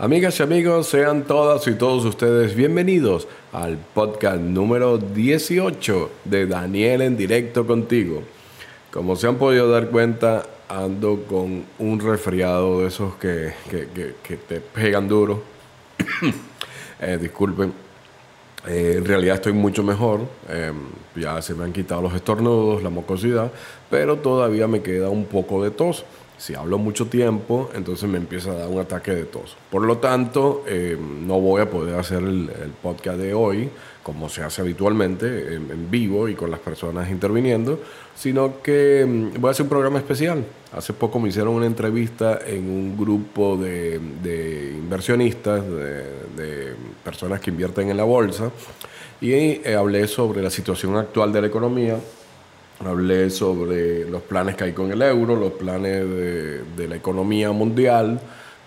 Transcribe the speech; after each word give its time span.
Amigas 0.00 0.38
y 0.38 0.44
amigos, 0.44 0.86
sean 0.86 1.24
todas 1.24 1.66
y 1.66 1.74
todos 1.74 2.04
ustedes 2.04 2.54
bienvenidos 2.54 3.26
al 3.52 3.76
podcast 3.78 4.38
número 4.38 4.96
18 4.96 6.10
de 6.24 6.46
Daniel 6.46 7.02
en 7.02 7.16
directo 7.16 7.66
contigo. 7.66 8.22
Como 8.92 9.16
se 9.16 9.26
han 9.26 9.38
podido 9.38 9.68
dar 9.68 9.88
cuenta, 9.88 10.46
ando 10.68 11.24
con 11.24 11.64
un 11.80 11.98
resfriado 11.98 12.78
de 12.78 12.86
esos 12.86 13.16
que, 13.16 13.54
te 14.46 14.60
pegan 14.60 15.08
duro. 15.08 15.42
eh, 17.00 17.18
disculpen. 17.20 17.72
Eh, 18.68 18.94
en 18.98 19.04
realidad 19.04 19.34
estoy 19.34 19.52
mucho 19.52 19.82
mejor. 19.82 20.20
Em, 20.48 20.76
ya 21.16 21.42
se 21.42 21.54
me 21.54 21.64
han 21.64 21.72
quitado 21.72 22.02
los 22.02 22.14
estornudos, 22.14 22.84
la 22.84 22.90
mucosidad, 22.90 23.50
pero 23.90 24.18
todavía 24.18 24.68
me 24.68 24.80
queda 24.80 25.08
un 25.08 25.24
poco 25.24 25.64
de 25.64 25.72
tos. 25.72 26.04
Si 26.38 26.54
hablo 26.54 26.78
mucho 26.78 27.06
tiempo, 27.06 27.68
entonces 27.74 28.08
me 28.08 28.16
empieza 28.16 28.52
a 28.52 28.54
dar 28.54 28.68
un 28.68 28.78
ataque 28.78 29.10
de 29.10 29.24
tos. 29.24 29.56
Por 29.70 29.82
lo 29.84 29.98
tanto, 29.98 30.62
eh, 30.68 30.96
no 30.96 31.40
voy 31.40 31.60
a 31.60 31.68
poder 31.68 31.98
hacer 31.98 32.22
el, 32.22 32.48
podcast 32.80 33.18
de 33.18 33.34
hoy 33.34 33.68
como 34.04 34.30
se 34.30 34.42
hace 34.42 34.62
habitualmente, 34.62 35.54
en, 35.54 35.90
vivo 35.90 36.28
y 36.28 36.34
con 36.34 36.50
las 36.50 36.60
personas 36.60 37.10
interviniendo, 37.10 37.78
sino 38.14 38.62
que 38.62 39.04
mm, 39.06 39.40
voy 39.40 39.48
a 39.48 39.50
hacer 39.50 39.64
un 39.64 39.68
programa 39.68 39.98
especial. 39.98 40.44
Hace 40.72 40.94
poco 40.94 41.18
me 41.18 41.28
hicieron 41.28 41.54
una 41.54 41.66
entrevista 41.66 42.38
en 42.46 42.70
un 42.70 42.96
grupo 42.96 43.56
de, 43.58 44.00
inversionistas, 44.78 45.62
de, 45.66 46.72
personas 47.04 47.40
que 47.40 47.50
invierten 47.50 47.90
en 47.90 47.96
la 47.96 48.04
bolsa, 48.04 48.50
y 49.20 49.32
eh, 49.32 49.74
hablé 49.76 50.06
sobre 50.06 50.40
la 50.40 50.50
situación 50.50 50.96
actual 50.96 51.32
de 51.32 51.40
la 51.40 51.48
economía 51.48 51.98
Hablé 52.84 53.28
sobre 53.30 54.08
los 54.08 54.22
planes 54.22 54.54
que 54.54 54.64
hay 54.64 54.72
con 54.72 54.92
el 54.92 55.02
euro, 55.02 55.34
los 55.34 55.52
planes 55.52 56.08
de, 56.08 56.88
la 56.88 56.94
economía 56.94 57.50
mundial 57.50 58.20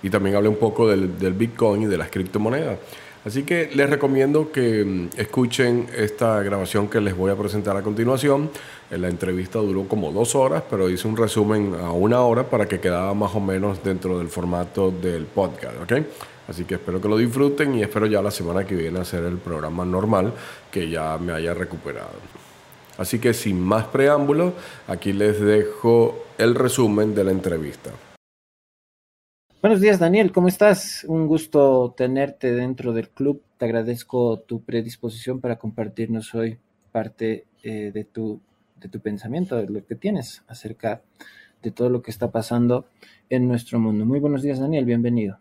y 0.03 0.09
también 0.09 0.35
hablé 0.35 0.49
un 0.49 0.57
poco 0.57 0.89
del, 0.89 1.33
Bitcoin 1.33 1.83
y 1.83 1.85
de 1.85 1.97
las 1.97 2.09
criptomonedas. 2.09 2.77
Así 3.23 3.43
que 3.43 3.69
les 3.73 3.89
recomiendo 3.89 4.51
que 4.51 4.83
mm, 4.83 5.09
escuchen 5.15 5.87
esta 5.95 6.41
grabación 6.41 6.87
que 6.87 6.99
les 6.99 7.15
voy 7.15 7.31
a 7.31 7.35
presentar 7.35 7.77
a 7.77 7.83
continuación. 7.83 8.49
La 8.89 9.07
entrevista 9.07 9.59
duró 9.59 9.87
como 9.87 10.11
dos 10.11 10.35
horas, 10.35 10.63
pero 10.69 10.89
hice 10.89 11.07
un 11.07 11.15
resumen 11.15 11.75
a 11.79 11.91
una 11.91 12.21
hora 12.21 12.43
para 12.43 12.65
que 12.65 12.79
quedara 12.79 13.13
más 13.13 13.33
o 13.35 13.39
menos 13.39 13.81
dentro 13.83 14.17
del 14.17 14.27
formato 14.27 14.91
del 14.91 15.25
podcast. 15.25 15.75
¿ok? 15.83 15.93
Así 16.49 16.65
que 16.65 16.75
espero 16.75 16.99
que 16.99 17.07
lo 17.07 17.15
disfruten 17.15 17.75
y 17.75 17.83
espero 17.83 18.07
ya 18.07 18.21
la 18.21 18.31
semana 18.31 18.65
que 18.65 18.75
viene 18.75 18.99
hacer 18.99 19.23
el 19.23 19.37
programa 19.37 19.85
normal 19.85 20.33
que 20.69 20.89
ya 20.89 21.17
me 21.17 21.31
haya 21.31 21.53
recuperado. 21.53 22.40
Así 23.01 23.17
que 23.17 23.33
sin 23.33 23.59
más 23.59 23.85
preámbulos, 23.87 24.53
aquí 24.87 25.11
les 25.11 25.41
dejo 25.41 26.23
el 26.37 26.53
resumen 26.53 27.15
de 27.15 27.23
la 27.23 27.31
entrevista. 27.31 27.89
Buenos 29.59 29.81
días 29.81 29.97
Daniel, 29.97 30.31
¿cómo 30.31 30.47
estás? 30.47 31.03
Un 31.07 31.25
gusto 31.25 31.95
tenerte 31.97 32.53
dentro 32.53 32.93
del 32.93 33.09
club. 33.09 33.41
Te 33.57 33.65
agradezco 33.65 34.41
tu 34.41 34.63
predisposición 34.63 35.41
para 35.41 35.57
compartirnos 35.57 36.35
hoy 36.35 36.59
parte 36.91 37.47
eh, 37.63 37.89
de, 37.91 38.03
tu, 38.03 38.39
de 38.75 38.87
tu 38.87 38.99
pensamiento, 38.99 39.55
de 39.55 39.67
lo 39.67 39.83
que 39.83 39.95
tienes 39.95 40.43
acerca 40.47 41.01
de 41.63 41.71
todo 41.71 41.89
lo 41.89 42.03
que 42.03 42.11
está 42.11 42.29
pasando 42.29 42.85
en 43.31 43.47
nuestro 43.47 43.79
mundo. 43.79 44.05
Muy 44.05 44.19
buenos 44.19 44.43
días 44.43 44.59
Daniel, 44.59 44.85
bienvenido. 44.85 45.39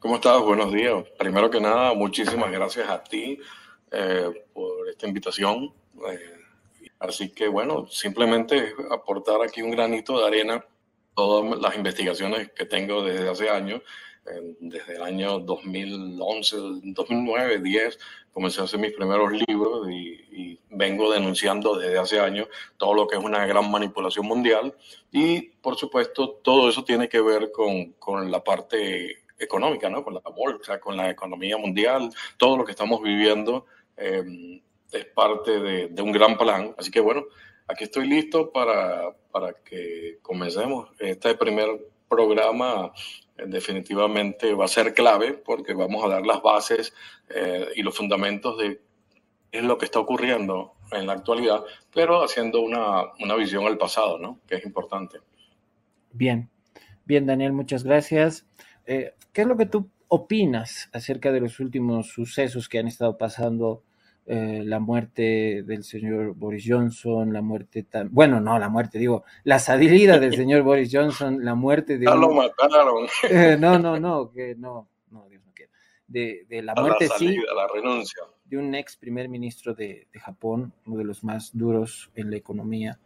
¿Cómo 0.00 0.16
estás? 0.16 0.42
Buenos 0.42 0.70
días. 0.70 1.02
Primero 1.18 1.48
que 1.48 1.62
nada, 1.62 1.94
muchísimas 1.94 2.52
gracias 2.52 2.90
a 2.90 3.02
ti 3.02 3.38
eh, 3.90 4.44
por 4.52 4.86
esta 4.90 5.06
invitación. 5.06 5.72
Eh, 6.10 6.37
Así 6.98 7.30
que 7.30 7.48
bueno, 7.48 7.86
simplemente 7.88 8.74
aportar 8.90 9.42
aquí 9.42 9.62
un 9.62 9.70
granito 9.70 10.18
de 10.18 10.26
arena 10.26 10.64
todas 11.14 11.60
las 11.60 11.76
investigaciones 11.76 12.52
que 12.52 12.64
tengo 12.64 13.02
desde 13.02 13.28
hace 13.28 13.50
años, 13.50 13.82
desde 14.60 14.96
el 14.96 15.02
año 15.02 15.38
2011, 15.40 16.56
2009, 16.84 17.60
10, 17.60 17.98
comencé 18.32 18.60
a 18.60 18.64
hacer 18.64 18.78
mis 18.78 18.92
primeros 18.92 19.32
libros 19.32 19.88
y, 19.90 20.58
vengo 20.70 21.10
denunciando 21.10 21.76
desde 21.76 21.98
hace 21.98 22.20
años 22.20 22.46
todo 22.76 22.94
lo 22.94 23.08
que 23.08 23.16
es 23.16 23.24
una 23.24 23.44
gran 23.46 23.68
manipulación 23.68 24.26
mundial 24.26 24.76
y 25.10 25.48
por 25.60 25.74
supuesto 25.76 26.38
todo 26.40 26.68
eso 26.68 26.84
tiene 26.84 27.08
que 27.08 27.20
ver 27.20 27.50
con, 27.50 27.94
con 27.94 28.30
la 28.30 28.44
parte 28.44 29.24
económica, 29.40 29.88
¿no? 29.88 30.04
con 30.04 30.14
la 30.14 30.20
bolsa, 30.20 30.78
con 30.78 30.96
la 30.96 31.10
economía 31.10 31.56
mundial, 31.56 32.10
todo 32.36 32.56
lo 32.56 32.64
que 32.64 32.72
estamos 32.72 33.02
viviendo. 33.02 33.66
Eh, 33.96 34.62
es 34.92 35.04
parte 35.06 35.60
de, 35.60 36.02
un 36.02 36.12
gran 36.12 36.36
plan. 36.36 36.74
Así 36.78 36.90
que 36.90 37.00
bueno, 37.00 37.24
aquí 37.66 37.84
estoy 37.84 38.08
listo 38.08 38.50
para, 38.50 39.12
para 39.30 39.52
que 39.52 40.18
comencemos. 40.22 40.90
Este 40.98 41.34
primer 41.34 41.68
programa 42.08 42.92
eh, 43.36 43.44
definitivamente 43.46 44.54
va 44.54 44.64
a 44.64 44.68
ser 44.68 44.94
clave 44.94 45.34
porque 45.34 45.74
vamos 45.74 46.04
a 46.04 46.08
dar 46.08 46.26
las 46.26 46.42
bases 46.42 46.94
eh, 47.28 47.68
y 47.76 47.82
los 47.82 47.96
fundamentos 47.96 48.58
de 48.58 48.80
lo 49.52 49.78
que 49.78 49.86
está 49.86 49.98
ocurriendo 49.98 50.74
en 50.92 51.06
la 51.06 51.14
actualidad, 51.14 51.62
pero 51.92 52.22
haciendo 52.22 52.60
una, 52.60 53.04
una 53.20 53.34
visión 53.34 53.66
al 53.66 53.78
pasado, 53.78 54.18
¿no? 54.18 54.40
que 54.46 54.56
es 54.56 54.64
importante. 54.64 55.18
Bien, 56.12 56.50
bien 57.04 57.26
Daniel, 57.26 57.52
muchas 57.52 57.84
gracias. 57.84 58.46
Eh, 58.86 59.14
¿Qué 59.32 59.42
es 59.42 59.46
lo 59.46 59.56
que 59.56 59.66
tú 59.66 59.90
opinas 60.08 60.88
acerca 60.92 61.32
de 61.32 61.40
los 61.40 61.60
últimos 61.60 62.08
sucesos 62.08 62.68
que 62.68 62.78
han 62.78 62.88
estado 62.88 63.18
pasando 63.18 63.82
eh, 64.30 64.62
la 64.62 64.78
muerte 64.78 65.62
del 65.62 65.84
señor 65.84 66.34
Boris 66.34 66.66
Johnson, 66.68 67.32
la 67.32 67.40
muerte 67.40 67.84
tan, 67.84 68.10
bueno, 68.12 68.40
no, 68.40 68.58
la 68.58 68.68
muerte, 68.68 68.98
digo, 68.98 69.24
la 69.44 69.58
salida 69.58 70.18
del 70.18 70.34
señor 70.36 70.60
Boris 70.60 70.90
Johnson, 70.92 71.42
la 71.42 71.54
muerte 71.54 71.96
de... 71.96 72.04
Ya 72.04 72.14
lo 72.14 72.34
mataron. 72.34 73.08
Eh, 73.30 73.56
no, 73.58 73.78
no, 73.78 73.98
no, 73.98 74.30
que 74.30 74.54
no, 74.54 74.86
no, 75.10 75.26
Dios 75.30 75.42
no 75.46 75.52
quiera. 75.54 75.72
De, 76.06 76.44
de 76.46 76.60
la 76.60 76.74
muerte, 76.74 77.08
la 77.08 77.16
sí. 77.16 77.38
La 77.56 77.68
renuncia. 77.72 78.22
De 78.44 78.58
un 78.58 78.74
ex 78.74 78.98
primer 78.98 79.30
ministro 79.30 79.72
de, 79.72 80.08
de, 80.12 80.20
Japón, 80.20 80.74
uno 80.84 80.98
de 80.98 81.04
los 81.04 81.24
más 81.24 81.56
duros 81.56 82.10
en 82.14 82.30
la 82.30 82.36
economía. 82.36 82.98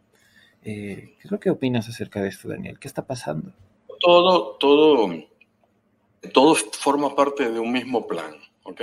Eh, 0.61 1.15
¿Qué 1.17 1.23
es 1.23 1.31
lo 1.31 1.39
que 1.39 1.49
opinas 1.49 1.87
acerca 1.87 2.21
de 2.21 2.27
esto, 2.27 2.49
Daniel? 2.49 2.79
¿Qué 2.79 2.89
está 2.89 3.07
pasando? 3.07 3.53
Todo, 4.01 4.57
todo, 4.57 5.07
todo 6.33 6.55
forma 6.55 7.15
parte 7.15 7.49
de 7.49 7.59
un 7.61 7.71
mismo 7.71 8.05
plan, 8.07 8.35
¿ok? 8.63 8.81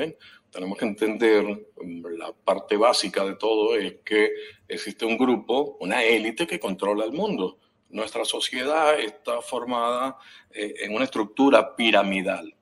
Tenemos 0.51 0.79
que 0.79 0.85
entender, 0.85 1.45
mm, 1.83 2.07
la 2.19 2.33
parte 2.33 2.77
básica 2.77 3.25
de 3.25 3.37
todo 3.37 3.77
es 3.77 3.97
que 4.05 4.31
existe 4.69 5.05
un 5.05 5.17
grupo, 5.17 5.77
una 5.81 6.03
élite 6.03 6.47
que 6.47 6.61
controla 6.61 7.05
el 7.05 7.13
mundo. 7.13 7.59
Nuestra 7.89 8.25
sociedad 8.25 8.99
está 8.99 9.41
formada 9.43 10.19
eh, 10.51 10.75
en 10.81 10.95
una 10.95 11.05
estructura 11.05 11.75
piramidal 11.75 12.55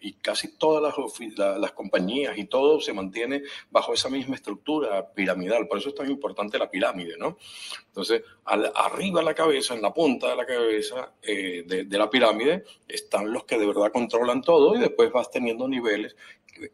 y 0.00 0.14
casi 0.14 0.56
todas 0.58 0.82
las, 0.82 1.58
las, 1.58 1.72
compañías 1.72 2.36
y 2.36 2.46
todo 2.46 2.80
se 2.80 2.92
mantiene 2.92 3.42
bajo 3.70 3.94
esa 3.94 4.08
misma 4.08 4.34
estructura 4.34 5.12
piramidal. 5.12 5.68
Por 5.68 5.78
eso 5.78 5.90
es 5.90 5.94
tan 5.94 6.10
importante 6.10 6.58
la 6.58 6.70
pirámide, 6.70 7.16
¿no? 7.16 7.38
Entonces, 7.86 8.22
arriba 8.44 9.20
de 9.20 9.26
la 9.26 9.34
cabeza, 9.34 9.74
en 9.74 9.82
la 9.82 9.94
punta 9.94 10.28
de 10.30 10.36
la 10.36 10.46
cabeza 10.46 11.12
eh, 11.22 11.62
de, 11.66 11.84
de, 11.84 11.98
la 11.98 12.10
pirámide, 12.10 12.64
están 12.88 13.32
los 13.32 13.44
que 13.44 13.58
de 13.58 13.66
verdad 13.66 13.92
controlan 13.92 14.42
todo 14.42 14.74
y 14.74 14.80
después 14.80 15.12
vas 15.12 15.30
teniendo 15.30 15.68
niveles 15.68 16.16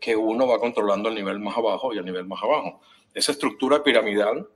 que 0.01 0.17
uno 0.17 0.47
va 0.47 0.59
controlando 0.59 1.09
el 1.09 1.15
nivel 1.15 1.39
más 1.39 1.57
abajo 1.57 1.93
y 1.93 1.99
el 1.99 2.05
nivel 2.05 2.27
más 2.27 2.43
abajo. 2.43 2.81
Esa 3.15 3.33
estructura 3.33 3.83
piramidal 3.83 4.49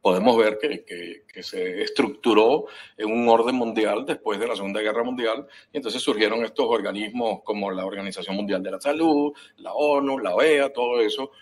podemos 0.00 0.36
ver 0.36 0.58
que, 0.60 1.24
que, 1.26 1.42
se 1.42 1.82
estructuró 1.82 2.66
en 2.96 3.10
un 3.10 3.28
orden 3.28 3.56
mundial 3.56 4.06
después 4.06 4.38
de 4.38 4.46
la 4.46 4.56
Segunda 4.56 4.80
Guerra 4.80 5.02
Mundial 5.02 5.46
y 5.72 5.76
entonces 5.76 6.00
surgieron 6.00 6.44
estos 6.44 6.66
organismos 6.68 7.42
como 7.42 7.70
la 7.70 7.84
Organización 7.84 8.36
Mundial 8.36 8.62
de 8.62 8.70
la 8.70 8.80
Salud, 8.80 9.32
la 9.56 9.72
ONU, 9.74 10.18
la 10.18 10.34
OEA, 10.34 10.72
todo 10.72 11.00
eso, 11.00 11.32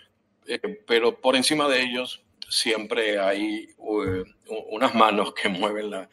eh, 0.47 0.59
pero 0.85 1.19
por 1.19 1.35
encima 1.35 1.69
de 1.69 1.83
ellos 1.83 2.23
siempre 2.53 3.19
hay 3.19 3.67
eh, 3.67 4.23
unas 4.69 4.93
manos 4.93 5.33
que 5.33 5.49
mueven 5.49 5.91
a, 5.93 6.07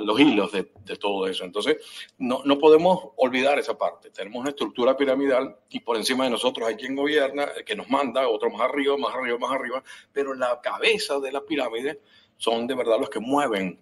los 0.00 0.18
hilos 0.18 0.52
de, 0.52 0.64
todo 0.96 1.26
eso. 1.26 1.44
Entonces, 1.44 1.76
no, 2.16 2.40
no, 2.44 2.58
podemos 2.58 3.10
olvidar 3.16 3.58
esa 3.58 3.76
parte. 3.76 4.10
Tenemos 4.10 4.40
una 4.40 4.50
estructura 4.50 4.96
piramidal 4.96 5.56
y 5.68 5.80
por 5.80 5.96
encima 5.96 6.24
de 6.24 6.30
nosotros 6.30 6.66
hay 6.66 6.76
quien 6.76 6.96
gobierna, 6.96 7.46
que 7.66 7.76
nos 7.76 7.90
manda, 7.90 8.26
otro 8.26 8.50
más 8.50 8.62
arriba, 8.62 8.96
más 8.96 9.14
arriba, 9.14 9.38
más 9.38 9.52
arriba, 9.52 9.82
pero 10.12 10.32
la 10.32 10.60
cabeza 10.62 11.20
de 11.20 11.30
la 11.30 11.42
pirámide 11.42 12.00
son 12.38 12.66
de 12.66 12.74
verdad 12.74 12.98
los 12.98 13.10
que 13.10 13.20
mueven. 13.20 13.78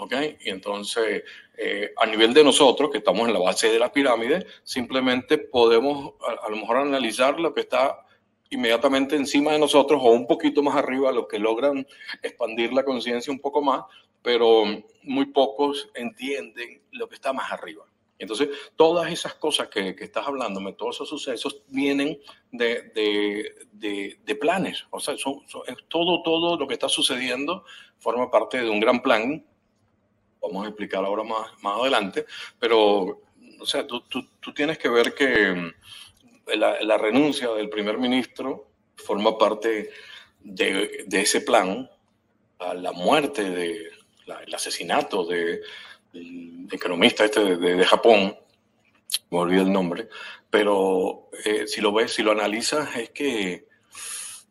¿Ok? 0.00 0.14
Y 0.40 0.50
entonces, 0.50 1.24
eh, 1.56 1.92
a 1.96 2.06
nivel 2.06 2.34
de 2.34 2.42
nosotros, 2.42 2.90
que 2.90 2.98
estamos 2.98 3.28
en 3.28 3.34
la 3.34 3.40
base 3.40 3.70
de 3.70 3.78
la 3.78 3.92
pirámide, 3.92 4.46
simplemente 4.64 5.38
podemos 5.38 6.14
a 6.44 6.48
lo 6.48 6.56
mejor 6.56 6.78
analizar 6.78 7.38
lo 7.38 7.52
que 7.52 7.62
está 7.62 8.04
inmediatamente 8.50 9.16
encima 9.16 9.52
de 9.52 9.58
nosotros 9.58 10.00
o 10.02 10.10
un 10.10 10.26
poquito 10.26 10.62
más 10.62 10.76
arriba, 10.76 11.12
los 11.12 11.26
que 11.26 11.38
logran 11.38 11.86
expandir 12.22 12.72
la 12.72 12.84
conciencia 12.84 13.32
un 13.32 13.40
poco 13.40 13.62
más, 13.62 13.82
pero 14.22 14.64
muy 15.02 15.26
pocos 15.26 15.90
entienden 15.94 16.82
lo 16.92 17.08
que 17.08 17.14
está 17.14 17.32
más 17.32 17.52
arriba. 17.52 17.84
Entonces, 18.18 18.48
todas 18.74 19.12
esas 19.12 19.34
cosas 19.34 19.68
que, 19.68 19.94
que 19.94 20.04
estás 20.04 20.26
hablándome, 20.26 20.72
todos 20.72 20.96
esos 20.96 21.08
sucesos 21.08 21.62
vienen 21.68 22.18
de, 22.50 22.82
de, 23.72 24.18
de, 24.24 24.34
planes. 24.34 24.86
O 24.90 24.98
sea, 24.98 25.16
son, 25.16 25.42
todo, 25.86 26.22
todo 26.22 26.56
lo 26.56 26.66
que 26.66 26.74
está 26.74 26.88
sucediendo 26.88 27.64
forma 27.98 28.28
parte 28.28 28.60
de 28.60 28.68
un 28.68 28.80
gran 28.80 29.00
plan. 29.02 29.44
Vamos 30.42 30.64
a 30.64 30.68
explicar 30.68 31.04
ahora 31.04 31.22
más, 31.22 31.46
más 31.62 31.78
adelante, 31.80 32.26
pero 32.58 33.20
o 33.60 33.66
sea, 33.66 33.86
tú, 33.86 34.00
tú, 34.02 34.52
tienes 34.52 34.78
que 34.78 34.88
ver 34.88 35.14
que 35.14 35.72
la, 36.56 36.80
la, 36.82 36.98
renuncia 36.98 37.48
del 37.50 37.68
primer 37.68 37.98
ministro 37.98 38.70
forma 38.96 39.36
parte 39.36 39.90
de, 40.40 41.04
de 41.06 41.20
ese 41.20 41.40
plan 41.40 41.90
a 42.58 42.74
la 42.74 42.92
muerte, 42.92 43.50
de, 43.50 43.90
la, 44.26 44.42
el 44.42 44.54
asesinato 44.54 45.24
de, 45.24 45.60
del 46.12 46.68
economista 46.70 47.24
este 47.24 47.56
de, 47.56 47.76
de, 47.76 47.84
Japón, 47.84 48.36
me 49.30 49.38
olvidé 49.38 49.62
el 49.62 49.72
nombre, 49.72 50.08
pero 50.50 51.30
eh, 51.44 51.66
si 51.66 51.80
lo 51.80 51.92
ves, 51.92 52.12
si 52.12 52.22
lo 52.22 52.32
analizas, 52.32 52.96
es 52.96 53.10
que 53.10 53.66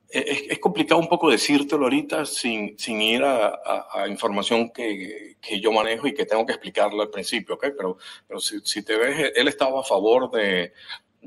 es, 0.09 0.43
es, 0.49 0.59
complicado 0.59 1.01
un 1.01 1.09
poco 1.09 1.29
decírtelo 1.29 1.83
ahorita 1.83 2.25
sin, 2.25 2.77
sin 2.79 3.01
ir 3.01 3.23
a, 3.23 3.47
a, 3.47 3.87
a 3.93 4.07
información 4.07 4.69
que, 4.69 5.35
que, 5.41 5.59
yo 5.59 5.71
manejo 5.71 6.07
y 6.07 6.13
que 6.13 6.25
tengo 6.25 6.45
que 6.45 6.53
explicarlo 6.53 7.01
al 7.01 7.09
principio, 7.09 7.55
¿ok? 7.55 7.67
Pero, 7.75 7.97
pero 8.25 8.39
si, 8.39 8.61
si 8.61 8.83
te 8.83 8.95
ves, 8.95 9.33
él 9.35 9.47
estaba 9.47 9.81
a 9.81 9.83
favor 9.83 10.31
de, 10.31 10.73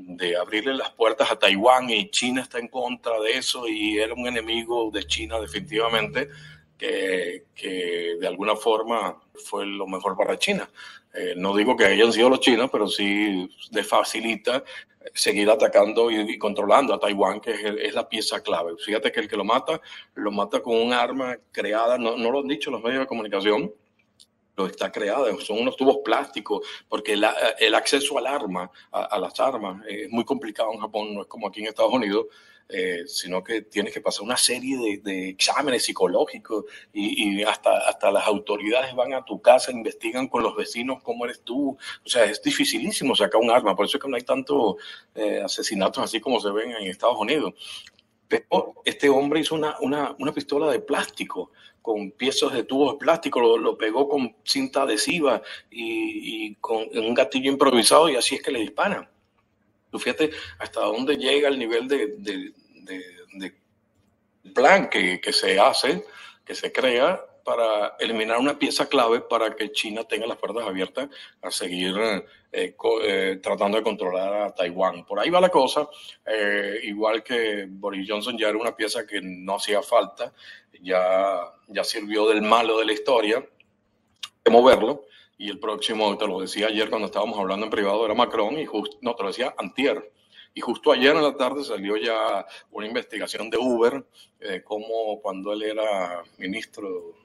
de 0.05 0.37
abrirle 0.37 0.73
las 0.73 0.91
puertas 0.91 1.31
a 1.31 1.37
Taiwán 1.37 1.89
y 1.89 2.09
China 2.09 2.41
está 2.41 2.59
en 2.59 2.67
contra 2.67 3.19
de 3.19 3.37
eso 3.37 3.67
y 3.67 3.97
era 3.97 4.13
un 4.13 4.27
enemigo 4.27 4.89
de 4.91 5.03
China 5.03 5.39
definitivamente 5.39 6.29
que, 6.77 7.45
que 7.55 8.17
de 8.19 8.27
alguna 8.27 8.55
forma 8.55 9.21
fue 9.35 9.65
lo 9.65 9.87
mejor 9.87 10.17
para 10.17 10.37
China. 10.37 10.69
Eh, 11.13 11.33
no 11.35 11.55
digo 11.55 11.75
que 11.75 11.85
hayan 11.85 12.11
sido 12.11 12.29
los 12.29 12.39
chinos, 12.39 12.69
pero 12.71 12.87
sí 12.87 13.49
les 13.71 13.87
facilita 13.87 14.63
seguir 15.13 15.49
atacando 15.49 16.09
y, 16.09 16.19
y 16.19 16.37
controlando 16.37 16.93
a 16.93 16.99
Taiwán, 16.99 17.41
que 17.41 17.51
es, 17.51 17.59
es, 17.63 17.93
la 17.93 18.07
pieza 18.07 18.41
clave. 18.41 18.73
Fíjate 18.77 19.11
que 19.11 19.19
el 19.19 19.27
que 19.27 19.37
lo 19.37 19.43
mata, 19.43 19.81
lo 20.15 20.31
mata 20.31 20.61
con 20.61 20.75
un 20.75 20.93
arma 20.93 21.37
creada, 21.51 21.97
no, 21.97 22.17
no 22.17 22.31
lo 22.31 22.39
han 22.39 22.47
dicho 22.47 22.71
los 22.71 22.81
medios 22.81 23.01
de 23.01 23.07
comunicación, 23.07 23.73
lo 24.55 24.65
está 24.67 24.91
creada, 24.91 25.33
son 25.39 25.59
unos 25.59 25.75
tubos 25.75 25.99
plásticos, 26.03 26.67
porque 26.87 27.15
la, 27.15 27.33
el 27.59 27.73
acceso 27.75 28.17
al 28.17 28.27
arma, 28.27 28.69
a, 28.91 29.03
a, 29.05 29.19
las 29.19 29.39
armas, 29.39 29.83
es 29.87 30.09
muy 30.09 30.25
complicado 30.25 30.71
en 30.73 30.79
Japón, 30.79 31.13
no 31.13 31.21
es 31.21 31.27
como 31.27 31.47
aquí 31.47 31.61
en 31.61 31.67
Estados 31.67 31.93
Unidos, 31.93 32.27
eh, 32.73 33.05
sino 33.05 33.43
que 33.43 33.63
tienes 33.63 33.93
que 33.93 33.99
pasar 33.99 34.23
una 34.23 34.37
serie 34.37 34.77
de, 34.77 34.97
de 34.99 35.29
exámenes 35.29 35.83
psicológicos 35.83 36.63
y, 36.93 37.41
y, 37.41 37.43
hasta, 37.43 37.79
hasta 37.79 38.09
las 38.11 38.25
autoridades 38.25 38.95
van 38.95 39.13
a 39.13 39.25
tu 39.25 39.41
casa, 39.41 39.73
investigan 39.73 40.29
con 40.29 40.41
los 40.41 40.55
vecinos 40.55 41.03
cómo 41.03 41.25
eres 41.25 41.41
tú. 41.41 41.77
O 42.05 42.09
sea, 42.09 42.23
es 42.23 42.41
dificilísimo 42.41 43.13
sacar 43.13 43.41
un 43.41 43.51
arma, 43.51 43.75
por 43.75 43.85
eso 43.85 43.97
es 43.97 44.03
que 44.03 44.09
no 44.09 44.15
hay 44.15 44.21
tantos 44.21 44.75
eh, 45.15 45.41
asesinatos 45.43 46.01
así 46.01 46.21
como 46.21 46.39
se 46.39 46.49
ven 46.51 46.71
en 46.71 46.87
Estados 46.87 47.17
Unidos. 47.19 47.53
Pero 48.29 48.75
este 48.85 49.09
hombre 49.09 49.41
hizo 49.41 49.55
una, 49.55 49.75
una, 49.81 50.15
una 50.17 50.31
pistola 50.31 50.71
de 50.71 50.79
plástico 50.79 51.51
con 51.81 52.11
piezas 52.11 52.53
de 52.53 52.63
tubos 52.63 52.93
de 52.93 52.99
plástico, 52.99 53.57
lo, 53.57 53.77
pegó 53.77 54.07
con 54.07 54.35
cinta 54.43 54.83
adhesiva 54.83 55.41
y, 55.69 56.55
con 56.55 56.85
un 56.93 57.13
gatillo 57.13 57.51
improvisado 57.51 58.09
y 58.09 58.15
así 58.15 58.35
es 58.35 58.43
que 58.43 58.51
le 58.51 58.59
disparan. 58.59 59.09
Tú 59.89 59.99
fíjate 59.99 60.31
hasta 60.59 60.81
dónde 60.81 61.17
llega 61.17 61.49
el 61.49 61.59
nivel 61.59 61.87
de, 61.87 62.15
de, 62.17 62.53
plan 64.53 64.89
que, 64.89 65.19
se 65.31 65.59
hace, 65.59 66.03
que 66.45 66.55
se 66.55 66.71
crea 66.71 67.23
para 67.43 67.95
eliminar 67.99 68.39
una 68.39 68.57
pieza 68.57 68.87
clave 68.87 69.21
para 69.21 69.55
que 69.55 69.71
China 69.71 70.03
tenga 70.03 70.27
las 70.27 70.37
puertas 70.37 70.65
abiertas 70.65 71.09
a 71.41 71.51
seguir 71.51 71.95
eh, 72.51 72.75
eh, 73.03 73.39
tratando 73.41 73.77
de 73.77 73.83
controlar 73.83 74.33
a 74.33 74.55
Taiwán. 74.55 75.05
Por 75.05 75.19
ahí 75.19 75.29
va 75.29 75.41
la 75.41 75.49
cosa, 75.49 75.87
eh, 76.25 76.79
igual 76.83 77.23
que 77.23 77.65
Boris 77.69 78.07
Johnson 78.09 78.37
ya 78.37 78.49
era 78.49 78.57
una 78.57 78.75
pieza 78.75 79.05
que 79.05 79.21
no 79.21 79.55
hacía 79.55 79.81
falta, 79.81 80.33
ya, 80.81 81.39
ya 81.67 81.83
sirvió 81.83 82.27
del 82.27 82.41
malo 82.41 82.77
de 82.79 82.85
la 82.85 82.93
historia, 82.93 83.45
de 84.43 84.51
moverlo, 84.51 85.05
y 85.37 85.49
el 85.49 85.59
próximo, 85.59 86.17
te 86.17 86.27
lo 86.27 86.39
decía 86.39 86.67
ayer 86.67 86.89
cuando 86.89 87.07
estábamos 87.07 87.39
hablando 87.39 87.65
en 87.65 87.71
privado, 87.71 88.05
era 88.05 88.13
Macron, 88.13 88.59
y 88.59 88.65
justo, 88.65 88.97
no, 89.01 89.15
te 89.15 89.23
lo 89.23 89.29
decía 89.29 89.55
antier, 89.57 90.11
y 90.53 90.61
justo 90.61 90.91
ayer 90.91 91.15
en 91.15 91.23
la 91.23 91.35
tarde 91.37 91.63
salió 91.63 91.95
ya 91.95 92.45
una 92.71 92.85
investigación 92.85 93.49
de 93.49 93.57
Uber, 93.57 94.05
eh, 94.39 94.61
como 94.63 95.21
cuando 95.21 95.53
él 95.53 95.63
era 95.63 96.23
ministro, 96.37 97.15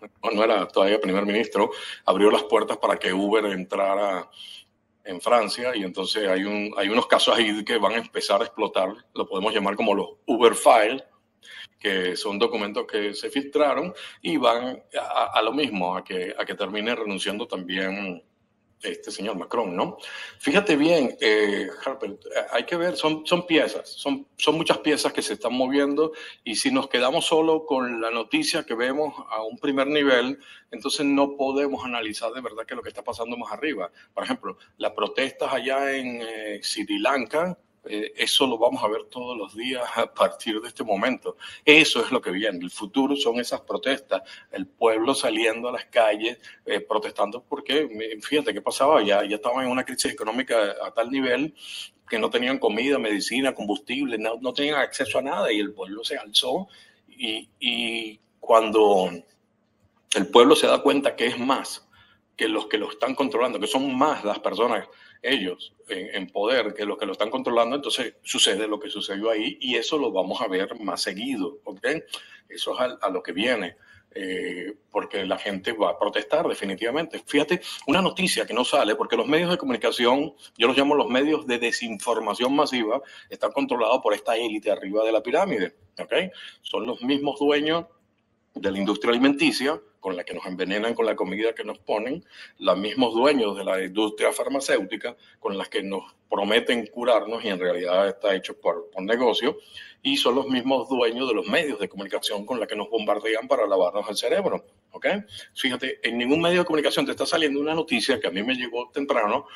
no, 0.00 0.30
no 0.30 0.44
era 0.44 0.66
todavía 0.68 1.00
primer 1.00 1.26
ministro, 1.26 1.70
abrió 2.04 2.30
las 2.30 2.44
puertas 2.44 2.76
para 2.78 2.96
que 2.96 3.12
Uber 3.12 3.44
entrara 3.46 4.28
en 5.04 5.20
Francia 5.20 5.74
y 5.74 5.82
entonces 5.82 6.28
hay, 6.28 6.44
un, 6.44 6.74
hay 6.76 6.88
unos 6.88 7.06
casos 7.06 7.36
ahí 7.36 7.64
que 7.64 7.78
van 7.78 7.92
a 7.92 7.98
empezar 7.98 8.42
a 8.42 8.44
explotar, 8.44 8.92
lo 9.14 9.26
podemos 9.26 9.54
llamar 9.54 9.74
como 9.74 9.94
los 9.94 10.08
Uber 10.26 10.54
Files, 10.54 11.02
que 11.78 12.16
son 12.16 12.38
documentos 12.38 12.86
que 12.86 13.14
se 13.14 13.30
filtraron 13.30 13.94
y 14.20 14.36
van 14.36 14.82
a, 15.00 15.24
a 15.32 15.42
lo 15.42 15.52
mismo, 15.52 15.96
a 15.96 16.04
que, 16.04 16.34
a 16.36 16.44
que 16.44 16.54
termine 16.54 16.94
renunciando 16.94 17.46
también 17.46 18.22
este 18.82 19.10
señor 19.10 19.36
Macron, 19.36 19.74
¿no? 19.74 19.98
Fíjate 20.38 20.76
bien, 20.76 21.16
eh, 21.20 21.68
Harper, 21.84 22.18
hay 22.52 22.64
que 22.64 22.76
ver, 22.76 22.96
son, 22.96 23.26
son 23.26 23.46
piezas, 23.46 23.88
son, 23.88 24.26
son 24.36 24.56
muchas 24.56 24.78
piezas 24.78 25.12
que 25.12 25.22
se 25.22 25.34
están 25.34 25.54
moviendo 25.54 26.12
y 26.44 26.56
si 26.56 26.70
nos 26.70 26.88
quedamos 26.88 27.26
solo 27.26 27.64
con 27.66 28.00
la 28.00 28.10
noticia 28.10 28.64
que 28.64 28.74
vemos 28.74 29.14
a 29.30 29.42
un 29.42 29.58
primer 29.58 29.86
nivel, 29.88 30.38
entonces 30.70 31.04
no 31.04 31.36
podemos 31.36 31.84
analizar 31.84 32.32
de 32.32 32.40
verdad 32.40 32.64
qué 32.66 32.74
es 32.74 32.76
lo 32.76 32.82
que 32.82 32.90
está 32.90 33.02
pasando 33.02 33.36
más 33.36 33.52
arriba. 33.52 33.90
Por 34.14 34.24
ejemplo, 34.24 34.58
las 34.76 34.92
protestas 34.92 35.52
allá 35.52 35.96
en 35.96 36.20
eh, 36.22 36.60
Sri 36.62 36.98
Lanka, 36.98 37.58
eh, 37.84 38.12
eso 38.16 38.46
lo 38.46 38.58
vamos 38.58 38.82
a 38.82 38.88
ver 38.88 39.04
todos 39.04 39.36
los 39.36 39.54
días 39.54 39.84
a 39.94 40.12
partir 40.12 40.60
de 40.60 40.68
este 40.68 40.84
momento. 40.84 41.36
Eso 41.64 42.04
es 42.04 42.10
lo 42.10 42.20
que 42.20 42.30
viene. 42.30 42.58
El 42.58 42.70
futuro 42.70 43.16
son 43.16 43.40
esas 43.40 43.60
protestas, 43.62 44.22
el 44.50 44.66
pueblo 44.66 45.14
saliendo 45.14 45.68
a 45.68 45.72
las 45.72 45.86
calles 45.86 46.38
eh, 46.66 46.80
protestando 46.80 47.42
porque, 47.42 48.18
fíjate 48.22 48.52
qué 48.52 48.60
pasaba, 48.60 49.02
ya, 49.02 49.24
ya 49.24 49.36
estaban 49.36 49.64
en 49.64 49.70
una 49.70 49.84
crisis 49.84 50.12
económica 50.12 50.74
a 50.84 50.92
tal 50.92 51.10
nivel 51.10 51.54
que 52.08 52.18
no 52.18 52.30
tenían 52.30 52.58
comida, 52.58 52.98
medicina, 52.98 53.54
combustible, 53.54 54.18
no, 54.18 54.38
no 54.40 54.52
tenían 54.52 54.76
acceso 54.76 55.18
a 55.18 55.22
nada 55.22 55.52
y 55.52 55.60
el 55.60 55.72
pueblo 55.72 56.04
se 56.04 56.16
alzó 56.16 56.68
y, 57.06 57.48
y 57.60 58.18
cuando 58.40 59.10
el 60.14 60.26
pueblo 60.28 60.56
se 60.56 60.66
da 60.66 60.82
cuenta 60.82 61.14
que 61.16 61.26
es 61.26 61.38
más 61.38 61.86
que 62.36 62.48
los 62.48 62.66
que 62.66 62.78
lo 62.78 62.90
están 62.90 63.14
controlando, 63.14 63.58
que 63.60 63.66
son 63.66 63.94
más 63.96 64.24
las 64.24 64.38
personas 64.38 64.86
ellos 65.22 65.74
en, 65.88 66.26
poder 66.28 66.74
que 66.74 66.84
los 66.84 66.98
que 66.98 67.06
lo 67.06 67.12
están 67.12 67.30
controlando, 67.30 67.76
entonces 67.76 68.14
sucede 68.22 68.68
lo 68.68 68.78
que 68.78 68.90
sucedió 68.90 69.30
ahí 69.30 69.56
y 69.60 69.76
eso 69.76 69.98
lo 69.98 70.12
vamos 70.12 70.40
a 70.40 70.48
ver 70.48 70.78
más 70.80 71.02
seguido, 71.02 71.58
¿ok? 71.64 71.86
Eso 72.48 72.74
es 72.74 72.80
a, 72.80 73.06
a 73.06 73.10
lo 73.10 73.22
que 73.22 73.32
viene. 73.32 73.76
Eh, 74.14 74.74
porque 74.90 75.24
la 75.26 75.38
gente 75.38 75.72
va 75.72 75.90
a 75.90 75.98
protestar 75.98 76.48
definitivamente. 76.48 77.22
Fíjate, 77.26 77.60
una 77.86 78.00
noticia 78.00 78.46
que 78.46 78.54
no 78.54 78.64
sale, 78.64 78.96
porque 78.96 79.16
los 79.16 79.28
medios 79.28 79.50
de 79.50 79.58
comunicación, 79.58 80.34
yo 80.56 80.66
los 80.66 80.76
llamo 80.76 80.94
los 80.94 81.08
medios 81.08 81.46
de 81.46 81.58
desinformación 81.58 82.56
masiva, 82.56 83.02
están 83.28 83.52
controlados 83.52 84.00
por 84.02 84.14
esta 84.14 84.34
élite 84.36 84.70
arriba 84.70 85.04
de 85.04 85.12
la 85.12 85.22
pirámide, 85.22 85.76
¿ok? 85.98 86.32
Son 86.62 86.86
los 86.86 87.02
mismos 87.02 87.38
dueños 87.38 87.84
de 88.60 88.70
la 88.70 88.78
industria 88.78 89.10
alimenticia, 89.10 89.80
con 90.00 90.16
la 90.16 90.24
que 90.24 90.34
nos 90.34 90.46
envenenan 90.46 90.94
con 90.94 91.06
la 91.06 91.16
comida 91.16 91.54
que 91.54 91.64
nos 91.64 91.78
ponen, 91.78 92.24
los 92.58 92.78
mismos 92.78 93.14
dueños 93.14 93.56
de 93.56 93.64
la 93.64 93.82
industria 93.82 94.32
farmacéutica, 94.32 95.16
con 95.40 95.58
las 95.58 95.68
que 95.68 95.82
nos 95.82 96.14
prometen 96.30 96.86
curarnos 96.86 97.44
y 97.44 97.48
en 97.48 97.58
realidad 97.58 98.08
está 98.08 98.34
hecho 98.34 98.58
por, 98.58 98.90
por 98.90 99.02
negocio, 99.02 99.58
y 100.02 100.16
son 100.16 100.36
los 100.36 100.46
mismos 100.46 100.88
dueños 100.88 101.28
de 101.28 101.34
los 101.34 101.46
medios 101.46 101.78
de 101.78 101.88
comunicación 101.88 102.46
con 102.46 102.60
la 102.60 102.66
que 102.66 102.76
nos 102.76 102.88
bombardean 102.90 103.48
para 103.48 103.66
lavarnos 103.66 104.08
el 104.08 104.16
cerebro. 104.16 104.64
¿ok? 104.92 105.06
Fíjate, 105.54 105.98
en 106.02 106.18
ningún 106.18 106.40
medio 106.40 106.60
de 106.60 106.64
comunicación 106.64 107.04
te 107.04 107.12
está 107.12 107.26
saliendo 107.26 107.60
una 107.60 107.74
noticia 107.74 108.20
que 108.20 108.28
a 108.28 108.30
mí 108.30 108.42
me 108.42 108.54
llegó 108.54 108.90
temprano, 108.90 109.46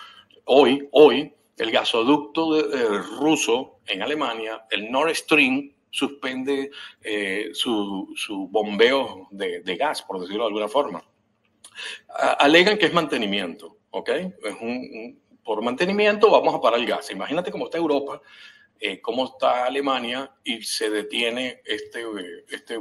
hoy, 0.44 0.88
hoy, 0.92 1.32
el 1.58 1.70
gasoducto 1.70 2.54
de, 2.54 2.76
eh, 2.76 2.98
ruso 3.20 3.78
en 3.86 4.02
Alemania, 4.02 4.64
el 4.70 4.90
Nord 4.90 5.14
Stream, 5.14 5.72
suspende 5.92 6.70
eh, 7.02 7.50
su, 7.52 8.12
su, 8.16 8.48
bombeo 8.48 9.28
de, 9.30 9.60
de, 9.60 9.76
gas, 9.76 10.02
por 10.02 10.20
decirlo 10.20 10.44
de 10.44 10.48
alguna 10.48 10.68
forma. 10.68 11.04
alegan 12.38 12.78
que 12.78 12.86
es 12.86 12.94
mantenimiento, 12.94 13.76
¿ok? 13.90 14.08
Es 14.08 14.54
un, 14.60 15.20
por 15.44 15.62
mantenimiento 15.62 16.30
vamos 16.30 16.54
a 16.54 16.60
parar 16.60 16.80
el 16.80 16.86
gas. 16.86 17.10
Imagínate 17.10 17.50
cómo 17.50 17.66
está 17.66 17.76
Europa, 17.76 18.22
eh, 18.80 19.00
cómo 19.00 19.26
está 19.26 19.66
Alemania 19.66 20.32
y 20.42 20.62
se 20.62 20.88
detiene 20.88 21.60
este, 21.66 22.04
este, 22.48 22.80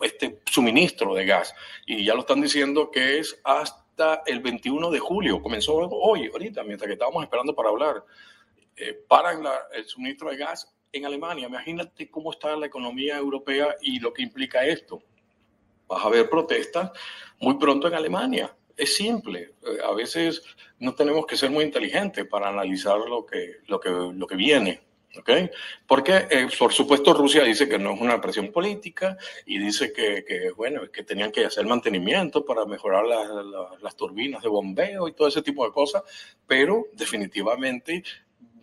este 0.00 0.40
suministro 0.50 1.14
de 1.14 1.26
gas. 1.26 1.54
Y 1.86 2.04
ya 2.04 2.14
lo 2.14 2.20
están 2.20 2.40
diciendo 2.40 2.90
que 2.90 3.18
es 3.18 3.38
hasta 3.44 4.22
el 4.24 4.40
21 4.40 4.90
de 4.90 4.98
julio. 4.98 5.42
Comenzó 5.42 5.74
hoy, 5.74 6.30
ahorita, 6.32 6.62
mientras 6.64 6.86
que 6.86 6.94
estábamos 6.94 7.22
esperando 7.24 7.54
para 7.54 7.68
hablar. 7.68 8.04
Eh, 8.74 8.98
paran 9.06 9.44
el 9.74 9.84
suministro 9.84 10.30
de 10.30 10.38
gas 10.38 10.71
en 10.92 11.06
Alemania. 11.06 11.46
Imagínate 11.46 12.10
cómo 12.10 12.30
está 12.30 12.54
la 12.56 12.66
economía 12.66 13.16
europea 13.16 13.74
y 13.80 13.98
lo 13.98 14.12
que 14.12 14.22
implica 14.22 14.64
esto. 14.64 15.02
Vas 15.88 16.04
a 16.04 16.10
ver 16.10 16.28
protestas 16.28 16.90
muy 17.40 17.54
pronto 17.58 17.88
en 17.88 17.94
Alemania. 17.94 18.54
Es 18.76 18.94
simple. 18.96 19.54
A 19.86 19.92
veces 19.92 20.42
no 20.78 20.94
tenemos 20.94 21.26
que 21.26 21.36
ser 21.36 21.50
muy 21.50 21.64
inteligentes 21.64 22.26
para 22.26 22.48
analizar 22.48 22.98
lo 22.98 23.24
que, 23.26 23.56
lo 23.66 23.80
que, 23.80 23.90
lo 23.90 24.26
que 24.26 24.36
viene. 24.36 24.80
¿Okay? 25.14 25.50
Porque, 25.86 26.26
eh, 26.30 26.48
por 26.58 26.72
supuesto, 26.72 27.12
Rusia 27.12 27.44
dice 27.44 27.68
que 27.68 27.78
no 27.78 27.92
es 27.92 28.00
una 28.00 28.18
presión 28.18 28.50
política 28.50 29.18
y 29.44 29.58
dice 29.58 29.92
que, 29.92 30.24
que 30.26 30.52
bueno, 30.52 30.90
que 30.90 31.02
tenían 31.02 31.30
que 31.30 31.44
hacer 31.44 31.66
mantenimiento 31.66 32.42
para 32.46 32.64
mejorar 32.64 33.04
las 33.82 33.94
turbinas 33.94 34.42
de 34.42 34.48
bombeo 34.48 35.08
y 35.08 35.12
todo 35.12 35.28
ese 35.28 35.42
tipo 35.42 35.66
de 35.66 35.72
cosas, 35.72 36.02
pero 36.46 36.86
definitivamente 36.94 38.02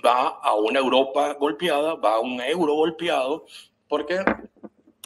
va 0.05 0.39
a 0.41 0.55
una 0.55 0.79
Europa 0.79 1.33
golpeada, 1.33 1.95
va 1.95 2.15
a 2.15 2.19
un 2.19 2.41
euro 2.41 2.73
golpeado, 2.73 3.45
porque, 3.87 4.19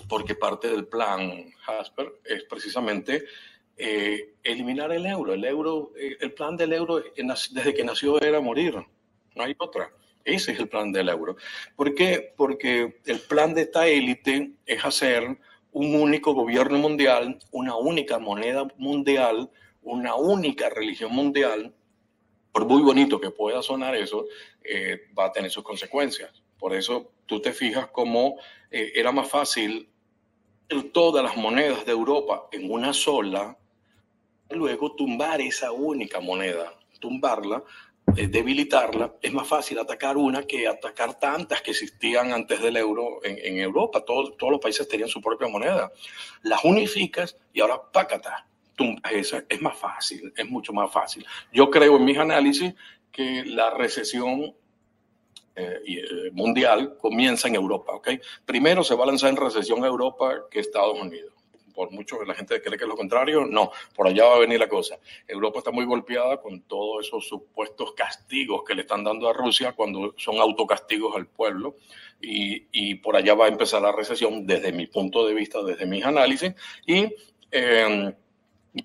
porque 0.07 0.35
parte 0.35 0.69
del 0.69 0.87
plan 0.87 1.51
Hasper 1.65 2.19
es 2.25 2.43
precisamente 2.43 3.23
eh, 3.77 4.35
eliminar 4.43 4.91
el 4.91 5.05
euro. 5.05 5.33
El 5.33 5.45
euro, 5.45 5.91
eh, 5.97 6.17
el 6.19 6.33
plan 6.33 6.55
del 6.55 6.73
euro 6.73 7.01
desde 7.51 7.73
que 7.73 7.83
nació 7.83 8.21
era 8.21 8.39
morir, 8.39 8.75
no 9.35 9.43
hay 9.43 9.55
otra. 9.57 9.91
Ese 10.23 10.53
es 10.53 10.59
el 10.59 10.69
plan 10.69 10.91
del 10.91 11.09
euro. 11.09 11.35
¿Por 11.75 11.95
qué? 11.95 12.33
Porque 12.37 13.01
el 13.05 13.19
plan 13.21 13.53
de 13.53 13.61
esta 13.63 13.87
élite 13.87 14.53
es 14.65 14.85
hacer 14.85 15.37
un 15.71 15.95
único 15.95 16.33
gobierno 16.33 16.77
mundial, 16.77 17.39
una 17.51 17.75
única 17.75 18.19
moneda 18.19 18.67
mundial, 18.77 19.49
una 19.81 20.15
única 20.15 20.69
religión 20.69 21.13
mundial. 21.13 21.73
Por 22.53 22.65
muy 22.65 22.81
bonito 22.81 23.19
que 23.19 23.31
pueda 23.31 23.61
sonar 23.61 23.95
eso, 23.95 24.27
eh, 24.63 25.09
va 25.17 25.25
a 25.25 25.31
tener 25.31 25.51
sus 25.51 25.63
consecuencias. 25.63 26.31
Por 26.57 26.73
eso 26.73 27.11
tú 27.25 27.41
te 27.41 27.51
fijas 27.51 27.87
cómo 27.87 28.37
eh, 28.71 28.93
era 28.95 29.11
más 29.11 29.27
fácil 29.27 29.89
todas 30.93 31.23
las 31.23 31.35
monedas 31.35 31.85
de 31.85 31.91
Europa 31.91 32.47
en 32.51 32.71
una 32.71 32.93
sola, 32.93 33.57
luego 34.49 34.95
tumbar 34.95 35.41
esa 35.41 35.71
única 35.71 36.19
moneda, 36.19 36.79
tumbarla 36.99 37.63
eh, 38.15 38.27
debilitarla, 38.27 39.15
es 39.21 39.33
más 39.33 39.47
fácil 39.47 39.79
atacar 39.79 40.17
una 40.17 40.43
que 40.43 40.67
atacar 40.67 41.17
tantas 41.17 41.61
que 41.61 41.71
existían 41.71 42.31
antes 42.31 42.61
del 42.61 42.77
euro 42.77 43.19
en, 43.23 43.57
Europa. 43.57 44.03
Todos, 44.05 44.37
todos 44.37 44.51
los 44.51 44.61
países 44.61 44.87
tenían 44.87 45.09
su 45.09 45.21
propia 45.21 45.47
moneda. 45.47 45.91
Las 46.43 46.63
unificas 46.63 47.37
y 47.53 47.61
ahora 47.61 47.81
pácata. 47.91 48.45
Esa 49.11 49.43
es 49.47 49.61
más 49.61 49.77
fácil, 49.77 50.33
es 50.35 50.49
mucho 50.49 50.73
más 50.73 50.91
fácil. 50.91 51.25
Yo 51.51 51.69
creo 51.69 51.97
en 51.97 52.05
mis 52.05 52.17
análisis 52.17 52.73
que 53.11 53.43
la 53.45 53.69
recesión 53.69 54.55
eh, 55.55 55.79
eh, 55.85 56.31
mundial 56.31 56.97
comienza 56.97 57.47
en 57.47 57.55
Europa. 57.55 57.93
¿okay? 57.93 58.19
Primero 58.45 58.83
se 58.83 58.95
va 58.95 59.03
a 59.03 59.07
lanzar 59.07 59.29
en 59.29 59.37
recesión 59.37 59.85
Europa 59.85 60.47
que 60.49 60.59
Estados 60.59 60.99
Unidos 60.99 61.33
por 61.73 61.91
mucho 61.91 62.19
que 62.19 62.25
la 62.25 62.35
gente 62.35 62.61
cree 62.61 62.77
que 62.77 62.83
es 62.83 62.87
lo 62.87 62.95
contrario, 62.95 63.45
no, 63.45 63.71
por 63.95 64.07
allá 64.07 64.25
va 64.25 64.35
a 64.35 64.39
venir 64.39 64.59
la 64.59 64.69
cosa. 64.69 64.99
Europa 65.27 65.59
está 65.59 65.71
muy 65.71 65.85
golpeada 65.85 66.39
con 66.39 66.61
todos 66.61 67.07
esos 67.07 67.27
supuestos 67.27 67.93
castigos 67.93 68.63
que 68.63 68.75
le 68.75 68.81
están 68.81 69.03
dando 69.03 69.27
a 69.27 69.33
Rusia 69.33 69.73
cuando 69.73 70.13
son 70.17 70.37
autocastigos 70.37 71.15
al 71.15 71.27
pueblo 71.27 71.77
y, 72.21 72.67
y 72.71 72.95
por 72.95 73.15
allá 73.15 73.33
va 73.33 73.45
a 73.45 73.49
empezar 73.49 73.81
la 73.81 73.91
recesión 73.91 74.45
desde 74.45 74.71
mi 74.71 74.87
punto 74.87 75.25
de 75.25 75.33
vista, 75.33 75.63
desde 75.63 75.85
mis 75.85 76.05
análisis 76.05 76.53
y 76.85 77.07
eh, 77.51 78.13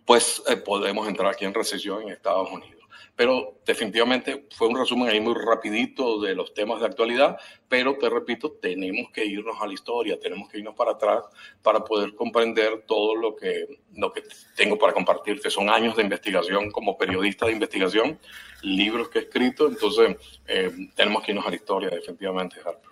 pues 0.05 0.43
eh, 0.49 0.57
podemos 0.57 1.09
entrar 1.09 1.33
aquí 1.33 1.45
en 1.45 1.55
recesión 1.55 2.03
en 2.03 2.11
Estados 2.11 2.51
Unidos 2.51 2.79
pero 3.19 3.59
definitivamente 3.67 4.47
fue 4.55 4.69
un 4.69 4.79
resumen 4.79 5.09
ahí 5.09 5.21
muy 5.21 5.35
rapidito 5.35 6.21
de 6.21 6.37
los 6.37 6.55
temas 6.55 6.79
de 6.79 6.87
actualidad, 6.87 7.37
pero 7.69 7.97
te 7.97 8.09
repito, 8.09 8.53
tenemos 8.63 9.11
que 9.11 9.27
irnos 9.27 9.57
a 9.61 9.67
la 9.67 9.73
historia, 9.73 10.21
tenemos 10.21 10.49
que 10.49 10.59
irnos 10.59 10.77
para 10.77 10.93
atrás 10.93 11.25
para 11.61 11.81
poder 11.81 12.15
comprender 12.15 12.85
todo 12.87 13.17
lo 13.17 13.35
que, 13.35 13.81
lo 13.97 14.13
que 14.13 14.23
tengo 14.55 14.79
para 14.79 14.93
compartirte. 14.93 15.51
Son 15.51 15.69
años 15.69 15.97
de 15.97 16.05
investigación 16.05 16.71
como 16.71 16.97
periodista 16.97 17.47
de 17.47 17.55
investigación, 17.55 18.21
libros 18.63 19.09
que 19.09 19.19
he 19.19 19.23
escrito, 19.23 19.67
entonces 19.67 20.17
eh, 20.47 20.71
tenemos 20.95 21.25
que 21.25 21.33
irnos 21.33 21.45
a 21.45 21.51
la 21.51 21.57
historia 21.57 21.91
definitivamente, 21.91 22.61
Harper. 22.65 22.91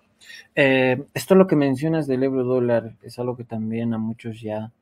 Eh, 0.57 1.05
esto 1.15 1.37
lo 1.37 1.47
que 1.47 1.55
mencionas 1.55 2.09
del 2.09 2.25
euro 2.25 2.43
dólar 2.43 2.97
es 3.01 3.17
algo 3.21 3.37
que 3.37 3.45
también 3.45 3.95
a 3.95 3.99
muchos 3.99 4.41
ya 4.41 4.73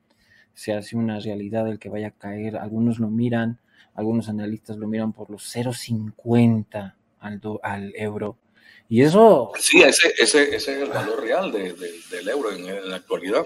se 0.55 0.73
hace 0.73 0.97
una 0.97 1.19
realidad 1.19 1.67
el 1.67 1.77
que 1.77 1.89
vaya 1.89 2.07
a 2.07 2.11
caer, 2.11 2.57
algunos 2.57 2.97
lo 2.97 3.09
miran 3.09 3.59
algunos 3.95 4.27
analistas 4.29 4.77
lo 4.77 4.87
miran 4.87 5.13
por 5.13 5.29
los 5.29 5.55
0,50 5.55 6.93
al, 7.19 7.41
al 7.63 7.93
euro. 7.95 8.37
Y 8.87 9.01
eso... 9.01 9.51
Sí, 9.57 9.81
ese, 9.81 10.13
ese, 10.19 10.55
ese 10.55 10.55
es 10.55 10.67
el 10.67 10.89
valor 10.89 11.21
real 11.21 11.51
de, 11.51 11.73
del 12.11 12.29
euro 12.29 12.51
en, 12.51 12.89
la 12.89 12.97
actualidad. 12.97 13.45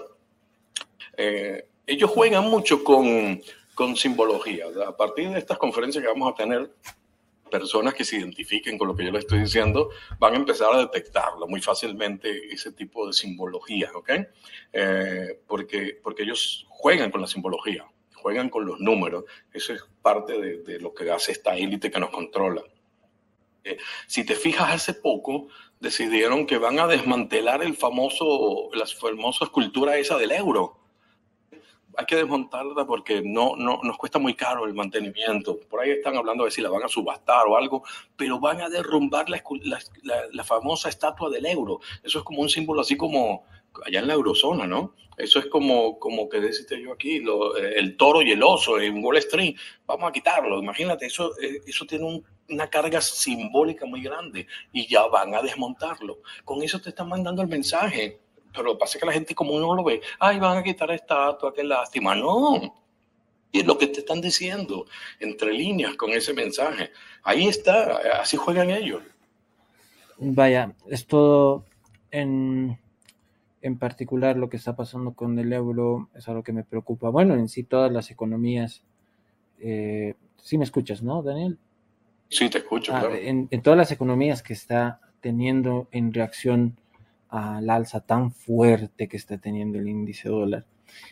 Eh, 1.16 1.66
ellos 1.86 2.10
juegan 2.10 2.50
mucho 2.50 2.84
con, 2.84 3.42
con 3.76 3.96
simbología. 3.96 4.66
A 4.86 4.98
partir 4.98 5.30
de 5.30 5.40
estas 5.40 5.58
conferencias 5.58 6.04
que 6.04 6.10
vamos 6.10 6.34
a 6.34 6.36
tener, 6.36 6.72
personas 7.50 7.94
que 7.94 8.06
se 8.06 8.18
identifiquen 8.18 8.78
con 8.78 8.88
lo 8.88 8.96
que 8.96 9.06
yo 9.06 9.12
les 9.12 9.26
estoy 9.26 9.40
diciendo 9.40 9.90
van 10.20 10.34
a 10.34 10.38
empezar 10.38 10.74
a 10.74 10.80
detectarlo 10.80 11.48
muy 11.48 11.62
fácilmente, 11.62 12.54
ese 12.54 12.72
tipo 12.72 13.08
de 13.08 13.14
simbología, 13.14 13.92
¿ok? 13.94 14.10
Eh, 14.74 15.42
porque, 15.48 16.00
porque 16.02 16.24
ellos 16.24 16.66
juegan 16.70 17.12
con 17.12 17.22
la 17.22 17.28
simbología 17.28 17.86
juegan 18.22 18.50
con 18.50 18.66
los 18.66 18.80
números. 18.80 19.26
Eso 19.54 19.74
es 19.74 19.84
parte 20.02 20.40
de, 20.40 20.80
lo 20.80 20.94
que 20.94 21.10
hace 21.12 21.32
esta 21.32 21.56
élite 21.56 21.92
que 21.92 22.00
nos 22.00 22.10
controla. 22.10 22.64
Eh, 23.64 23.78
si 24.08 24.26
te 24.26 24.36
fijas, 24.36 24.74
hace 24.74 24.94
poco 24.94 25.48
decidieron 25.80 26.46
que 26.46 26.58
van 26.58 26.80
a 26.80 26.88
desmantelar 26.88 27.64
el 27.64 27.76
famoso, 27.76 28.70
la 28.74 28.86
famosa 28.86 29.46
escultura 29.46 29.98
esa 29.98 30.18
del 30.18 30.32
euro. 30.32 30.79
Hay 31.98 32.06
que 32.06 32.16
desmontarla 32.16 32.86
porque 32.86 33.22
no, 33.24 33.56
no, 33.56 33.80
nos 33.84 33.98
cuesta 33.98 34.20
muy 34.20 34.36
caro 34.36 34.66
el 34.66 34.74
mantenimiento. 34.74 35.60
Por 35.70 35.82
ahí 35.82 35.92
están 35.92 36.16
hablando 36.16 36.46
de 36.46 36.52
si 36.52 36.62
la 36.62 36.70
van 36.70 36.84
a 36.84 36.88
subastar 36.88 37.48
o 37.48 37.58
algo, 37.58 37.84
pero 38.16 38.40
van 38.40 38.62
a 38.62 38.70
derrumbar 38.70 39.30
la, 39.30 39.42
la 40.32 40.44
famosa 40.44 40.90
estatua 40.90 41.30
del 41.30 41.46
euro. 41.46 41.80
Eso 42.04 42.20
es 42.20 42.26
como 42.26 42.42
un 42.42 42.50
símbolo 42.50 42.82
así 42.82 42.96
como, 42.96 43.44
allá 43.86 44.00
en 44.00 44.08
la 44.08 44.14
eurozona, 44.14 44.68
¿no? 44.68 44.94
Eso 45.18 45.40
es 45.40 45.48
como, 45.48 46.00
como 46.00 46.30
que 46.30 46.40
deciste 46.40 46.82
yo 46.82 46.94
aquí, 46.94 47.18
eh, 47.18 47.74
el 47.76 47.98
toro 47.98 48.22
y 48.22 48.32
el 48.32 48.42
oso 48.42 48.80
en 48.80 49.04
Wall 49.04 49.18
Street, 49.18 49.56
vamos 49.86 50.10
a 50.10 50.14
quitarlo, 50.14 50.60
imagínate, 50.60 51.08
eso, 51.08 51.38
eh, 51.40 51.62
eso 51.68 51.86
tiene 51.86 52.24
una 52.50 52.70
carga 52.70 53.02
simbólica 53.02 53.86
muy 53.86 54.02
grande 54.02 54.48
y 54.72 54.88
ya 54.88 55.06
van 55.08 55.36
a 55.36 55.42
desmontarlo. 55.42 56.20
Con 56.46 56.64
eso 56.64 56.80
te 56.80 56.90
están 56.90 57.10
mandando 57.10 57.42
el 57.42 57.50
mensaje, 57.50 58.20
pero 58.52 58.64
lo 58.64 58.74
que 58.74 58.80
pasa 58.80 58.98
es 58.98 59.02
que 59.02 59.08
la 59.08 59.14
gente 59.14 59.36
como 59.36 59.60
no 59.60 59.76
lo 59.76 59.84
ve, 59.84 60.02
ay, 60.20 60.40
van 60.40 60.58
a 60.58 60.64
quitar 60.64 60.92
estatua, 60.92 61.54
qué 61.54 61.64
lástima, 61.64 62.16
no. 62.16 62.76
Y 63.52 63.60
es 63.60 63.66
lo 63.66 63.78
que 63.78 63.88
te 63.88 64.02
están 64.02 64.22
diciendo, 64.22 64.86
entre 65.20 65.52
líneas 65.54 65.96
con 65.96 66.12
ese 66.12 66.34
mensaje. 66.34 66.92
Ahí 67.24 67.48
está, 67.48 67.98
así 68.22 68.38
juegan 68.38 68.70
ellos. 68.70 69.02
Vaya, 70.18 70.74
esto 70.88 71.66
en 72.12 72.78
en 73.62 73.78
particular 73.78 74.38
lo 74.38 74.50
que 74.50 74.58
está 74.58 74.76
pasando 74.76 75.14
con 75.14 75.38
el 75.40 75.52
euro 75.52 76.10
es 76.16 76.28
algo 76.28 76.44
que 76.44 76.54
me 76.54 76.64
preocupa. 76.64 77.10
Bueno, 77.10 77.36
en 77.36 77.50
sí 77.50 77.64
todas 77.64 77.92
las 77.92 78.10
economías, 78.12 78.84
eh, 79.60 80.16
sí 80.38 80.58
me 80.58 80.64
escuchas, 80.64 81.04
¿no, 81.04 81.22
Daniel? 81.22 81.58
Sí, 82.30 82.50
te 82.50 82.60
escucho. 82.60 82.96
Ah, 82.96 83.10
en, 83.12 83.48
todas 83.62 83.78
las 83.78 83.92
economías 83.92 84.44
que 84.44 84.54
está 84.54 85.02
teniendo 85.20 85.88
en 85.92 86.14
reacción 86.14 86.80
al 87.30 87.70
alza 87.70 88.02
tan 88.02 88.32
fuerte 88.32 89.08
que 89.08 89.18
está 89.18 89.38
teniendo 89.38 89.78
el 89.78 89.88
índice 89.88 90.30
dólar 90.30 90.66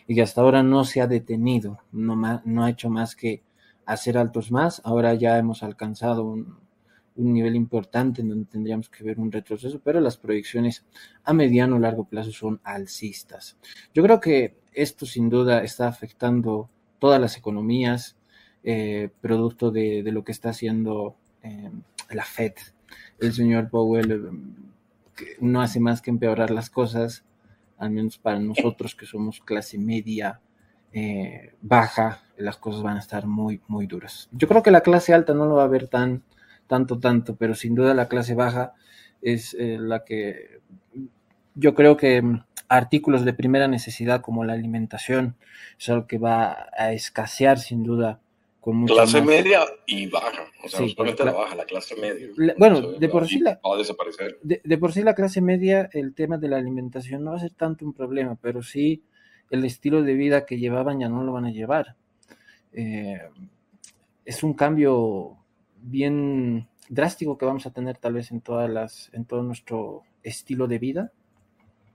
y 0.08 0.16
que 0.16 0.22
hasta 0.22 0.42
ahora 0.42 0.64
no 0.64 0.84
se 0.84 1.02
ha 1.02 1.08
detenido, 1.08 1.80
no, 1.92 2.16
no 2.44 2.64
ha 2.64 2.70
hecho 2.70 2.90
más 2.90 3.16
que 3.16 3.44
hacer 3.88 4.18
altos 4.18 4.52
más. 4.52 4.82
Ahora 4.84 5.16
ya 5.16 5.40
hemos 5.40 5.64
alcanzado 5.64 6.24
un, 6.24 6.68
nivel 7.16 7.56
importante 7.56 8.22
en 8.22 8.30
donde 8.30 8.46
tendríamos 8.46 8.90
que 8.90 9.04
ver 9.04 9.20
un 9.20 9.32
retroceso, 9.32 9.82
pero 9.84 10.00
las 10.00 10.18
proyecciones 10.18 10.86
a 11.24 11.34
mediano 11.34 11.78
o 11.78 11.80
largo 11.80 12.04
plazo 12.04 12.32
son 12.32 12.62
alcistas. 12.64 13.58
Yo 13.92 14.04
creo 14.04 14.20
que 14.20 14.58
esto 14.72 15.08
sin 15.08 15.28
duda 15.28 15.64
está 15.64 15.88
afectando 15.88 16.70
todas 17.00 17.20
las 17.20 17.36
economías, 17.36 18.18
eh, 18.64 19.10
producto 19.20 19.72
de, 19.72 20.04
lo 20.12 20.24
que 20.24 20.32
está 20.32 20.50
haciendo 20.50 21.16
eh, 21.42 21.72
la 22.12 22.24
Fed. 22.24 22.54
El 23.20 23.34
señor 23.34 23.68
Powell 23.72 24.12
eh, 24.12 24.20
no 25.40 25.62
hace 25.62 25.80
más 25.80 26.02
que 26.02 26.10
empeorar 26.10 26.52
las 26.52 26.70
cosas, 26.70 27.26
al 27.78 27.92
menos 27.92 28.18
para 28.18 28.40
nosotros 28.40 28.96
que 28.96 29.06
somos 29.06 29.42
clase 29.42 29.78
media 29.78 30.42
baja, 31.62 32.24
las 32.38 32.58
cosas 32.58 32.82
van 32.82 32.96
a 32.96 33.00
estar 33.00 33.28
muy, 33.28 33.62
muy 33.68 33.86
duras. 33.86 34.30
Yo 34.32 34.48
creo 34.48 34.64
que 34.64 34.72
la 34.72 34.82
clase 34.82 35.14
alta 35.14 35.34
no 35.34 35.46
lo 35.46 35.56
va 35.56 35.64
a 35.64 35.68
ver 35.68 35.88
tan 35.88 36.24
tanto, 36.68 37.00
tanto, 37.00 37.36
pero 37.36 37.56
sin 37.56 37.74
duda 37.76 37.94
la 37.94 38.08
clase 38.08 38.36
baja 38.36 38.74
es 39.22 39.56
eh, 39.60 39.78
la 39.80 40.04
que 40.04 40.60
yo 41.56 41.74
creo 41.74 41.98
que 41.98 42.22
mm, 42.22 42.44
artículos 42.70 43.26
de 43.26 43.34
primera 43.34 43.68
necesidad 43.68 44.22
como 44.22 44.44
la 44.44 44.54
alimentación 44.54 45.36
es 45.80 45.90
algo 45.90 46.06
que 46.06 46.18
va 46.18 46.68
a 46.78 46.92
escasear 46.92 47.58
sin 47.58 47.84
duda 47.84 48.20
con 48.68 48.76
mucha 48.76 48.96
clase 48.96 49.22
media 49.22 49.62
y 49.86 50.08
baja, 50.08 50.44
o 50.62 50.68
sea, 50.68 50.86
la 51.26 51.32
baja, 51.32 51.56
la 51.56 51.64
clase 51.64 51.96
media. 51.96 52.28
bueno, 52.58 52.82
de 52.82 53.08
por 53.08 53.26
sí 53.26 53.40
la, 53.40 53.62
va 53.66 53.76
a 53.76 53.78
desaparecer. 53.78 54.40
De, 54.44 54.78
por 54.78 54.92
sí 54.92 55.04
la 55.04 55.16
clase 55.16 55.40
media, 55.40 55.90
el 55.94 56.14
tema 56.14 56.38
de 56.38 56.50
la 56.50 56.58
alimentación 56.58 57.24
no 57.24 57.32
va 57.32 57.38
a 57.38 57.40
ser 57.40 57.54
tanto 57.54 57.86
un 57.86 57.94
problema, 57.94 58.38
pero 58.42 58.62
sí 58.62 59.04
el 59.52 59.64
estilo 59.64 60.04
de 60.04 60.16
vida 60.16 60.46
que 60.46 60.60
llevaban 60.60 61.00
ya 61.00 61.08
no 61.08 61.24
lo 61.24 61.32
van 61.32 61.46
a 61.46 61.52
llevar. 61.52 61.96
Eh, 62.74 63.22
es 64.26 64.44
un 64.44 64.54
cambio 64.54 65.38
bien 65.78 66.68
drástico 66.90 67.38
que 67.38 67.46
vamos 67.46 67.66
a 67.68 67.72
tener 67.72 67.98
tal 67.98 68.16
vez 68.16 68.32
en 68.32 68.42
todas 68.42 68.70
las, 68.70 69.10
en 69.14 69.24
todo 69.24 69.44
nuestro 69.44 70.02
estilo 70.24 70.68
de 70.68 70.78
vida. 70.78 71.14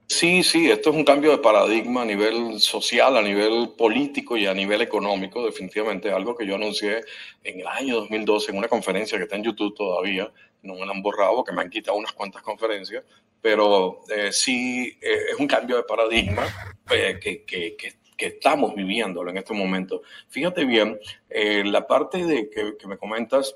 Sí, 0.07 0.43
sí, 0.43 0.69
esto 0.69 0.91
es 0.91 0.95
un 0.95 1.05
cambio 1.05 1.31
de 1.31 1.37
paradigma 1.39 2.01
a 2.03 2.05
nivel 2.05 2.59
social, 2.59 3.17
a 3.17 3.21
nivel 3.21 3.71
político 3.77 4.37
y 4.37 4.45
a 4.45 4.53
nivel 4.53 4.81
económico, 4.81 5.45
definitivamente, 5.45 6.11
algo 6.11 6.35
que 6.35 6.45
yo 6.45 6.55
anuncié 6.55 7.01
en 7.43 7.61
el 7.61 7.67
año 7.67 7.95
2012 7.95 8.51
en 8.51 8.57
una 8.57 8.67
conferencia 8.67 9.17
que 9.17 9.23
está 9.23 9.37
en 9.37 9.43
YouTube 9.43 9.75
todavía, 9.75 10.31
no 10.61 10.75
me 10.75 10.85
la 10.85 10.91
han 10.91 11.01
borrado, 11.01 11.43
que 11.43 11.51
me 11.51 11.61
han 11.61 11.69
quitado 11.69 11.97
unas 11.97 12.13
cuantas 12.13 12.41
conferencias, 12.41 13.03
pero 13.41 14.01
eh, 14.09 14.31
sí 14.31 14.97
eh, 15.01 15.31
es 15.31 15.39
un 15.39 15.47
cambio 15.47 15.77
de 15.77 15.83
paradigma 15.83 16.43
eh, 16.91 17.19
que, 17.19 17.75
estamos 18.17 18.73
viviéndolo 18.73 19.31
en 19.31 19.37
este 19.37 19.53
momento. 19.53 20.01
Fíjate 20.29 20.63
bien, 20.63 20.97
la 21.29 21.85
parte 21.85 22.25
de 22.25 22.49
que 22.49 22.87
me 22.87 22.97
comentas 22.97 23.53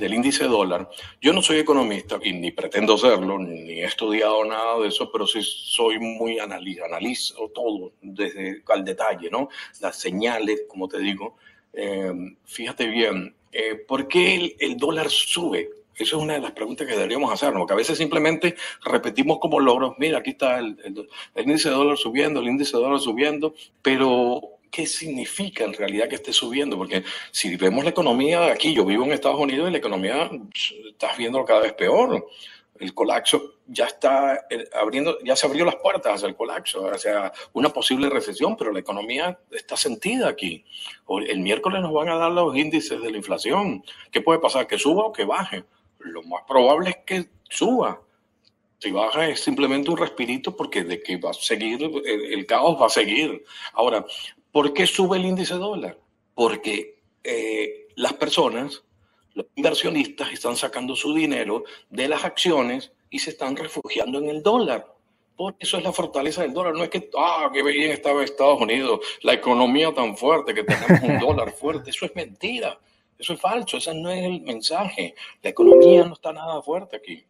del 0.00 0.14
índice 0.14 0.44
dólar. 0.44 0.88
Yo 1.20 1.32
no 1.32 1.42
soy 1.42 1.58
economista 1.58 2.18
y 2.22 2.32
ni 2.32 2.50
pretendo 2.50 2.96
serlo, 2.96 3.38
ni 3.38 3.80
he 3.80 3.84
estudiado 3.84 4.44
nada 4.44 4.78
de 4.80 4.88
eso, 4.88 5.12
pero 5.12 5.26
sí 5.26 5.40
soy 5.42 5.98
muy 5.98 6.38
analiza, 6.38 6.86
analizo 6.86 7.50
todo 7.54 7.92
desde 8.00 8.62
al 8.68 8.84
detalle, 8.84 9.30
¿no? 9.30 9.48
Las 9.80 9.96
señales, 9.96 10.62
como 10.66 10.88
te 10.88 10.98
digo. 10.98 11.36
Eh, 11.72 12.12
fíjate 12.44 12.86
bien, 12.86 13.34
eh, 13.52 13.74
¿por 13.76 14.08
qué 14.08 14.56
el, 14.58 14.76
dólar 14.76 15.10
sube? 15.10 15.68
Esa 15.94 16.16
es 16.16 16.22
una 16.22 16.34
de 16.34 16.40
las 16.40 16.52
preguntas 16.52 16.86
que 16.86 16.94
deberíamos 16.94 17.30
hacernos, 17.30 17.60
porque 17.60 17.74
a 17.74 17.76
veces 17.76 17.98
simplemente 17.98 18.56
repetimos 18.82 19.38
como 19.38 19.60
logros, 19.60 19.94
mira, 19.98 20.18
aquí 20.18 20.30
está 20.30 20.58
el, 20.58 20.78
el 21.34 21.44
índice 21.44 21.68
de 21.68 21.74
dólar 21.74 21.98
subiendo, 21.98 22.40
el 22.40 22.48
índice 22.48 22.74
de 22.74 22.82
dólar 22.82 23.00
subiendo, 23.00 23.54
pero 23.82 24.59
qué 24.70 24.86
significa 24.86 25.64
en 25.64 25.74
realidad 25.74 26.08
que 26.08 26.14
esté 26.16 26.32
subiendo, 26.32 26.76
porque 26.76 27.02
si 27.30 27.56
vemos 27.56 27.84
la 27.84 27.90
economía 27.90 28.52
aquí, 28.52 28.74
yo 28.74 28.84
vivo 28.84 29.04
en 29.04 29.12
Estados 29.12 29.40
Unidos 29.40 29.68
y 29.68 29.72
la 29.72 29.78
economía 29.78 30.30
estás 30.90 31.16
viendo 31.18 31.44
cada 31.44 31.60
vez 31.60 31.72
peor. 31.72 32.26
El 32.78 32.94
colapso 32.94 33.56
ya 33.66 33.84
está 33.84 34.46
eh, 34.48 34.64
abriendo, 34.72 35.18
ya 35.22 35.36
se 35.36 35.46
abrió 35.46 35.66
las 35.66 35.76
puertas 35.76 36.14
hacia 36.14 36.28
el 36.28 36.34
colapso, 36.34 36.90
hacia 36.90 37.30
una 37.52 37.68
posible 37.68 38.08
recesión, 38.08 38.56
pero 38.56 38.72
la 38.72 38.80
economía 38.80 39.38
está 39.50 39.76
sentida 39.76 40.28
aquí. 40.28 40.64
El 41.28 41.40
miércoles 41.40 41.82
nos 41.82 41.92
van 41.92 42.08
a 42.08 42.16
dar 42.16 42.30
los 42.30 42.56
índices 42.56 43.02
de 43.02 43.10
la 43.10 43.18
inflación. 43.18 43.84
¿Qué 44.10 44.22
puede 44.22 44.38
pasar? 44.38 44.66
¿Que 44.66 44.78
suba 44.78 45.04
o 45.04 45.12
que 45.12 45.24
baje? 45.24 45.64
Lo 45.98 46.22
más 46.22 46.42
probable 46.48 46.90
es 46.90 46.96
que 47.04 47.28
suba. 47.50 48.00
Si 48.78 48.90
baja 48.90 49.28
es 49.28 49.40
simplemente 49.40 49.90
un 49.90 49.98
respirito 49.98 50.56
porque 50.56 50.82
de 50.82 51.02
que 51.02 51.18
va 51.18 51.30
a 51.30 51.34
seguir, 51.34 51.82
el, 51.82 52.32
el 52.32 52.46
caos 52.46 52.80
va 52.80 52.86
a 52.86 52.88
seguir. 52.90 53.44
Ahora, 53.74 54.06
¿Por 54.52 54.72
qué 54.72 54.86
sube 54.86 55.16
el 55.16 55.24
índice 55.24 55.54
dólar? 55.54 55.98
Porque 56.34 57.00
eh, 57.22 57.88
las 57.96 58.14
personas, 58.14 58.82
los 59.34 59.46
inversionistas, 59.54 60.32
están 60.32 60.56
sacando 60.56 60.96
su 60.96 61.14
dinero 61.14 61.64
de 61.88 62.08
las 62.08 62.24
acciones 62.24 62.92
y 63.10 63.18
se 63.18 63.30
están 63.30 63.56
refugiando 63.56 64.18
en 64.18 64.28
el 64.28 64.42
dólar. 64.42 64.86
Por 65.36 65.54
eso 65.58 65.78
es 65.78 65.84
la 65.84 65.92
fortaleza 65.92 66.42
del 66.42 66.52
dólar. 66.52 66.74
No 66.74 66.84
es 66.84 66.90
que, 66.90 67.08
ah, 67.16 67.50
qué 67.52 67.62
bien 67.62 67.92
estaba 67.92 68.24
Estados 68.24 68.60
Unidos, 68.60 69.00
la 69.22 69.32
economía 69.32 69.92
tan 69.94 70.16
fuerte 70.16 70.52
que 70.52 70.64
tenemos 70.64 71.02
un 71.02 71.18
dólar 71.18 71.52
fuerte. 71.58 71.90
Eso 71.90 72.06
es 72.06 72.14
mentira. 72.14 72.78
Eso 73.18 73.34
es 73.34 73.40
falso. 73.40 73.76
Ese 73.76 73.94
no 73.94 74.10
es 74.10 74.24
el 74.24 74.40
mensaje. 74.42 75.14
La 75.42 75.50
economía 75.50 76.04
no 76.04 76.14
está 76.14 76.32
nada 76.32 76.60
fuerte 76.60 76.96
aquí 76.96 77.24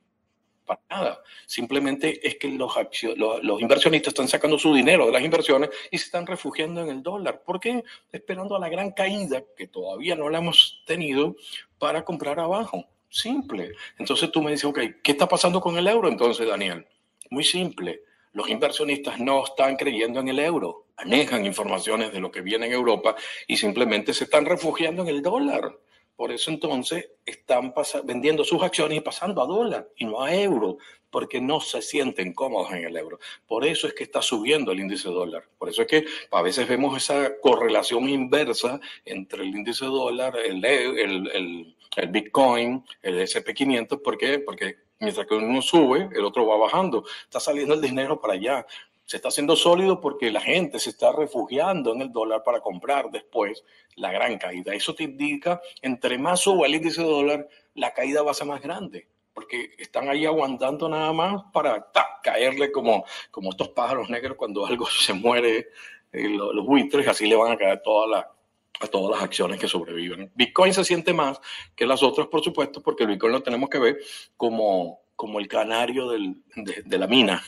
para 0.70 1.02
nada. 1.02 1.22
Simplemente 1.46 2.26
es 2.26 2.36
que 2.36 2.48
los, 2.48 2.72
los, 3.16 3.60
inversionistas 3.60 4.12
están 4.12 4.28
sacando 4.28 4.56
su 4.56 4.72
dinero 4.72 5.06
de 5.06 5.12
las 5.12 5.22
inversiones 5.22 5.70
y 5.90 5.98
se 5.98 6.04
están 6.04 6.26
refugiando 6.26 6.80
en 6.82 6.90
el 6.90 7.02
dólar. 7.02 7.42
¿Por 7.44 7.58
qué? 7.58 7.82
Esperando 8.12 8.54
a 8.54 8.60
la 8.60 8.68
gran 8.68 8.92
caída, 8.92 9.42
que 9.56 9.66
todavía 9.66 10.14
no 10.14 10.28
la 10.28 10.38
hemos 10.38 10.82
tenido, 10.86 11.34
para 11.78 12.04
comprar 12.04 12.38
abajo. 12.38 12.84
Simple. 13.08 13.72
Entonces 13.98 14.30
tú 14.30 14.40
me 14.42 14.52
dices, 14.52 14.66
ok, 14.66 14.78
¿qué 15.02 15.12
está 15.12 15.26
pasando 15.26 15.60
con 15.60 15.76
el 15.76 15.88
euro 15.88 16.08
entonces, 16.08 16.46
Daniel? 16.46 16.86
Muy 17.30 17.42
simple. 17.42 18.02
Los 18.32 18.48
inversionistas 18.48 19.18
no 19.18 19.44
están 19.44 19.74
creyendo 19.74 20.20
en 20.20 20.28
el 20.28 20.38
euro, 20.38 20.86
manejan 20.96 21.44
informaciones 21.44 22.12
de 22.12 22.20
lo 22.20 22.30
que 22.30 22.42
viene 22.42 22.66
en 22.66 22.72
Europa 22.72 23.16
y 23.48 23.56
simplemente 23.56 24.14
se 24.14 24.24
están 24.24 24.46
refugiando 24.46 25.02
en 25.02 25.08
el 25.08 25.20
dólar. 25.20 25.76
Por 26.20 26.32
eso 26.32 26.50
entonces 26.50 27.12
están 27.24 27.72
vendiendo 28.04 28.44
sus 28.44 28.62
acciones 28.62 28.98
y 28.98 29.00
pasando 29.00 29.40
a 29.40 29.46
dólar 29.46 29.88
y 29.96 30.04
no 30.04 30.22
a 30.22 30.34
euro, 30.34 30.76
porque 31.08 31.40
no 31.40 31.60
se 31.60 31.80
sienten 31.80 32.34
cómodos 32.34 32.73
en 32.73 32.84
el 32.84 32.95
euro. 32.99 33.18
Por 33.47 33.64
eso 33.64 33.86
es 33.86 33.95
que 33.95 34.04
está 34.04 34.21
subiendo 34.21 34.71
el 34.71 34.80
índice 34.80 35.08
dólar. 35.08 35.45
Por 35.56 35.71
eso 35.71 35.80
es 35.80 35.88
que 35.88 36.04
a 36.30 36.42
veces 36.42 36.68
vemos 36.68 36.95
esa 36.95 37.38
correlación 37.40 38.06
inversa 38.06 38.78
entre 39.06 39.45
el 39.45 39.49
índice 39.49 39.86
dólar, 39.86 40.36
el, 40.36 40.62
el, 40.62 41.75
el, 41.97 42.08
Bitcoin, 42.08 42.84
el 43.00 43.21
SP500. 43.21 44.02
¿Por 44.02 44.18
qué? 44.18 44.40
Porque 44.40 44.76
mientras 44.99 45.26
que 45.26 45.36
uno 45.36 45.62
sube, 45.62 46.10
el 46.12 46.23
otro 46.26 46.47
va 46.47 46.58
bajando. 46.58 47.02
Está 47.25 47.40
saliendo 47.40 47.73
el 47.73 47.80
dinero 47.80 48.21
para 48.21 48.34
allá 48.34 48.66
se 49.10 49.16
está 49.16 49.26
haciendo 49.26 49.56
sólido 49.56 50.00
porque 50.00 50.30
la 50.30 50.40
gente 50.40 50.78
se 50.78 50.90
está 50.90 51.10
refugiando 51.10 51.92
en 51.92 52.00
el 52.00 52.12
dólar 52.12 52.44
para 52.44 52.60
comprar 52.60 53.10
después 53.10 53.64
la 53.96 54.12
gran 54.12 54.38
caída. 54.38 54.73
Eso 54.73 54.94
te 54.94 55.02
indica, 55.02 55.60
entre 55.82 56.16
más 56.16 56.42
suba 56.42 56.68
el 56.68 56.76
índice 56.76 57.02
de 57.02 57.08
dólar, 57.08 57.49
la 57.75 57.92
caída 57.92 58.23
va 58.23 58.30
a 58.30 58.34
ser 58.34 58.46
más 58.46 58.62
grande, 58.62 59.08
porque 59.34 59.70
están 59.78 60.08
ahí 60.08 60.26
aguantando 60.26 60.88
nada 60.88 61.12
más 61.12 61.42
para 61.52 61.90
caerle 62.23 62.70
como, 62.70 63.04
como 63.32 63.50
estos 63.50 63.70
pájaros 63.70 64.08
negros 64.10 64.36
cuando 64.36 64.64
algo 64.64 64.86
se 65.00 65.12
muere, 65.12 65.70
eh, 66.12 66.28
los, 66.28 66.64
buitres, 66.64 67.08
así 67.08 67.26
le 67.26 67.34
van 67.34 67.50
a 67.50 67.58
caer 67.58 67.78
a 67.78 67.82
todas 67.82 69.10
las 69.10 69.23
acciones 69.25 69.58
que 69.58 69.66
sobreviven. 69.66 70.30
Bitcoin 70.36 70.73
se 70.73 70.84
siente 70.84 71.12
más 71.12 71.40
que 71.75 71.84
las 71.84 72.04
otras, 72.04 72.28
por 72.28 72.44
supuesto, 72.44 72.80
porque 72.80 73.02
el 73.02 73.10
Bitcoin 73.10 73.32
lo 73.32 73.42
tenemos 73.42 73.70
que 73.70 73.80
ver 73.80 73.99
como, 74.36 75.00
como 75.21 75.39
el 75.39 75.49
canario 75.49 76.09
del, 76.09 76.37
de, 76.56 76.99
la 76.99 77.06
mina, 77.06 77.43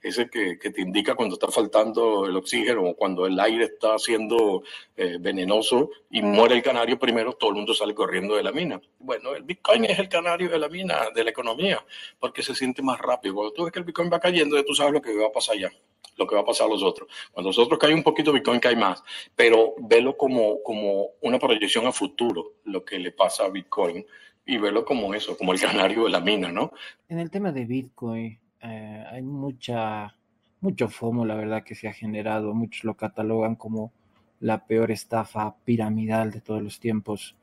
ese 0.00 0.30
que, 0.30 0.56
que, 0.56 0.70
te 0.70 0.82
indica 0.82 1.16
cuando 1.16 1.34
está 1.34 1.48
faltando 1.48 2.26
el 2.26 2.36
oxígeno 2.36 2.82
o 2.82 2.94
cuando 2.94 3.26
el 3.26 3.40
aire 3.40 3.64
está 3.64 3.98
siendo 3.98 4.62
eh, 4.96 5.16
venenoso 5.18 5.90
y 6.12 6.22
muere 6.22 6.54
el 6.54 6.62
canario 6.62 6.96
primero, 6.96 7.32
todo 7.32 7.50
el 7.50 7.56
mundo 7.56 7.74
sale 7.74 7.92
corriendo 7.92 8.36
de 8.36 8.44
la 8.44 8.52
mina. 8.52 8.80
Bueno, 9.00 9.34
el 9.34 9.42
Bitcoin 9.42 9.86
es 9.86 9.98
el 9.98 10.08
canario 10.08 10.48
de 10.48 10.60
la 10.60 10.68
mina, 10.68 11.08
de 11.12 11.24
la 11.24 11.30
economía, 11.30 11.84
porque 12.20 12.44
se 12.44 12.54
siente 12.54 12.82
más 12.82 13.00
rápido. 13.00 13.34
Cuando 13.34 13.52
tú 13.52 13.64
ves 13.64 13.72
que 13.72 13.80
el 13.80 13.84
Bitcoin 13.84 14.12
va 14.12 14.20
cayendo, 14.20 14.54
ya 14.54 14.62
tú 14.62 14.76
sabes 14.76 14.92
lo 14.92 15.02
que 15.02 15.12
va 15.16 15.26
a 15.26 15.32
pasar 15.32 15.56
allá, 15.56 15.72
lo 16.18 16.24
que 16.24 16.36
va 16.36 16.42
a 16.42 16.46
pasar 16.46 16.68
a 16.68 16.70
los 16.70 16.84
otros. 16.84 17.08
Cuando 17.32 17.48
nosotros 17.48 17.80
cae 17.80 17.94
un 17.94 18.04
poquito, 18.04 18.32
Bitcoin 18.32 18.60
cae 18.60 18.76
más, 18.76 19.02
pero 19.34 19.74
velo 19.78 20.16
como, 20.16 20.62
como 20.62 21.14
una 21.22 21.40
proyección 21.40 21.84
a 21.88 21.90
futuro, 21.90 22.52
lo 22.62 22.84
que 22.84 23.00
le 23.00 23.10
pasa 23.10 23.46
a 23.46 23.48
Bitcoin 23.48 24.06
y 24.48 24.56
verlo 24.56 24.84
como 24.86 25.14
eso, 25.14 25.36
como 25.36 25.52
el 25.52 25.60
canario 25.60 26.04
de 26.04 26.10
la 26.10 26.20
mina, 26.20 26.50
¿no? 26.50 26.72
En 27.08 27.18
el 27.18 27.30
tema 27.30 27.52
de 27.52 27.66
Bitcoin 27.66 28.38
eh, 28.62 29.04
hay 29.08 29.22
mucha, 29.22 30.16
mucho 30.60 30.88
FOMO, 30.88 31.26
la 31.26 31.34
verdad, 31.34 31.62
que 31.62 31.74
se 31.74 31.86
ha 31.86 31.92
generado. 31.92 32.54
Muchos 32.54 32.84
lo 32.84 32.94
catalogan 32.94 33.56
como 33.56 33.92
la 34.40 34.66
peor 34.66 34.90
estafa 34.90 35.54
piramidal 35.64 36.30
de 36.32 36.40
todos 36.40 36.62
los 36.62 36.80
tiempos. 36.80 37.36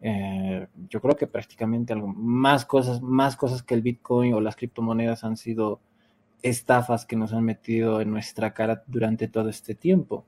Eh, 0.00 0.68
yo 0.88 1.00
creo 1.00 1.16
que 1.16 1.26
prácticamente 1.26 1.92
algo, 1.92 2.06
más 2.06 2.64
cosas, 2.64 3.02
más 3.02 3.34
cosas 3.34 3.64
que 3.64 3.74
el 3.74 3.82
Bitcoin 3.82 4.32
o 4.32 4.40
las 4.40 4.54
criptomonedas 4.54 5.24
han 5.24 5.36
sido 5.36 5.80
estafas 6.42 7.06
que 7.06 7.16
nos 7.16 7.32
han 7.32 7.44
metido 7.44 8.00
en 8.00 8.12
nuestra 8.12 8.54
cara 8.54 8.84
durante 8.86 9.26
todo 9.26 9.48
este 9.48 9.74
tiempo. 9.74 10.24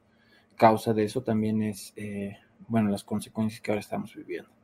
Causa 0.56 0.92
de 0.92 1.04
eso 1.04 1.22
también 1.22 1.62
es, 1.62 1.92
eh, 1.94 2.38
bueno, 2.66 2.90
las 2.90 3.04
consecuencias 3.04 3.60
que 3.60 3.70
ahora 3.70 3.80
estamos 3.80 4.16
viviendo. 4.16 4.57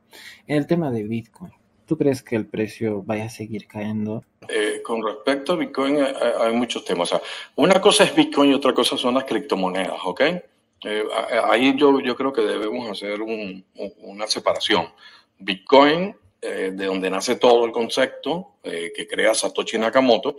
En 0.47 0.57
el 0.57 0.67
tema 0.67 0.91
de 0.91 1.03
Bitcoin, 1.03 1.51
¿tú 1.85 1.97
crees 1.97 2.21
que 2.21 2.35
el 2.35 2.45
precio 2.45 3.03
vaya 3.03 3.25
a 3.25 3.29
seguir 3.29 3.67
cayendo? 3.67 4.23
Eh, 4.47 4.81
con 4.83 5.03
respecto 5.03 5.53
a 5.53 5.55
Bitcoin 5.55 5.97
hay, 6.41 6.53
muchos 6.53 6.85
temas. 6.85 7.13
una 7.55 7.81
cosa 7.81 8.03
es 8.03 8.15
Bitcoin 8.15 8.51
y 8.51 8.53
otra 8.53 8.73
cosa 8.73 8.97
son 8.97 9.15
las 9.15 9.23
criptomonedas, 9.23 9.99
¿ok? 10.03 10.21
Eh, 10.83 11.03
ahí 11.49 11.75
yo, 11.77 11.99
yo 11.99 12.15
creo 12.15 12.31
que 12.31 12.41
debemos 12.41 12.89
hacer 12.89 13.19
una 13.21 14.27
separación. 14.27 14.87
Bitcoin 15.39 16.15
eh, 16.47 16.71
de 16.71 16.85
donde 16.85 17.09
nace 17.09 17.37
todo 17.37 17.65
el 17.65 17.71
concepto 17.71 18.57
eh, 18.61 18.91
que 18.95 19.07
crea 19.07 19.33
Satoshi 19.33 19.79
Nakamoto, 19.79 20.37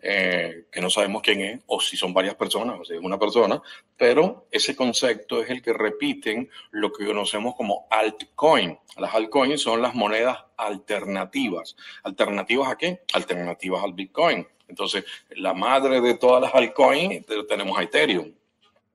eh, 0.00 0.66
que 0.70 0.80
no 0.80 0.88
sabemos 0.88 1.20
quién 1.20 1.40
es, 1.40 1.60
o 1.66 1.80
si 1.80 1.96
son 1.96 2.14
varias 2.14 2.36
personas, 2.36 2.78
o 2.78 2.84
si 2.84 2.94
es 2.94 3.00
una 3.00 3.18
persona, 3.18 3.60
pero 3.96 4.46
ese 4.52 4.76
concepto 4.76 5.42
es 5.42 5.50
el 5.50 5.60
que 5.60 5.72
repiten 5.72 6.48
lo 6.70 6.92
que 6.92 7.04
conocemos 7.04 7.56
como 7.56 7.88
altcoin. 7.90 8.78
Las 8.98 9.12
altcoins 9.12 9.60
son 9.60 9.82
las 9.82 9.96
monedas 9.96 10.38
alternativas. 10.56 11.74
¿Alternativas 12.04 12.70
a 12.70 12.78
qué? 12.78 13.02
Alternativas 13.12 13.82
al 13.82 13.94
Bitcoin. 13.94 14.46
Entonces, 14.68 15.04
la 15.30 15.54
madre 15.54 16.00
de 16.00 16.14
todas 16.14 16.40
las 16.40 16.54
altcoins 16.54 17.26
tenemos 17.48 17.76
a 17.76 17.82
Ethereum 17.82 18.32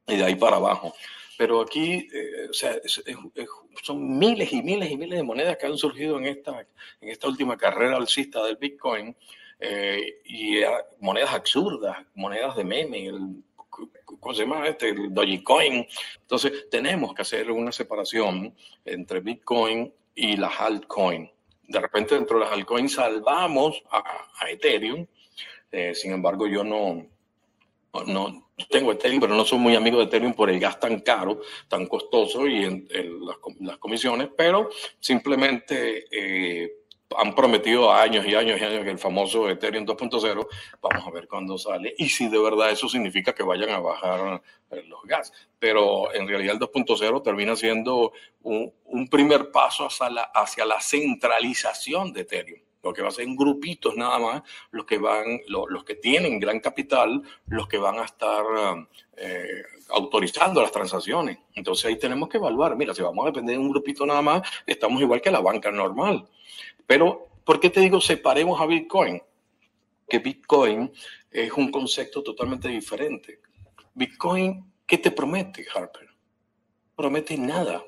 y 0.08 0.15
de 0.15 0.23
ahí 0.23 0.36
para 0.36 0.56
abajo. 0.56 0.93
Pero 1.44 1.60
aquí, 1.60 2.08
eh, 2.14 2.48
o 2.50 2.54
sea, 2.54 2.80
son 3.82 4.18
miles 4.18 4.54
y 4.54 4.62
miles 4.62 4.90
y 4.90 4.96
miles 4.96 5.18
de 5.18 5.24
monedas 5.24 5.58
que 5.58 5.66
han 5.66 5.78
surgido 5.78 6.18
en 6.18 6.28
esta, 6.28 6.66
en 7.02 7.10
esta 7.10 7.28
última 7.28 7.58
carrera 7.58 7.98
alcista 7.98 8.46
del 8.46 8.56
Bitcoin 8.56 9.14
eh, 9.60 10.22
y 10.24 10.62
monedas 11.02 11.34
absurdas, 11.34 11.98
monedas 12.16 12.56
de 12.56 12.64
meme, 12.64 13.08
el, 13.08 13.44
¿cómo 14.06 14.34
se 14.34 14.44
llama 14.44 14.66
este? 14.70 14.92
El 14.92 15.14
Dogecoin. 15.14 15.86
Entonces, 16.22 16.70
tenemos 16.72 17.14
que 17.14 17.24
hacer 17.24 17.52
una 17.52 17.74
separación 17.74 18.56
entre 18.86 19.20
Bitcoin 19.20 19.94
y 20.16 20.38
las 20.38 20.62
altcoins. 20.62 21.30
de 21.68 21.80
repente 21.82 22.16
dentro 22.16 22.40
de 22.40 22.46
las 22.46 22.54
altcoins 22.54 22.94
salvamos 22.94 23.84
a, 23.92 24.50
Ethereum. 24.50 25.06
Eh, 25.74 25.94
sin 25.94 26.14
embargo, 26.14 26.48
yo 26.48 26.64
no, 26.64 27.06
no 28.06 28.50
tengo 28.70 28.92
Ethereum, 28.92 29.22
pero 29.22 29.36
no 29.36 29.46
soy 29.46 29.60
muy 29.60 29.76
amigo 29.76 30.00
de 30.00 30.06
Ethereum 30.06 30.34
por 30.34 30.50
el 30.50 30.60
gas 30.60 30.80
tan 30.80 31.00
caro, 31.00 31.42
tan 31.68 31.86
costoso 31.88 32.48
y 32.48 32.64
en, 32.64 32.88
las, 33.60 33.78
comisiones, 33.78 34.30
pero 34.36 34.70
simplemente 35.00 36.06
eh, 36.12 36.72
han 37.18 37.36
prometido 37.36 37.92
años 37.92 38.26
y 38.26 38.36
años 38.36 38.60
y 38.60 38.64
años 38.64 38.84
que 38.84 38.90
el 38.90 38.98
famoso 38.98 39.50
Ethereum 39.50 39.86
2.0, 39.86 40.48
vamos 40.82 41.08
a 41.08 41.12
ver 41.12 41.28
cuándo 41.28 41.58
sale 41.58 41.94
y 41.98 42.10
si 42.10 42.30
de 42.30 42.40
verdad 42.40 42.72
eso 42.72 42.90
significa 42.90 43.34
que 43.34 43.44
vayan 43.44 43.70
a 43.70 43.80
bajar 43.80 44.42
eh, 44.72 44.84
los 44.88 45.04
gas. 45.04 45.32
Pero 45.60 46.14
en 46.14 46.28
realidad 46.28 46.56
el 46.56 46.60
2.0 46.60 47.24
termina 47.24 47.56
siendo 47.56 48.12
un, 48.42 48.74
primer 49.10 49.52
paso 49.52 49.86
hacia 49.86 50.10
la, 50.10 50.24
hacia 50.24 50.66
la 50.66 50.80
centralización 50.82 52.14
de 52.14 52.22
Ethereum 52.22 52.62
lo 52.84 52.93
que 52.93 53.02
va 53.02 53.10
a 53.10 53.12
ser 53.12 53.26
en 53.26 53.36
grupitos 53.36 53.96
nada 53.96 54.19
más, 54.19 54.43
los 54.72 54.86
que 54.86 54.98
van, 54.98 55.39
los, 55.48 55.84
que 55.84 55.96
tienen 55.96 56.39
gran 56.39 56.60
capital, 56.60 57.22
los 57.48 57.67
que 57.67 57.78
van 57.78 58.00
a 58.00 58.04
estar 58.04 58.43
eh, 59.17 59.63
autorizando 59.89 60.62
las 60.62 60.72
transacciones. 60.72 61.39
Entonces 61.56 61.86
ahí 61.86 61.98
tenemos 61.98 62.30
que 62.30 62.38
evaluar, 62.38 62.76
mira, 62.76 62.93
si 62.93 63.02
vamos 63.02 63.24
a 63.24 63.30
depender 63.30 63.56
de 63.56 63.62
un 63.62 63.69
grupito 63.69 64.06
nada 64.06 64.22
más, 64.22 64.41
estamos 64.67 65.02
igual 65.02 65.22
que 65.22 65.32
la 65.32 65.39
banca 65.39 65.72
normal. 65.72 66.28
Pero, 66.86 67.28
¿por 67.46 67.60
qué 67.60 67.69
te 67.69 67.80
digo 67.80 68.02
separemos 68.02 68.60
a 68.60 68.65
Bitcoin? 68.65 69.22
Que 70.08 70.19
Bitcoin 70.19 70.91
es 71.32 71.52
un 71.54 71.72
concepto 71.72 72.22
totalmente 72.22 72.67
diferente. 72.67 73.39
Bitcoin, 73.93 74.72
¿qué 74.86 74.98
te 74.98 75.12
promete, 75.12 75.65
Harper? 75.74 76.13
promete 76.96 77.38
nada. 77.38 77.84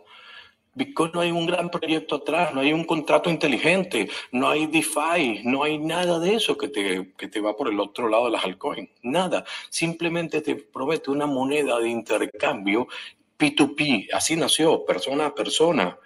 Bitcoin 0.75 1.11
no 1.13 1.21
hay 1.21 1.31
un 1.31 1.45
gran 1.45 1.69
proyecto 1.69 2.15
atrás, 2.15 2.53
no 2.53 2.59
hay 2.59 2.73
un 2.73 2.83
contrato 2.83 3.29
inteligente, 3.29 4.09
no 4.31 4.49
hay 4.49 4.67
DeFi, 4.67 5.41
no 5.45 5.63
hay 5.63 5.77
nada 5.79 6.19
de 6.19 6.35
eso 6.35 6.57
que 6.57 6.67
te, 6.67 7.13
que 7.17 7.27
te 7.29 7.39
va 7.39 7.55
por 7.55 7.69
el 7.69 7.79
otro 7.79 8.09
lado 8.09 8.25
de 8.25 8.31
las 8.31 8.43
altcoins. 8.43 8.89
Nada. 9.01 9.45
Simplemente 9.69 10.41
te 10.41 10.55
promete 10.55 11.11
una 11.11 11.25
moneda 11.25 11.79
de 11.79 11.89
intercambio 11.89 12.87
P2P. 13.39 14.09
Así 14.13 14.35
nació, 14.35 14.85
persona 14.85 15.27
a 15.27 15.35
persona 15.35 15.97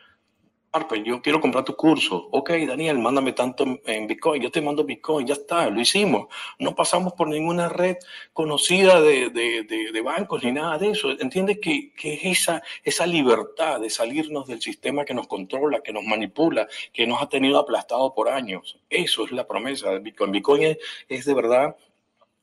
yo 1.04 1.22
quiero 1.22 1.42
comprar 1.42 1.64
tu 1.66 1.76
curso. 1.76 2.30
Ok, 2.32 2.52
Daniel, 2.68 3.00
mándame 3.00 3.34
tanto 3.34 3.66
en 3.86 4.08
Bitcoin. 4.08 4.42
Yo 4.42 4.52
te 4.52 4.62
mando 4.62 4.84
Bitcoin. 4.84 5.26
Ya 5.26 5.34
está, 5.34 5.70
lo 5.70 5.82
hicimos. 5.82 6.28
No 6.60 6.76
pasamos 6.76 7.14
por 7.14 7.28
ninguna 7.28 7.70
red 7.70 7.98
conocida 8.34 9.02
de, 9.02 9.30
de, 9.30 9.64
de, 9.92 10.02
bancos 10.02 10.44
ni 10.44 10.52
nada 10.52 10.78
de 10.78 10.92
eso. 10.92 11.12
Entiendes 11.20 11.60
que, 11.60 11.92
que 11.94 12.20
esa, 12.30 12.62
esa 12.84 13.08
libertad 13.08 13.80
de 13.80 13.90
salirnos 13.90 14.48
del 14.48 14.62
sistema 14.62 15.06
que 15.06 15.14
nos 15.14 15.28
controla, 15.28 15.82
que 15.82 15.92
nos 15.92 16.04
manipula, 16.04 16.68
que 16.94 17.08
nos 17.08 17.22
ha 17.22 17.28
tenido 17.28 17.58
aplastado 17.58 18.14
por 18.14 18.30
años. 18.30 18.80
Eso 18.90 19.26
es 19.26 19.32
la 19.32 19.48
promesa 19.48 19.90
de 19.90 20.00
Bitcoin. 20.00 20.32
Bitcoin 20.32 20.64
es, 20.64 20.78
es 21.08 21.26
de 21.26 21.34
verdad 21.34 21.76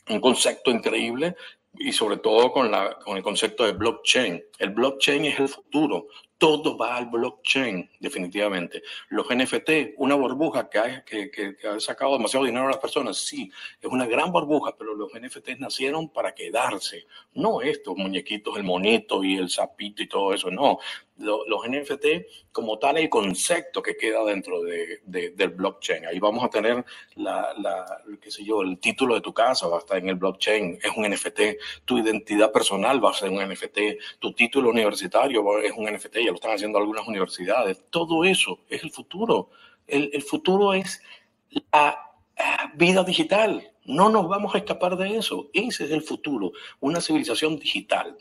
un 0.08 0.20
concepto 0.20 0.70
increíble 0.70 1.36
y 1.78 1.92
sobre 1.92 2.16
todo 2.16 2.52
con, 2.52 2.70
la, 2.70 2.98
con 2.98 3.16
el 3.16 3.22
concepto 3.22 3.64
de 3.64 3.72
blockchain. 3.72 4.42
El 4.58 4.70
blockchain 4.70 5.24
es 5.26 5.38
el 5.38 5.48
futuro 5.48 6.08
todo 6.38 6.76
va 6.76 6.96
al 6.96 7.06
blockchain, 7.06 7.90
definitivamente. 7.98 8.82
Los 9.08 9.26
NFT, 9.28 9.94
una 9.96 10.14
burbuja 10.14 10.68
que 10.68 10.78
ha, 10.78 11.04
que, 11.04 11.30
que, 11.30 11.56
ha 11.66 11.80
sacado 11.80 12.12
demasiado 12.12 12.44
dinero 12.44 12.66
a 12.66 12.70
las 12.70 12.78
personas, 12.78 13.16
sí, 13.16 13.50
es 13.80 13.90
una 13.90 14.06
gran 14.06 14.32
burbuja, 14.32 14.76
pero 14.76 14.94
los 14.94 15.10
NFTs 15.12 15.58
nacieron 15.58 16.08
para 16.10 16.34
quedarse. 16.34 17.06
No 17.34 17.62
estos 17.62 17.96
muñequitos, 17.96 18.56
el 18.56 18.64
monito 18.64 19.24
y 19.24 19.36
el 19.36 19.48
sapito 19.48 20.02
y 20.02 20.08
todo 20.08 20.34
eso, 20.34 20.50
no 20.50 20.78
los 21.18 21.68
NFT 21.68 22.50
como 22.52 22.78
tal 22.78 22.98
el 22.98 23.08
concepto 23.08 23.82
que 23.82 23.96
queda 23.96 24.24
dentro 24.24 24.62
de, 24.62 25.00
del 25.04 25.50
blockchain. 25.50 26.06
Ahí 26.06 26.18
vamos 26.18 26.44
a 26.44 26.48
tener 26.48 26.84
qué 28.20 28.30
sé 28.30 28.44
yo, 28.44 28.62
el 28.62 28.78
título 28.78 29.14
de 29.14 29.20
tu 29.20 29.32
casa 29.32 29.66
va 29.68 29.76
a 29.76 29.80
estar 29.80 29.98
en 29.98 30.08
el 30.08 30.16
blockchain, 30.16 30.78
es 30.82 30.90
un 30.96 31.08
NFT, 31.08 31.40
tu 31.84 31.98
identidad 31.98 32.52
personal 32.52 33.02
va 33.04 33.10
a 33.10 33.14
ser 33.14 33.30
un 33.30 33.42
NFT, 33.42 33.78
tu 34.18 34.32
título 34.32 34.70
universitario 34.70 35.60
es 35.60 35.72
un 35.76 35.86
NFT, 35.86 36.16
ya 36.16 36.30
lo 36.30 36.34
están 36.34 36.54
haciendo 36.54 36.78
algunas 36.78 37.06
universidades. 37.06 37.82
Todo 37.90 38.24
eso 38.24 38.60
es 38.68 38.82
el 38.82 38.90
futuro. 38.90 39.50
El, 39.86 40.10
el 40.12 40.22
futuro 40.22 40.74
es 40.74 41.00
la 41.72 42.06
vida 42.74 43.04
digital. 43.04 43.72
No 43.84 44.10
nos 44.10 44.28
vamos 44.28 44.54
a 44.54 44.58
escapar 44.58 44.96
de 44.96 45.16
eso. 45.16 45.48
Ese 45.52 45.84
es 45.84 45.90
el 45.90 46.02
futuro, 46.02 46.52
una 46.80 47.00
civilización 47.00 47.58
digital. 47.58 48.16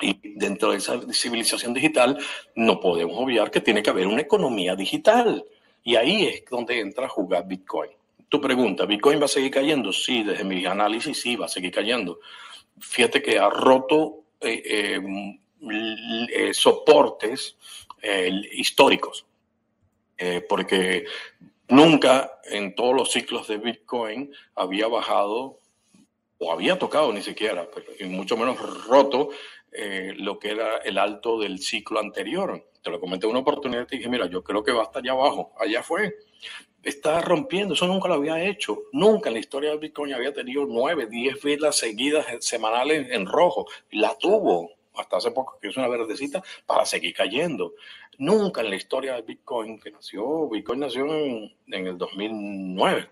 Y 0.00 0.18
dentro 0.36 0.72
de 0.72 0.78
esa 0.78 1.00
civilización 1.12 1.72
digital 1.72 2.18
no 2.56 2.80
podemos 2.80 3.16
obviar 3.16 3.50
que 3.50 3.60
tiene 3.60 3.82
que 3.82 3.90
haber 3.90 4.06
una 4.06 4.22
economía 4.22 4.74
digital. 4.74 5.44
Y 5.84 5.96
ahí 5.96 6.26
es 6.26 6.44
donde 6.50 6.80
entra 6.80 7.06
a 7.06 7.08
jugar 7.08 7.46
Bitcoin. 7.46 7.90
Tu 8.28 8.40
pregunta, 8.40 8.86
¿Bitcoin 8.86 9.20
va 9.20 9.26
a 9.26 9.28
seguir 9.28 9.50
cayendo? 9.50 9.92
Sí, 9.92 10.24
desde 10.24 10.44
mi 10.44 10.64
análisis 10.66 11.20
sí, 11.20 11.36
va 11.36 11.46
a 11.46 11.48
seguir 11.48 11.70
cayendo. 11.70 12.18
Fíjate 12.80 13.22
que 13.22 13.38
ha 13.38 13.48
roto 13.48 14.24
eh, 14.40 14.62
eh, 14.64 15.38
eh, 16.32 16.54
soportes 16.54 17.56
históricos, 18.52 19.24
porque 20.46 21.06
nunca 21.68 22.38
en 22.44 22.74
todos 22.74 22.94
los 22.94 23.10
ciclos 23.10 23.48
de 23.48 23.56
Bitcoin 23.56 24.30
había 24.54 24.88
bajado 24.88 25.58
o 26.36 26.52
había 26.52 26.78
tocado 26.78 27.10
ni 27.14 27.22
siquiera, 27.22 27.66
y 27.98 28.04
mucho 28.04 28.36
menos 28.36 28.58
roto 28.86 29.30
eh, 29.76 30.14
lo 30.16 30.38
que 30.38 30.52
era 30.52 30.76
el 30.78 30.98
alto 30.98 31.40
del 31.40 31.58
ciclo 31.58 31.98
anterior. 31.98 32.70
Te 32.80 32.90
lo 32.90 33.00
comenté 33.00 33.26
una 33.26 33.40
oportunidad 33.40 33.88
y 33.90 33.96
dije, 33.96 34.08
mira, 34.08 34.26
yo 34.26 34.44
creo 34.44 34.62
que 34.62 34.70
va 34.70 34.84
hasta 34.84 35.00
allá 35.00 35.12
abajo. 35.12 35.52
Allá 35.58 35.82
fue. 35.82 36.14
Está 36.82 37.20
rompiendo, 37.20 37.74
eso 37.74 37.88
nunca 37.88 38.06
lo 38.06 38.14
había 38.14 38.44
hecho. 38.44 38.82
Nunca 38.92 39.30
en 39.30 39.34
la 39.34 39.40
historia 39.40 39.70
de 39.70 39.78
Bitcoin 39.78 40.14
había 40.14 40.32
tenido 40.32 40.64
nueve, 40.64 41.06
diez 41.06 41.42
velas 41.42 41.76
seguidas 41.76 42.26
semanales 42.38 43.10
en 43.10 43.26
rojo. 43.26 43.66
La 43.90 44.16
tuvo 44.16 44.70
hasta 44.94 45.16
hace 45.16 45.32
poco, 45.32 45.58
que 45.60 45.68
es 45.68 45.76
una 45.76 45.88
verdecita, 45.88 46.40
para 46.66 46.86
seguir 46.86 47.12
cayendo. 47.12 47.74
Nunca 48.18 48.60
en 48.60 48.70
la 48.70 48.76
historia 48.76 49.14
de 49.14 49.22
Bitcoin, 49.22 49.80
que 49.80 49.90
nació, 49.90 50.48
Bitcoin 50.48 50.80
nació 50.80 51.12
en, 51.16 51.52
en 51.66 51.86
el 51.88 51.98
2009. 51.98 53.08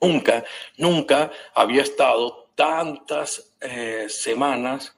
Nunca, 0.00 0.44
nunca 0.76 1.30
había 1.54 1.82
estado 1.82 2.50
tantas 2.56 3.54
eh, 3.60 4.06
semanas 4.08 4.96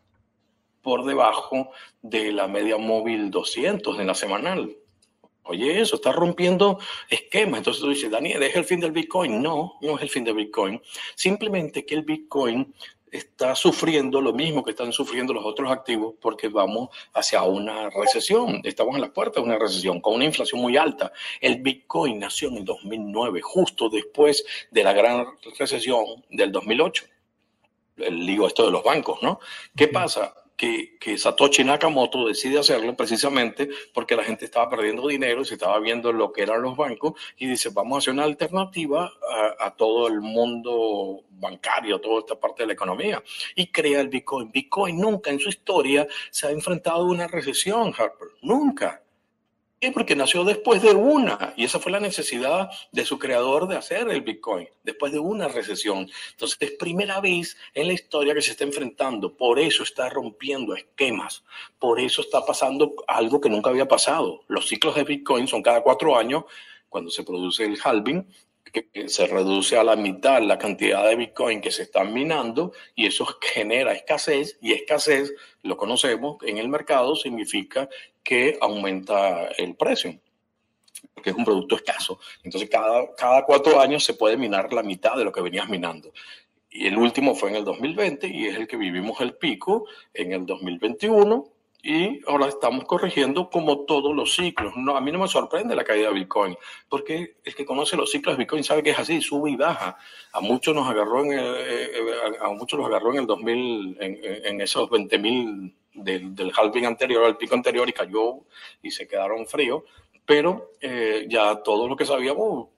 por 0.84 1.04
debajo 1.04 1.70
de 2.02 2.30
la 2.30 2.46
media 2.46 2.76
móvil 2.76 3.32
200 3.32 3.98
de 3.98 4.04
la 4.04 4.14
semanal. 4.14 4.76
Oye, 5.46 5.80
eso 5.80 5.96
está 5.96 6.12
rompiendo 6.12 6.78
esquemas. 7.10 7.58
Entonces 7.58 7.82
tú 7.82 7.88
dices, 7.88 8.10
Daniel, 8.10 8.42
¿es 8.44 8.54
el 8.54 8.64
fin 8.64 8.80
del 8.80 8.92
Bitcoin? 8.92 9.42
No, 9.42 9.74
no 9.80 9.96
es 9.96 10.02
el 10.02 10.10
fin 10.10 10.24
del 10.24 10.36
Bitcoin. 10.36 10.80
Simplemente 11.16 11.84
que 11.84 11.94
el 11.96 12.02
Bitcoin 12.02 12.72
está 13.10 13.54
sufriendo 13.54 14.20
lo 14.20 14.32
mismo 14.32 14.64
que 14.64 14.72
están 14.72 14.92
sufriendo 14.92 15.32
los 15.32 15.44
otros 15.44 15.70
activos 15.70 16.14
porque 16.20 16.48
vamos 16.48 16.88
hacia 17.14 17.42
una 17.42 17.88
recesión. 17.90 18.60
Estamos 18.64 18.94
en 18.96 19.02
las 19.02 19.10
puertas 19.10 19.42
de 19.42 19.48
una 19.48 19.58
recesión 19.58 20.00
con 20.00 20.14
una 20.14 20.24
inflación 20.24 20.60
muy 20.60 20.76
alta. 20.76 21.12
El 21.40 21.62
Bitcoin 21.62 22.18
nació 22.18 22.48
en 22.48 22.58
el 22.58 22.64
2009, 22.64 23.40
justo 23.42 23.88
después 23.88 24.44
de 24.70 24.82
la 24.82 24.92
gran 24.92 25.26
recesión 25.58 26.04
del 26.30 26.52
2008. 26.52 27.04
El 27.98 28.26
lío 28.26 28.46
esto 28.46 28.66
de 28.66 28.72
los 28.72 28.82
bancos, 28.82 29.22
¿no? 29.22 29.38
¿Qué 29.76 29.88
pasa? 29.88 30.34
Que, 30.98 31.18
Satoshi 31.18 31.64
Nakamoto 31.64 32.26
decide 32.26 32.58
hacerlo 32.58 32.96
precisamente 32.96 33.68
porque 33.92 34.16
la 34.16 34.24
gente 34.24 34.44
estaba 34.44 34.70
perdiendo 34.70 35.06
dinero 35.06 35.44
se 35.44 35.54
estaba 35.54 35.78
viendo 35.78 36.12
lo 36.12 36.32
que 36.32 36.42
eran 36.42 36.62
los 36.62 36.76
bancos 36.76 37.14
y 37.36 37.46
dice, 37.46 37.70
vamos 37.70 37.96
a 37.96 37.98
hacer 37.98 38.14
una 38.14 38.24
alternativa 38.24 39.12
a, 39.58 39.66
a 39.66 39.76
todo 39.76 40.08
el 40.08 40.20
mundo 40.20 41.24
bancario, 41.30 42.00
toda 42.00 42.20
esta 42.20 42.34
parte 42.38 42.62
de 42.62 42.68
la 42.68 42.72
economía 42.72 43.22
y 43.54 43.70
crea 43.70 44.00
el 44.00 44.08
Bitcoin. 44.08 44.50
Bitcoin 44.50 44.98
nunca 44.98 45.30
en 45.30 45.38
su 45.38 45.48
historia 45.48 46.06
se 46.30 46.46
ha 46.46 46.50
enfrentado 46.50 47.02
a 47.02 47.10
una 47.10 47.26
recesión, 47.26 47.92
Harper, 47.96 48.28
nunca. 48.42 49.03
Porque 49.92 50.16
nació 50.16 50.44
después 50.44 50.82
de 50.82 50.92
una, 50.92 51.52
y 51.56 51.64
esa 51.64 51.78
fue 51.78 51.92
la 51.92 52.00
necesidad 52.00 52.70
de 52.92 53.04
su 53.04 53.18
creador 53.18 53.68
de 53.68 53.76
hacer 53.76 54.08
el 54.08 54.22
Bitcoin, 54.22 54.68
después 54.82 55.12
de 55.12 55.18
una 55.18 55.48
recesión. 55.48 56.08
Entonces 56.30 56.56
es 56.60 56.72
primera 56.72 57.20
vez 57.20 57.56
en 57.74 57.88
la 57.88 57.92
historia 57.92 58.34
que 58.34 58.42
se 58.42 58.52
está 58.52 58.64
enfrentando, 58.64 59.36
por 59.36 59.58
eso 59.58 59.82
está 59.82 60.08
rompiendo 60.08 60.74
esquemas, 60.74 61.44
por 61.78 62.00
eso 62.00 62.22
está 62.22 62.44
pasando 62.44 62.94
algo 63.06 63.40
que 63.40 63.50
nunca 63.50 63.70
había 63.70 63.88
pasado. 63.88 64.42
Los 64.48 64.68
ciclos 64.68 64.94
de 64.94 65.04
Bitcoin 65.04 65.46
son 65.46 65.62
cada 65.62 65.82
cuatro 65.82 66.16
años, 66.16 66.44
cuando 66.88 67.10
se 67.10 67.24
produce 67.24 67.64
el 67.64 67.78
halving, 67.82 68.26
que 68.74 69.08
se 69.08 69.26
reduce 69.26 69.76
a 69.76 69.84
la 69.84 69.94
mitad 69.94 70.42
la 70.42 70.58
cantidad 70.58 71.06
de 71.08 71.14
Bitcoin 71.14 71.60
que 71.60 71.70
se 71.70 71.82
están 71.84 72.12
minando 72.12 72.72
y 72.94 73.06
eso 73.06 73.26
genera 73.40 73.92
escasez 73.92 74.58
y 74.60 74.72
escasez, 74.72 75.32
lo 75.62 75.76
conocemos 75.76 76.38
en 76.42 76.58
el 76.58 76.68
mercado, 76.68 77.14
significa 77.14 77.88
que 78.24 78.58
aumenta 78.60 79.48
el 79.58 79.76
precio 79.76 80.18
porque 81.12 81.30
es 81.30 81.36
un 81.36 81.44
producto 81.44 81.76
escaso. 81.76 82.18
Entonces, 82.42 82.68
cada, 82.68 83.14
cada 83.14 83.44
cuatro 83.44 83.80
años 83.80 84.04
se 84.04 84.14
puede 84.14 84.36
minar 84.36 84.72
la 84.72 84.82
mitad 84.82 85.16
de 85.16 85.24
lo 85.24 85.32
que 85.32 85.40
venías 85.40 85.68
minando. 85.68 86.12
Y 86.70 86.86
el 86.86 86.98
último 86.98 87.34
fue 87.34 87.50
en 87.50 87.56
el 87.56 87.64
2020 87.64 88.26
y 88.26 88.46
es 88.46 88.56
el 88.56 88.66
que 88.66 88.76
vivimos 88.76 89.20
el 89.20 89.34
pico 89.36 89.86
en 90.12 90.32
el 90.32 90.44
2021 90.44 91.44
y 91.82 92.20
ahora 92.26 92.46
estamos 92.46 92.84
corrigiendo 92.84 93.48
como 93.50 93.84
todos 93.84 94.14
los 94.16 94.34
ciclos. 94.34 94.72
No, 94.76 94.96
a 94.96 95.00
mí 95.00 95.12
no 95.12 95.18
me 95.18 95.28
sorprende 95.28 95.76
la 95.76 95.84
caída 95.84 96.08
de 96.08 96.14
Bitcoin, 96.14 96.56
porque 96.88 97.36
el 97.44 97.54
que 97.54 97.66
conoce 97.66 97.96
los 97.96 98.10
ciclos 98.10 98.34
de 98.34 98.42
Bitcoin 98.42 98.64
sabe 98.64 98.82
que 98.82 98.90
es 98.90 98.98
así, 98.98 99.20
sube 99.20 99.50
y 99.50 99.56
baja. 99.56 99.96
A 100.32 100.40
muchos 100.40 100.74
nos 100.74 100.88
agarró 100.88 101.22
en 101.24 101.32
el, 101.32 101.44
eh, 101.44 101.90
eh, 101.94 102.38
a 102.40 102.48
muchos 102.48 102.78
los 102.78 102.88
agarró 102.88 103.12
en 103.12 103.20
el 103.20 103.26
2000, 103.26 103.98
en, 104.00 104.18
en 104.46 104.60
esos 104.62 104.88
20 104.88 105.18
mil 105.18 105.74
del, 105.94 106.34
del 106.34 106.52
halving 106.54 106.86
anterior, 106.86 107.24
al 107.24 107.36
pico 107.36 107.54
anterior, 107.54 107.88
y 107.88 107.92
cayó 107.92 108.40
y 108.82 108.90
se 108.90 109.06
quedaron 109.06 109.46
fríos. 109.46 109.82
Pero 110.26 110.72
eh, 110.80 111.26
ya 111.28 111.62
todo 111.62 111.86
lo 111.88 111.96
que 111.96 112.06
sabíamos 112.06 112.68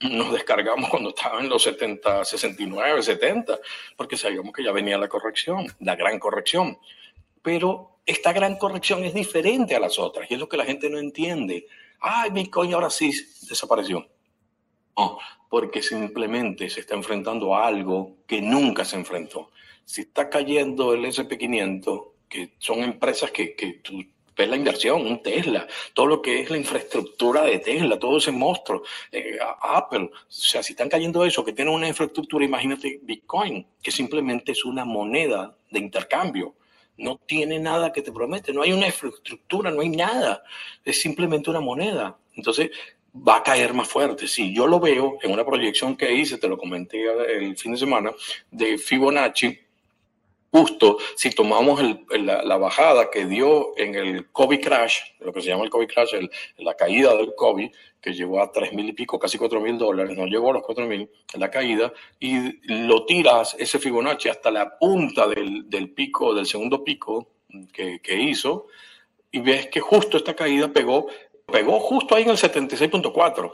nos 0.00 0.32
descargamos 0.32 0.88
cuando 0.88 1.10
estaba 1.10 1.40
en 1.40 1.48
los 1.48 1.62
70, 1.62 2.24
69, 2.24 3.02
70, 3.02 3.58
porque 3.96 4.16
sabíamos 4.16 4.52
que 4.52 4.64
ya 4.64 4.72
venía 4.72 4.96
la 4.96 5.08
corrección, 5.08 5.66
la 5.80 5.94
gran 5.94 6.18
corrección. 6.18 6.78
Pero 7.42 7.98
esta 8.06 8.32
gran 8.32 8.56
corrección 8.56 9.04
es 9.04 9.12
diferente 9.12 9.76
a 9.76 9.80
las 9.80 9.98
otras 9.98 10.30
y 10.30 10.34
es 10.34 10.40
lo 10.40 10.48
que 10.48 10.56
la 10.56 10.64
gente 10.64 10.88
no 10.88 10.98
entiende. 10.98 11.66
Ay, 12.00 12.30
Bitcoin 12.30 12.72
ahora 12.74 12.90
sí 12.90 13.12
desapareció. 13.48 14.06
No, 14.96 15.18
porque 15.50 15.82
simplemente 15.82 16.70
se 16.70 16.80
está 16.80 16.94
enfrentando 16.94 17.54
a 17.54 17.66
algo 17.66 18.18
que 18.26 18.40
nunca 18.40 18.84
se 18.84 18.96
enfrentó. 18.96 19.50
Si 19.84 20.02
está 20.02 20.30
cayendo 20.30 20.94
el 20.94 21.04
SP500, 21.04 22.13
que 22.28 22.52
son 22.58 22.82
empresas 22.82 23.30
que, 23.30 23.54
que 23.54 23.74
tú 23.82 24.04
ves 24.36 24.48
la 24.48 24.56
inversión, 24.56 25.06
un 25.06 25.22
Tesla, 25.22 25.66
todo 25.92 26.06
lo 26.06 26.22
que 26.22 26.40
es 26.40 26.50
la 26.50 26.56
infraestructura 26.56 27.42
de 27.42 27.58
Tesla, 27.60 27.98
todo 27.98 28.18
ese 28.18 28.32
monstruo, 28.32 28.82
eh, 29.12 29.38
Apple, 29.60 30.10
o 30.12 30.26
sea, 30.28 30.62
si 30.62 30.72
están 30.72 30.88
cayendo 30.88 31.24
eso, 31.24 31.44
que 31.44 31.52
tienen 31.52 31.72
una 31.72 31.88
infraestructura, 31.88 32.44
imagínate 32.44 32.98
Bitcoin, 33.02 33.66
que 33.82 33.92
simplemente 33.92 34.52
es 34.52 34.64
una 34.64 34.84
moneda 34.84 35.56
de 35.70 35.78
intercambio 35.78 36.54
no 36.96 37.20
tiene 37.26 37.58
nada 37.58 37.92
que 37.92 38.02
te 38.02 38.12
promete, 38.12 38.52
no 38.52 38.62
hay 38.62 38.72
una 38.72 38.86
infraestructura, 38.86 39.70
no 39.70 39.80
hay 39.80 39.88
nada, 39.88 40.42
es 40.84 41.00
simplemente 41.00 41.50
una 41.50 41.60
moneda. 41.60 42.16
Entonces 42.34 42.70
va 43.16 43.36
a 43.38 43.42
caer 43.42 43.74
más 43.74 43.88
fuerte. 43.88 44.28
Sí, 44.28 44.54
yo 44.54 44.66
lo 44.66 44.80
veo 44.80 45.18
en 45.22 45.32
una 45.32 45.44
proyección 45.44 45.96
que 45.96 46.12
hice, 46.12 46.38
te 46.38 46.48
lo 46.48 46.58
comenté 46.58 47.04
el 47.36 47.56
fin 47.56 47.72
de 47.72 47.78
semana, 47.78 48.12
de 48.50 48.78
Fibonacci, 48.78 49.58
justo 50.54 50.98
si 51.16 51.30
tomamos 51.30 51.82
la, 52.10 52.56
bajada 52.58 53.10
que 53.10 53.26
dio 53.26 53.76
en 53.76 53.96
el 53.96 54.30
COVID 54.30 54.60
crash, 54.60 55.00
lo 55.18 55.32
que 55.32 55.42
se 55.42 55.48
llama 55.48 55.64
el 55.64 55.70
COVID 55.70 55.88
crash, 55.88 56.14
la 56.58 56.74
caída 56.74 57.12
del 57.16 57.34
COVID, 57.34 57.72
que 58.00 58.12
llegó 58.12 58.40
a 58.40 58.52
tres 58.52 58.72
mil 58.72 58.88
y 58.88 58.92
pico, 58.92 59.18
casi 59.18 59.36
cuatro 59.36 59.60
mil 59.60 59.76
dólares, 59.76 60.16
no 60.16 60.26
llegó 60.26 60.50
a 60.50 60.52
los 60.52 60.62
cuatro 60.62 60.86
mil 60.86 61.10
en 61.32 61.40
la 61.40 61.50
caída, 61.50 61.92
y 62.20 62.60
lo 62.84 63.04
tiras 63.04 63.56
ese 63.58 63.80
Fibonacci 63.80 64.28
hasta 64.28 64.52
la 64.52 64.78
punta 64.78 65.26
del, 65.26 65.68
del 65.68 65.90
pico, 65.90 66.32
del 66.32 66.46
segundo 66.46 66.84
pico 66.84 67.32
que, 67.72 68.00
que 68.00 68.14
hizo, 68.14 68.68
y 69.32 69.40
ves 69.40 69.66
que 69.66 69.80
justo 69.80 70.16
esta 70.18 70.36
caída 70.36 70.72
pegó 70.72 71.08
pegó 71.46 71.78
justo 71.80 72.14
ahí 72.14 72.22
en 72.22 72.30
el 72.30 72.36
76.4 72.36 73.52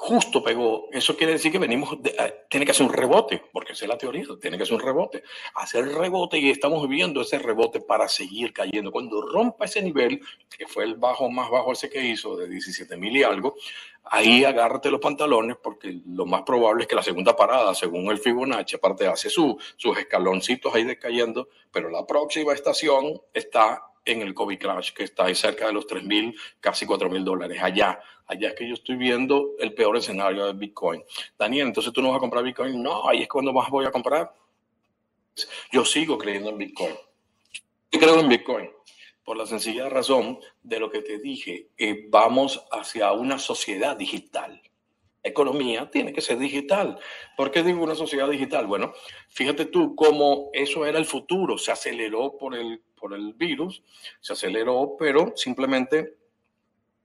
justo 0.00 0.42
pegó. 0.42 0.88
Eso 0.90 1.14
quiere 1.14 1.34
decir 1.34 1.52
que 1.52 1.58
venimos, 1.58 1.92
eh, 2.04 2.46
tiene 2.48 2.64
que 2.64 2.72
hacer 2.72 2.86
un 2.86 2.92
rebote, 2.92 3.42
porque 3.52 3.74
esa 3.74 3.84
es 3.84 3.88
la 3.90 3.98
teoría, 3.98 4.24
tiene 4.40 4.56
que 4.56 4.62
hacer 4.62 4.74
un 4.74 4.80
rebote. 4.80 5.22
Hacer 5.54 5.86
rebote 5.88 6.38
y 6.38 6.48
estamos 6.48 6.88
viendo 6.88 7.20
ese 7.20 7.38
rebote 7.38 7.82
para 7.82 8.08
seguir 8.08 8.54
cayendo. 8.54 8.90
Cuando 8.90 9.20
rompa 9.20 9.66
ese 9.66 9.82
nivel, 9.82 10.22
que 10.56 10.66
fue 10.66 10.84
el 10.84 10.94
bajo 10.94 11.30
más 11.30 11.50
bajo 11.50 11.72
ese 11.72 11.90
que 11.90 12.02
hizo, 12.02 12.34
de 12.34 12.48
17 12.48 12.96
mil 12.96 13.14
y 13.14 13.22
algo, 13.22 13.56
ahí 14.04 14.42
agárrate 14.42 14.90
los 14.90 15.00
pantalones, 15.00 15.58
porque 15.62 16.00
lo 16.06 16.24
más 16.24 16.42
probable 16.44 16.84
es 16.84 16.88
que 16.88 16.96
la 16.96 17.02
segunda 17.02 17.36
parada, 17.36 17.74
según 17.74 18.10
el 18.10 18.18
Fibonacci, 18.18 18.76
aparte 18.76 19.06
hace 19.06 19.28
su, 19.28 19.58
sus 19.76 19.98
escaloncitos 19.98 20.74
ahí 20.74 20.84
descayendo, 20.84 21.48
pero 21.70 21.90
la 21.90 22.06
próxima 22.06 22.54
estación 22.54 23.20
está 23.34 23.89
en 24.04 24.22
el 24.22 24.34
COVID 24.34 24.58
crash, 24.58 24.92
que 24.92 25.04
está 25.04 25.26
ahí 25.26 25.34
cerca 25.34 25.66
de 25.66 25.72
los 25.72 25.86
3 25.86 26.04
mil, 26.04 26.34
casi 26.60 26.86
4 26.86 27.10
mil 27.10 27.24
dólares. 27.24 27.60
Allá, 27.62 28.00
allá 28.26 28.48
es 28.48 28.54
que 28.54 28.68
yo 28.68 28.74
estoy 28.74 28.96
viendo 28.96 29.52
el 29.58 29.74
peor 29.74 29.96
escenario 29.96 30.46
de 30.46 30.52
Bitcoin. 30.52 31.02
Daniel, 31.38 31.68
entonces 31.68 31.92
tú 31.92 32.02
no 32.02 32.08
vas 32.08 32.16
a 32.16 32.20
comprar 32.20 32.44
Bitcoin. 32.44 32.82
No, 32.82 33.08
ahí 33.08 33.22
es 33.22 33.28
cuando 33.28 33.52
más 33.52 33.68
voy 33.70 33.86
a 33.86 33.90
comprar. 33.90 34.32
Yo 35.72 35.84
sigo 35.84 36.18
creyendo 36.18 36.50
en 36.50 36.58
Bitcoin. 36.58 36.94
Yo 37.92 37.98
creo 37.98 38.20
en 38.20 38.28
Bitcoin 38.28 38.70
por 39.24 39.36
la 39.36 39.46
sencilla 39.46 39.88
razón 39.88 40.40
de 40.62 40.80
lo 40.80 40.90
que 40.90 41.02
te 41.02 41.18
dije. 41.18 41.68
Eh, 41.78 42.06
vamos 42.08 42.66
hacia 42.72 43.12
una 43.12 43.38
sociedad 43.38 43.96
digital. 43.96 44.60
Economía 45.22 45.90
tiene 45.90 46.12
que 46.12 46.22
ser 46.22 46.38
digital. 46.38 46.98
¿Por 47.36 47.50
qué 47.50 47.62
digo 47.62 47.82
una 47.82 47.94
sociedad 47.94 48.28
digital? 48.28 48.66
Bueno, 48.66 48.92
fíjate 49.28 49.66
tú 49.66 49.94
cómo 49.94 50.50
eso 50.52 50.86
era 50.86 50.98
el 50.98 51.04
futuro. 51.04 51.58
Se 51.58 51.70
aceleró 51.70 52.38
por 52.38 52.54
el 52.54 52.82
por 53.00 53.14
el 53.14 53.34
virus, 53.34 53.82
se 54.20 54.34
aceleró, 54.34 54.96
pero 54.98 55.32
simplemente 55.36 56.16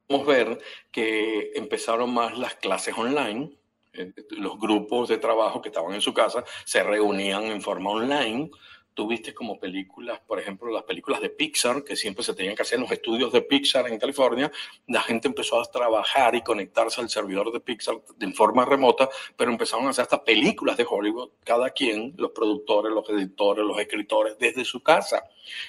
podemos 0.07 0.27
ver 0.27 0.59
que 0.91 1.51
empezaron 1.55 2.13
más 2.13 2.37
las 2.37 2.55
clases 2.55 2.95
online, 2.97 3.51
eh, 3.93 4.11
los 4.31 4.59
grupos 4.59 5.09
de 5.09 5.17
trabajo 5.17 5.61
que 5.61 5.69
estaban 5.69 5.93
en 5.93 6.01
su 6.01 6.13
casa 6.13 6.43
se 6.65 6.83
reunían 6.83 7.45
en 7.45 7.61
forma 7.61 7.91
online, 7.91 8.51
tuviste 8.95 9.33
como 9.33 9.59
películas, 9.59 10.21
por 10.25 10.39
ejemplo, 10.39 10.71
las 10.71 10.83
películas 10.83 11.21
de 11.21 11.29
Pixar, 11.29 11.83
que 11.83 11.95
siempre 11.95 12.23
se 12.23 12.33
tenían 12.33 12.55
que 12.55 12.63
hacer 12.63 12.77
en 12.77 12.83
los 12.83 12.91
estudios 12.91 13.31
de 13.31 13.41
Pixar 13.41 13.87
en 13.87 13.99
California, 13.99 14.51
la 14.87 15.01
gente 15.01 15.27
empezó 15.27 15.59
a 15.59 15.65
trabajar 15.65 16.33
y 16.33 16.41
conectarse 16.41 17.01
al 17.01 17.09
servidor 17.09 17.51
de 17.51 17.59
Pixar 17.59 18.01
de 18.15 18.31
forma 18.31 18.65
remota, 18.65 19.09
pero 19.35 19.51
empezaron 19.51 19.85
a 19.85 19.89
hacer 19.89 20.03
hasta 20.03 20.23
películas 20.23 20.77
de 20.77 20.87
Hollywood, 20.89 21.31
cada 21.43 21.69
quien, 21.71 22.15
los 22.17 22.31
productores, 22.31 22.91
los 22.91 23.07
editores, 23.09 23.65
los 23.65 23.77
escritores, 23.77 24.39
desde 24.39 24.63
su 24.63 24.81
casa. 24.81 25.25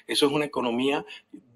Eso 0.06 0.26
es 0.26 0.32
una 0.32 0.44
economía 0.44 1.04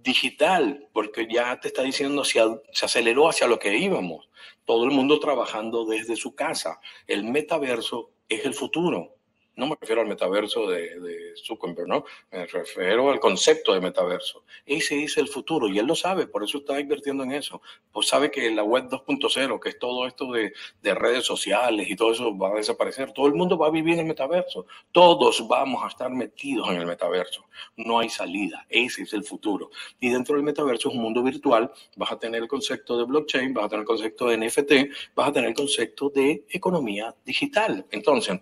digital, 0.02 0.88
porque 0.92 1.28
ya 1.30 1.60
te 1.60 1.68
está 1.68 1.82
diciendo, 1.82 2.24
se 2.24 2.40
aceleró 2.82 3.28
hacia 3.28 3.46
lo 3.46 3.60
que 3.60 3.76
íbamos. 3.76 4.28
Todo 4.64 4.84
el 4.84 4.90
mundo 4.90 5.20
trabajando 5.20 5.84
desde 5.84 6.16
su 6.16 6.34
casa. 6.34 6.80
El 7.06 7.24
metaverso 7.24 8.10
es 8.28 8.44
el 8.44 8.54
futuro 8.54 9.19
no 9.60 9.66
me 9.66 9.76
refiero 9.78 10.00
al 10.00 10.08
metaverso 10.08 10.66
de, 10.66 10.98
de 10.98 11.34
Zuckerberg, 11.36 11.86
¿no? 11.86 12.04
Me 12.32 12.46
refiero 12.46 13.10
al 13.10 13.20
concepto 13.20 13.74
de 13.74 13.80
metaverso. 13.80 14.42
Ese 14.64 15.04
es 15.04 15.18
el 15.18 15.28
futuro 15.28 15.68
y 15.68 15.78
él 15.78 15.86
lo 15.86 15.94
sabe, 15.94 16.26
por 16.26 16.42
eso 16.42 16.58
está 16.58 16.80
invirtiendo 16.80 17.24
en 17.24 17.32
eso. 17.32 17.60
Pues 17.92 18.08
sabe 18.08 18.30
que 18.30 18.50
la 18.50 18.64
web 18.64 18.88
2.0, 18.88 19.60
que 19.60 19.68
es 19.68 19.78
todo 19.78 20.06
esto 20.06 20.32
de, 20.32 20.54
de, 20.82 20.94
redes 20.94 21.26
sociales 21.26 21.90
y 21.90 21.94
todo 21.94 22.12
eso 22.12 22.36
va 22.36 22.48
a 22.48 22.54
desaparecer. 22.54 23.12
Todo 23.12 23.26
el 23.26 23.34
mundo 23.34 23.58
va 23.58 23.66
a 23.66 23.70
vivir 23.70 23.98
en 23.98 24.08
metaverso. 24.08 24.66
Todos 24.92 25.46
vamos 25.46 25.84
a 25.84 25.88
estar 25.88 26.10
metidos 26.10 26.70
en 26.70 26.76
el 26.76 26.86
metaverso. 26.86 27.44
No 27.76 27.98
hay 27.98 28.08
salida. 28.08 28.66
Ese 28.70 29.02
es 29.02 29.12
el 29.12 29.24
futuro. 29.24 29.70
Y 30.00 30.08
dentro 30.08 30.36
del 30.36 30.42
metaverso 30.42 30.88
es 30.88 30.94
un 30.94 31.02
mundo 31.02 31.22
virtual. 31.22 31.70
Vas 31.96 32.12
a 32.12 32.18
tener 32.18 32.40
el 32.40 32.48
concepto 32.48 32.96
de 32.96 33.04
blockchain, 33.04 33.52
vas 33.52 33.66
a 33.66 33.68
tener 33.68 33.80
el 33.82 33.86
concepto 33.86 34.26
de 34.26 34.38
NFT, 34.38 34.72
vas 35.14 35.28
a 35.28 35.32
tener 35.32 35.50
el 35.50 35.54
concepto 35.54 36.08
de 36.08 36.46
economía 36.48 37.14
digital. 37.26 37.84
Entonces, 37.90 38.40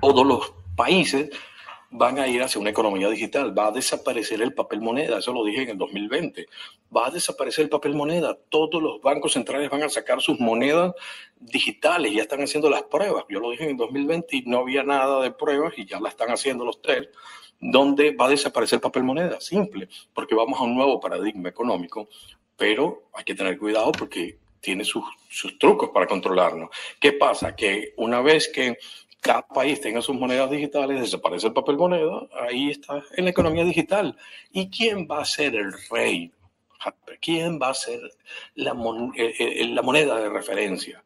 todos 0.00 0.26
los 0.26 0.52
países 0.76 1.30
van 1.90 2.18
a 2.18 2.26
ir 2.26 2.42
hacia 2.42 2.60
una 2.60 2.70
economía 2.70 3.08
digital. 3.08 3.56
Va 3.56 3.68
a 3.68 3.72
desaparecer 3.72 4.42
el 4.42 4.54
papel 4.54 4.80
moneda, 4.80 5.18
eso 5.18 5.32
lo 5.32 5.44
dije 5.44 5.62
en 5.62 5.70
el 5.70 5.78
2020. 5.78 6.46
Va 6.94 7.08
a 7.08 7.10
desaparecer 7.10 7.64
el 7.64 7.70
papel 7.70 7.94
moneda. 7.94 8.36
Todos 8.48 8.82
los 8.82 9.00
bancos 9.00 9.32
centrales 9.32 9.70
van 9.70 9.82
a 9.82 9.88
sacar 9.88 10.20
sus 10.20 10.38
monedas 10.40 10.92
digitales, 11.38 12.12
ya 12.12 12.22
están 12.22 12.42
haciendo 12.42 12.70
las 12.70 12.84
pruebas. 12.84 13.24
Yo 13.28 13.40
lo 13.40 13.50
dije 13.50 13.64
en 13.64 13.70
el 13.70 13.76
2020 13.76 14.36
y 14.36 14.42
no 14.42 14.58
había 14.58 14.82
nada 14.82 15.22
de 15.22 15.30
pruebas 15.30 15.74
y 15.76 15.86
ya 15.86 16.00
la 16.00 16.08
están 16.08 16.30
haciendo 16.30 16.64
los 16.64 16.80
tres. 16.82 17.08
Donde 17.58 18.14
va 18.14 18.26
a 18.26 18.30
desaparecer 18.30 18.76
el 18.76 18.82
papel 18.82 19.02
moneda? 19.02 19.40
Simple, 19.40 19.88
porque 20.12 20.34
vamos 20.34 20.60
a 20.60 20.64
un 20.64 20.76
nuevo 20.76 21.00
paradigma 21.00 21.48
económico, 21.48 22.08
pero 22.56 23.08
hay 23.14 23.24
que 23.24 23.34
tener 23.34 23.58
cuidado 23.58 23.92
porque 23.92 24.38
tiene 24.60 24.84
sus, 24.84 25.04
sus 25.30 25.58
trucos 25.58 25.90
para 25.90 26.06
controlarnos. 26.06 26.68
¿Qué 27.00 27.12
pasa? 27.12 27.54
Que 27.54 27.94
una 27.96 28.20
vez 28.20 28.50
que 28.52 28.76
cada 29.26 29.46
país 29.46 29.80
tenga 29.80 30.00
sus 30.00 30.16
monedas 30.16 30.50
digitales, 30.50 31.00
desaparece 31.00 31.48
el 31.48 31.52
papel 31.52 31.76
moneda, 31.76 32.26
ahí 32.48 32.70
está 32.70 33.02
en 33.16 33.24
la 33.24 33.30
economía 33.30 33.64
digital. 33.64 34.16
¿Y 34.52 34.70
quién 34.70 35.08
va 35.10 35.20
a 35.20 35.24
ser 35.24 35.54
el 35.56 35.72
rey? 35.90 36.32
¿Quién 37.20 37.58
va 37.60 37.70
a 37.70 37.74
ser 37.74 38.00
la, 38.54 38.72
eh, 39.16 39.34
eh, 39.38 39.66
la 39.68 39.82
moneda 39.82 40.20
de 40.20 40.28
referencia? 40.28 41.02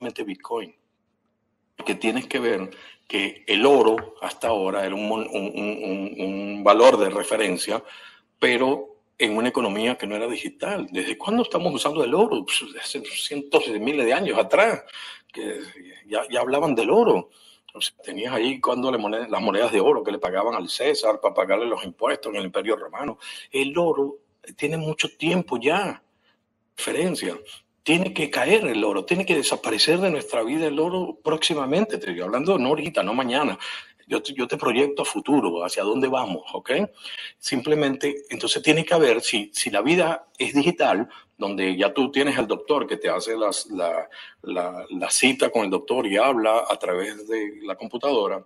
Bitcoin. 0.00 0.74
Porque 1.76 1.94
tienes 1.94 2.26
que 2.26 2.38
ver 2.38 2.70
que 3.06 3.44
el 3.46 3.66
oro 3.66 4.14
hasta 4.20 4.48
ahora 4.48 4.84
era 4.84 4.94
un, 4.94 6.62
valor 6.62 6.96
de 6.98 7.10
referencia, 7.10 7.82
pero 8.38 8.89
en 9.20 9.36
una 9.36 9.50
economía 9.50 9.96
que 9.98 10.06
no 10.06 10.16
era 10.16 10.26
digital. 10.26 10.88
¿Desde 10.90 11.18
cuándo 11.18 11.42
estamos 11.42 11.74
usando 11.74 12.02
el 12.02 12.14
oro? 12.14 12.42
Pues, 12.44 12.64
hace 12.82 13.02
cientos 13.04 13.70
de 13.70 13.78
miles 13.78 14.06
de 14.06 14.14
años 14.14 14.38
atrás 14.38 14.82
que 15.30 15.60
ya, 16.06 16.22
ya 16.30 16.40
hablaban 16.40 16.74
del 16.74 16.90
oro. 16.90 17.28
tenías 18.02 18.32
ahí 18.32 18.60
cuando 18.60 18.90
las 18.90 19.42
monedas 19.42 19.72
de 19.72 19.80
oro 19.80 20.02
que 20.02 20.10
le 20.10 20.18
pagaban 20.18 20.54
al 20.54 20.70
César 20.70 21.20
para 21.20 21.34
pagarle 21.34 21.66
los 21.66 21.84
impuestos 21.84 22.32
en 22.32 22.38
el 22.38 22.46
Imperio 22.46 22.76
Romano. 22.76 23.18
El 23.52 23.76
oro 23.76 24.16
tiene 24.56 24.78
mucho 24.78 25.08
tiempo 25.16 25.58
ya. 25.60 26.02
Diferencia. 26.74 27.38
Tiene 27.82 28.14
que 28.14 28.30
caer 28.30 28.66
el 28.66 28.82
oro, 28.84 29.04
tiene 29.04 29.26
que 29.26 29.34
desaparecer 29.34 29.98
de 29.98 30.10
nuestra 30.10 30.42
vida 30.42 30.66
el 30.66 30.78
oro 30.80 31.18
próximamente. 31.22 31.98
Te 31.98 32.10
estoy 32.10 32.20
hablando 32.22 32.58
no 32.58 32.68
ahorita, 32.68 33.02
no 33.02 33.12
mañana. 33.12 33.58
Yo 34.10 34.48
te, 34.48 34.56
proyecto 34.56 35.02
a 35.02 35.04
futuro, 35.04 35.64
hacia 35.64 35.84
dónde 35.84 36.08
vamos, 36.08 36.42
¿ok? 36.52 36.72
Simplemente, 37.38 38.24
entonces 38.30 38.62
tiene 38.62 38.84
que 38.84 38.94
haber, 38.94 39.20
si, 39.20 39.50
si 39.54 39.70
la 39.70 39.82
vida 39.82 40.26
es 40.36 40.52
digital, 40.52 41.08
donde 41.38 41.76
ya 41.76 41.94
tú 41.94 42.10
tienes 42.10 42.36
al 42.36 42.48
doctor 42.48 42.86
que 42.86 42.96
te 42.96 43.08
hace 43.08 43.36
la, 43.36 43.50
la, 44.42 44.86
la 44.90 45.10
cita 45.10 45.50
con 45.50 45.64
el 45.64 45.70
doctor 45.70 46.06
y 46.06 46.16
habla 46.16 46.64
a 46.68 46.76
través 46.76 47.26
de 47.28 47.60
la 47.62 47.76
computadora, 47.76 48.44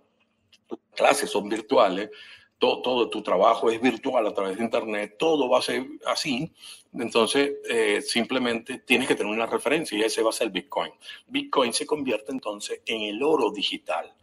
las 0.68 0.78
clases 0.94 1.30
son 1.30 1.48
virtuales, 1.48 2.10
todo, 2.58 2.82
todo, 2.82 3.10
tu 3.10 3.22
trabajo 3.22 3.70
es 3.70 3.80
virtual 3.80 4.26
a 4.26 4.34
través 4.34 4.56
de 4.56 4.64
Internet, 4.64 5.16
todo 5.18 5.48
va 5.48 5.58
a 5.58 5.62
ser 5.62 5.86
así. 6.06 6.52
Entonces, 6.92 7.54
eh, 7.68 8.00
simplemente 8.00 8.78
tienes 8.78 9.08
que 9.08 9.14
tener 9.14 9.32
una 9.32 9.46
referencia 9.46 9.98
y 9.98 10.02
ese 10.02 10.22
va 10.22 10.30
a 10.30 10.32
ser 10.32 10.50
Bitcoin. 10.50 10.92
Bitcoin 11.26 11.72
se 11.72 11.86
convierte 11.86 12.32
entonces 12.32 12.80
en 12.86 13.02
el 13.02 13.22
oro 13.22 13.50
digital. 13.50 14.14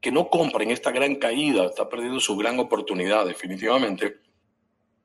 Que 0.00 0.10
no 0.10 0.28
compren 0.28 0.70
esta 0.70 0.90
gran 0.90 1.16
caída, 1.16 1.66
está 1.66 1.88
perdiendo 1.88 2.20
su 2.20 2.36
gran 2.36 2.58
oportunidad, 2.58 3.26
definitivamente. 3.26 4.18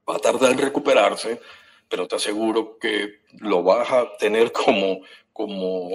Va 0.10 0.16
a 0.16 0.20
tardar 0.20 0.52
en 0.52 0.58
recuperarse, 0.60 1.42
pero 1.90 2.08
te 2.08 2.16
aseguro 2.16 2.78
que 2.80 3.22
lo 3.40 3.64
vas 3.64 3.92
a 3.92 4.18
tener 4.18 4.52
como, 4.52 5.02
como, 5.34 5.90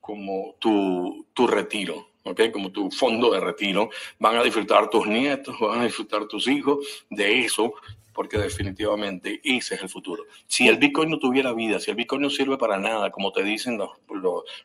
como 0.00 0.54
tu, 0.58 1.26
tu 1.34 1.46
retiro. 1.46 2.06
¿okay? 2.26 2.50
como 2.50 2.70
tu 2.70 2.90
fondo 2.90 3.30
de 3.30 3.40
retiro, 3.40 3.88
van 4.18 4.36
a 4.36 4.42
disfrutar 4.42 4.90
tus 4.90 5.06
nietos, 5.06 5.58
van 5.60 5.80
a 5.80 5.84
disfrutar 5.84 6.26
tus 6.26 6.48
hijos 6.48 7.04
de 7.08 7.44
eso, 7.44 7.72
porque 8.16 8.38
definitivamente 8.38 9.42
ese 9.44 9.74
es 9.74 9.82
el 9.82 9.90
futuro. 9.90 10.24
Si 10.46 10.66
el 10.66 10.78
Bitcoin 10.78 11.10
no 11.10 11.18
tuviera 11.18 11.52
vida, 11.52 11.78
si 11.78 11.90
el 11.90 11.96
Bitcoin 11.98 12.22
no 12.22 12.30
sirve 12.30 12.56
para 12.56 12.78
nada, 12.78 13.10
como 13.10 13.30
te 13.30 13.44
dicen 13.44 13.76
los, 13.76 13.90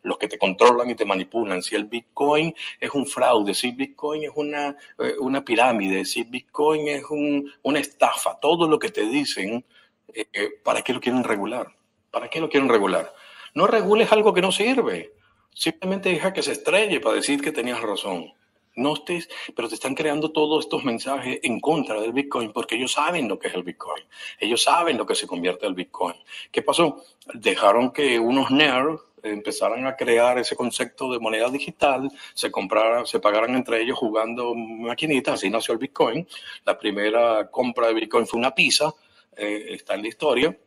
los, 0.04 0.18
que 0.18 0.30
te 0.30 0.38
controlan 0.38 0.90
y 0.90 0.96
te 0.96 1.04
manipulan, 1.04 1.62
si 1.62 1.76
el 1.76 1.84
Bitcoin 1.84 2.56
es 2.80 2.92
un 2.92 3.06
fraude, 3.06 3.54
si 3.54 3.72
Bitcoin 3.72 4.24
es 4.24 4.32
una, 4.36 4.70
eh, 4.98 5.16
una 5.20 5.44
pirámide, 5.44 6.06
si 6.06 6.24
Bitcoin 6.24 6.88
es 6.88 7.04
un, 7.10 7.52
una 7.64 7.80
estafa, 7.80 8.40
todo 8.40 8.70
lo 8.70 8.80
que 8.80 8.90
te 8.90 9.02
dicen, 9.02 9.66
eh, 10.14 10.28
eh, 10.32 10.50
¿para 10.64 10.82
qué 10.82 10.94
lo 10.94 11.02
quieren 11.02 11.26
regular? 11.26 11.68
¿Para 12.10 12.30
qué 12.30 12.40
lo 12.40 12.50
quieren 12.50 12.70
regular? 12.70 13.14
No 13.54 13.68
regules 13.68 14.14
algo 14.14 14.34
que 14.34 14.42
no 14.42 14.54
sirve. 14.54 15.12
Simplemente 15.54 16.08
deja 16.08 16.32
que 16.32 16.42
se 16.42 16.54
estrelle 16.54 17.02
para 17.02 17.16
decir 17.16 17.42
que 17.42 17.52
tenías 17.52 17.82
razón. 17.82 18.32
No 18.76 18.94
estés, 18.94 19.30
pero 19.56 19.68
te 19.68 19.76
están 19.76 19.96
creando 19.96 20.32
todos 20.32 20.64
estos 20.64 20.86
mensajes 20.86 21.40
en 21.44 21.60
contra 21.60 22.00
del 22.00 22.14
Bitcoin 22.14 22.54
porque 22.54 22.76
ellos 22.76 22.94
saben 22.94 23.28
lo 23.28 23.38
que 23.38 23.50
es 23.50 23.54
el 23.54 23.64
Bitcoin. 23.64 24.04
Ellos 24.40 24.64
saben 24.64 24.98
lo 24.98 25.06
que 25.06 25.16
se 25.16 25.28
convierte 25.28 25.68
el 25.68 25.74
Bitcoin. 25.74 26.16
¿Qué 26.52 26.62
pasó? 26.62 27.04
Dejaron 27.34 27.92
que 27.92 28.18
unos 28.18 28.50
nerds 28.50 29.02
empezaran 29.24 29.86
a 29.86 29.96
crear 29.96 30.40
ese 30.40 30.56
concepto 30.56 31.12
de 31.12 31.20
moneda 31.20 31.50
digital, 31.50 32.10
se 32.34 32.50
compraran, 32.50 33.06
se 33.06 33.20
pagaran 33.20 33.56
entre 33.56 33.82
ellos 33.82 33.98
jugando 33.98 34.56
maquinitas, 34.56 35.36
así 35.36 35.50
nació 35.50 35.74
el 35.74 35.80
Bitcoin. 35.80 36.28
La 36.66 36.78
primera 36.78 37.50
compra 37.52 37.88
de 37.88 37.94
Bitcoin 37.94 38.26
fue 38.26 38.40
una 38.40 38.56
pizza, 38.56 38.94
eh, 39.36 39.66
está 39.70 39.96
en 39.96 40.02
la 40.02 40.08
historia 40.08 40.58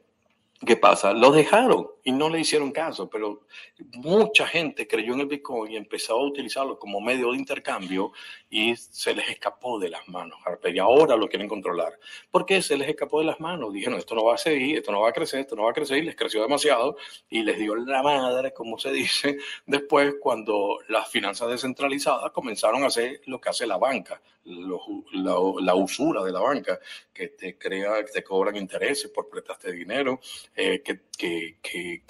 ¿Qué 0.64 0.76
pasa? 0.76 1.12
Lo 1.12 1.30
dejaron 1.32 1.88
y 2.04 2.12
no 2.12 2.28
le 2.28 2.40
hicieron 2.40 2.70
caso, 2.70 3.10
pero 3.10 3.46
mucha 3.94 4.46
gente 4.46 4.86
creyó 4.86 5.14
en 5.14 5.20
el 5.20 5.26
Bitcoin 5.26 5.72
y 5.72 5.76
empezó 5.76 6.14
a 6.14 6.24
utilizarlo 6.24 6.78
como 6.78 7.00
medio 7.00 7.32
de 7.32 7.38
intercambio 7.38 8.12
y 8.48 8.76
se 8.76 9.14
les 9.14 9.28
escapó 9.28 9.78
de 9.78 9.88
las 9.88 10.06
manos, 10.08 10.38
y 10.64 10.78
ahora 10.78 11.16
lo 11.16 11.28
quieren 11.28 11.48
controlar. 11.48 11.98
¿Por 12.30 12.46
qué 12.46 12.62
se 12.62 12.76
les 12.76 12.88
escapó 12.88 13.18
de 13.18 13.26
las 13.26 13.40
manos? 13.40 13.72
Dijeron, 13.72 13.98
esto 13.98 14.14
no 14.14 14.24
va 14.24 14.34
a 14.34 14.38
seguir, 14.38 14.78
esto 14.78 14.92
no 14.92 15.00
va 15.00 15.08
a 15.08 15.12
crecer, 15.12 15.40
esto 15.40 15.56
no 15.56 15.64
va 15.64 15.70
a 15.70 15.74
crecer, 15.74 15.98
y 15.98 16.02
les 16.02 16.14
creció 16.14 16.42
demasiado 16.42 16.96
y 17.28 17.42
les 17.42 17.58
dio 17.58 17.74
la 17.74 18.02
madre, 18.02 18.52
como 18.52 18.78
se 18.78 18.92
dice, 18.92 19.38
después 19.66 20.14
cuando 20.20 20.78
las 20.88 21.08
finanzas 21.08 21.48
descentralizadas 21.48 22.30
comenzaron 22.30 22.84
a 22.84 22.86
hacer 22.86 23.22
lo 23.26 23.40
que 23.40 23.48
hace 23.48 23.66
la 23.66 23.78
banca, 23.78 24.20
la, 24.44 25.74
usura 25.74 26.22
de 26.22 26.32
la 26.32 26.40
banca, 26.40 26.78
que 27.12 27.28
te 27.28 27.56
crea, 27.56 28.04
que 28.04 28.12
te 28.12 28.22
cobran 28.22 28.56
intereses 28.56 29.10
por 29.10 29.28
prestarte 29.28 29.72
dinero, 29.72 30.20
eh, 30.54 30.82
que, 30.82 31.00
que, 31.16 31.58
que, 31.62 32.02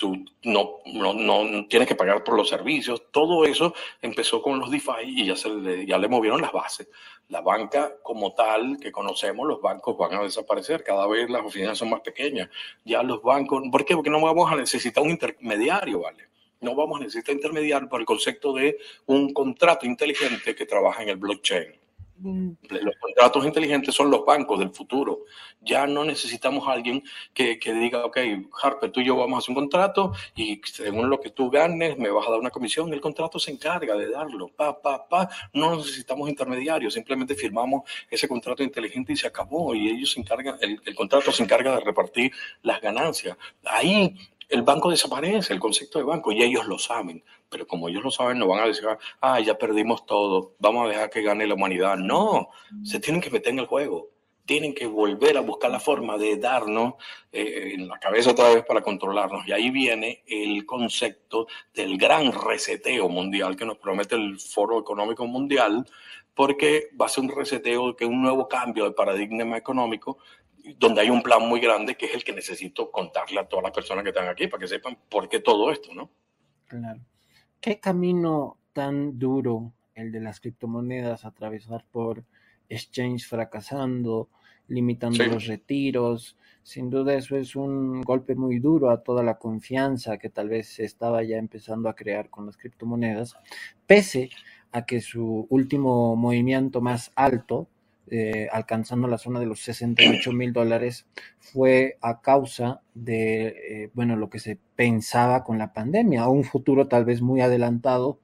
tú 0.00 0.24
no, 0.44 0.78
no, 0.86 1.12
no, 1.12 1.66
tienes 1.66 1.86
que 1.86 1.94
pagar 1.94 2.24
por 2.24 2.34
los 2.34 2.48
servicios. 2.48 3.04
Todo 3.12 3.44
eso 3.44 3.74
empezó 4.00 4.40
con 4.40 4.58
los 4.58 4.70
DeFi 4.70 5.04
y 5.04 5.26
ya, 5.26 5.36
se 5.36 5.50
le, 5.50 5.86
ya 5.86 5.98
le 5.98 6.08
movieron 6.08 6.40
las 6.40 6.52
bases. 6.52 6.88
La 7.28 7.42
banca 7.42 7.96
como 8.02 8.32
tal 8.32 8.78
que 8.80 8.90
conocemos, 8.90 9.46
los 9.46 9.60
bancos 9.60 9.98
van 9.98 10.14
a 10.14 10.22
desaparecer. 10.22 10.82
Cada 10.82 11.06
vez 11.06 11.28
las 11.28 11.44
oficinas 11.44 11.76
son 11.76 11.90
más 11.90 12.00
pequeñas. 12.00 12.48
Ya 12.82 13.02
los 13.02 13.22
bancos, 13.22 13.62
¿por 13.70 13.84
qué? 13.84 13.94
Porque 13.94 14.10
no 14.10 14.22
vamos 14.22 14.50
a 14.50 14.56
necesitar 14.56 15.04
un 15.04 15.10
intermediario, 15.10 16.00
¿vale? 16.00 16.28
No 16.60 16.74
vamos 16.74 17.00
a 17.00 17.04
necesitar 17.04 17.34
intermediario 17.34 17.88
por 17.88 18.00
el 18.00 18.06
concepto 18.06 18.54
de 18.54 18.78
un 19.06 19.34
contrato 19.34 19.84
inteligente 19.84 20.54
que 20.54 20.66
trabaja 20.66 21.02
en 21.02 21.10
el 21.10 21.16
blockchain. 21.16 21.79
Los 22.22 22.96
contratos 23.00 23.44
inteligentes 23.44 23.94
son 23.94 24.10
los 24.10 24.24
bancos 24.24 24.58
del 24.58 24.70
futuro. 24.70 25.20
Ya 25.60 25.86
no 25.86 26.04
necesitamos 26.04 26.68
a 26.68 26.72
alguien 26.72 27.02
que, 27.32 27.58
diga, 27.64 28.04
ok, 28.04 28.18
Harper, 28.62 28.90
tú 28.90 29.00
y 29.00 29.06
yo 29.06 29.16
vamos 29.16 29.36
a 29.36 29.38
hacer 29.38 29.50
un 29.50 29.62
contrato 29.62 30.12
y 30.34 30.60
según 30.64 31.08
lo 31.08 31.20
que 31.20 31.30
tú 31.30 31.50
ganes 31.50 31.96
me 31.98 32.10
vas 32.10 32.26
a 32.26 32.30
dar 32.30 32.40
una 32.40 32.50
comisión. 32.50 32.92
El 32.92 33.00
contrato 33.00 33.38
se 33.38 33.50
encarga 33.50 33.94
de 33.96 34.10
darlo. 34.10 34.48
Pa, 34.48 34.80
pa, 34.80 35.08
pa. 35.08 35.28
No 35.52 35.76
necesitamos 35.76 36.28
intermediarios. 36.28 36.94
Simplemente 36.94 37.34
firmamos 37.34 37.82
ese 38.10 38.28
contrato 38.28 38.62
inteligente 38.62 39.12
y 39.12 39.16
se 39.16 39.26
acabó. 39.26 39.74
Y 39.74 39.88
ellos 39.88 40.12
se 40.12 40.20
encargan, 40.20 40.56
el 40.60 40.94
contrato 40.94 41.32
se 41.32 41.42
encarga 41.42 41.74
de 41.74 41.80
repartir 41.80 42.32
las 42.62 42.80
ganancias. 42.80 43.36
Ahí 43.64 44.14
el 44.50 44.62
banco 44.62 44.90
desaparece, 44.90 45.52
el 45.52 45.60
concepto 45.60 45.98
de 45.98 46.04
banco, 46.04 46.32
y 46.32 46.42
ellos 46.42 46.66
lo 46.66 46.76
saben. 46.76 47.22
Pero 47.50 47.66
como 47.66 47.88
ellos 47.88 48.04
lo 48.04 48.10
saben, 48.10 48.38
no 48.38 48.46
van 48.46 48.60
a 48.60 48.66
decir, 48.66 48.84
ah, 49.20 49.40
ya 49.40 49.58
perdimos 49.58 50.06
todo, 50.06 50.54
vamos 50.58 50.86
a 50.86 50.88
dejar 50.88 51.10
que 51.10 51.22
gane 51.22 51.46
la 51.46 51.54
humanidad. 51.54 51.96
No, 51.96 52.50
se 52.84 53.00
tienen 53.00 53.20
que 53.20 53.30
meter 53.30 53.52
en 53.52 53.58
el 53.60 53.66
juego. 53.66 54.10
Tienen 54.46 54.74
que 54.74 54.86
volver 54.86 55.36
a 55.36 55.42
buscar 55.42 55.70
la 55.70 55.78
forma 55.78 56.16
de 56.16 56.36
darnos 56.36 56.94
eh, 57.30 57.72
en 57.74 57.86
la 57.86 57.98
cabeza 57.98 58.30
otra 58.30 58.48
vez 58.48 58.64
para 58.64 58.82
controlarnos. 58.82 59.46
Y 59.46 59.52
ahí 59.52 59.70
viene 59.70 60.22
el 60.26 60.64
concepto 60.64 61.46
del 61.74 61.98
gran 61.98 62.32
reseteo 62.32 63.08
mundial 63.08 63.56
que 63.56 63.66
nos 63.66 63.78
promete 63.78 64.14
el 64.16 64.40
Foro 64.40 64.80
Económico 64.80 65.26
Mundial, 65.26 65.86
porque 66.34 66.88
va 67.00 67.06
a 67.06 67.08
ser 67.08 67.24
un 67.24 67.36
reseteo, 67.36 67.94
que 67.94 68.06
un 68.06 68.22
nuevo 68.22 68.48
cambio 68.48 68.84
de 68.84 68.92
paradigma 68.92 69.56
económico 69.56 70.18
donde 70.76 71.00
hay 71.00 71.10
un 71.10 71.22
plan 71.22 71.42
muy 71.42 71.60
grande 71.60 71.96
que 71.96 72.06
es 72.06 72.14
el 72.14 72.24
que 72.24 72.32
necesito 72.32 72.90
contarle 72.90 73.40
a 73.40 73.48
todas 73.48 73.64
las 73.64 73.72
personas 73.72 74.04
que 74.04 74.10
están 74.10 74.28
aquí 74.28 74.46
para 74.46 74.60
que 74.60 74.68
sepan 74.68 74.98
por 75.08 75.28
qué 75.28 75.40
todo 75.40 75.70
esto, 75.70 75.92
¿no? 75.94 76.10
Claro. 76.66 77.00
¿Qué 77.60 77.78
camino 77.78 78.56
tan 78.72 79.18
duro 79.18 79.74
el 79.94 80.12
de 80.12 80.20
las 80.20 80.40
criptomonedas 80.40 81.26
atravesar 81.26 81.84
por 81.90 82.24
exchange 82.70 83.26
fracasando, 83.26 84.30
limitando 84.66 85.26
los 85.26 85.46
retiros? 85.46 86.38
Sin 86.62 86.88
duda 86.88 87.12
eso 87.12 87.36
es 87.36 87.54
un 87.56 88.00
golpe 88.00 88.34
muy 88.34 88.60
duro 88.60 88.88
a 88.88 89.02
toda 89.02 89.22
la 89.22 89.38
confianza 89.38 90.16
que 90.16 90.30
tal 90.30 90.48
vez 90.48 90.68
se 90.68 90.84
estaba 90.84 91.22
ya 91.22 91.36
empezando 91.36 91.90
a 91.90 91.94
crear 91.94 92.30
con 92.30 92.46
las 92.46 92.56
criptomonedas, 92.56 93.36
pese 93.86 94.30
a 94.72 94.86
que 94.86 95.02
su 95.02 95.46
último 95.50 96.16
movimiento 96.16 96.80
más 96.80 97.12
alto 97.14 97.68
eh, 98.10 98.48
alcanzando 98.50 99.06
la 99.06 99.18
zona 99.18 99.38
de 99.38 99.46
los 99.46 99.60
68 99.60 100.32
mil 100.32 100.52
dólares 100.52 101.06
fue 101.38 101.96
a 102.00 102.20
causa 102.20 102.82
de, 102.92 103.46
eh, 103.46 103.90
bueno, 103.94 104.16
lo 104.16 104.28
que 104.28 104.40
se 104.40 104.58
pensaba 104.74 105.44
con 105.44 105.58
la 105.58 105.72
pandemia, 105.72 106.28
un 106.28 106.42
futuro 106.42 106.88
tal 106.88 107.04
vez 107.04 107.22
muy 107.22 107.40
adelantado 107.40 108.18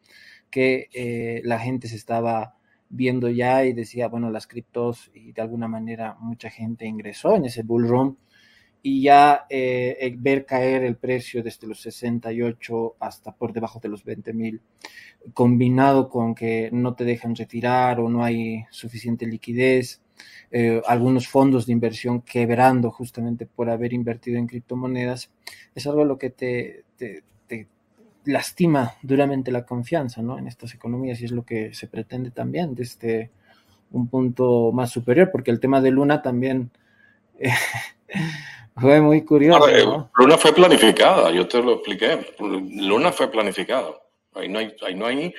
que 0.51 0.89
eh, 0.93 1.41
la 1.45 1.61
gente 1.61 1.87
se 1.87 1.97
estaba 1.97 2.57
viendo 2.89 3.29
ya 3.29 3.65
y 3.65 3.73
decía, 3.73 4.09
bueno, 4.09 4.31
las 4.31 4.47
criptos 4.47 5.11
y 5.15 5.33
de 5.33 5.43
alguna 5.43 5.69
manera 5.69 6.17
mucha 6.19 6.51
gente 6.51 6.87
ingresó 6.87 7.37
en 7.37 7.45
ese 7.45 7.63
bull 7.63 7.87
run 7.87 8.19
y 8.89 9.03
ya 9.03 9.47
eh, 9.51 10.15
ver 10.17 10.47
caer 10.47 10.85
el 10.85 10.95
precio 10.95 11.43
desde 11.43 11.67
los 11.67 11.81
68 11.81 12.95
hasta 13.01 13.33
por 13.33 13.53
debajo 13.53 13.81
de 13.81 13.89
los 13.89 14.05
20 14.05 14.33
mil, 14.33 14.61
combinado 15.35 16.09
con 16.09 16.37
que 16.37 16.71
no 16.71 16.95
te 16.95 17.03
dejan 17.03 17.35
retirar 17.35 17.99
o 17.99 18.09
no 18.09 18.23
hay 18.23 18.65
suficiente 18.71 19.27
liquidez, 19.27 20.03
eh, 20.53 20.81
algunos 20.87 21.27
fondos 21.27 21.67
de 21.67 21.73
inversión 21.73 22.23
quebrando 22.23 22.93
justamente 22.93 23.45
por 23.45 23.71
haber 23.71 23.93
invertido 23.93 24.39
en 24.39 24.47
criptomonedas, 24.47 25.33
es 25.75 25.87
algo 25.89 26.05
lo 26.05 26.17
que 26.17 26.31
te, 26.31 26.85
te, 26.97 27.25
te 27.49 27.67
lastima 28.25 28.95
duramente 29.03 29.51
la 29.51 29.67
confianza 29.67 30.23
¿no? 30.23 30.39
en 30.39 30.47
estas 30.47 30.75
economías 30.75 31.21
y 31.21 31.25
es 31.25 31.33
lo 31.33 31.45
que 31.45 31.75
se 31.75 31.89
pretende 31.89 32.31
también 32.31 32.77
desde 32.77 33.33
un 33.91 34.07
punto 34.07 34.71
más 34.71 34.91
superior, 34.93 35.31
porque 35.33 35.51
el 35.51 35.59
tema 35.59 35.81
de 35.81 35.91
Luna 35.91 36.23
también... 36.23 36.71
Eh, 37.41 37.51
Fue 38.79 39.01
muy 39.01 39.25
curioso. 39.25 40.11
Luna 40.17 40.37
fue 40.37 40.53
planificada, 40.53 41.31
yo 41.31 41.49
te 41.49 41.63
lo 41.63 41.75
expliqué. 41.75 42.35
Luna 42.39 43.11
fue 43.11 43.31
planificada. 43.31 43.95
Ahí 44.35 44.49
no 44.49 44.59
hay, 44.59 44.75
ahí 44.83 44.95
no 44.95 45.07
hay, 45.07 45.35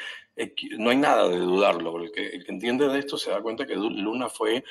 no 0.77 0.89
hay 0.89 0.97
nada 0.97 1.27
de 1.27 1.37
dudarlo. 1.37 2.01
El 2.01 2.11
que, 2.11 2.27
el 2.27 2.45
que 2.45 2.51
entiende 2.51 2.87
de 2.87 2.99
esto 2.99 3.17
se 3.17 3.29
da 3.29 3.41
cuenta 3.41 3.67
que 3.67 3.75
Luna 3.75 4.27
fue 4.27 4.63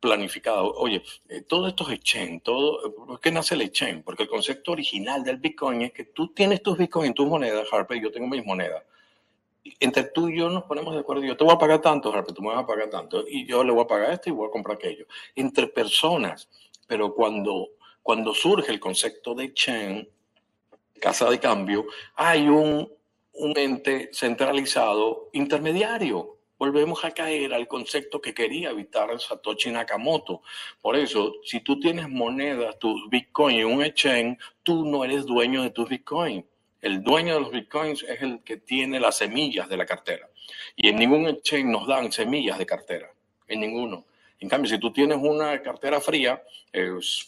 planificado. 0.00 0.72
Oye, 0.74 1.02
eh, 1.28 1.42
todos 1.42 1.68
estos 1.68 1.90
exchange, 1.90 2.42
todo, 2.42 2.94
¿por 2.94 3.20
qué 3.20 3.30
nace 3.30 3.54
el 3.54 3.62
exchange? 3.62 4.02
Porque 4.02 4.24
el 4.24 4.28
concepto 4.28 4.72
original 4.72 5.22
del 5.22 5.36
Bitcoin 5.36 5.82
es 5.82 5.92
que 5.92 6.04
tú 6.04 6.28
tienes 6.28 6.62
tus 6.62 6.76
Bitcoin 6.76 7.08
en 7.08 7.14
tus 7.14 7.26
monedas, 7.26 7.68
Harper, 7.72 7.98
y 7.98 8.02
yo 8.02 8.10
tengo 8.10 8.26
mis 8.26 8.44
monedas. 8.44 8.82
entre 9.78 10.04
tú 10.04 10.28
y 10.28 10.38
yo 10.38 10.48
nos 10.48 10.64
ponemos 10.64 10.94
de 10.94 11.00
acuerdo. 11.00 11.22
Yo 11.22 11.36
te 11.36 11.44
voy 11.44 11.54
a 11.54 11.58
pagar 11.58 11.80
tanto, 11.80 12.10
pero 12.10 12.24
tú 12.24 12.42
me 12.42 12.48
vas 12.48 12.64
a 12.64 12.66
pagar 12.66 12.90
tanto. 12.90 13.24
Y 13.28 13.46
yo 13.46 13.62
le 13.62 13.72
voy 13.72 13.84
a 13.84 13.86
pagar 13.86 14.12
esto 14.12 14.28
y 14.28 14.32
voy 14.32 14.48
a 14.48 14.50
comprar 14.50 14.76
aquello. 14.76 15.06
Entre 15.34 15.66
personas. 15.68 16.48
Pero 16.86 17.14
cuando, 17.14 17.68
cuando 18.02 18.34
surge 18.34 18.72
el 18.72 18.80
concepto 18.80 19.34
de 19.34 19.52
chain, 19.52 20.08
casa 21.00 21.30
de 21.30 21.38
cambio, 21.38 21.86
hay 22.14 22.48
un, 22.48 22.92
un 23.34 23.58
ente 23.58 24.10
centralizado 24.12 25.30
intermediario. 25.32 26.36
Volvemos 26.58 27.04
a 27.04 27.12
caer 27.12 27.54
al 27.54 27.66
concepto 27.66 28.20
que 28.20 28.34
quería 28.34 28.70
evitar 28.70 29.18
Satoshi 29.18 29.70
Nakamoto. 29.70 30.42
Por 30.82 30.96
eso, 30.96 31.36
si 31.42 31.60
tú 31.60 31.80
tienes 31.80 32.08
monedas, 32.08 32.78
tus 32.78 33.08
bitcoins 33.08 33.60
en 33.60 33.66
un 33.66 33.82
exchange, 33.82 34.38
tú 34.62 34.84
no 34.84 35.04
eres 35.04 35.24
dueño 35.24 35.62
de 35.62 35.70
tus 35.70 35.88
bitcoins 35.88 36.44
el 36.80 37.02
dueño 37.02 37.34
de 37.34 37.40
los 37.40 37.50
bitcoins 37.50 38.02
es 38.04 38.22
el 38.22 38.42
que 38.42 38.56
tiene 38.56 39.00
las 39.00 39.18
semillas 39.18 39.68
de 39.68 39.76
la 39.76 39.84
cartera. 39.84 40.28
Y 40.76 40.88
en 40.88 40.96
ningún 40.96 41.26
exchange 41.26 41.66
nos 41.66 41.86
dan 41.86 42.10
semillas 42.10 42.58
de 42.58 42.66
cartera, 42.66 43.12
en 43.46 43.60
ninguno. 43.60 44.06
En 44.40 44.48
cambio, 44.48 44.70
si 44.70 44.78
tú 44.78 44.90
tienes 44.90 45.18
una 45.20 45.60
cartera 45.60 46.00
fría, 46.00 46.42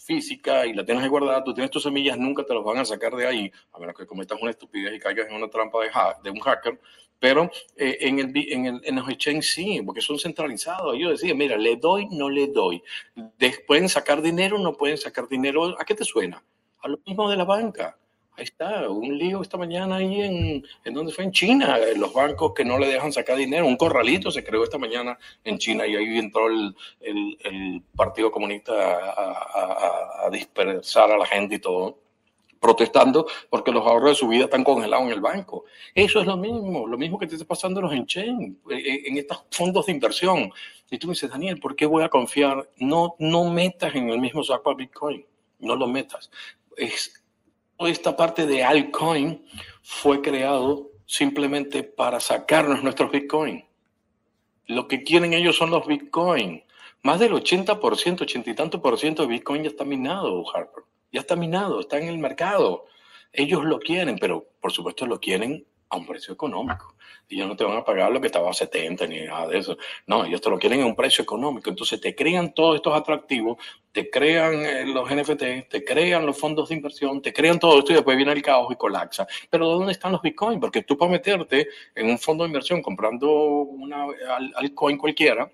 física 0.04 0.66
y 0.66 0.72
la 0.72 0.84
tienes 0.84 1.06
guardada, 1.08 1.44
tú 1.44 1.52
tienes 1.52 1.70
tus 1.70 1.82
semillas, 1.82 2.16
nunca 2.16 2.42
te 2.42 2.54
las 2.54 2.64
van 2.64 2.78
a 2.78 2.84
sacar 2.86 3.14
de 3.14 3.26
ahí, 3.26 3.52
a 3.72 3.78
menos 3.78 3.94
que 3.94 4.06
cometas 4.06 4.40
una 4.40 4.50
estupidez 4.50 4.94
y 4.94 4.98
caigas 4.98 5.28
en 5.28 5.36
una 5.36 5.50
trampa 5.50 5.78
de, 5.80 5.90
de 6.24 6.30
un 6.30 6.40
hacker. 6.40 6.80
Pero 7.18 7.50
eh, 7.76 7.98
en, 8.00 8.18
el, 8.18 8.32
en, 8.34 8.66
el, 8.66 8.80
en 8.82 8.96
los 8.96 9.08
exchanges 9.08 9.52
sí, 9.52 9.80
porque 9.84 10.00
son 10.00 10.18
centralizados. 10.18 10.96
Yo 10.98 11.10
decía, 11.10 11.34
mira, 11.34 11.56
le 11.56 11.76
doy, 11.76 12.08
no 12.10 12.28
le 12.28 12.48
doy. 12.48 12.82
pueden 13.66 13.88
sacar 13.88 14.22
dinero, 14.22 14.58
no 14.58 14.72
pueden 14.72 14.96
sacar 14.96 15.28
dinero. 15.28 15.76
¿A 15.78 15.84
qué 15.84 15.94
te 15.94 16.04
suena? 16.04 16.42
A 16.80 16.88
lo 16.88 16.98
mismo 17.06 17.30
de 17.30 17.36
la 17.36 17.44
banca. 17.44 17.96
Ahí 18.34 18.44
está, 18.44 18.88
un 18.88 19.18
lío 19.18 19.42
esta 19.42 19.58
mañana 19.58 19.96
ahí 19.96 20.22
en, 20.22 20.66
en 20.84 20.94
donde 20.94 21.12
fue 21.12 21.24
en 21.24 21.32
China, 21.32 21.78
los 21.96 22.14
bancos 22.14 22.54
que 22.54 22.64
no 22.64 22.78
le 22.78 22.86
dejan 22.86 23.12
sacar 23.12 23.36
dinero, 23.36 23.66
un 23.66 23.76
corralito 23.76 24.30
se 24.30 24.42
creó 24.42 24.64
esta 24.64 24.78
mañana 24.78 25.18
en 25.44 25.58
China 25.58 25.86
y 25.86 25.96
ahí 25.96 26.18
entró 26.18 26.48
el, 26.48 26.74
el, 27.00 27.82
Partido 27.94 28.30
Comunista 28.30 28.72
a, 28.72 30.30
dispersar 30.30 31.10
a 31.10 31.18
la 31.18 31.26
gente 31.26 31.56
y 31.56 31.58
todo, 31.58 31.98
protestando 32.58 33.26
porque 33.50 33.70
los 33.70 33.86
ahorros 33.86 34.10
de 34.10 34.14
su 34.14 34.28
vida 34.28 34.44
están 34.44 34.64
congelados 34.64 35.06
en 35.06 35.12
el 35.12 35.20
banco. 35.20 35.64
Eso 35.94 36.20
es 36.20 36.26
lo 36.26 36.38
mismo, 36.38 36.86
lo 36.86 36.96
mismo 36.96 37.18
que 37.18 37.26
te 37.26 37.34
está 37.34 37.46
pasando 37.46 37.80
en 37.80 37.86
los 37.86 38.16
en, 38.16 38.58
en 38.70 39.18
estos 39.18 39.44
fondos 39.50 39.84
de 39.86 39.92
inversión. 39.92 40.50
Y 40.90 40.96
tú 40.96 41.06
me 41.06 41.12
dices, 41.12 41.30
Daniel, 41.30 41.60
¿por 41.60 41.76
qué 41.76 41.84
voy 41.84 42.02
a 42.02 42.08
confiar? 42.08 42.70
No, 42.78 43.14
no 43.18 43.44
metas 43.50 43.94
en 43.94 44.08
el 44.08 44.18
mismo 44.18 44.42
saco 44.42 44.70
a 44.70 44.74
Bitcoin, 44.74 45.26
no 45.58 45.76
lo 45.76 45.86
metas. 45.86 46.30
Es 46.76 47.21
esta 47.78 48.16
parte 48.16 48.46
de 48.46 48.64
altcoin 48.64 49.44
fue 49.82 50.22
creado 50.22 50.90
simplemente 51.06 51.82
para 51.82 52.20
sacarnos 52.20 52.82
nuestros 52.82 53.10
bitcoin. 53.10 53.64
Lo 54.66 54.88
que 54.88 55.02
quieren 55.02 55.32
ellos 55.32 55.56
son 55.56 55.70
los 55.70 55.86
bitcoin. 55.86 56.62
Más 57.02 57.18
del 57.18 57.32
80%, 57.32 58.22
80 58.22 58.50
y 58.50 58.54
tanto 58.54 58.80
por 58.80 58.98
ciento 58.98 59.22
de 59.22 59.28
bitcoin 59.28 59.64
ya 59.64 59.70
está 59.70 59.84
minado, 59.84 60.44
Harper. 60.54 60.84
Ya 61.10 61.20
está 61.20 61.36
minado, 61.36 61.80
está 61.80 61.98
en 61.98 62.08
el 62.08 62.18
mercado. 62.18 62.86
Ellos 63.32 63.64
lo 63.64 63.78
quieren, 63.80 64.18
pero 64.18 64.46
por 64.60 64.72
supuesto 64.72 65.06
lo 65.06 65.20
quieren 65.20 65.66
a 65.92 65.96
un 65.96 66.06
precio 66.06 66.32
económico. 66.32 66.96
Y 67.28 67.36
ellos 67.36 67.48
no 67.48 67.56
te 67.56 67.64
van 67.64 67.76
a 67.76 67.84
pagar 67.84 68.10
lo 68.10 68.20
que 68.20 68.26
estaba 68.26 68.50
a 68.50 68.54
70 68.54 69.06
ni 69.06 69.20
nada 69.20 69.46
de 69.46 69.58
eso. 69.58 69.76
No, 70.06 70.24
ellos 70.24 70.40
te 70.40 70.48
lo 70.48 70.58
quieren 70.58 70.80
a 70.80 70.86
un 70.86 70.96
precio 70.96 71.22
económico. 71.22 71.68
Entonces 71.68 72.00
te 72.00 72.14
crean 72.14 72.54
todos 72.54 72.76
estos 72.76 72.94
atractivos, 72.94 73.58
te 73.92 74.08
crean 74.08 74.54
eh, 74.54 74.86
los 74.86 75.10
NFT, 75.10 75.68
te 75.68 75.84
crean 75.84 76.24
los 76.24 76.38
fondos 76.38 76.70
de 76.70 76.76
inversión, 76.76 77.20
te 77.20 77.32
crean 77.32 77.58
todo 77.58 77.78
esto 77.78 77.92
y 77.92 77.96
después 77.96 78.16
viene 78.16 78.32
el 78.32 78.42
caos 78.42 78.72
y 78.72 78.76
colapsa. 78.76 79.26
Pero 79.50 79.68
¿dónde 79.68 79.92
están 79.92 80.12
los 80.12 80.22
bitcoins? 80.22 80.58
Porque 80.58 80.82
tú 80.82 80.96
para 80.96 81.12
meterte 81.12 81.68
en 81.94 82.08
un 82.08 82.18
fondo 82.18 82.44
de 82.44 82.48
inversión 82.48 82.80
comprando 82.80 83.30
una 83.30 84.06
altcoin 84.56 84.96
cualquiera, 84.96 85.50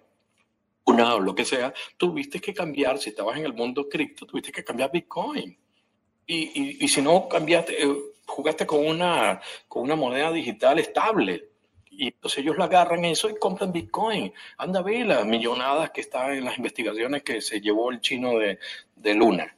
una 0.87 1.17
o 1.17 1.21
lo 1.21 1.35
que 1.35 1.45
sea, 1.45 1.75
tuviste 1.97 2.41
que 2.41 2.55
cambiar, 2.55 2.99
si 2.99 3.11
estabas 3.11 3.37
en 3.37 3.45
el 3.45 3.55
mundo 3.55 3.89
cripto, 3.89 4.25
tuviste 4.25 4.53
que 4.53 4.63
cambiar 4.63 4.93
bitcoin. 4.93 5.59
Y, 6.31 6.85
y, 6.85 6.89
si 6.89 7.01
no 7.01 7.27
cambiaste, 7.27 7.83
eh, 7.83 7.89
jugaste 8.29 8.67
con 8.67 8.87
una, 8.87 9.41
con 9.67 9.83
una 9.83 9.97
moneda 9.97 10.31
digital 10.31 10.79
estable. 10.79 11.49
Y 11.91 12.15
ellos 12.37 12.57
lo 12.57 12.63
agarran 12.63 13.05
eso 13.05 13.29
y 13.29 13.39
compran 13.39 13.73
Bitcoin. 13.73 14.33
Anda 14.59 14.81
a 14.81 14.83
ver 14.85 15.07
las 15.07 15.27
millonadas 15.27 15.91
que 15.91 16.03
están 16.03 16.33
en 16.33 16.45
las 16.45 16.57
investigaciones 16.57 17.25
que 17.25 17.41
se 17.41 17.61
llevó 17.61 17.91
el 17.91 18.01
chino 18.01 18.39
de, 18.39 18.61
de 18.95 19.15
Luna. 19.15 19.57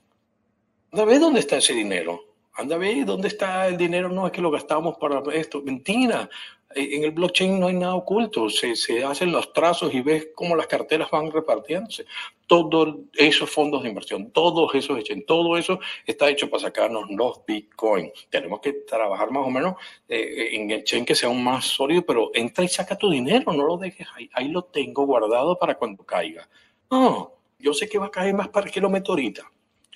Anda 0.92 1.02
a 1.02 1.06
ver 1.06 1.20
dónde 1.20 1.40
está 1.40 1.58
ese 1.58 1.74
dinero. 1.74 2.24
Anda 2.54 2.76
a 2.76 2.78
ver 2.78 3.04
dónde 3.04 3.28
está 3.28 3.68
el 3.68 3.76
dinero. 3.76 4.08
No 4.08 4.26
es 4.26 4.32
que 4.32 4.40
lo 4.40 4.50
gastamos 4.50 4.96
para 4.96 5.20
esto. 5.34 5.60
Mentira. 5.60 6.30
Eh, 6.74 6.96
en 6.96 7.04
el 7.04 7.10
blockchain 7.10 7.58
no 7.58 7.66
hay 7.66 7.74
nada 7.74 7.94
oculto, 7.94 8.48
se, 8.48 8.72
hacen 9.04 9.32
los 9.32 9.52
trazos 9.52 9.92
y 9.92 10.02
ves 10.02 10.28
cómo 10.34 10.54
las 10.54 10.66
carteras 10.66 11.10
van 11.10 11.30
repartiéndose. 11.30 12.06
Todos 12.46 12.96
esos 13.14 13.50
fondos 13.50 13.82
de 13.82 13.88
inversión, 13.88 14.30
todos 14.30 14.74
esos 14.74 14.98
hechos, 14.98 15.18
todo 15.26 15.56
eso 15.56 15.80
está 16.06 16.28
hecho 16.28 16.48
para 16.48 16.62
sacarnos 16.62 17.10
los 17.10 17.44
bitcoins. 17.44 18.28
Tenemos 18.28 18.60
que 18.60 18.72
trabajar 18.72 19.30
más 19.30 19.46
o 19.46 19.50
menos 19.50 19.74
eh, 20.08 20.50
en 20.52 20.70
el 20.70 20.84
chain 20.84 21.04
que 21.04 21.14
sea 21.14 21.28
un 21.28 21.42
más 21.42 21.64
sólido, 21.64 22.02
pero 22.06 22.30
entra 22.34 22.64
y 22.64 22.68
saca 22.68 22.96
tu 22.96 23.10
dinero, 23.10 23.52
no 23.52 23.64
lo 23.64 23.76
dejes 23.76 24.06
ahí. 24.14 24.28
Ahí 24.32 24.48
lo 24.48 24.62
tengo 24.64 25.06
guardado 25.06 25.58
para 25.58 25.76
cuando 25.76 26.04
caiga. 26.04 26.48
No, 26.90 27.32
yo 27.58 27.74
sé 27.74 27.88
que 27.88 27.98
va 27.98 28.06
a 28.06 28.10
caer 28.10 28.34
más 28.34 28.48
para 28.48 28.70
que 28.70 28.80
lo 28.80 28.90
meto 28.90 29.12
ahorita. 29.12 29.42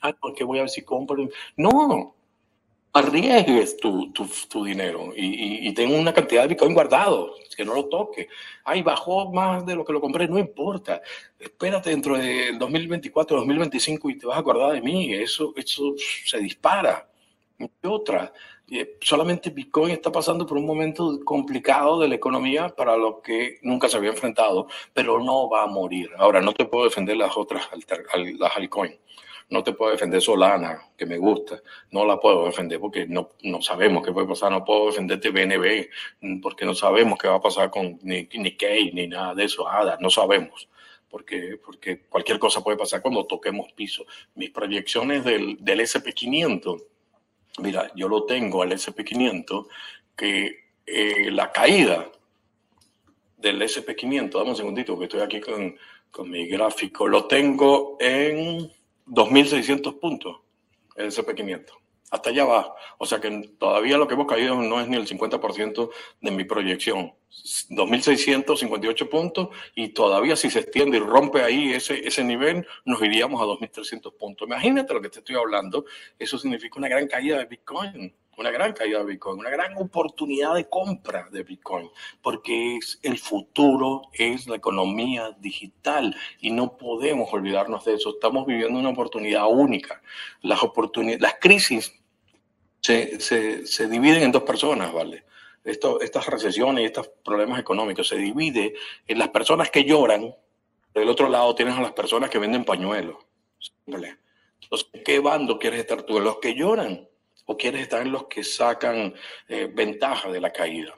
Ah, 0.03 0.12
porque 0.20 0.45
voy 0.45 0.59
a 0.59 0.62
ver 0.62 0.70
si 0.70 0.83
compro. 0.83 1.29
No, 1.57 2.14
arriesgues 2.95 3.76
tu, 3.76 4.12
tu, 4.12 4.26
tu 4.49 4.64
dinero 4.64 5.12
y, 5.16 5.68
y, 5.68 5.74
tengo 5.74 5.97
una 5.97 6.14
cantidad 6.14 6.42
de 6.42 6.49
Bitcoin 6.49 6.74
guardado, 6.74 7.34
que 7.57 7.64
no 7.64 7.74
lo 7.74 7.86
toque. 7.86 8.28
Ay, 8.64 8.82
bajó 8.82 9.32
más 9.32 9.66
de 9.66 9.74
lo 9.74 9.84
que 9.84 9.92
lo 9.92 10.01
compré, 10.01 10.28
no 10.28 10.38
importa. 10.38 11.03
Espérate 11.38 11.90
dentro 11.90 12.16
del 12.16 12.57
2024, 12.57 13.36
2025 13.38 14.11
y 14.11 14.18
te 14.18 14.26
vas 14.26 14.36
a 14.36 14.40
acordar 14.40 14.72
de 14.72 14.80
mí. 14.80 15.12
Eso, 15.12 15.53
eso 15.57 15.95
se 16.24 16.38
dispara. 16.38 17.09
Y 17.59 17.68
otra, 17.86 18.32
eh, 18.70 18.97
solamente 19.01 19.51
Bitcoin 19.51 19.90
está 19.90 20.12
pasando 20.12 20.47
por 20.47 20.57
un 20.57 20.66
momento 20.66 21.18
complicado 21.24 21.99
de 21.99 22.09
la 22.09 22.14
economía 22.14 22.68
para 22.68 22.97
lo 22.97 23.20
que 23.20 23.59
nunca 23.62 23.88
se 23.88 23.97
había 23.97 24.11
enfrentado, 24.11 24.68
pero 24.92 25.20
no 25.20 25.49
va 25.51 25.64
a 25.64 25.66
morir. 25.66 26.11
Ahora, 26.16 26.40
no 26.40 26.53
te 26.53 26.64
puedo 26.64 26.84
defender 26.84 27.16
las 27.16 27.36
otras, 27.36 27.68
las 28.38 28.57
altcoins 28.57 28.99
no 29.51 29.62
te 29.62 29.72
puedo 29.72 29.92
defender 29.92 30.20
Solana, 30.20 30.82
que 30.97 31.07
me 31.07 31.18
gusta, 31.18 31.61
no 31.90 32.05
la 32.05 32.18
puedo 32.18 32.47
defender 32.47 32.80
porque 32.80 33.07
no, 33.07 33.32
no 33.42 33.61
sabemos 33.62 34.05
qué 34.05 34.12
puede 34.12 34.26
pasar, 34.26 34.51
no 34.51 34.64
puedo 34.64 34.86
defenderte 34.86 35.30
BNB 35.30 36.40
porque 36.42 36.64
no 36.64 36.74
sabemos 36.74 37.18
qué 37.18 37.28
va 37.28 37.36
a 37.36 37.40
pasar 37.40 37.70
con 37.70 37.99
ni, 38.03 38.28
ni 38.34 38.57
ni 38.92 39.07
nada 39.07 39.34
de 39.34 39.45
eso, 39.45 39.64
nada, 39.64 39.99
no 40.01 40.11
sabemos. 40.11 40.68
Porque, 41.09 41.61
porque 41.64 42.01
cualquier 42.09 42.40
cosa 42.40 42.64
puede 42.64 42.76
pasar 42.76 43.01
cuando 43.01 43.24
toquemos 43.24 43.72
piso. 43.72 44.05
Mis 44.34 44.51
proyecciones 44.51 45.24
del, 45.24 45.59
del 45.61 45.80
SP500, 45.80 46.82
mira, 47.59 47.88
yo 47.95 48.09
lo 48.09 48.24
tengo 48.24 48.62
al 48.62 48.72
SP500, 48.72 49.68
que 50.16 50.64
eh, 50.86 51.30
la 51.30 51.53
caída 51.53 52.11
del 53.38 53.62
SP500, 53.62 54.32
dame 54.32 54.51
un 54.51 54.57
segundito 54.57 54.99
que 54.99 55.05
estoy 55.05 55.20
aquí 55.20 55.40
con, 55.40 55.76
con 56.11 56.30
mi 56.30 56.47
gráfico, 56.47 57.07
lo 57.07 57.26
tengo 57.26 57.97
en 58.01 58.70
2.600 59.07 59.99
puntos 59.99 60.41
el 60.97 61.09
SP500. 61.09 61.73
Hasta 62.11 62.31
allá 62.31 62.45
va. 62.45 62.75
O 62.99 63.07
sea 63.07 63.21
que 63.21 63.51
todavía 63.59 63.99
lo 63.99 64.07
que 64.07 64.15
hemos 64.15 64.29
caído 64.29 64.55
no 64.63 64.81
es 64.81 64.87
ni 64.87 64.97
el 64.97 65.07
50% 65.07 65.91
de 66.21 66.31
mi 66.31 66.45
proyección. 66.45 67.13
2.658 67.71 69.09
puntos 69.09 69.49
y 69.75 69.89
todavía 69.89 70.37
si 70.37 70.49
se 70.49 70.61
extiende 70.61 70.99
y 70.99 71.01
rompe 71.01 71.43
ahí 71.43 71.73
ese, 71.73 72.07
ese 72.07 72.23
nivel, 72.23 72.65
nos 72.85 73.03
iríamos 73.03 73.41
a 73.41 73.45
2.300 73.45 74.17
puntos. 74.17 74.47
Imagínate 74.47 74.95
lo 74.95 75.03
que 75.03 75.09
te 75.09 75.19
estoy 75.19 75.35
hablando. 75.35 75.87
Eso 76.17 76.39
significa 76.39 76.79
una 76.79 76.89
gran 76.89 77.09
caída 77.09 77.39
de 77.39 77.47
Bitcoin 77.47 78.15
una 78.37 78.51
gran 78.51 78.72
caída 78.72 78.99
de 78.99 79.05
Bitcoin, 79.05 79.39
una 79.39 79.51
gran 79.51 79.76
oportunidad 79.76 80.55
de 80.55 80.68
compra 80.68 81.28
de 81.30 81.43
Bitcoin, 81.43 81.91
porque 82.22 82.76
es 82.76 82.99
el 83.03 83.18
futuro, 83.18 84.03
es 84.12 84.47
la 84.47 84.57
economía 84.57 85.37
digital 85.39 86.14
y 86.41 86.51
no 86.51 86.76
podemos 86.76 87.32
olvidarnos 87.32 87.85
de 87.85 87.95
eso. 87.95 88.11
Estamos 88.11 88.47
viviendo 88.47 88.78
una 88.78 88.91
oportunidad 88.91 89.47
única. 89.49 90.03
Las, 90.43 90.62
oportunidades, 90.62 91.20
las 91.20 91.35
crisis 91.41 91.95
se, 92.80 93.20
se, 93.20 93.66
se 93.66 93.89
dividen 93.89 94.22
en 94.24 94.32
dos 94.32 94.43
personas, 94.43 94.93
¿vale? 94.93 95.24
Esto, 95.64 96.01
estas 96.01 96.26
recesiones 96.26 96.82
y 96.82 96.87
estos 96.87 97.09
problemas 97.24 97.59
económicos 97.59 98.09
se 98.09 98.16
divide 98.16 98.74
en 99.07 99.18
las 99.18 99.30
personas 99.30 99.70
que 99.70 99.85
lloran, 99.85 100.35
del 100.93 101.09
otro 101.09 101.28
lado 101.28 101.55
tienes 101.55 101.74
a 101.74 101.80
las 101.80 101.93
personas 101.93 102.28
que 102.28 102.39
venden 102.39 102.64
pañuelos. 102.64 103.16
Entonces, 103.87 104.89
¿qué 105.05 105.20
bando 105.20 105.59
quieres 105.59 105.80
estar 105.80 106.03
tú? 106.03 106.18
¿En 106.18 106.24
los 106.24 106.39
que 106.39 106.55
lloran 106.55 107.09
o 107.47 107.57
quieres 107.57 107.82
estar 107.82 108.03
en 108.03 108.12
los 108.12 108.24
que 108.26 108.42
sacan 108.42 109.14
eh, 109.49 109.70
ventaja 109.72 110.30
de 110.30 110.40
la 110.40 110.53
caída. 110.53 110.95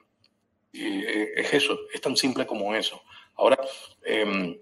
Eh, 0.72 1.32
es 1.36 1.54
eso, 1.54 1.78
es 1.92 2.00
tan 2.00 2.16
simple 2.16 2.46
como 2.46 2.74
eso. 2.74 3.02
Ahora, 3.36 3.58
em, 4.04 4.58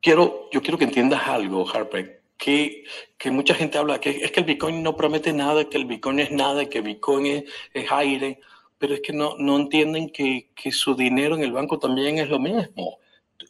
quiero, 0.00 0.48
yo 0.52 0.62
quiero 0.62 0.78
que 0.78 0.84
entiendas 0.84 1.26
algo, 1.26 1.68
Harper, 1.68 2.22
que, 2.36 2.84
que 3.16 3.30
mucha 3.30 3.54
gente 3.54 3.78
habla 3.78 4.00
que 4.00 4.10
es 4.10 4.32
que 4.32 4.40
el 4.40 4.46
Bitcoin 4.46 4.82
no 4.82 4.96
promete 4.96 5.32
nada, 5.32 5.68
que 5.68 5.78
el 5.78 5.86
Bitcoin 5.86 6.20
es 6.20 6.30
nada, 6.30 6.68
que 6.68 6.80
Bitcoin 6.80 7.26
es, 7.26 7.44
es 7.72 7.90
aire, 7.92 8.40
pero 8.78 8.94
es 8.94 9.00
que 9.00 9.12
no, 9.12 9.36
no 9.38 9.56
entienden 9.56 10.10
que, 10.10 10.50
que 10.54 10.72
su 10.72 10.94
dinero 10.94 11.36
en 11.36 11.42
el 11.42 11.52
banco 11.52 11.78
también 11.78 12.18
es 12.18 12.28
lo 12.28 12.38
mismo 12.38 12.98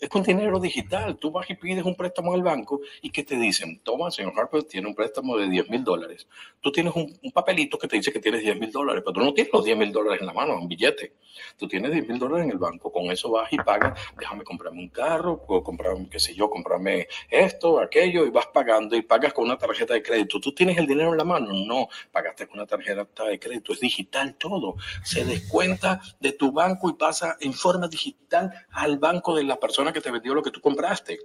es 0.01 0.09
con 0.09 0.23
dinero 0.23 0.59
digital. 0.59 1.17
Tú 1.17 1.31
vas 1.31 1.49
y 1.51 1.55
pides 1.55 1.85
un 1.85 1.95
préstamo 1.95 2.35
al 2.35 2.43
banco 2.43 2.81
y 3.03 3.11
que 3.11 3.23
te 3.23 3.37
dicen, 3.37 3.81
toma, 3.83 4.11
señor 4.11 4.33
Harper, 4.37 4.65
tiene 4.65 4.89
un 4.89 4.95
préstamo 4.95 5.37
de 5.37 5.49
10 5.49 5.71
mil 5.71 5.85
dólares. 5.85 6.27
Tú 6.61 6.73
tienes 6.73 6.95
un, 6.95 7.19
papelito 7.33 7.79
que 7.79 7.89
te 7.89 7.97
dice 7.97 8.13
que 8.13 8.21
tienes 8.21 8.43
10 8.43 8.59
mil 8.59 8.71
dólares, 8.71 9.03
pero 9.05 9.15
tú 9.15 9.21
no 9.21 9.35
tienes 9.35 9.53
los 9.53 9.65
10 9.65 9.77
mil 9.77 9.93
dólares 9.93 10.21
en 10.21 10.27
la 10.27 10.33
mano, 10.33 10.57
un 10.57 10.69
billete. 10.69 11.15
Tú 11.59 11.69
tienes 11.69 11.93
10 11.93 12.09
mil 12.09 12.19
dólares 12.19 12.45
en 12.45 12.53
el 12.53 12.59
banco. 12.59 12.93
Con 12.93 13.11
eso 13.11 13.31
vas 13.31 13.53
y 13.53 13.57
pagas, 13.57 13.99
déjame 14.19 14.45
comprarme 14.45 14.81
un 14.81 14.89
carro, 14.89 15.45
puedo 15.45 15.63
comprarme, 15.63 16.09
qué 16.09 16.19
sé 16.19 16.35
yo, 16.35 16.49
comprarme 16.49 17.09
esto, 17.31 17.81
aquello, 17.81 18.25
y 18.25 18.31
vas 18.31 18.47
pagando 18.47 18.97
y 18.97 19.03
pagas 19.03 19.33
con 19.33 19.45
una 19.45 19.59
tarjeta 19.59 19.95
de 19.95 20.03
crédito. 20.03 20.41
¿Tú 20.41 20.53
tienes 20.53 20.79
el 20.79 20.87
dinero 20.87 21.13
en 21.13 21.19
la 21.19 21.25
mano? 21.25 21.53
No, 21.53 21.89
pagaste 22.13 22.47
con 22.47 22.59
una 22.59 22.67
tarjeta 22.67 23.07
de 23.25 23.39
crédito. 23.39 23.73
Es 23.73 23.81
digital 23.81 24.37
todo. 24.37 24.77
Se 25.03 25.25
descuenta 25.25 26.01
de 26.21 26.33
tu 26.33 26.53
banco 26.53 26.89
y 26.89 26.95
pasa 26.95 27.37
en 27.41 27.53
forma 27.53 27.89
digital 27.89 28.53
al 28.71 28.99
banco 28.99 29.35
de 29.35 29.45
la 29.45 29.57
persona 29.57 29.74
que 29.93 30.01
te 30.01 30.11
vendió 30.11 30.35
lo 30.35 30.43
que 30.43 30.51
tú 30.51 30.61
compraste. 30.61 31.19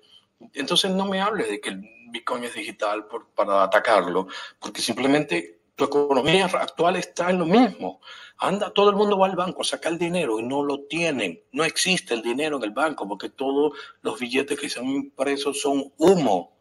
Entonces 0.53 0.91
no 0.91 1.05
me 1.05 1.21
hables 1.21 1.49
de 1.49 1.59
que 1.59 1.69
el 1.69 1.81
Bitcoin 2.11 2.43
es 2.43 2.53
digital 2.53 3.05
para 3.35 3.63
atacarlo, 3.63 4.27
porque 4.59 4.81
simplemente 4.81 5.59
tu 5.75 5.85
economía 5.85 6.45
actual 6.45 6.95
está 6.95 7.29
en 7.29 7.39
lo 7.39 7.45
mismo. 7.45 8.01
Anda, 8.37 8.71
todo 8.71 8.89
el 8.89 8.95
mundo 8.95 9.17
va 9.17 9.27
al 9.27 9.35
banco 9.35 9.61
a 9.61 9.65
sacar 9.65 9.97
dinero 9.97 10.39
y 10.39 10.43
no 10.43 10.63
lo 10.63 10.85
tienen. 10.85 11.41
No 11.51 11.63
existe 11.63 12.13
el 12.13 12.21
dinero 12.21 12.57
en 12.57 12.63
el 12.63 12.71
banco 12.71 13.07
porque 13.07 13.29
todos 13.29 13.73
los 14.01 14.19
billetes 14.19 14.59
que 14.59 14.69
se 14.69 14.79
han 14.79 14.87
impreso 14.87 15.53
son 15.53 15.91
humo. 15.97 16.57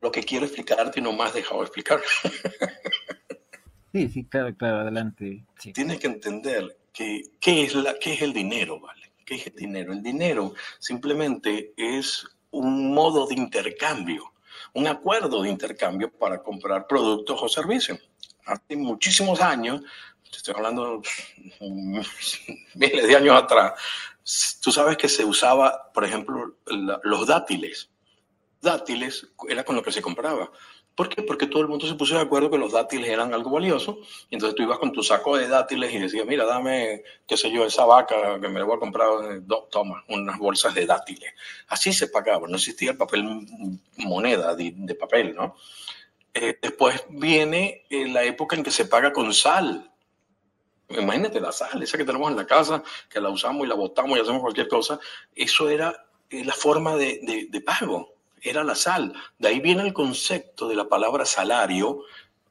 Lo 0.00 0.10
que 0.10 0.22
quiero 0.22 0.46
explicarte 0.46 1.00
y 1.00 1.02
no 1.02 1.12
me 1.12 1.24
has 1.24 1.34
dejado 1.34 1.62
explicar. 1.62 2.00
Sí, 3.92 4.08
sí, 4.08 4.24
claro, 4.24 4.56
claro, 4.56 4.80
adelante. 4.80 5.44
Tienes 5.74 6.00
que 6.00 6.06
entender 6.06 6.78
que, 6.94 7.24
qué, 7.38 7.64
es 7.64 7.74
la, 7.74 7.98
qué 7.98 8.14
es 8.14 8.22
el 8.22 8.32
dinero, 8.32 8.80
¿vale? 8.80 9.11
¿Qué 9.32 9.38
es 9.38 9.46
el 9.46 9.54
dinero? 9.54 9.94
El 9.94 10.02
dinero 10.02 10.52
simplemente 10.78 11.72
es 11.74 12.26
un 12.50 12.92
modo 12.92 13.26
de 13.26 13.34
intercambio, 13.34 14.34
un 14.74 14.86
acuerdo 14.86 15.42
de 15.42 15.48
intercambio 15.48 16.12
para 16.12 16.42
comprar 16.42 16.86
productos 16.86 17.40
o 17.42 17.48
servicios. 17.48 17.98
Hace 18.44 18.76
muchísimos 18.76 19.40
años, 19.40 19.80
estoy 20.30 20.52
hablando 20.54 21.00
miles 22.74 23.08
de 23.08 23.16
años 23.16 23.42
atrás, 23.42 23.72
tú 24.60 24.70
sabes 24.70 24.98
que 24.98 25.08
se 25.08 25.24
usaba, 25.24 25.90
por 25.94 26.04
ejemplo, 26.04 26.58
los 27.02 27.26
dátiles. 27.26 27.88
Dátiles 28.60 29.28
era 29.48 29.64
con 29.64 29.76
lo 29.76 29.82
que 29.82 29.92
se 29.92 30.02
compraba. 30.02 30.52
¿Por 30.94 31.08
qué? 31.08 31.22
Porque 31.22 31.46
todo 31.46 31.62
el 31.62 31.68
mundo 31.68 31.86
se 31.86 31.94
puso 31.94 32.16
de 32.16 32.20
acuerdo 32.20 32.50
que 32.50 32.58
los 32.58 32.72
dátiles 32.72 33.08
eran 33.08 33.32
algo 33.32 33.50
valioso. 33.50 33.98
Y 34.28 34.34
entonces 34.34 34.54
tú 34.54 34.62
ibas 34.62 34.78
con 34.78 34.92
tu 34.92 35.02
saco 35.02 35.38
de 35.38 35.48
dátiles 35.48 35.92
y 35.92 35.98
decías, 35.98 36.26
mira, 36.26 36.44
dame, 36.44 37.02
qué 37.26 37.36
sé 37.36 37.50
yo, 37.50 37.64
esa 37.64 37.86
vaca 37.86 38.38
que 38.38 38.48
me 38.48 38.58
la 38.58 38.66
voy 38.66 38.76
a 38.76 38.80
comprar, 38.80 39.08
toma, 39.70 40.04
unas 40.08 40.38
bolsas 40.38 40.74
de 40.74 40.84
dátiles. 40.84 41.32
Así 41.68 41.94
se 41.94 42.08
pagaba, 42.08 42.46
no 42.46 42.56
existía 42.56 42.90
el 42.90 42.98
papel 42.98 43.24
moneda 43.96 44.54
de, 44.54 44.94
papel, 44.94 45.34
¿no? 45.34 45.56
Eh, 46.34 46.58
después 46.60 47.04
viene 47.08 47.84
eh, 47.88 48.08
la 48.08 48.24
época 48.24 48.56
en 48.56 48.62
que 48.62 48.70
se 48.70 48.84
paga 48.84 49.12
con 49.12 49.32
sal. 49.32 49.90
Imagínate 50.90 51.40
la 51.40 51.52
sal, 51.52 51.82
esa 51.82 51.96
que 51.96 52.04
tenemos 52.04 52.30
en 52.30 52.36
la 52.36 52.46
casa, 52.46 52.82
que 53.08 53.20
la 53.20 53.30
usamos 53.30 53.64
y 53.64 53.68
la 53.68 53.74
botamos 53.74 54.18
y 54.18 54.20
hacemos 54.20 54.42
cualquier 54.42 54.68
cosa. 54.68 55.00
Eso 55.34 55.70
era 55.70 56.06
eh, 56.28 56.44
la 56.44 56.52
forma 56.52 56.96
de, 56.96 57.48
de 57.50 57.60
pago 57.62 58.11
era 58.42 58.64
la 58.64 58.74
sal. 58.74 59.12
De 59.38 59.48
ahí 59.48 59.60
viene 59.60 59.82
el 59.82 59.92
concepto 59.92 60.68
de 60.68 60.76
la 60.76 60.88
palabra 60.88 61.24
salario, 61.24 62.02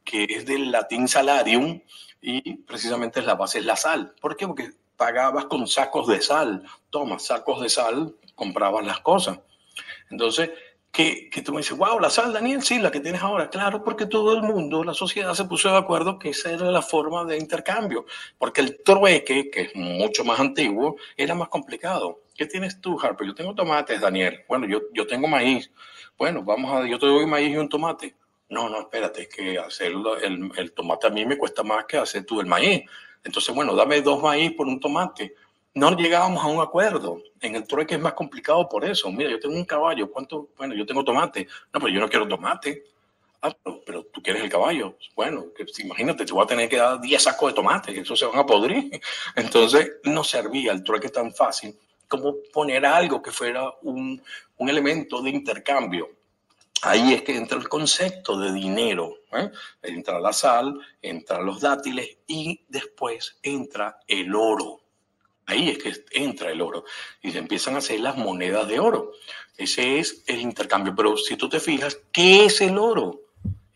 que 0.03 0.23
es 0.23 0.45
del 0.45 0.71
latín 0.71 1.07
salarium, 1.07 1.81
y 2.21 2.55
precisamente 2.55 3.21
la 3.21 3.35
base 3.35 3.59
es 3.59 3.65
la 3.65 3.75
sal. 3.75 4.15
¿Por 4.19 4.35
qué? 4.35 4.47
Porque 4.47 4.71
pagabas 4.95 5.45
con 5.45 5.67
sacos 5.67 6.07
de 6.07 6.21
sal. 6.21 6.63
Toma, 6.89 7.19
sacos 7.19 7.61
de 7.61 7.69
sal, 7.69 8.15
comprabas 8.35 8.85
las 8.85 8.99
cosas. 8.99 9.39
Entonces, 10.09 10.51
que, 10.91 11.29
que, 11.29 11.41
tú 11.41 11.53
me 11.53 11.59
dices, 11.59 11.77
wow, 11.77 11.99
la 11.99 12.09
sal, 12.09 12.33
Daniel, 12.33 12.61
sí, 12.61 12.77
la 12.77 12.91
que 12.91 12.99
tienes 12.99 13.21
ahora. 13.21 13.49
Claro, 13.49 13.83
porque 13.83 14.05
todo 14.05 14.33
el 14.33 14.43
mundo, 14.43 14.83
la 14.83 14.93
sociedad 14.93 15.33
se 15.33 15.45
puso 15.45 15.71
de 15.71 15.77
acuerdo 15.77 16.19
que 16.19 16.29
esa 16.29 16.51
era 16.51 16.69
la 16.69 16.81
forma 16.81 17.23
de 17.25 17.37
intercambio, 17.37 18.05
porque 18.37 18.61
el 18.61 18.83
trueque, 18.83 19.49
que 19.49 19.61
es 19.61 19.75
mucho 19.75 20.23
más 20.23 20.39
antiguo, 20.39 20.97
era 21.17 21.33
más 21.33 21.49
complicado. 21.49 22.20
¿Qué 22.35 22.45
tienes 22.45 22.81
tú, 22.81 22.99
Harper? 22.99 23.27
Yo 23.27 23.35
tengo 23.35 23.55
tomates, 23.55 24.01
Daniel. 24.01 24.43
Bueno, 24.47 24.67
yo, 24.67 24.81
yo 24.93 25.05
tengo 25.05 25.27
maíz. 25.27 25.71
Bueno, 26.17 26.43
vamos 26.43 26.71
a, 26.73 26.87
yo 26.87 26.97
te 26.99 27.05
doy 27.05 27.25
maíz 27.25 27.53
y 27.53 27.57
un 27.57 27.69
tomate. 27.69 28.15
No, 28.49 28.69
no, 28.69 28.81
espérate, 28.81 29.23
es 29.23 29.29
que 29.29 29.57
hacerlo, 29.57 30.17
el, 30.17 30.51
el 30.57 30.73
tomate 30.73 31.07
a 31.07 31.09
mí 31.09 31.25
me 31.25 31.37
cuesta 31.37 31.63
más 31.63 31.85
que 31.85 31.97
hacer 31.97 32.25
tú 32.25 32.41
el 32.41 32.47
maíz. 32.47 32.83
Entonces, 33.23 33.53
bueno, 33.55 33.75
dame 33.75 34.01
dos 34.01 34.21
maíz 34.21 34.51
por 34.53 34.67
un 34.67 34.79
tomate 34.79 35.35
no 35.73 35.95
llegábamos 35.95 36.43
a 36.43 36.47
un 36.47 36.59
acuerdo. 36.59 37.21
En 37.39 37.55
el 37.55 37.65
trueque 37.65 37.95
es 37.95 38.01
más 38.01 38.13
complicado 38.13 38.67
por 38.67 38.83
eso. 38.83 39.11
Mira, 39.11 39.29
yo 39.29 39.39
tengo 39.39 39.55
un 39.55 39.65
caballo, 39.65 40.11
¿cuánto? 40.11 40.49
Bueno, 40.57 40.75
yo 40.75 40.85
tengo 40.85 41.03
tomate. 41.03 41.47
No, 41.73 41.79
pero 41.79 41.89
yo 41.89 41.99
no 41.99 42.09
quiero 42.09 42.27
tomate. 42.27 42.83
Ah, 43.41 43.55
pero, 43.85 44.03
tú 44.05 44.21
quieres 44.21 44.43
el 44.43 44.49
caballo. 44.49 44.97
Bueno, 45.15 45.45
imagínate, 45.79 46.25
te 46.25 46.33
voy 46.33 46.43
a 46.43 46.47
tener 46.47 46.69
que 46.69 46.77
dar 46.77 47.01
10 47.01 47.23
sacos 47.23 47.51
de 47.51 47.55
tomate, 47.55 47.99
eso 47.99 48.15
se 48.15 48.25
van 48.25 48.37
a 48.37 48.45
podrir. 48.45 48.91
Entonces, 49.35 49.93
no 50.03 50.23
servía 50.23 50.73
el 50.73 50.83
trueque 50.83 51.09
tan 51.09 51.33
fácil 51.33 51.75
como 52.11 52.35
poner 52.51 52.85
algo 52.85 53.21
que 53.21 53.31
fuera 53.31 53.73
un, 53.83 54.21
un 54.57 54.69
elemento 54.69 55.21
de 55.21 55.29
intercambio. 55.29 56.09
Ahí 56.81 57.13
es 57.13 57.21
que 57.21 57.37
entra 57.37 57.57
el 57.57 57.69
concepto 57.69 58.37
de 58.37 58.51
dinero. 58.51 59.15
¿eh? 59.31 59.49
Entra 59.81 60.19
la 60.19 60.33
sal, 60.33 60.77
entra 61.01 61.41
los 61.41 61.61
dátiles 61.61 62.17
y 62.27 62.65
después 62.67 63.37
entra 63.41 63.99
el 64.07 64.35
oro. 64.35 64.81
Ahí 65.45 65.69
es 65.69 65.77
que 65.77 65.93
entra 66.11 66.51
el 66.51 66.61
oro 66.61 66.83
y 67.21 67.31
se 67.31 67.37
empiezan 67.37 67.75
a 67.75 67.77
hacer 67.77 68.01
las 68.01 68.17
monedas 68.17 68.67
de 68.67 68.79
oro. 68.79 69.13
Ese 69.55 69.99
es 69.99 70.21
el 70.27 70.41
intercambio. 70.41 70.93
Pero 70.93 71.15
si 71.15 71.37
tú 71.37 71.47
te 71.47 71.61
fijas, 71.61 71.97
¿qué 72.11 72.45
es 72.45 72.59
el 72.59 72.77
oro? 72.77 73.21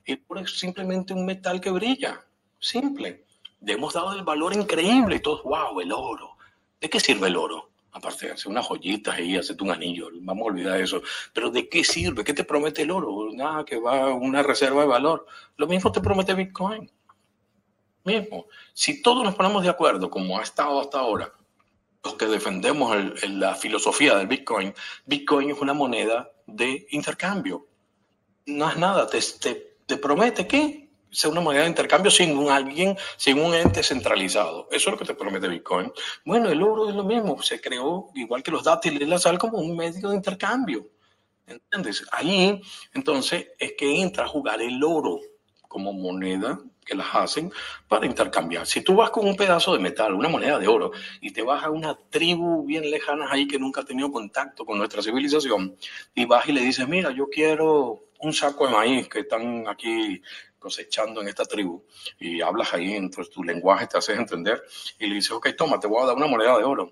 El 0.03 0.21
oro 0.27 0.41
es 0.41 0.59
simplemente 0.59 1.13
un 1.13 1.25
metal 1.25 1.61
que 1.61 1.69
brilla. 1.69 2.21
Simple. 2.59 3.23
Le 3.61 3.73
hemos 3.73 3.93
dado 3.93 4.11
el 4.11 4.23
valor 4.23 4.53
increíble 4.53 5.15
y 5.15 5.19
todos, 5.19 5.41
wow, 5.43 5.79
el 5.79 5.93
oro. 5.93 6.35
¿De 6.81 6.89
qué 6.89 6.99
sirve 6.99 7.29
el 7.29 7.37
oro? 7.37 7.69
Aparte 7.95 8.25
de 8.25 8.33
hacer 8.33 8.51
unas 8.51 8.67
joyitas 8.67 9.15
ahí, 9.15 9.37
hacerte 9.37 9.63
un 9.63 9.71
anillo, 9.71 10.09
vamos 10.15 10.43
a 10.43 10.51
olvidar 10.51 10.81
eso. 10.81 11.01
Pero 11.31 11.49
¿de 11.49 11.69
qué 11.69 11.81
sirve? 11.81 12.25
¿Qué 12.25 12.33
te 12.33 12.43
promete 12.43 12.81
el 12.81 12.91
oro? 12.91 13.29
Nada, 13.31 13.63
que 13.63 13.79
va 13.79 14.13
una 14.13 14.43
reserva 14.43 14.81
de 14.81 14.87
valor. 14.87 15.25
Lo 15.55 15.65
mismo 15.65 15.93
te 15.93 16.01
promete 16.01 16.33
Bitcoin. 16.33 16.91
Mismo. 18.03 18.47
Si 18.73 19.01
todos 19.01 19.23
nos 19.23 19.33
ponemos 19.35 19.63
de 19.63 19.69
acuerdo, 19.69 20.09
como 20.09 20.37
ha 20.37 20.43
estado 20.43 20.81
hasta 20.81 20.99
ahora, 20.99 21.31
los 22.03 22.15
que 22.15 22.25
defendemos 22.25 22.97
la 23.29 23.55
filosofía 23.55 24.17
del 24.17 24.27
Bitcoin, 24.27 24.73
Bitcoin 25.05 25.51
es 25.51 25.61
una 25.61 25.73
moneda 25.73 26.29
de 26.45 26.87
intercambio. 26.91 27.65
No 28.45 28.69
es 28.69 28.75
nada, 28.75 29.07
te, 29.07 29.21
te, 29.87 29.97
promete 29.97 30.45
que 30.45 30.84
sea 31.15 31.29
una 31.29 31.41
moneda 31.41 31.63
de 31.63 31.69
intercambio 31.69 32.11
sin 32.11 32.37
un 32.37 32.49
alguien, 32.49 32.97
sin 33.15 33.39
un 33.39 33.53
ente 33.53 33.81
centralizado. 33.83 34.67
Eso 34.69 34.89
es 34.89 34.93
lo 34.93 34.97
que 34.97 35.05
te 35.05 35.13
promete 35.13 35.47
Bitcoin. 35.47 35.91
Bueno, 36.25 36.49
el 36.49 36.61
oro 36.61 36.89
es 36.89 36.95
lo 36.95 37.03
mismo, 37.03 37.41
se 37.41 37.61
creó 37.61 38.09
igual 38.15 38.43
que 38.43 38.51
los 38.51 38.63
dátiles 38.63 39.07
la 39.07 39.17
sal 39.17 39.37
como 39.37 39.59
un 39.59 39.75
medio 39.77 40.09
de 40.09 40.15
intercambio. 40.15 40.89
¿Entiendes? 41.47 42.03
Ahí 42.11 42.61
entonces 42.93 43.47
es 43.57 43.73
que 43.77 44.01
entra 44.01 44.25
a 44.25 44.27
jugar 44.27 44.61
el 44.61 44.83
oro 44.83 45.19
como 45.67 45.93
moneda 45.93 46.59
que 46.85 46.95
las 46.95 47.07
hacen 47.13 47.51
para 47.87 48.05
intercambiar. 48.05 48.65
Si 48.65 48.81
tú 48.81 48.95
vas 48.95 49.09
con 49.09 49.27
un 49.27 49.35
pedazo 49.35 49.73
de 49.73 49.79
metal, 49.79 50.13
una 50.13 50.29
moneda 50.29 50.59
de 50.59 50.67
oro, 50.67 50.91
y 51.19 51.31
te 51.31 51.41
vas 51.41 51.63
a 51.63 51.71
una 51.71 51.97
tribu 52.09 52.65
bien 52.65 52.89
lejana 52.89 53.27
ahí 53.31 53.47
que 53.47 53.57
nunca 53.57 53.81
ha 53.81 53.85
tenido 53.85 54.11
contacto 54.11 54.65
con 54.65 54.77
nuestra 54.77 55.01
civilización, 55.01 55.75
y 56.13 56.25
vas 56.25 56.47
y 56.47 56.51
le 56.51 56.61
dices, 56.61 56.87
mira, 56.87 57.11
yo 57.11 57.27
quiero 57.29 58.05
un 58.19 58.33
saco 58.33 58.67
de 58.67 58.73
maíz 58.73 59.09
que 59.09 59.19
están 59.19 59.67
aquí 59.67 60.21
cosechando 60.65 61.21
en 61.21 61.27
esta 61.27 61.45
tribu, 61.45 61.85
y 62.19 62.41
hablas 62.41 62.73
ahí, 62.73 62.93
entre 62.93 63.23
tu 63.25 63.43
lenguaje 63.43 63.85
te 63.85 63.99
haces 63.99 64.17
entender, 64.17 64.63
y 64.97 65.05
le 65.05 65.13
dices, 65.13 65.29
ok, 65.29 65.49
toma, 65.55 65.79
te 65.79 65.85
voy 65.85 66.01
a 66.01 66.07
dar 66.07 66.15
una 66.15 66.25
moneda 66.25 66.57
de 66.57 66.63
oro. 66.63 66.91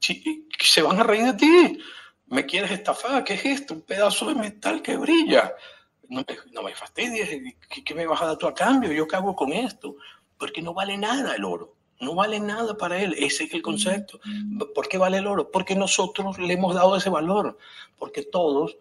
Sí, 0.00 0.48
se 0.58 0.82
van 0.82 0.98
a 0.98 1.04
reír 1.04 1.26
de 1.26 1.34
ti. 1.34 1.78
¿Me 2.26 2.44
quieres 2.44 2.72
estafar? 2.72 3.22
¿Qué 3.22 3.34
es 3.34 3.44
esto? 3.44 3.74
Un 3.74 3.82
pedazo 3.82 4.26
de 4.26 4.34
metal 4.34 4.82
que 4.82 4.96
brilla 4.96 5.54
no 6.08 6.24
me, 6.26 6.36
no 6.52 6.62
me 6.62 6.74
fastidies, 6.74 7.54
¿qué, 7.84 7.94
me 7.94 8.04
vas 8.04 8.20
a 8.20 8.26
dar 8.26 8.36
tú 8.36 8.48
a 8.48 8.54
cambio? 8.54 8.90
¿Yo 8.92 9.06
qué 9.06 9.14
hago 9.14 9.36
con 9.36 9.52
esto? 9.52 9.94
Porque 10.36 10.60
no 10.60 10.74
vale 10.74 10.96
nada 10.98 11.36
el 11.36 11.44
oro, 11.44 11.76
no 12.00 12.16
vale 12.16 12.40
nada 12.40 12.76
para 12.76 13.00
él, 13.00 13.14
ese 13.16 13.44
es 13.44 13.54
el 13.54 13.62
concepto. 13.62 14.18
¿Por 14.74 14.88
qué 14.88 14.98
vale 14.98 15.18
el 15.18 15.26
oro? 15.28 15.50
Porque 15.52 15.76
nosotros 15.76 16.36
le 16.38 16.54
hemos 16.54 16.74
dado 16.74 16.96
ese 16.96 17.10
valor, 17.10 17.58
porque 17.96 18.22
todos 18.22 18.78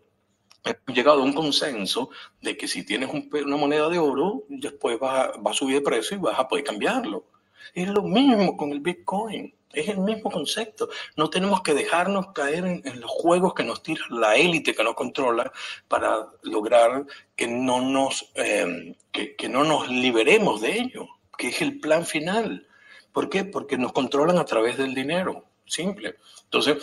llegado 0.88 1.22
a 1.22 1.24
un 1.24 1.34
consenso 1.34 2.10
de 2.42 2.58
que 2.58 2.68
si 2.68 2.84
tienes 2.84 3.10
una 3.10 3.58
moneda 3.58 3.90
de 3.90 4.00
oro, 4.00 4.44
después 4.50 4.98
va, 5.02 5.34
va 5.38 5.52
a 5.52 5.54
subir 5.54 5.76
de 5.76 5.82
precio 5.82 6.18
y 6.18 6.20
vas 6.20 6.40
a 6.40 6.48
poder 6.48 6.64
cambiarlo. 6.64 7.26
Es 7.74 7.88
lo 7.88 8.04
mismo 8.04 8.56
con 8.56 8.72
el 8.72 8.80
Bitcoin. 8.80 9.54
Es 9.76 9.90
el 9.90 10.00
mismo 10.00 10.32
concepto. 10.32 10.90
No 11.18 11.30
tenemos 11.30 11.62
que 11.62 11.74
dejarnos 11.74 12.28
caer 12.34 12.66
en, 12.66 13.02
los 13.02 13.12
juegos 13.12 13.54
que 13.54 13.66
nos 13.66 13.84
tira 13.84 14.02
la 14.10 14.38
élite 14.38 14.74
que 14.74 14.84
nos 14.84 14.96
controla 14.96 15.52
para 15.90 16.30
lograr 16.44 17.06
que 17.36 17.48
no 17.48 17.82
nos, 17.82 18.32
em, 18.36 18.96
que, 19.12 19.50
no 19.50 19.66
nos 19.66 19.90
liberemos 19.90 20.62
de 20.62 20.80
ello, 20.80 21.08
que 21.38 21.50
es 21.50 21.62
el 21.62 21.80
plan 21.82 22.06
final. 22.06 22.66
¿Por 23.12 23.30
qué? 23.30 23.44
Porque 23.44 23.78
nos 23.78 23.92
controlan 23.92 24.38
a 24.38 24.46
través 24.46 24.78
del 24.78 24.94
dinero. 24.96 25.44
Simple. 25.66 26.16
Entonces, 26.46 26.78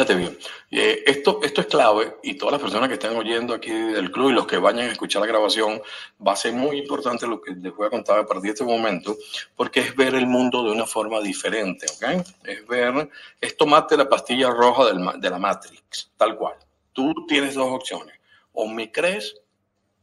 Fíjate 0.00 0.14
bien, 0.14 0.38
eh, 0.70 1.02
esto, 1.04 1.40
esto 1.42 1.60
es 1.60 1.66
clave 1.66 2.16
y 2.22 2.32
todas 2.32 2.52
las 2.52 2.62
personas 2.62 2.88
que 2.88 2.94
están 2.94 3.14
oyendo 3.18 3.52
aquí 3.52 3.70
del 3.70 4.10
club 4.10 4.30
y 4.30 4.32
los 4.32 4.46
que 4.46 4.56
vayan 4.56 4.88
a 4.88 4.92
escuchar 4.92 5.20
la 5.20 5.26
grabación, 5.26 5.82
va 6.26 6.32
a 6.32 6.36
ser 6.36 6.54
muy 6.54 6.78
importante 6.78 7.26
lo 7.26 7.38
que 7.38 7.50
les 7.50 7.76
voy 7.76 7.86
a 7.86 7.90
contar 7.90 8.18
a 8.18 8.24
partir 8.24 8.44
de 8.44 8.48
este 8.52 8.64
momento, 8.64 9.14
porque 9.54 9.80
es 9.80 9.94
ver 9.94 10.14
el 10.14 10.26
mundo 10.26 10.64
de 10.64 10.70
una 10.70 10.86
forma 10.86 11.20
diferente, 11.20 11.84
¿ok? 11.84 12.26
Es 12.44 12.66
ver, 12.66 13.10
es 13.38 13.54
tomarte 13.58 13.94
la 13.94 14.08
pastilla 14.08 14.48
roja 14.48 14.86
del, 14.86 15.20
de 15.20 15.28
la 15.28 15.38
Matrix, 15.38 16.10
tal 16.16 16.34
cual. 16.38 16.54
Tú 16.94 17.12
tienes 17.28 17.54
dos 17.54 17.70
opciones, 17.70 18.18
o 18.54 18.66
me 18.68 18.90
crees 18.90 19.36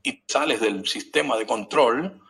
y 0.04 0.22
sales 0.28 0.62
del 0.62 0.86
sistema 0.86 1.36
de 1.38 1.48
control, 1.48 2.22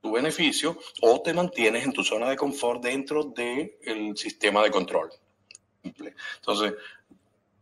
tu 0.00 0.12
beneficio, 0.12 0.78
o 1.02 1.20
te 1.20 1.34
mantienes 1.34 1.84
en 1.84 1.92
tu 1.92 2.02
zona 2.02 2.30
de 2.30 2.36
confort 2.38 2.82
dentro 2.82 3.24
del 3.24 4.16
sistema 4.16 4.62
de 4.62 4.70
control. 4.70 5.10
Entonces, 5.84 6.74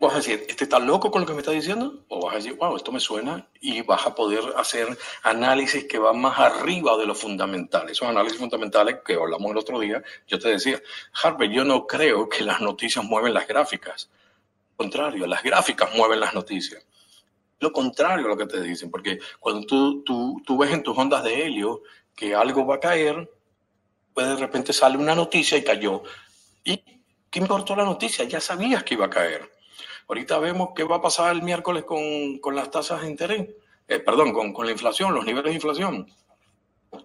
vas 0.03 0.15
a 0.15 0.17
decir, 0.17 0.45
¿este 0.49 0.65
está 0.65 0.79
loco 0.79 1.11
con 1.11 1.21
lo 1.21 1.27
que 1.27 1.33
me 1.33 1.41
está 1.41 1.53
diciendo? 1.53 2.05
O 2.09 2.25
vas 2.25 2.35
a 2.35 2.37
decir, 2.37 2.55
wow, 2.55 2.77
esto 2.77 2.91
me 2.91 2.99
suena 2.99 3.47
y 3.61 3.83
vas 3.83 4.05
a 4.07 4.15
poder 4.15 4.41
hacer 4.57 4.99
análisis 5.23 5.85
que 5.85 5.99
van 5.99 6.21
más 6.21 6.39
arriba 6.39 6.97
de 6.97 7.07
lo 7.07 7.15
fundamental. 7.15 7.89
Esos 7.89 8.09
análisis 8.09 8.39
fundamentales 8.39 8.99
que 9.05 9.15
hablamos 9.15 9.53
el 9.53 9.59
otro 9.59 9.79
día, 9.79 10.03
yo 10.27 10.39
te 10.39 10.49
decía, 10.49 10.81
Harvey, 11.23 11.55
yo 11.55 11.65
no 11.65 11.87
creo 11.87 12.29
que 12.29 12.43
las 12.43 12.61
noticias 12.61 13.05
mueven 13.05 13.33
las 13.33 13.47
gráficas. 13.47 14.11
Al 14.73 14.77
contrario, 14.77 15.27
las 15.27 15.43
gráficas 15.43 15.95
mueven 15.95 16.19
las 16.19 16.35
noticias. 16.35 16.85
Lo 17.61 17.71
contrario 17.73 18.27
a 18.27 18.29
lo 18.29 18.37
que 18.37 18.47
te 18.47 18.61
dicen, 18.61 18.91
porque 18.91 19.21
cuando 19.39 19.65
tú, 19.65 20.03
tú, 20.03 20.43
tú 20.45 20.59
ves 20.59 20.73
en 20.73 20.83
tus 20.83 20.99
ondas 20.99 21.23
de 21.23 21.47
helio 21.47 21.83
que 22.17 22.35
algo 22.35 22.67
va 22.67 22.75
a 22.75 22.81
caer, 22.81 23.31
pues 24.13 24.27
de 24.27 24.37
repente 24.37 24.73
sale 24.73 24.99
una 24.99 25.15
noticia 25.15 25.57
y 25.57 25.63
cayó. 25.63 26.03
Y 26.65 26.83
¿Qué 27.33 27.39
importó 27.39 27.75
la 27.75 27.87
noticia? 27.87 28.27
Ya 28.27 28.43
sabías 28.43 28.85
que 28.85 28.93
iba 28.93 29.07
a 29.07 29.11
caer. 29.11 29.51
Ahorita 30.07 30.39
vemos 30.39 30.73
qué 30.77 30.85
va 30.85 30.97
a 30.97 31.01
pasar 31.01 31.35
el 31.35 31.41
miércoles 31.41 31.85
con, 31.85 32.39
con 32.41 32.55
las 32.55 32.71
tasas 32.71 33.01
de 33.01 33.09
interés, 33.09 33.49
eh, 33.89 34.01
perdón, 34.01 34.35
con, 34.35 34.53
con, 34.53 34.67
la 34.67 34.73
inflación, 34.73 35.15
los 35.15 35.25
niveles 35.25 35.47
de 35.47 35.55
inflación. 35.55 36.07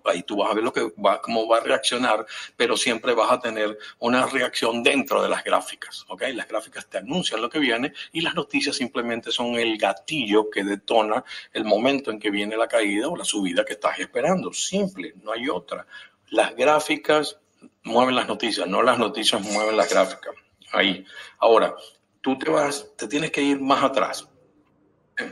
Ahí 0.04 0.24
tú 0.24 0.36
vas 0.36 0.52
a 0.52 0.54
ver 0.54 0.66
lo 0.66 0.74
que 0.74 0.92
va, 1.02 1.22
cómo 1.22 1.48
va 1.48 1.60
a 1.60 1.62
reaccionar, 1.62 2.26
pero 2.58 2.76
siempre 2.76 3.14
vas 3.14 3.32
a 3.32 3.40
tener 3.40 3.78
una 4.00 4.26
reacción 4.26 4.84
dentro 4.84 5.24
de 5.24 5.30
las 5.30 5.46
gráficas. 5.46 6.04
¿ok? 6.10 6.24
Las 6.34 6.50
gráficas 6.50 6.88
te 6.88 6.98
anuncian 6.98 7.42
lo 7.42 7.50
que 7.50 7.60
viene 7.60 7.94
y 8.12 8.20
las 8.20 8.36
noticias 8.36 8.76
simplemente 8.76 9.32
son 9.32 9.56
el 9.56 9.78
gatillo 9.78 10.50
que 10.50 10.66
detona 10.66 11.24
el 11.54 11.64
momento 11.64 12.12
en 12.12 12.20
que 12.20 12.32
viene 12.32 12.58
la 12.58 12.68
caída 12.68 13.08
o 13.08 13.16
la 13.16 13.24
subida 13.24 13.64
que 13.64 13.74
estás 13.74 13.98
esperando. 14.00 14.52
Simple, 14.52 15.14
no 15.24 15.32
hay 15.32 15.48
otra. 15.48 15.88
Las 16.32 16.54
gráficas 16.54 17.40
mueven 17.88 18.16
las 18.16 18.28
noticias, 18.28 18.68
no 18.68 18.84
las 18.84 19.00
noticias 19.00 19.42
mueven 19.42 19.78
las 19.78 19.90
gráficas. 19.90 20.36
Ahí. 20.72 21.06
Ahora, 21.40 21.76
tú 22.22 22.38
te 22.38 22.50
vas, 22.50 22.96
te 22.98 23.08
tienes 23.08 23.32
que 23.32 23.42
ir 23.42 23.60
más 23.60 23.84
atrás. 23.84 24.28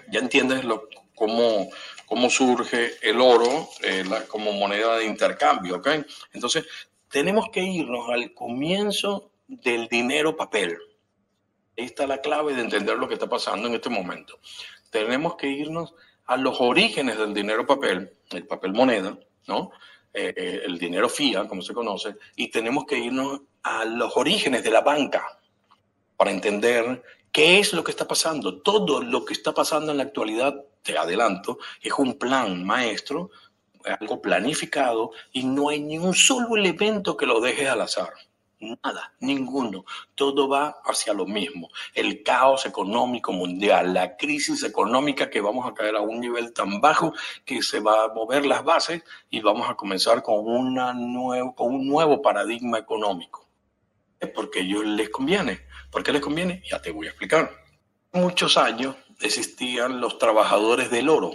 Ya 0.10 0.20
entiendes 0.20 0.64
lo, 0.64 0.88
cómo, 1.16 1.70
cómo 2.06 2.30
surge 2.30 2.93
el 3.01 3.22
oro 3.22 3.70
eh, 3.84 4.03
como 4.28 4.51
moneda 4.53 4.97
de 4.97 5.06
intercambio, 5.06 5.78
¿ok? 5.78 5.88
Entonces, 6.34 6.66
tenemos 7.10 7.49
que 7.51 7.62
irnos 7.62 8.10
al 8.10 8.34
comienzo 8.34 9.32
del 9.47 9.88
dinero 9.88 10.36
papel. 10.36 10.78
Ahí 11.78 11.86
está 11.86 12.08
la 12.08 12.20
clave 12.20 12.56
de 12.56 12.62
entender 12.62 12.97
lo 12.97 13.08
que 13.08 13.16
está 13.16 13.28
pasando 13.28 13.68
en 13.68 13.76
este 13.76 13.89
momento. 13.89 14.39
Tenemos 14.89 15.36
que 15.36 15.47
irnos 15.47 15.93
a 16.26 16.38
los 16.38 16.60
orígenes 16.60 17.18
del 17.18 17.34
dinero 17.34 17.66
papel, 17.66 18.12
el 18.32 18.47
papel 18.47 18.74
moneda, 18.74 19.18
¿no? 19.47 19.72
Eh, 20.18 20.34
eh, 20.38 20.61
el 20.63 20.78
dinero 20.78 21.09
FIA, 21.09 21.45
como 21.45 21.61
se 21.61 21.74
conoce, 21.74 22.16
y 22.38 22.47
tenemos 22.47 22.86
que 22.86 22.97
irnos 22.97 23.41
a 23.63 23.84
los 23.84 24.16
orígenes 24.16 24.63
de 24.63 24.72
la 24.72 24.80
banca 24.80 25.28
para 26.16 26.32
entender 26.32 27.03
qué 27.34 27.59
es 27.59 27.74
lo 27.74 27.84
que 27.84 27.91
está 27.91 28.07
pasando. 28.07 28.61
Todo 28.61 29.01
lo 29.01 29.26
que 29.26 29.34
está 29.34 29.53
pasando 29.53 29.91
en 29.91 29.97
la 29.97 30.03
actualidad, 30.03 30.55
te 30.84 30.97
adelanto, 30.97 31.57
es 31.82 31.91
un 31.97 32.18
plan 32.18 32.63
maestro, 32.63 33.30
algo 33.84 34.22
planificado, 34.22 35.11
y 35.34 35.43
no 35.43 35.68
hay 35.68 35.82
ni 35.82 35.97
un 35.97 36.13
solo 36.13 36.55
elemento 36.55 37.18
que 37.18 37.26
lo 37.26 37.41
deje 37.41 37.68
al 37.68 37.82
azar. 37.82 38.13
Nada, 38.60 39.14
ninguno. 39.20 39.86
Todo 40.16 40.47
va 40.47 40.78
hacia 40.86 41.14
lo 41.14 41.26
mismo. 41.26 41.70
El 41.93 42.24
caos 42.24 42.66
económico 42.66 43.34
mundial, 43.34 43.93
la 43.93 44.16
crisis 44.16 44.64
económica 44.64 45.30
que 45.30 45.41
vamos 45.41 45.70
a 45.70 45.74
caer 45.74 45.95
a 45.95 46.01
un 46.01 46.20
nivel 46.20 46.53
tan 46.53 46.80
bajo 46.80 47.14
que 47.43 47.62
se 47.62 47.80
va 47.82 48.06
a 48.06 48.14
mover 48.14 48.45
las 48.45 48.64
bases 48.64 49.03
y 49.30 49.41
vamos 49.41 49.70
a 49.70 49.76
comenzar 49.76 50.24
con, 50.24 50.47
una 50.47 50.93
nuevo, 50.93 51.53
con 51.53 51.74
un 51.74 51.88
nuevo 51.88 52.22
paradigma 52.22 52.78
económico. 52.78 53.47
Es 54.20 54.30
porque 54.30 54.60
a 54.60 54.64
ellos 54.64 54.86
les 54.86 55.10
conviene. 55.10 55.62
¿Por 55.91 56.03
qué 56.03 56.14
les 56.14 56.22
conviene? 56.22 56.64
Ya 56.70 56.82
te 56.82 56.91
voy 56.91 57.08
a 57.08 57.10
explicar. 57.10 57.51
Muchos 58.14 58.58
años 58.58 58.95
existían 59.20 59.99
los 59.99 60.18
trabajadores 60.18 60.89
del 60.89 61.10
oro. 61.10 61.32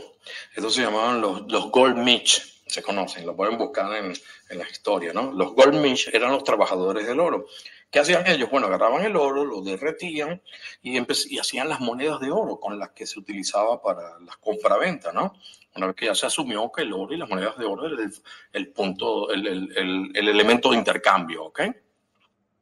Estos 0.54 0.74
se 0.74 0.82
llamaban 0.82 1.20
los, 1.20 1.42
los 1.50 1.70
gold 1.70 1.96
mitch 1.96 2.59
se 2.70 2.82
conocen, 2.82 3.26
lo 3.26 3.36
pueden 3.36 3.58
buscar 3.58 3.94
en, 3.96 4.12
en 4.48 4.58
la 4.58 4.68
historia, 4.68 5.12
¿no? 5.12 5.32
Los 5.32 5.52
goldmish 5.54 6.10
eran 6.12 6.32
los 6.32 6.44
trabajadores 6.44 7.06
del 7.06 7.20
oro. 7.20 7.46
¿Qué 7.90 7.98
hacían 7.98 8.26
ellos? 8.26 8.48
Bueno, 8.50 8.68
agarraban 8.68 9.04
el 9.04 9.16
oro, 9.16 9.44
lo 9.44 9.62
derretían 9.62 10.40
y, 10.80 10.98
y 10.98 11.38
hacían 11.38 11.68
las 11.68 11.80
monedas 11.80 12.20
de 12.20 12.30
oro 12.30 12.60
con 12.60 12.78
las 12.78 12.90
que 12.90 13.06
se 13.06 13.18
utilizaba 13.18 13.82
para 13.82 14.18
las 14.20 14.36
compraventas, 14.36 15.12
¿no? 15.12 15.34
Una 15.74 15.88
vez 15.88 15.96
que 15.96 16.06
ya 16.06 16.14
se 16.14 16.26
asumió 16.26 16.70
que 16.70 16.82
el 16.82 16.92
oro 16.92 17.12
y 17.12 17.16
las 17.16 17.28
monedas 17.28 17.58
de 17.58 17.64
oro 17.64 17.86
era 17.86 18.02
el, 18.02 18.12
el 18.52 18.68
punto, 18.68 19.30
el, 19.30 19.46
el, 19.46 20.10
el 20.14 20.28
elemento 20.28 20.70
de 20.70 20.78
intercambio, 20.78 21.44
¿ok? 21.46 21.60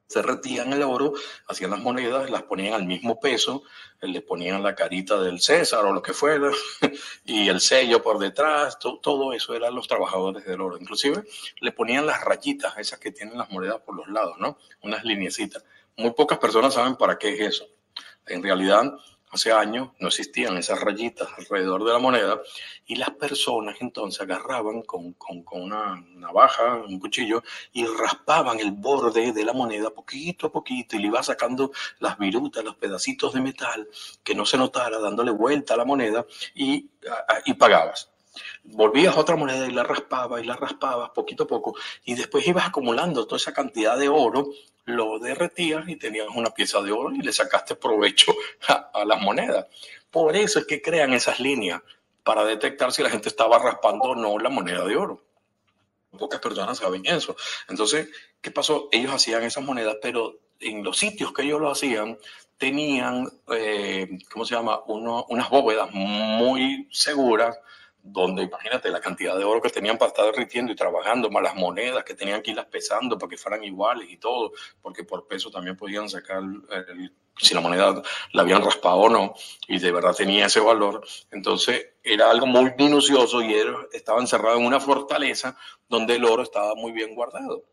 Se 0.09 0.23
retían 0.23 0.73
el 0.73 0.83
oro, 0.83 1.13
hacían 1.47 1.71
las 1.71 1.81
monedas, 1.81 2.31
las 2.31 2.43
ponían 2.45 2.73
al 2.73 2.87
mismo 2.87 3.21
peso, 3.21 3.63
le 4.01 4.23
ponían 4.23 4.63
la 4.63 4.75
carita 4.75 5.21
del 5.21 5.41
César 5.41 5.85
o 5.85 5.93
lo 5.93 6.03
que 6.03 6.15
fuera, 6.15 6.51
y 7.25 7.49
el 7.49 7.61
sello 7.61 8.03
por 8.03 8.19
detrás, 8.19 8.79
todo 8.79 9.33
eso 9.35 9.55
eran 9.55 9.75
los 9.75 9.87
trabajadores 9.87 10.47
del 10.47 10.63
oro. 10.63 10.79
Inclusive 10.79 11.25
le 11.61 11.73
ponían 11.73 12.07
las 12.07 12.25
rayitas, 12.25 12.77
esas 12.79 12.99
que 12.99 13.13
tienen 13.13 13.37
las 13.37 13.51
monedas 13.51 13.81
por 13.83 13.95
los 13.95 14.09
lados, 14.09 14.37
¿no? 14.39 14.59
Unas 14.83 15.05
lineecitas. 15.05 15.63
Muy 15.97 16.13
pocas 16.13 16.39
personas 16.39 16.75
saben 16.75 16.97
para 16.97 17.19
qué 17.19 17.35
es 17.35 17.41
eso. 17.41 17.67
En 18.27 18.43
realidad, 18.43 18.85
hace 19.31 19.53
años 19.53 19.91
no 19.99 20.09
existían 20.09 20.57
esas 20.57 20.81
rayitas 20.81 21.29
alrededor 21.37 21.85
de 21.85 21.93
la 21.93 21.99
moneda 21.99 22.41
y 22.87 22.97
las 22.97 23.11
personas 23.11 23.77
entonces 23.81 24.21
agarraban 24.21 24.83
con, 24.83 25.13
con, 25.15 25.45
una 25.51 26.03
navaja, 26.15 26.77
un 26.77 26.99
cuchillo 26.99 27.43
y 27.73 27.87
raspaban 27.87 28.61
el 28.61 28.73
borde 28.73 29.33
de 29.33 29.45
la 29.45 29.53
moneda 29.53 29.91
poquito 29.91 30.47
a 30.47 30.53
poquito 30.53 30.97
y 30.97 31.01
le 31.01 31.09
iba 31.09 31.23
sacando 31.23 31.73
las 31.99 32.19
virutas, 32.19 32.65
los 32.65 32.77
pedacitos 32.77 33.35
de 33.35 33.41
metal 33.41 33.89
que 34.23 34.35
no 34.35 34.47
se 34.47 34.59
notara, 34.59 34.99
dándole 34.99 35.31
vuelta 35.31 35.75
a 35.75 35.77
la 35.77 35.85
moneda 35.85 36.27
y, 36.55 36.89
y 37.45 37.55
pagabas 37.55 38.11
volvías 38.65 39.17
otra 39.17 39.37
moneda 39.37 39.67
y 39.67 39.73
la 39.73 39.83
raspabas 39.83 40.43
y 40.43 40.47
la 40.47 40.57
raspabas 40.57 41.11
poquito 41.11 41.45
a 41.45 41.47
poco 41.47 41.75
y 42.05 42.15
después 42.15 42.47
ibas 42.47 42.67
acumulando 42.67 43.27
toda 43.27 43.37
esa 43.39 43.53
cantidad 43.53 43.99
de 43.99 44.09
oro, 44.09 44.49
lo 44.85 45.19
derretías 45.19 45.89
y 45.89 45.97
tenías 45.97 46.29
una 46.35 46.51
pieza 46.51 46.81
de 46.81 46.93
oro 46.93 47.15
y 47.15 47.21
le 47.21 47.33
sacaste 47.33 47.75
provecho 47.75 48.33
a, 48.69 48.91
a 48.95 49.05
las 49.05 49.21
monedas. 49.21 49.67
Por 50.11 50.37
eso 50.37 50.59
es 50.59 50.67
que 50.67 50.81
crean 50.81 51.13
esas 51.13 51.41
líneas 51.41 51.83
para 52.25 52.45
detectar 52.45 52.93
si 52.93 53.03
la 53.03 53.11
gente 53.11 53.29
estaba 53.29 53.59
raspando 53.59 54.11
o 54.11 54.15
no 54.15 54.39
la 54.39 54.51
moneda 54.51 54.85
de 54.85 54.97
oro. 54.97 55.23
Pocas 56.19 56.41
personas 56.41 56.79
saben 56.79 57.05
eso. 57.07 57.37
Entonces, 57.69 58.09
¿qué 58.41 58.51
pasó? 58.51 58.89
Ellos 58.93 59.13
hacían 59.13 59.43
esas 59.45 59.65
monedas, 59.65 59.97
pero 60.01 60.39
en 60.61 60.83
los 60.83 60.99
sitios 60.99 61.33
que 61.33 61.43
ellos 61.43 61.61
lo 61.61 61.71
hacían, 61.71 62.19
tenían, 62.57 63.31
eh, 63.53 64.19
¿cómo 64.31 64.45
se 64.45 64.55
llama? 64.55 64.81
Uno, 64.87 65.27
unas 65.29 65.49
bóvedas 65.49 65.91
muy 65.93 66.89
seguras 66.91 67.57
donde 68.13 68.43
imagínate 68.43 68.91
la 68.91 69.01
cantidad 69.01 69.37
de 69.37 69.45
oro 69.45 69.61
que 69.61 69.71
tenían 69.71 69.99
para 69.99 70.11
estar 70.11 70.25
derritiendo 70.27 70.73
y 70.73 70.77
trabajando, 70.77 71.31
más 71.31 71.43
las 71.43 71.55
monedas 71.55 72.05
que 72.05 72.15
tenían 72.15 72.43
que 72.43 72.51
irlas 72.51 72.67
pesando 72.67 73.19
para 73.19 73.31
que 73.31 73.37
fueran 73.37 73.63
iguales 73.65 74.09
y 74.11 74.17
todo, 74.17 74.53
porque 74.81 75.05
por 75.05 75.27
peso 75.27 75.51
también 75.51 75.77
podían 75.77 76.09
sacar 76.09 76.43
si 77.37 77.55
la 77.55 77.61
moneda 77.61 78.03
la 78.33 78.43
habían 78.43 78.63
raspado 78.63 78.97
o 78.97 79.09
no, 79.09 79.35
y 79.67 79.79
de 79.79 79.93
verdad 79.93 80.15
tenía 80.15 80.47
ese 80.47 80.61
valor. 80.61 81.07
Entonces 81.31 81.91
era 82.03 82.31
algo 82.31 82.47
muy 82.47 82.73
minucioso 82.77 83.43
y 83.43 83.55
estaba 83.93 84.21
encerrado 84.21 84.59
en 84.59 84.67
una 84.67 84.81
fortaleza 84.81 85.57
donde 85.89 86.17
el 86.17 86.25
oro 86.25 86.43
estaba 86.43 86.75
muy 86.75 86.93
bien 86.93 87.15
guardado. 87.15 87.65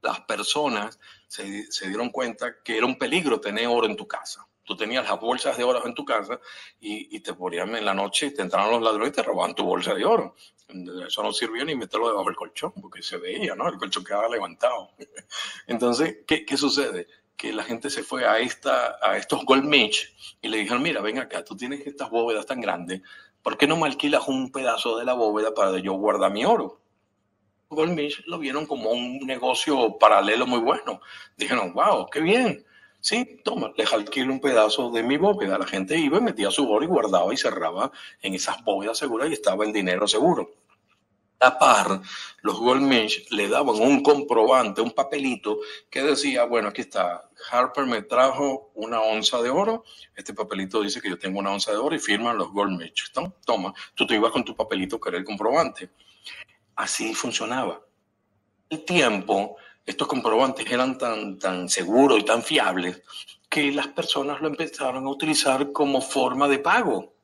Las 0.00 0.20
personas 0.22 0.98
se, 1.26 1.70
se 1.70 1.88
dieron 1.88 2.10
cuenta 2.10 2.62
que 2.62 2.76
era 2.76 2.86
un 2.86 2.98
peligro 2.98 3.40
tener 3.40 3.66
oro 3.66 3.86
en 3.86 3.96
tu 3.96 4.06
casa 4.06 4.47
tú 4.68 4.76
tenías 4.76 5.08
las 5.08 5.18
bolsas 5.18 5.56
de 5.56 5.64
oro 5.64 5.84
en 5.86 5.94
tu 5.94 6.04
casa 6.04 6.38
y, 6.78 7.18
te 7.20 7.32
ponían 7.32 7.74
en 7.74 7.86
la 7.86 7.94
noche 7.94 8.32
te 8.32 8.42
entraron 8.42 8.70
los 8.70 8.82
ladrones 8.82 9.08
y 9.08 9.12
te 9.12 9.22
robaban 9.22 9.54
tu 9.54 9.64
bolsa 9.64 9.94
de 9.94 10.04
oro. 10.04 10.36
Eso 11.06 11.22
no 11.22 11.32
sirvió 11.32 11.64
ni 11.64 11.74
meterlo 11.74 12.08
debajo 12.08 12.26
del 12.26 12.36
colchón, 12.36 12.74
porque 12.78 13.02
se 13.02 13.16
veía, 13.16 13.54
¿no? 13.54 13.66
El 13.66 13.78
colchón 13.78 14.04
quedaba 14.04 14.28
levantado. 14.28 14.90
Entonces, 15.66 16.18
¿qué, 16.26 16.44
qué 16.44 16.56
sucede? 16.56 17.08
que 17.34 17.52
la 17.52 17.62
gente 17.62 17.88
se 17.88 18.02
fue 18.02 18.26
a, 18.26 18.40
esta, 18.40 18.98
a 19.00 19.16
estos 19.16 19.44
Gold 19.44 19.62
Mitch 19.62 20.12
y 20.42 20.48
le 20.48 20.58
dijeron, 20.58 20.82
mira, 20.82 21.00
ven 21.00 21.20
acá, 21.20 21.44
tú 21.44 21.56
tienes 21.56 21.86
estas 21.86 22.10
bóvedas 22.10 22.46
tan 22.46 22.60
grandes, 22.60 23.00
¿por 23.44 23.56
qué 23.56 23.68
no 23.68 23.76
me 23.76 23.86
alquilas 23.86 24.26
un 24.26 24.50
pedazo 24.50 24.98
de 24.98 25.04
la 25.04 25.14
bóveda 25.14 25.54
para 25.54 25.78
yo 25.78 25.92
guardar 25.92 26.32
mi 26.32 26.44
oro? 26.44 26.80
Goldmich 27.70 28.24
lo 28.26 28.38
vieron 28.38 28.66
como 28.66 28.90
un 28.90 29.18
negocio 29.18 29.98
paralelo 29.98 30.46
muy 30.46 30.60
bueno. 30.60 31.00
Dijeron, 31.36 31.72
wow, 31.74 32.08
qué 32.10 32.20
bien. 32.20 32.64
Sí, 33.00 33.40
toma, 33.44 33.72
les 33.76 33.92
alquilo 33.92 34.32
un 34.32 34.40
pedazo 34.40 34.90
de 34.90 35.02
mi 35.02 35.16
bóveda. 35.16 35.58
La 35.58 35.66
gente 35.66 35.96
iba, 35.96 36.20
metía 36.20 36.50
su 36.50 36.70
oro 36.70 36.84
y 36.84 36.88
guardaba 36.88 37.32
y 37.32 37.36
cerraba 37.36 37.92
en 38.22 38.34
esas 38.34 38.62
bóvedas 38.64 38.98
seguras 38.98 39.30
y 39.30 39.34
estaba 39.34 39.64
el 39.64 39.72
dinero 39.72 40.08
seguro. 40.08 40.50
A 41.40 41.56
par, 41.56 42.00
los 42.42 42.58
Goldmich 42.58 43.30
le 43.30 43.48
daban 43.48 43.76
un 43.76 44.02
comprobante, 44.02 44.80
un 44.80 44.90
papelito 44.90 45.60
que 45.88 46.02
decía, 46.02 46.42
bueno, 46.44 46.68
aquí 46.68 46.80
está, 46.80 47.30
Harper 47.52 47.86
me 47.86 48.02
trajo 48.02 48.72
una 48.74 49.00
onza 49.00 49.40
de 49.40 49.48
oro, 49.48 49.84
este 50.16 50.34
papelito 50.34 50.82
dice 50.82 51.00
que 51.00 51.08
yo 51.10 51.18
tengo 51.18 51.38
una 51.38 51.52
onza 51.52 51.70
de 51.70 51.76
oro 51.76 51.94
y 51.94 52.00
firman 52.00 52.36
los 52.36 52.50
Goldmich. 52.50 53.12
Toma, 53.44 53.72
tú 53.94 54.04
te 54.04 54.16
ibas 54.16 54.32
con 54.32 54.44
tu 54.44 54.56
papelito 54.56 54.98
que 54.98 55.10
era 55.10 55.18
el 55.18 55.24
comprobante. 55.24 55.90
Así 56.74 57.14
funcionaba. 57.14 57.80
El 58.68 58.84
tiempo, 58.84 59.56
estos 59.88 60.06
comprobantes 60.06 60.70
eran 60.70 60.98
tan, 60.98 61.38
tan 61.38 61.66
seguros 61.66 62.18
y 62.18 62.22
tan 62.22 62.42
fiables 62.42 63.02
que 63.48 63.72
las 63.72 63.88
personas 63.88 64.38
lo 64.42 64.48
empezaron 64.48 65.06
a 65.06 65.08
utilizar 65.08 65.72
como 65.72 66.02
forma 66.02 66.46
de 66.46 66.58
pago. 66.58 67.14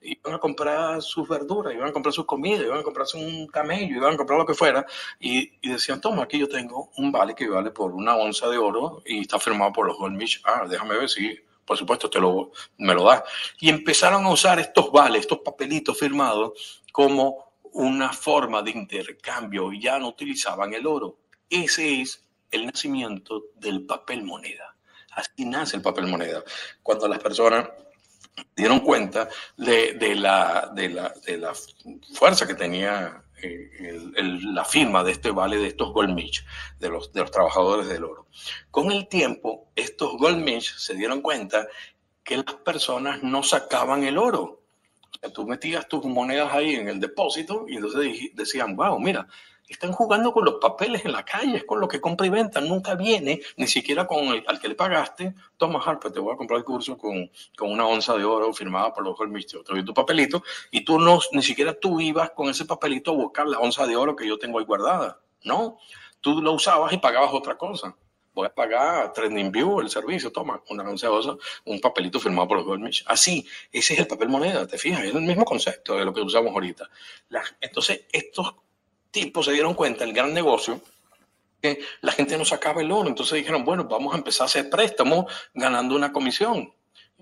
Iban 0.00 0.36
a 0.36 0.38
comprar 0.38 1.02
sus 1.02 1.28
verduras, 1.28 1.74
iban 1.74 1.88
a 1.88 1.92
comprar 1.92 2.14
sus 2.14 2.24
comidas, 2.24 2.62
iban 2.62 2.78
a 2.78 2.82
comprarse 2.82 3.18
un 3.18 3.46
camello, 3.48 3.96
iban 3.96 4.14
a 4.14 4.16
comprar 4.16 4.38
lo 4.38 4.46
que 4.46 4.54
fuera, 4.54 4.86
y, 5.20 5.58
decían, 5.68 6.00
toma, 6.00 6.22
aquí 6.22 6.38
yo 6.38 6.48
tengo 6.48 6.90
un 6.96 7.12
vale 7.12 7.34
que 7.34 7.46
vale 7.46 7.72
por 7.72 7.92
una 7.92 8.16
onza 8.16 8.48
de 8.48 8.56
oro 8.56 9.02
y 9.04 9.20
está 9.20 9.38
firmado 9.38 9.74
por 9.74 9.86
los 9.86 9.98
Goldmich. 9.98 10.40
Ah, 10.44 10.64
déjame 10.66 10.96
ver 10.96 11.10
si, 11.10 11.38
por 11.66 11.76
supuesto, 11.76 12.08
te 12.08 12.20
lo, 12.20 12.52
me 12.78 12.94
lo 12.94 13.04
da. 13.04 13.22
Y 13.60 13.68
empezaron 13.68 14.24
a 14.24 14.30
usar 14.30 14.58
estos 14.58 14.90
vales, 14.90 15.20
estos 15.20 15.40
papelitos 15.40 15.98
firmados, 15.98 16.82
como 16.90 17.52
una 17.72 18.14
forma 18.14 18.62
de 18.62 18.70
intercambio 18.70 19.74
y 19.74 19.82
ya 19.82 19.98
no 19.98 20.08
utilizaban 20.08 20.72
el 20.72 20.86
oro. 20.86 21.18
Ese 21.50 22.02
es 22.02 22.24
el 22.50 22.66
nacimiento 22.66 23.44
del 23.56 23.84
papel 23.86 24.22
moneda. 24.22 24.76
Así 25.12 25.44
nace 25.44 25.76
el 25.76 25.82
papel 25.82 26.06
moneda. 26.06 26.42
Cuando 26.82 27.08
las 27.08 27.18
personas 27.18 27.68
dieron 28.54 28.80
cuenta 28.80 29.28
de, 29.56 30.14
la, 30.14 30.70
de, 30.74 30.88
la, 30.88 31.12
de 31.26 31.38
la, 31.38 31.52
fuerza 32.12 32.46
que 32.46 32.54
tenía 32.54 33.24
eh, 33.42 34.00
la 34.42 34.64
firma 34.64 35.02
de 35.02 35.12
este 35.12 35.30
vale 35.30 35.58
de 35.58 35.68
estos 35.68 35.92
Goldmich, 35.92 36.44
de 36.78 36.88
los, 36.88 37.12
de 37.12 37.20
los 37.20 37.30
trabajadores 37.30 37.88
del 37.88 38.04
oro. 38.04 38.28
Con 38.70 38.92
el 38.92 39.08
tiempo, 39.08 39.70
estos 39.74 40.16
Goldmich 40.16 40.76
se 40.76 40.94
dieron 40.94 41.20
cuenta 41.20 41.66
que 42.22 42.36
las 42.36 42.54
personas 42.56 43.22
no 43.22 43.42
sacaban 43.42 44.04
el 44.04 44.18
oro, 44.18 44.62
tú 45.34 45.46
metías 45.46 45.88
tus 45.88 46.04
monedas 46.04 46.52
ahí 46.52 46.74
en 46.74 46.88
el 46.88 47.00
depósito 47.00 47.64
y 47.68 47.76
entonces 47.76 48.30
decían, 48.34 48.76
wow, 48.76 48.98
mira, 49.00 49.26
están 49.68 49.92
jugando 49.92 50.32
con 50.32 50.44
los 50.44 50.54
papeles 50.54 51.04
en 51.04 51.12
la 51.12 51.24
calle, 51.24 51.64
con 51.66 51.80
lo 51.80 51.88
que 51.88 52.00
compra 52.00 52.26
y 52.26 52.30
venta, 52.30 52.60
nunca 52.60 52.94
viene, 52.94 53.40
ni 53.56 53.66
siquiera 53.66 54.06
con 54.06 54.26
el 54.28 54.44
al 54.46 54.60
que 54.60 54.68
le 54.68 54.74
pagaste, 54.74 55.34
toma 55.56 55.80
Harper, 55.84 56.12
te 56.12 56.20
voy 56.20 56.34
a 56.34 56.36
comprar 56.36 56.58
el 56.58 56.64
curso 56.64 56.96
con, 56.96 57.30
con 57.56 57.70
una 57.70 57.86
onza 57.86 58.16
de 58.16 58.24
oro 58.24 58.52
firmada 58.52 58.92
por 58.92 59.04
los 59.04 59.18
Holmister, 59.18 59.62
te 59.62 59.72
doy 59.72 59.84
tu 59.84 59.94
papelito, 59.94 60.42
y 60.70 60.84
tú 60.84 60.98
no, 60.98 61.18
ni 61.32 61.42
siquiera 61.42 61.78
tú 61.78 62.00
ibas 62.00 62.30
con 62.30 62.48
ese 62.48 62.64
papelito 62.64 63.12
a 63.12 63.14
buscar 63.14 63.46
la 63.46 63.58
onza 63.58 63.86
de 63.86 63.96
oro 63.96 64.16
que 64.16 64.26
yo 64.26 64.38
tengo 64.38 64.58
ahí 64.58 64.64
guardada, 64.64 65.20
no, 65.44 65.78
tú 66.20 66.40
lo 66.40 66.52
usabas 66.52 66.92
y 66.92 66.98
pagabas 66.98 67.32
otra 67.32 67.56
cosa 67.56 67.94
voy 68.38 68.46
a 68.46 68.54
pagar 68.54 69.12
View 69.50 69.80
el 69.80 69.90
servicio, 69.90 70.30
toma, 70.30 70.62
una 70.70 70.84
onceosa, 70.84 71.36
un 71.64 71.80
papelito 71.80 72.20
firmado 72.20 72.46
por 72.46 72.58
los 72.58 72.66
Goldmich. 72.66 73.04
Así, 73.08 73.44
ese 73.72 73.94
es 73.94 74.00
el 74.00 74.06
papel 74.06 74.28
moneda, 74.28 74.64
te 74.64 74.78
fijas, 74.78 75.02
es 75.02 75.12
el 75.12 75.22
mismo 75.22 75.44
concepto 75.44 75.96
de 75.96 76.04
lo 76.04 76.14
que 76.14 76.20
usamos 76.20 76.52
ahorita. 76.52 76.88
entonces, 77.60 78.06
estos 78.12 78.54
tipos 79.10 79.46
se 79.46 79.52
dieron 79.52 79.74
cuenta, 79.74 80.04
el 80.04 80.12
gran 80.12 80.32
negocio, 80.32 80.80
que 81.60 81.80
la 82.02 82.12
gente 82.12 82.38
no 82.38 82.44
sacaba 82.44 82.80
el 82.80 82.92
oro, 82.92 83.08
entonces 83.08 83.38
dijeron, 83.38 83.64
bueno, 83.64 83.84
vamos 83.84 84.14
a 84.14 84.18
empezar 84.18 84.44
a 84.44 84.46
hacer 84.46 84.70
préstamos 84.70 85.32
ganando 85.54 85.96
una 85.96 86.12
comisión. 86.12 86.72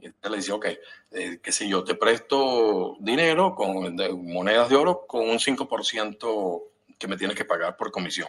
Y 0.01 0.09
le 0.09 0.37
decía, 0.37 0.55
ok, 0.55 0.67
eh, 1.13 1.41
qué 1.43 1.53
sé 1.53 1.69
yo, 1.69 1.83
te 1.83 1.95
presto 1.95 2.97
dinero 3.01 3.55
con 3.55 3.97
monedas 4.25 4.69
de 4.69 4.77
oro 4.77 5.07
con 5.07 5.29
un 5.29 5.39
5% 5.39 6.63
que 6.99 7.09
me 7.09 7.17
tienes 7.17 7.37
que 7.37 7.47
pagar 7.47 7.77
por 7.77 7.91
comisión. 7.91 8.29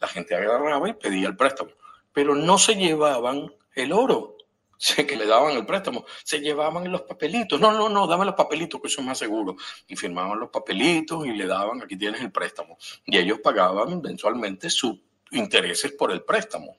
La 0.00 0.08
gente 0.08 0.34
agarraba 0.34 0.88
y 0.88 0.92
pedía 0.92 1.28
el 1.28 1.36
préstamo 1.36 1.70
pero 2.18 2.34
no 2.34 2.58
se 2.58 2.74
llevaban 2.74 3.54
el 3.76 3.92
oro 3.92 4.37
que 5.06 5.16
le 5.16 5.26
daban 5.26 5.56
el 5.56 5.66
préstamo, 5.66 6.04
se 6.24 6.40
llevaban 6.40 6.90
los 6.90 7.02
papelitos. 7.02 7.60
No, 7.60 7.72
no, 7.72 7.88
no, 7.88 8.06
dame 8.06 8.24
los 8.24 8.34
papelitos, 8.34 8.80
que 8.80 8.88
eso 8.88 9.00
es 9.00 9.06
más 9.06 9.18
seguro. 9.18 9.56
Y 9.86 9.96
firmaban 9.96 10.38
los 10.38 10.50
papelitos 10.50 11.26
y 11.26 11.32
le 11.32 11.46
daban, 11.46 11.82
aquí 11.82 11.96
tienes 11.96 12.20
el 12.20 12.32
préstamo. 12.32 12.78
Y 13.06 13.18
ellos 13.18 13.40
pagaban 13.42 14.00
mensualmente 14.00 14.70
sus 14.70 14.96
intereses 15.32 15.92
por 15.92 16.12
el 16.12 16.22
préstamo. 16.22 16.76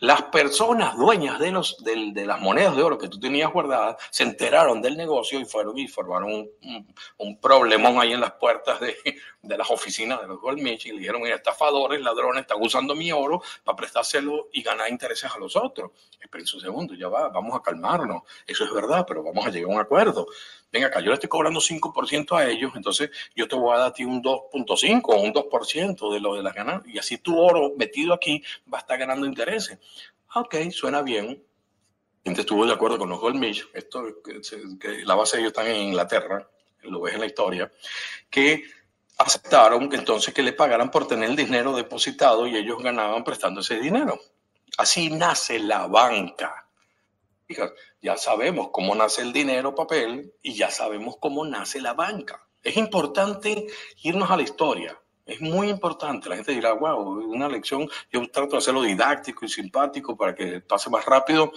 Las 0.00 0.22
personas 0.22 0.96
dueñas 0.96 1.38
de, 1.38 1.52
los, 1.52 1.76
de, 1.84 2.26
las 2.26 2.40
monedas 2.40 2.76
de 2.76 2.82
oro 2.82 2.98
que 2.98 3.08
tú 3.08 3.20
tenías 3.20 3.52
guardadas 3.52 3.96
se 4.10 4.24
enteraron 4.24 4.82
del 4.82 4.96
negocio 4.96 5.38
y 5.38 5.44
fueron 5.44 5.78
y 5.78 5.86
formaron 5.86 6.32
un, 6.32 6.94
un, 7.18 7.40
problemón 7.40 8.00
ahí 8.00 8.12
en 8.12 8.20
las 8.20 8.32
puertas 8.32 8.80
de, 8.80 8.96
de 9.44 9.58
las 9.58 9.70
oficinas 9.70 10.20
de 10.20 10.26
los 10.26 10.40
Goldmich 10.40 10.86
y 10.86 10.92
le 10.92 10.98
dijeron, 10.98 11.26
estafadores, 11.26 12.00
ladrones, 12.00 12.42
están 12.42 12.58
usando 12.60 12.94
mi 12.94 13.12
oro 13.12 13.42
para 13.62 13.76
prestárselo 13.76 14.48
y 14.52 14.62
ganar 14.62 14.88
intereses 14.90 15.30
a 15.34 15.38
los 15.38 15.56
otros. 15.56 15.92
Espérense 16.20 16.56
un 16.56 16.62
segundo, 16.62 16.94
ya 16.94 17.08
va, 17.08 17.28
vamos 17.28 17.54
a 17.54 17.62
calmarnos. 17.62 18.22
Eso 18.46 18.64
es 18.64 18.72
verdad, 18.72 19.04
pero 19.06 19.22
vamos 19.22 19.46
a 19.46 19.50
llegar 19.50 19.70
a 19.70 19.74
un 19.74 19.80
acuerdo. 19.80 20.26
Venga 20.72 20.88
acá, 20.88 21.00
yo 21.00 21.08
le 21.08 21.14
estoy 21.14 21.28
cobrando 21.28 21.60
5% 21.60 22.36
a 22.36 22.48
ellos, 22.48 22.72
entonces 22.74 23.10
yo 23.36 23.46
te 23.46 23.54
voy 23.54 23.74
a 23.74 23.78
dar 23.78 23.88
a 23.88 23.92
ti 23.92 24.04
un 24.04 24.22
2.5 24.22 25.02
o 25.04 25.20
un 25.20 25.32
2% 25.32 26.12
de 26.12 26.20
lo 26.20 26.34
de 26.34 26.42
las 26.42 26.54
ganancias. 26.54 26.94
Y 26.94 26.98
así 26.98 27.18
tu 27.18 27.38
oro 27.38 27.72
metido 27.76 28.12
aquí 28.12 28.42
va 28.72 28.78
a 28.78 28.80
estar 28.80 28.98
ganando 28.98 29.26
intereses. 29.26 29.78
Ok, 30.34 30.56
suena 30.70 31.02
bien. 31.02 31.44
Gente 32.24 32.40
estuvo 32.40 32.66
de 32.66 32.72
acuerdo 32.72 32.98
con 32.98 33.10
los 33.10 33.20
Goldmich, 33.20 33.68
esto 33.74 34.02
que 34.22 35.04
la 35.04 35.14
base 35.14 35.36
de 35.36 35.42
ellos 35.42 35.52
están 35.52 35.66
en 35.66 35.76
Inglaterra, 35.76 36.48
lo 36.82 37.02
ves 37.02 37.14
en 37.14 37.20
la 37.20 37.26
historia, 37.26 37.70
que 38.30 38.64
aceptaron 39.18 39.88
entonces 39.92 40.34
que 40.34 40.42
le 40.42 40.52
pagaran 40.52 40.90
por 40.90 41.06
tener 41.06 41.30
el 41.30 41.36
dinero 41.36 41.74
depositado 41.74 42.46
y 42.46 42.56
ellos 42.56 42.82
ganaban 42.82 43.24
prestando 43.24 43.60
ese 43.60 43.78
dinero. 43.78 44.18
Así 44.76 45.10
nace 45.10 45.58
la 45.58 45.86
banca. 45.86 46.68
Ya 48.00 48.16
sabemos 48.16 48.68
cómo 48.72 48.94
nace 48.94 49.22
el 49.22 49.32
dinero 49.32 49.74
papel 49.74 50.32
y 50.42 50.54
ya 50.54 50.70
sabemos 50.70 51.16
cómo 51.20 51.44
nace 51.44 51.80
la 51.80 51.94
banca. 51.94 52.46
Es 52.62 52.76
importante 52.76 53.66
irnos 54.02 54.30
a 54.30 54.36
la 54.36 54.42
historia. 54.42 54.98
Es 55.26 55.40
muy 55.40 55.70
importante. 55.70 56.28
La 56.28 56.36
gente 56.36 56.52
dirá, 56.52 56.72
wow, 56.72 57.32
una 57.32 57.48
lección. 57.48 57.88
Yo 58.10 58.28
trato 58.30 58.52
de 58.52 58.58
hacerlo 58.58 58.82
didáctico 58.82 59.44
y 59.44 59.48
simpático 59.48 60.16
para 60.16 60.34
que 60.34 60.60
pase 60.60 60.90
más 60.90 61.04
rápido, 61.04 61.52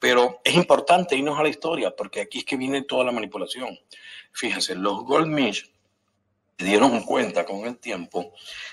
pero 0.00 0.40
es 0.42 0.54
importante 0.54 1.16
irnos 1.16 1.38
a 1.38 1.42
la 1.42 1.48
historia 1.48 1.94
porque 1.94 2.22
aquí 2.22 2.38
es 2.38 2.44
que 2.44 2.56
viene 2.56 2.82
toda 2.82 3.04
la 3.04 3.12
manipulación. 3.12 3.78
Fíjense, 4.32 4.74
los 4.74 5.04
Goldmich 5.04 5.71
dieron 6.62 7.02
cuenta 7.02 7.44
con 7.44 7.64
el 7.66 7.78
tiempo 7.78 8.32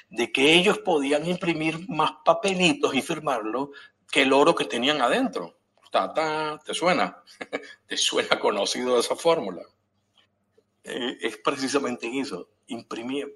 de 0.10 0.32
que 0.32 0.54
ellos 0.54 0.80
podían 0.80 1.28
imprimir 1.28 1.88
más 1.90 2.12
papelitos 2.24 2.94
y 2.96 3.02
firmarlo 3.02 3.72
que 4.10 4.24
el 4.24 4.34
oro 4.34 4.56
que 4.56 4.66
tenían 4.66 5.02
adentro. 5.02 5.58
¿Te 6.66 6.74
suena? 6.74 7.24
¿Te 7.88 7.98
suena 7.98 8.40
conocido 8.40 9.00
esa 9.00 9.16
fórmula? 9.16 9.64
Eh, 10.84 11.18
es 11.22 11.38
precisamente 11.38 12.08
eso. 12.20 12.50
Imprimir, 12.68 13.36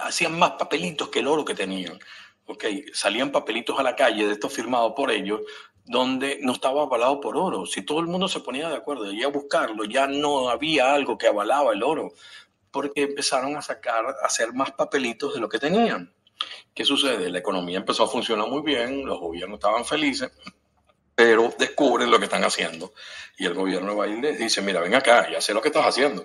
hacían 0.00 0.38
más 0.38 0.52
papelitos 0.52 1.08
que 1.08 1.20
el 1.20 1.28
oro 1.28 1.44
que 1.44 1.54
tenían. 1.54 1.98
Ok, 2.46 2.64
salían 2.94 3.30
papelitos 3.30 3.78
a 3.78 3.82
la 3.82 3.94
calle 3.94 4.26
de 4.26 4.32
estos 4.32 4.52
firmados 4.52 4.94
por 4.96 5.10
ellos 5.10 5.42
donde 5.84 6.38
no 6.42 6.52
estaba 6.52 6.82
avalado 6.82 7.20
por 7.20 7.36
oro. 7.36 7.66
Si 7.66 7.82
todo 7.82 8.00
el 8.00 8.06
mundo 8.06 8.28
se 8.28 8.40
ponía 8.40 8.68
de 8.68 8.76
acuerdo 8.76 9.10
y 9.10 9.22
a 9.22 9.28
buscarlo, 9.28 9.84
ya 9.84 10.06
no 10.06 10.50
había 10.50 10.92
algo 10.92 11.16
que 11.16 11.26
avalaba 11.26 11.72
el 11.72 11.82
oro 11.82 12.12
porque 12.70 13.02
empezaron 13.02 13.56
a 13.56 13.62
sacar, 13.62 14.06
a 14.06 14.26
hacer 14.26 14.52
más 14.52 14.72
papelitos 14.72 15.34
de 15.34 15.40
lo 15.40 15.48
que 15.48 15.58
tenían. 15.58 16.14
¿Qué 16.74 16.84
sucede? 16.84 17.30
La 17.30 17.38
economía 17.38 17.78
empezó 17.78 18.04
a 18.04 18.08
funcionar 18.08 18.48
muy 18.48 18.62
bien, 18.62 19.04
los 19.04 19.18
gobiernos 19.18 19.58
estaban 19.58 19.84
felices, 19.84 20.30
pero 21.14 21.52
descubren 21.58 22.10
lo 22.10 22.18
que 22.18 22.26
están 22.26 22.44
haciendo. 22.44 22.92
Y 23.36 23.46
el 23.46 23.54
gobierno 23.54 23.96
va 23.96 24.06
y 24.06 24.20
les 24.20 24.38
dice, 24.38 24.62
mira, 24.62 24.80
ven 24.80 24.94
acá, 24.94 25.30
ya 25.30 25.40
sé 25.40 25.52
lo 25.52 25.60
que 25.60 25.68
estás 25.68 25.86
haciendo. 25.86 26.24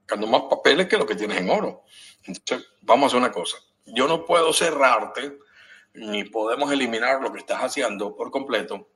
Sacando 0.00 0.26
más 0.26 0.42
papeles 0.42 0.88
que 0.88 0.98
lo 0.98 1.06
que 1.06 1.14
tienes 1.14 1.38
en 1.38 1.48
oro. 1.48 1.84
Entonces, 2.24 2.68
vamos 2.82 3.04
a 3.04 3.06
hacer 3.06 3.18
una 3.18 3.32
cosa. 3.32 3.56
Yo 3.86 4.06
no 4.06 4.24
puedo 4.26 4.52
cerrarte, 4.52 5.38
ni 5.94 6.24
podemos 6.24 6.70
eliminar 6.70 7.22
lo 7.22 7.32
que 7.32 7.38
estás 7.38 7.60
haciendo 7.62 8.14
por 8.14 8.30
completo, 8.30 8.90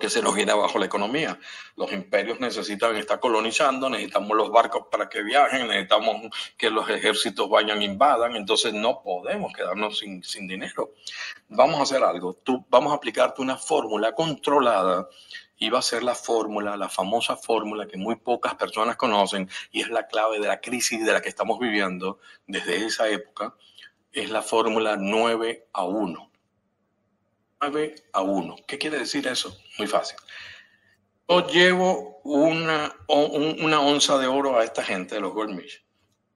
que 0.00 0.10
se 0.10 0.22
nos 0.22 0.34
viene 0.34 0.52
abajo 0.52 0.78
la 0.78 0.86
economía. 0.86 1.38
Los 1.76 1.92
imperios 1.92 2.40
necesitan 2.40 2.96
estar 2.96 3.20
colonizando, 3.20 3.88
necesitamos 3.88 4.36
los 4.36 4.50
barcos 4.50 4.86
para 4.90 5.08
que 5.08 5.22
viajen, 5.22 5.68
necesitamos 5.68 6.30
que 6.56 6.70
los 6.70 6.88
ejércitos 6.88 7.48
vayan, 7.48 7.82
invadan, 7.82 8.36
entonces 8.36 8.72
no 8.72 9.02
podemos 9.02 9.52
quedarnos 9.52 9.98
sin, 9.98 10.22
sin 10.22 10.46
dinero. 10.46 10.92
Vamos 11.48 11.80
a 11.80 11.82
hacer 11.84 12.02
algo, 12.02 12.34
Tú, 12.34 12.64
vamos 12.68 12.92
a 12.92 12.96
aplicarte 12.96 13.42
una 13.42 13.56
fórmula 13.56 14.12
controlada 14.12 15.08
y 15.56 15.70
va 15.70 15.78
a 15.78 15.82
ser 15.82 16.02
la 16.02 16.14
fórmula, 16.14 16.76
la 16.76 16.88
famosa 16.88 17.36
fórmula 17.36 17.86
que 17.86 17.96
muy 17.96 18.16
pocas 18.16 18.54
personas 18.56 18.96
conocen 18.96 19.48
y 19.70 19.80
es 19.80 19.88
la 19.88 20.06
clave 20.06 20.40
de 20.40 20.48
la 20.48 20.60
crisis 20.60 21.04
de 21.04 21.12
la 21.12 21.22
que 21.22 21.28
estamos 21.28 21.58
viviendo 21.58 22.18
desde 22.46 22.84
esa 22.84 23.08
época 23.08 23.54
es 24.12 24.30
la 24.30 24.42
fórmula 24.42 24.96
9 24.96 25.68
a 25.72 25.84
1. 25.84 26.30
9 27.70 27.94
a 28.12 28.22
1. 28.22 28.56
¿Qué 28.66 28.78
quiere 28.78 28.98
decir 28.98 29.26
eso? 29.26 29.56
Muy 29.78 29.86
fácil. 29.86 30.18
Yo 31.28 31.46
llevo 31.46 32.20
una, 32.24 32.94
una 33.08 33.80
onza 33.80 34.18
de 34.18 34.26
oro 34.26 34.58
a 34.58 34.64
esta 34.64 34.82
gente 34.82 35.14
de 35.14 35.22
los 35.22 35.32
Goldmich. 35.32 35.82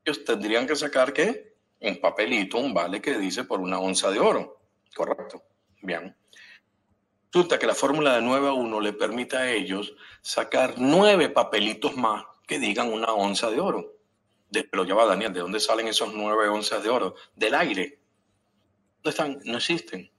Ellos 0.04 0.24
tendrían 0.24 0.66
que 0.66 0.74
sacar, 0.74 1.12
¿qué? 1.12 1.56
Un 1.80 2.00
papelito, 2.00 2.58
un 2.58 2.72
vale 2.72 3.02
que 3.02 3.18
dice 3.18 3.44
por 3.44 3.60
una 3.60 3.78
onza 3.78 4.10
de 4.10 4.18
oro. 4.18 4.62
Correcto. 4.94 5.42
Bien. 5.82 6.16
Resulta 7.30 7.58
que 7.58 7.66
la 7.66 7.74
fórmula 7.74 8.14
de 8.14 8.22
9 8.22 8.48
a 8.48 8.52
1 8.54 8.80
le 8.80 8.92
permite 8.94 9.36
a 9.36 9.52
ellos 9.52 9.94
sacar 10.22 10.74
nueve 10.78 11.28
papelitos 11.28 11.94
más 11.96 12.24
que 12.46 12.58
digan 12.58 12.90
una 12.90 13.12
onza 13.12 13.50
de 13.50 13.60
oro. 13.60 13.98
De, 14.48 14.66
lo 14.72 14.84
lleva 14.84 15.04
Daniel, 15.04 15.34
¿de 15.34 15.40
dónde 15.40 15.60
salen 15.60 15.88
esos 15.88 16.14
nueve 16.14 16.48
onzas 16.48 16.82
de 16.82 16.88
oro? 16.88 17.14
Del 17.36 17.54
aire. 17.54 18.00
¿Dónde 19.02 19.10
están? 19.10 19.38
No 19.44 19.58
existen. 19.58 20.10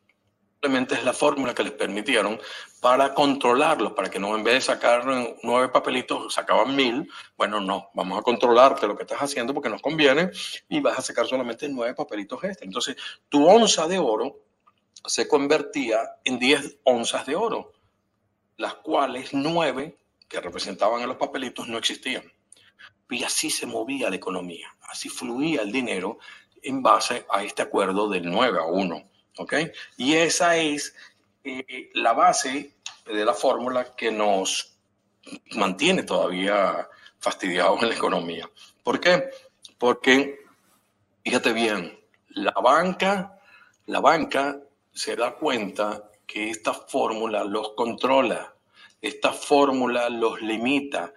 Simplemente 0.62 0.96
es 0.96 1.06
la 1.06 1.14
fórmula 1.14 1.56
que 1.56 1.64
les 1.64 1.72
permitieron 1.72 2.38
para 2.82 3.14
controlarlos, 3.14 3.94
para 3.94 4.10
que 4.10 4.20
no 4.20 4.36
en 4.36 4.44
vez 4.44 4.56
de 4.56 4.62
sacar 4.62 5.06
nueve 5.42 5.70
papelitos, 5.70 6.34
sacaban 6.34 6.76
mil. 6.76 7.10
Bueno, 7.38 7.62
no, 7.62 7.92
vamos 7.94 8.20
a 8.20 8.22
controlarte 8.22 8.86
lo 8.86 8.98
que 8.98 9.04
estás 9.04 9.20
haciendo 9.20 9.54
porque 9.54 9.70
nos 9.70 9.82
conviene 9.82 10.32
y 10.68 10.82
vas 10.82 11.00
a 11.00 11.02
sacar 11.02 11.28
solamente 11.28 11.70
nueve 11.70 11.94
papelitos 11.94 12.44
este. 12.44 12.66
Entonces, 12.66 12.98
tu 13.30 13.48
onza 13.48 13.88
de 13.88 14.00
oro 14.00 14.36
se 15.06 15.30
convertía 15.30 16.18
en 16.26 16.40
10 16.40 16.80
onzas 16.84 17.26
de 17.26 17.38
oro, 17.38 17.72
las 18.58 18.74
cuales 18.74 19.34
nueve 19.34 19.98
que 20.28 20.42
representaban 20.42 21.00
en 21.00 21.08
los 21.08 21.16
papelitos 21.16 21.70
no 21.70 21.78
existían. 21.78 22.24
Y 23.10 23.24
así 23.24 23.50
se 23.50 23.66
movía 23.66 24.10
la 24.10 24.18
economía, 24.18 24.76
así 24.90 25.08
fluía 25.08 25.62
el 25.62 25.72
dinero 25.72 26.20
en 26.62 26.84
base 26.84 27.26
a 27.30 27.46
este 27.46 27.62
acuerdo 27.62 28.10
del 28.10 28.30
9 28.30 28.60
a 28.60 28.66
1. 28.66 29.10
Y 29.98 30.16
esa 30.16 30.58
es 30.58 30.96
eh, 31.44 31.90
la 31.94 32.14
base 32.14 32.76
de 33.06 33.26
la 33.26 33.34
fórmula 33.34 33.96
que 33.96 34.12
nos 34.12 34.78
mantiene 35.56 36.04
todavía 36.04 36.88
fastidiados 37.20 37.82
en 37.82 37.90
la 37.90 37.96
economía. 37.96 38.50
¿Por 38.84 39.00
qué? 39.00 39.30
Porque, 39.78 40.40
fíjate 41.24 41.54
bien, 41.54 42.00
la 42.30 42.52
banca, 42.52 43.40
la 43.86 44.00
banca 44.00 44.60
se 44.92 45.16
da 45.16 45.36
cuenta 45.36 46.10
que 46.26 46.50
esta 46.50 46.74
fórmula 46.74 47.44
los 47.44 47.74
controla, 47.74 48.54
esta 49.02 49.32
fórmula 49.32 50.10
los 50.10 50.42
limita, 50.42 51.14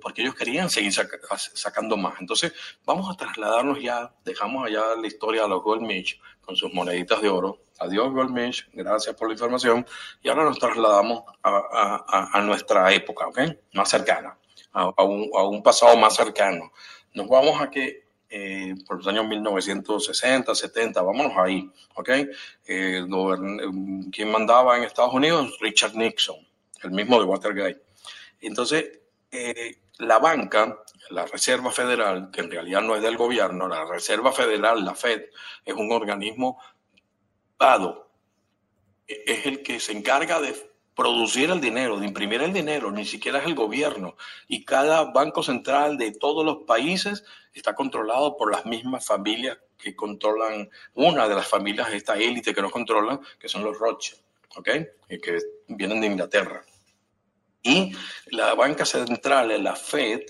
porque 0.00 0.22
ellos 0.22 0.34
querían 0.34 0.68
seguir 0.68 0.92
sacando 0.92 1.96
más. 1.96 2.20
Entonces, 2.20 2.52
vamos 2.84 3.10
a 3.10 3.16
trasladarnos 3.16 3.80
ya, 3.80 4.12
dejamos 4.24 4.66
allá 4.66 4.82
la 5.00 5.06
historia 5.06 5.42
de 5.42 5.48
los 5.48 5.62
Goldmich 5.62 6.20
con 6.40 6.56
sus 6.56 6.72
moneditas 6.72 7.20
de 7.22 7.28
oro. 7.28 7.58
Adiós, 7.78 8.12
Goldmich, 8.12 8.68
gracias 8.72 9.14
por 9.14 9.28
la 9.28 9.34
información. 9.34 9.86
Y 10.22 10.28
ahora 10.28 10.44
nos 10.44 10.58
trasladamos 10.58 11.24
a, 11.42 12.40
nuestra 12.42 12.92
época, 12.92 13.26
¿ok? 13.28 13.40
Más 13.74 13.88
cercana, 13.88 14.36
a, 14.72 15.02
un, 15.04 15.62
pasado 15.62 15.96
más 15.96 16.16
cercano. 16.16 16.72
Nos 17.14 17.28
vamos 17.28 17.60
a 17.60 17.70
que 17.70 18.06
eh, 18.28 18.74
por 18.86 18.98
los 18.98 19.06
años 19.06 19.26
1960, 19.26 20.54
70, 20.54 21.02
vámonos 21.02 21.32
ahí, 21.36 21.70
¿ok? 21.94 22.10
Eh, 22.66 23.04
quien 24.10 24.30
mandaba 24.30 24.76
en 24.76 24.84
Estados 24.84 25.14
Unidos, 25.14 25.56
Richard 25.60 25.94
Nixon, 25.94 26.36
el 26.82 26.90
mismo 26.90 27.18
de 27.18 27.24
Watergate. 27.24 27.82
Entonces, 28.40 29.00
eh, 29.30 29.82
la 29.98 30.18
banca, 30.18 30.82
la 31.10 31.26
Reserva 31.26 31.70
Federal, 31.70 32.30
que 32.30 32.40
en 32.40 32.50
realidad 32.50 32.82
no 32.82 32.96
es 32.96 33.02
del 33.02 33.16
gobierno, 33.16 33.68
la 33.68 33.84
Reserva 33.84 34.32
Federal, 34.32 34.84
la 34.84 34.94
Fed, 34.94 35.24
es 35.64 35.74
un 35.74 35.90
organismo 35.92 36.60
dado, 37.58 38.10
es 39.06 39.46
el 39.46 39.62
que 39.62 39.80
se 39.80 39.92
encarga 39.92 40.40
de 40.40 40.54
producir 40.96 41.50
el 41.50 41.60
dinero, 41.60 42.00
de 42.00 42.06
imprimir 42.06 42.42
el 42.42 42.52
dinero, 42.52 42.90
ni 42.90 43.04
siquiera 43.04 43.38
es 43.38 43.44
el 43.44 43.54
gobierno. 43.54 44.16
Y 44.48 44.64
cada 44.64 45.12
banco 45.12 45.42
central 45.42 45.98
de 45.98 46.12
todos 46.12 46.44
los 46.44 46.64
países 46.66 47.24
está 47.52 47.74
controlado 47.74 48.36
por 48.36 48.50
las 48.50 48.64
mismas 48.64 49.06
familias 49.06 49.58
que 49.78 49.94
controlan, 49.94 50.70
una 50.94 51.28
de 51.28 51.34
las 51.34 51.46
familias, 51.46 51.92
esta 51.92 52.16
élite 52.16 52.54
que 52.54 52.62
nos 52.62 52.72
controlan, 52.72 53.20
que 53.38 53.48
son 53.48 53.62
los 53.62 53.78
Rothschild, 53.78 54.20
¿ok? 54.56 54.68
Que 55.22 55.38
vienen 55.68 56.00
de 56.00 56.06
Inglaterra. 56.06 56.64
Y 57.66 57.92
la 58.26 58.54
banca 58.54 58.84
central, 58.84 59.62
la 59.62 59.74
Fed, 59.74 60.20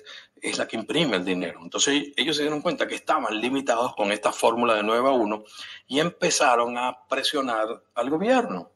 es 0.41 0.57
la 0.57 0.67
que 0.67 0.77
imprime 0.77 1.17
el 1.17 1.25
dinero. 1.25 1.61
Entonces 1.63 2.13
ellos 2.17 2.37
se 2.37 2.43
dieron 2.43 2.63
cuenta 2.63 2.87
que 2.87 2.95
estaban 2.95 3.39
limitados 3.39 3.95
con 3.95 4.11
esta 4.11 4.33
fórmula 4.33 4.75
de 4.75 4.83
9 4.83 5.09
a 5.09 5.13
1 5.13 5.45
y 5.89 6.01
empezaron 6.01 6.79
a 6.79 7.07
presionar 7.07 7.83
al 7.95 8.11
gobierno. 8.11 8.71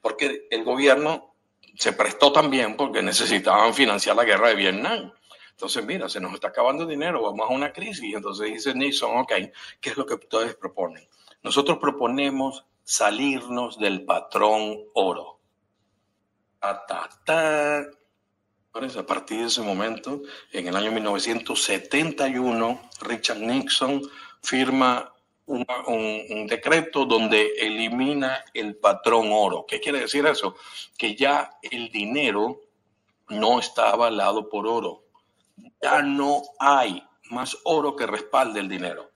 Porque 0.00 0.48
el 0.50 0.64
gobierno 0.64 1.34
se 1.76 1.92
prestó 1.92 2.32
también 2.32 2.76
porque 2.76 3.00
necesitaban 3.00 3.72
financiar 3.74 4.16
la 4.16 4.24
guerra 4.24 4.48
de 4.48 4.56
Vietnam. 4.56 5.12
Entonces, 5.50 5.84
mira, 5.84 6.08
se 6.08 6.20
nos 6.20 6.34
está 6.34 6.48
acabando 6.48 6.82
el 6.82 6.88
dinero, 6.88 7.22
vamos 7.22 7.48
a 7.48 7.52
una 7.52 7.72
crisis. 7.72 8.14
Entonces 8.14 8.52
dice 8.52 8.74
Nixon, 8.74 9.18
ok, 9.18 9.32
¿qué 9.80 9.90
es 9.90 9.96
lo 9.96 10.04
que 10.04 10.14
ustedes 10.14 10.56
proponen? 10.56 11.08
Nosotros 11.42 11.78
proponemos 11.78 12.64
salirnos 12.82 13.78
del 13.78 14.04
patrón 14.04 14.78
oro 14.94 15.41
a 18.96 19.06
partir 19.06 19.40
de 19.40 19.46
ese 19.46 19.62
momento, 19.62 20.22
en 20.52 20.68
el 20.68 20.76
año 20.76 20.92
1971, 20.92 22.90
Richard 23.00 23.40
Nixon 23.40 24.02
firma 24.42 25.12
un, 25.46 26.46
decreto 26.46 27.04
donde 27.04 27.52
elimina 27.58 28.44
el 28.54 28.76
patrón 28.76 29.28
oro. 29.32 29.66
¿Qué 29.66 29.80
quiere 29.80 30.00
decir 30.00 30.24
eso? 30.26 30.56
Que 30.96 31.14
ya 31.14 31.58
el 31.62 31.90
dinero 31.90 32.60
no 33.28 33.58
está 33.58 33.90
avalado 33.90 34.48
por 34.48 34.66
oro. 34.66 35.04
Ya 35.82 36.02
no 36.02 36.42
hay 36.58 37.02
más 37.30 37.58
oro 37.64 37.96
que 37.96 38.06
respalde 38.06 38.60
el 38.60 38.68
dinero 38.68 39.11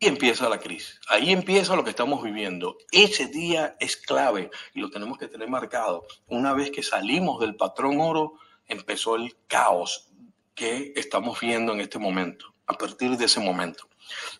empieza 0.00 0.48
la 0.48 0.58
crisis. 0.58 1.00
Ahí 1.08 1.32
empieza 1.32 1.76
lo 1.76 1.84
que 1.84 1.90
estamos 1.90 2.22
viviendo. 2.22 2.76
Ese 2.90 3.26
día 3.26 3.76
es 3.80 3.96
clave 3.96 4.50
y 4.74 4.80
lo 4.80 4.90
tenemos 4.90 5.18
que 5.18 5.28
tener 5.28 5.48
marcado. 5.48 6.06
Una 6.26 6.52
vez 6.52 6.70
que 6.70 6.82
salimos 6.82 7.40
del 7.40 7.56
patrón 7.56 8.00
oro, 8.00 8.34
empezó 8.66 9.16
el 9.16 9.36
caos 9.46 10.08
que 10.54 10.92
estamos 10.96 11.40
viendo 11.40 11.72
en 11.72 11.80
este 11.80 11.98
momento, 11.98 12.54
a 12.66 12.74
partir 12.74 13.16
de 13.16 13.24
ese 13.24 13.40
momento. 13.40 13.88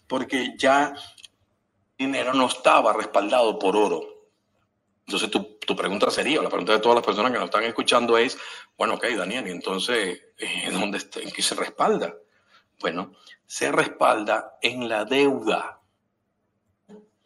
Porque 0.07 0.55
ya 0.57 0.95
dinero 1.99 2.35
no 2.35 2.47
estaba 2.47 2.93
respaldado 2.93 3.59
por 3.59 3.77
oro. 3.77 4.03
Entonces 5.07 5.31
tu, 5.31 5.59
tu, 5.59 5.77
pregunta 5.77 6.11
sería, 6.11 6.41
la 6.41 6.49
pregunta 6.49 6.73
de 6.73 6.79
todas 6.79 6.97
las 6.97 7.05
personas 7.05 7.31
que 7.31 7.39
nos 7.39 7.47
están 7.47 7.65
escuchando 7.65 8.17
es, 8.17 8.39
bueno, 8.79 8.95
ok, 8.95 9.05
Daniel, 9.17 9.47
entonces, 9.49 10.23
eh, 10.39 10.71
¿dónde 10.73 10.99
está, 10.99 11.21
¿en 11.21 11.31
qué 11.31 11.43
se 11.43 11.55
respalda? 11.55 12.15
Bueno, 12.81 13.13
se 13.47 13.71
respalda 13.71 14.59
en 14.63 14.89
la 14.89 15.05
deuda. 15.05 15.81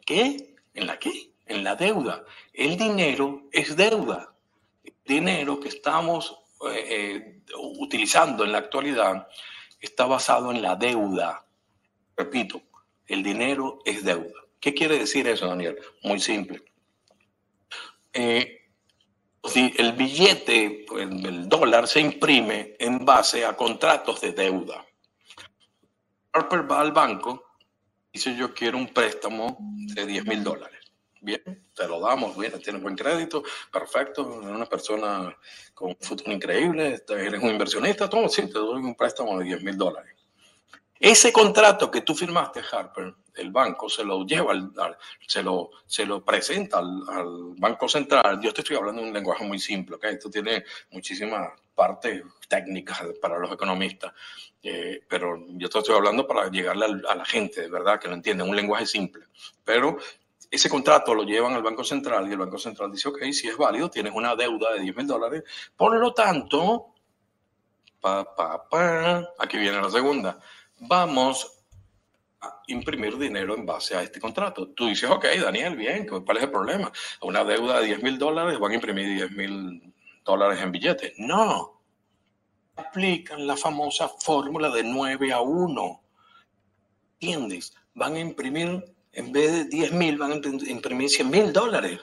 ¿Qué? 0.05 0.55
¿En 0.73 0.87
la 0.87 0.97
qué? 0.99 1.33
En 1.45 1.63
la 1.63 1.75
deuda. 1.75 2.23
El 2.53 2.77
dinero 2.77 3.43
es 3.51 3.75
deuda. 3.75 4.33
El 4.83 4.93
dinero 5.05 5.59
que 5.59 5.69
estamos 5.69 6.37
eh, 6.67 6.85
eh, 6.89 7.41
utilizando 7.79 8.43
en 8.43 8.51
la 8.51 8.59
actualidad 8.59 9.27
está 9.79 10.05
basado 10.05 10.51
en 10.51 10.61
la 10.61 10.75
deuda. 10.75 11.45
Repito, 12.15 12.61
el 13.07 13.23
dinero 13.23 13.79
es 13.85 14.03
deuda. 14.03 14.39
¿Qué 14.59 14.73
quiere 14.73 14.99
decir 14.99 15.27
eso, 15.27 15.47
Daniel? 15.47 15.77
Muy 16.03 16.19
simple. 16.19 16.61
Eh, 18.11 18.59
el 19.55 19.93
billete, 19.93 20.85
el 20.97 21.47
dólar, 21.47 21.87
se 21.87 22.01
imprime 22.01 22.75
en 22.77 23.05
base 23.05 23.45
a 23.45 23.55
contratos 23.55 24.21
de 24.21 24.33
deuda. 24.33 24.85
Harper 26.33 26.69
va 26.69 26.81
al 26.81 26.91
banco 26.91 27.55
y 28.11 28.17
dice 28.17 28.35
yo 28.35 28.53
quiero 28.53 28.77
un 28.77 28.93
préstamo 28.93 29.57
de 29.93 30.05
10 30.05 30.25
mil 30.25 30.43
dólares. 30.43 30.79
Bien, 31.21 31.41
te 31.75 31.87
lo 31.87 31.99
damos, 31.99 32.37
bien, 32.37 32.53
tienes 32.61 32.81
buen 32.81 32.95
crédito, 32.95 33.43
perfecto, 33.71 34.41
eres 34.41 34.55
una 34.55 34.65
persona 34.65 35.35
con 35.73 35.89
un 35.89 35.97
futuro 35.99 36.31
increíble, 36.31 37.03
eres 37.09 37.43
un 37.43 37.49
inversionista, 37.49 38.09
todo, 38.09 38.29
sí, 38.29 38.43
te 38.43 38.53
doy 38.53 38.81
un 38.81 38.95
préstamo 38.95 39.37
de 39.37 39.45
10 39.45 39.63
mil 39.63 39.77
dólares. 39.77 40.18
Ese 40.99 41.31
contrato 41.31 41.89
que 41.89 42.01
tú 42.01 42.13
firmaste, 42.13 42.61
Harper, 42.71 43.13
el 43.35 43.51
banco 43.51 43.87
se 43.87 44.03
lo 44.03 44.25
lleva, 44.25 44.53
se, 45.25 45.41
lo, 45.41 45.69
se 45.85 46.05
lo 46.05 46.23
presenta 46.25 46.79
al, 46.79 47.03
al, 47.07 47.53
Banco 47.57 47.87
Central. 47.87 48.41
Yo 48.41 48.53
te 48.53 48.61
estoy 48.61 48.75
hablando 48.75 49.01
en 49.01 49.07
un 49.07 49.13
lenguaje 49.13 49.45
muy 49.45 49.59
simple, 49.59 49.95
¿ok? 49.95 50.03
Esto 50.05 50.29
tiene 50.29 50.65
muchísimas 50.91 51.51
partes 51.73 52.21
técnicas 52.49 53.01
para 53.21 53.39
los 53.39 53.49
economistas, 53.53 54.11
eh, 54.61 55.01
pero 55.07 55.45
yo 55.51 55.69
te 55.69 55.79
estoy 55.79 55.95
hablando 55.95 56.27
para 56.27 56.49
llegarle 56.49 56.85
a, 57.07 57.15
la 57.15 57.23
gente, 57.23 57.61
de 57.61 57.69
verdad, 57.69 57.97
que 57.97 58.09
lo 58.09 58.15
entiende, 58.15 58.43
un 58.43 58.55
lenguaje 58.55 58.85
simple. 58.85 59.27
Pero 59.63 59.97
ese 60.51 60.69
contrato 60.69 61.13
lo 61.13 61.23
llevan 61.23 61.53
al 61.53 61.63
Banco 61.63 61.85
Central 61.85 62.27
y 62.27 62.33
el 62.33 62.37
Banco 62.37 62.57
Central 62.57 62.91
dice, 62.91 63.07
ok, 63.07 63.23
si 63.31 63.47
es 63.47 63.55
válido, 63.55 63.89
tienes 63.89 64.11
una 64.13 64.35
deuda 64.35 64.73
de 64.73 64.81
10 64.81 64.97
mil 64.97 65.07
dólares, 65.07 65.43
por 65.77 65.95
lo 65.95 66.13
tanto, 66.13 66.87
pa, 68.01 68.35
pa, 68.35 68.67
pa, 68.67 69.29
aquí 69.37 69.57
viene 69.57 69.81
la 69.81 69.89
segunda, 69.89 70.37
vamos 70.79 71.59
imprimir 72.67 73.17
dinero 73.17 73.55
en 73.55 73.65
base 73.65 73.95
a 73.95 74.03
este 74.03 74.19
contrato. 74.19 74.69
Tú 74.69 74.87
dices, 74.87 75.09
ok, 75.09 75.25
Daniel, 75.41 75.75
bien, 75.75 76.07
¿cuál 76.07 76.37
es 76.37 76.43
el 76.43 76.51
problema? 76.51 76.91
Una 77.21 77.43
deuda 77.43 77.79
de 77.79 77.87
10 77.87 78.03
mil 78.03 78.17
dólares, 78.17 78.59
van 78.59 78.71
a 78.71 78.75
imprimir 78.75 79.07
10 79.07 79.31
mil 79.31 79.93
dólares 80.23 80.59
en 80.61 80.71
billetes. 80.71 81.13
No. 81.17 81.81
Aplican 82.75 83.45
la 83.45 83.57
famosa 83.57 84.07
fórmula 84.07 84.69
de 84.69 84.83
9 84.83 85.33
a 85.33 85.41
1. 85.41 86.01
¿Entiendes? 87.19 87.73
Van 87.93 88.15
a 88.15 88.19
imprimir, 88.19 88.85
en 89.11 89.31
vez 89.31 89.51
de 89.51 89.65
10 89.65 89.91
mil, 89.93 90.17
van 90.17 90.31
a 90.31 90.35
imprimir 90.35 91.09
100 91.09 91.29
mil 91.29 91.51
dólares. 91.51 91.99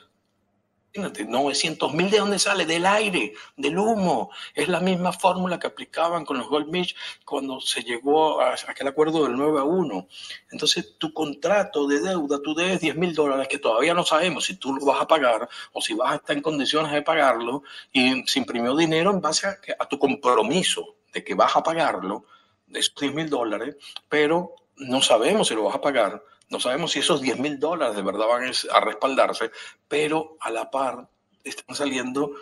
900 0.99 1.94
mil 1.94 2.11
de 2.11 2.18
dónde 2.18 2.38
sale? 2.38 2.66
Del 2.66 2.86
aire, 2.86 3.34
del 3.57 3.78
humo. 3.78 4.30
Es 4.55 4.68
la 4.68 4.80
misma 4.80 5.12
fórmula 5.12 5.59
que 5.59 5.66
aplicaban 5.66 6.24
con 6.24 6.38
los 6.38 6.49
Goldmich 6.49 6.94
cuando 7.24 7.61
se 7.61 7.82
llegó 7.82 8.40
a 8.40 8.55
aquel 8.55 8.88
acuerdo 8.88 9.24
del 9.24 9.36
9 9.36 9.61
a 9.61 9.64
1. 9.64 10.09
Entonces, 10.51 10.97
tu 10.99 11.12
contrato 11.12 11.86
de 11.86 12.01
deuda, 12.01 12.40
tú 12.42 12.55
debes 12.55 12.80
10 12.80 12.97
mil 12.97 13.14
dólares 13.14 13.49
que 13.49 13.59
todavía 13.59 13.94
no 13.94 14.05
sabemos 14.05 14.44
si 14.44 14.57
tú 14.57 14.74
lo 14.74 14.84
vas 14.84 15.01
a 15.01 15.07
pagar 15.07 15.49
o 15.72 15.80
si 15.80 15.94
vas 15.94 16.12
a 16.12 16.16
estar 16.16 16.36
en 16.36 16.42
condiciones 16.42 16.92
de 16.92 17.03
pagarlo 17.03 17.62
y 17.92 18.22
se 18.26 18.38
imprimió 18.38 18.74
dinero 18.76 19.11
en 19.11 19.20
base 19.20 19.47
a, 19.47 19.59
a 19.78 19.88
tu 19.88 19.99
compromiso 19.99 20.97
de 21.12 21.24
que 21.24 21.34
vas 21.34 21.57
a 21.57 21.62
pagarlo, 21.62 22.24
de 22.66 22.80
esos 22.80 22.94
10 22.97 23.14
mil 23.14 23.30
dólares, 23.30 23.76
pero 24.09 24.55
no 24.76 25.01
sabemos 25.01 25.49
si 25.49 25.55
lo 25.55 25.64
vas 25.64 25.76
a 25.76 25.80
pagar 25.80 26.22
no 26.49 26.61
sabemos 26.61 26.92
si 26.92 27.01
esos 27.01 27.20
10 27.20 27.38
mil 27.38 27.59
dólares 27.59 27.97
de 27.97 28.03
verdad 28.03 28.26
van 28.28 28.44
a 28.44 28.80
respaldarse, 28.80 29.51
pero 29.88 30.36
a 30.40 30.51
la 30.51 30.70
par 30.70 31.09
están 31.42 31.76
saliendo 31.76 32.32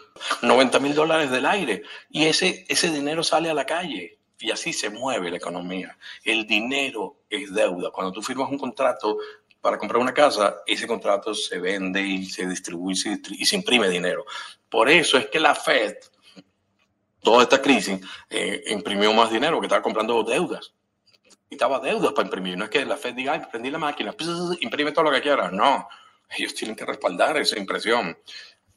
90 0.43 0.81
mil 0.81 0.95
dólares 0.95 1.31
del 1.31 1.47
aire 1.47 1.83
y 2.11 2.25
ese, 2.25 2.65
ese 2.69 2.91
dinero 2.91 3.23
sale 3.23 3.51
a 3.51 3.55
la 3.55 3.67
calle 3.67 4.19
y 4.39 4.51
así 4.51 4.73
se 4.73 4.91
mueve 4.91 5.31
la 5.31 5.37
economía. 5.37 5.97
El 6.23 6.47
dinero 6.47 7.21
es 7.31 7.53
deuda. 7.53 7.91
Cuando 7.91 8.13
tú 8.13 8.23
firmas 8.23 8.51
un 8.51 8.59
contrato 8.59 9.19
para 9.61 9.79
comprar 9.79 10.01
una 10.01 10.13
casa, 10.13 10.57
ese 10.67 10.87
contrato 10.87 11.35
se 11.35 11.59
vende 11.59 12.03
y 12.03 12.27
se 12.27 12.47
distribuye 12.47 13.21
y 13.31 13.47
se 13.47 13.57
imprime 13.57 13.89
dinero. 13.89 14.25
Por 14.69 14.91
eso 14.91 15.17
es 15.17 15.27
que 15.27 15.41
la 15.41 15.55
Fed, 15.55 15.97
toda 17.23 17.45
esta 17.45 17.63
crisis, 17.63 18.01
eh, 18.29 18.65
imprimió 18.69 19.13
más 19.15 19.31
dinero 19.31 19.61
que 19.61 19.67
estaba 19.67 19.83
comprando 19.83 20.23
deudas 20.23 20.75
necesitaba 21.51 21.81
deudas 21.81 22.13
para 22.13 22.27
imprimir. 22.27 22.57
No 22.57 22.65
es 22.65 22.71
que 22.71 22.85
la 22.85 22.97
Fed 22.97 23.15
diga, 23.15 23.49
prendí 23.51 23.71
la 23.71 23.79
máquina, 23.79 24.15
imprime 24.61 24.93
todo 24.93 25.05
lo 25.05 25.13
que 25.13 25.23
quieras. 25.23 25.53
No, 25.53 25.89
ellos 26.37 26.55
tienen 26.55 26.77
que 26.77 26.85
respaldar 26.85 27.37
esa 27.37 27.59
impresión 27.59 28.17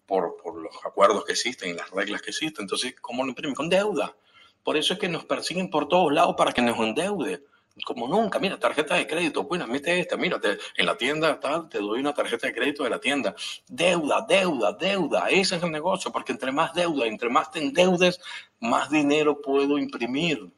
por, 0.05 0.38
por 0.38 0.55
los 0.61 0.74
acuerdos 0.86 1.26
que 1.26 1.34
existen 1.34 1.70
y 1.70 1.74
las 1.74 1.89
reglas 1.91 2.22
que 2.22 2.32
existen. 2.32 2.63
Entonces, 2.63 2.95
¿cómo 3.01 3.24
lo 3.24 3.30
imprimen? 3.30 3.55
Con 3.55 3.70
deuda. 3.70 4.15
Por 4.63 4.78
eso 4.78 4.93
es 4.93 4.99
que 4.99 5.07
nos 5.07 5.26
persiguen 5.26 5.70
por 5.70 5.88
todos 5.88 6.11
lados 6.11 6.36
para 6.38 6.51
que 6.51 6.61
nos 6.61 6.78
endeude. 6.78 7.43
Como 7.86 8.07
nunca, 8.07 8.39
mira, 8.39 8.59
tarjeta 8.59 8.95
de 8.95 9.05
crédito, 9.05 9.43
bueno, 9.43 9.68
mete 9.68 9.99
esta, 9.99 10.18
mira, 10.18 10.39
en 10.76 10.86
la 10.86 10.97
tienda 10.97 11.39
tal, 11.39 11.70
te 11.70 11.78
doy 11.78 11.99
una 11.99 12.13
tarjeta 12.13 12.47
de 12.47 12.53
crédito 12.53 12.84
de 12.84 12.89
la 12.89 12.99
tienda. 12.99 13.36
Deuda, 13.68 14.26
deuda, 14.28 14.74
deuda, 14.74 15.30
ese 15.30 15.57
es 15.57 15.63
el 15.63 15.72
negocio, 15.72 16.11
porque 16.11 16.32
entre 16.32 16.51
más 16.51 16.74
deuda, 16.74 17.05
entre 17.05 17.30
más 17.30 17.51
te 17.51 17.59
endeudes, 17.59 18.20
más 18.59 18.89
dinero 18.89 19.39
puedo 19.41 19.78
imprimir. 19.78 20.51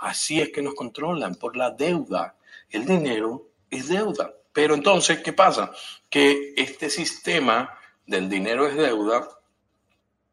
Así 0.00 0.40
es 0.40 0.50
que 0.50 0.62
nos 0.62 0.74
controlan 0.74 1.34
por 1.36 1.56
la 1.56 1.70
deuda. 1.70 2.36
El 2.68 2.84
dinero 2.84 3.50
es 3.70 3.88
deuda. 3.88 4.34
Pero 4.52 4.74
entonces, 4.74 5.20
¿qué 5.20 5.32
pasa? 5.32 5.72
Que 6.08 6.54
este 6.56 6.90
sistema 6.90 7.78
del 8.06 8.28
dinero 8.28 8.66
es 8.66 8.76
deuda 8.76 9.28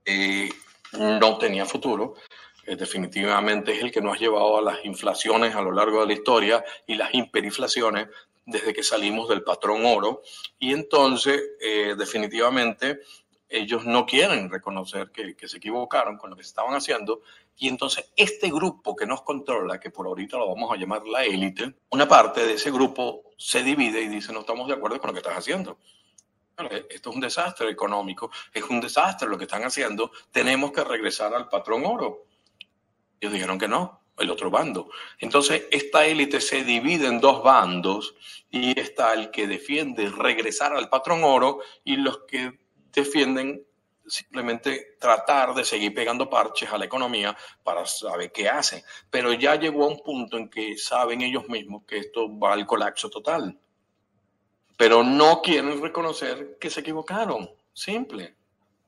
eh, 0.06 0.50
no 0.94 1.38
tenía 1.38 1.66
futuro. 1.66 2.16
Eh, 2.66 2.78
definitivamente 2.78 3.74
es 3.74 3.84
el 3.84 3.92
que 3.92 4.02
nos 4.02 4.16
ha 4.16 4.20
llevado 4.20 4.58
a 4.58 4.62
las 4.62 4.86
inflaciones 4.86 5.54
a 5.54 5.62
lo 5.62 5.72
largo 5.72 6.00
de 6.02 6.08
la 6.08 6.14
historia 6.14 6.64
y 6.88 6.96
las 6.96 7.14
hiperinflaciones 7.14 8.08
desde 8.46 8.74
que 8.74 8.84
salimos 8.84 9.28
del 9.28 9.44
patrón 9.44 9.86
oro. 9.86 10.22
Y 10.58 10.74
entonces, 10.74 11.42
eh, 11.60 11.96
definitivamente, 11.98 13.02
ellos 13.50 13.86
no 13.86 14.06
quieren 14.06 14.50
reconocer 14.50 15.12
que, 15.12 15.36
se 15.48 15.58
equivocaron 15.58 16.18
con 16.18 16.30
lo 16.30 16.36
que 16.36 16.42
estaban 16.42 16.74
haciendo. 16.74 17.22
Y 17.58 17.68
entonces 17.68 18.12
este 18.16 18.50
grupo 18.50 18.96
que 18.96 19.06
nos 19.06 19.22
controla, 19.22 19.80
que 19.80 19.90
por 19.90 20.08
ahorita 20.08 20.38
lo 20.38 20.48
vamos 20.48 20.72
a 20.72 20.76
llamar 20.76 21.06
la 21.08 21.24
élite, 21.24 21.76
una 21.90 22.08
parte 22.08 22.46
de 22.46 22.54
ese 22.54 22.72
grupo 22.72 23.24
se 23.38 23.64
divide 23.64 24.02
y 24.02 24.08
dice, 24.08 24.34
no 24.34 24.42
estamos 24.42 24.68
de 24.68 24.74
acuerdo 24.74 25.00
con 25.00 25.10
lo 25.10 25.14
que 25.14 25.20
estás 25.20 25.38
haciendo. 25.38 25.78
Esto 26.90 27.10
es 27.12 27.16
un 27.16 27.22
desastre 27.22 27.70
económico, 27.70 28.32
es 28.52 28.64
un 28.64 28.82
desastre 28.82 29.30
lo 29.30 29.38
que 29.38 29.44
están 29.44 29.64
haciendo, 29.64 30.12
tenemos 30.32 30.72
que 30.72 30.84
regresar 30.84 31.34
al 31.36 31.50
patrón 31.50 31.86
oro. 31.86 32.26
Ellos 33.20 33.34
dijeron 33.34 33.60
que 33.60 33.68
no, 33.68 34.02
el 34.18 34.32
otro 34.32 34.50
bando. 34.50 34.90
Entonces, 35.20 35.66
esta 35.70 36.06
élite 36.06 36.42
se 36.42 36.64
divide 36.64 37.08
en 37.08 37.22
dos 37.22 37.44
bandos 37.44 38.16
y 38.50 38.80
está 38.80 39.14
el 39.14 39.30
que 39.30 39.48
defiende 39.48 40.10
regresar 40.10 40.74
al 40.74 40.90
patrón 40.90 41.24
oro 41.24 41.60
y 41.84 41.98
los 41.98 42.20
que 42.28 42.60
defienden 42.98 43.64
simplemente 44.08 44.96
tratar 45.00 45.54
de 45.54 45.64
seguir 45.64 45.94
pegando 45.94 46.30
parches 46.30 46.72
a 46.72 46.78
la 46.78 46.86
economía 46.86 47.38
para 47.64 47.86
saber 47.86 48.32
qué 48.32 48.50
hacen. 48.50 48.82
Pero 49.10 49.34
ya 49.34 49.56
llegó 49.56 49.84
a 49.84 49.88
un 49.88 50.02
punto 50.02 50.38
en 50.38 50.50
que 50.50 50.78
saben 50.78 51.22
ellos 51.22 51.48
mismos 51.48 51.84
que 51.86 52.00
esto 52.00 52.28
va 52.40 52.54
al 52.54 52.66
colapso 52.66 53.10
total. 53.10 53.58
Pero 54.78 55.04
no 55.04 55.42
quieren 55.42 55.82
reconocer 55.82 56.58
que 56.60 56.70
se 56.70 56.80
equivocaron. 56.80 57.50
Simple. 57.74 58.36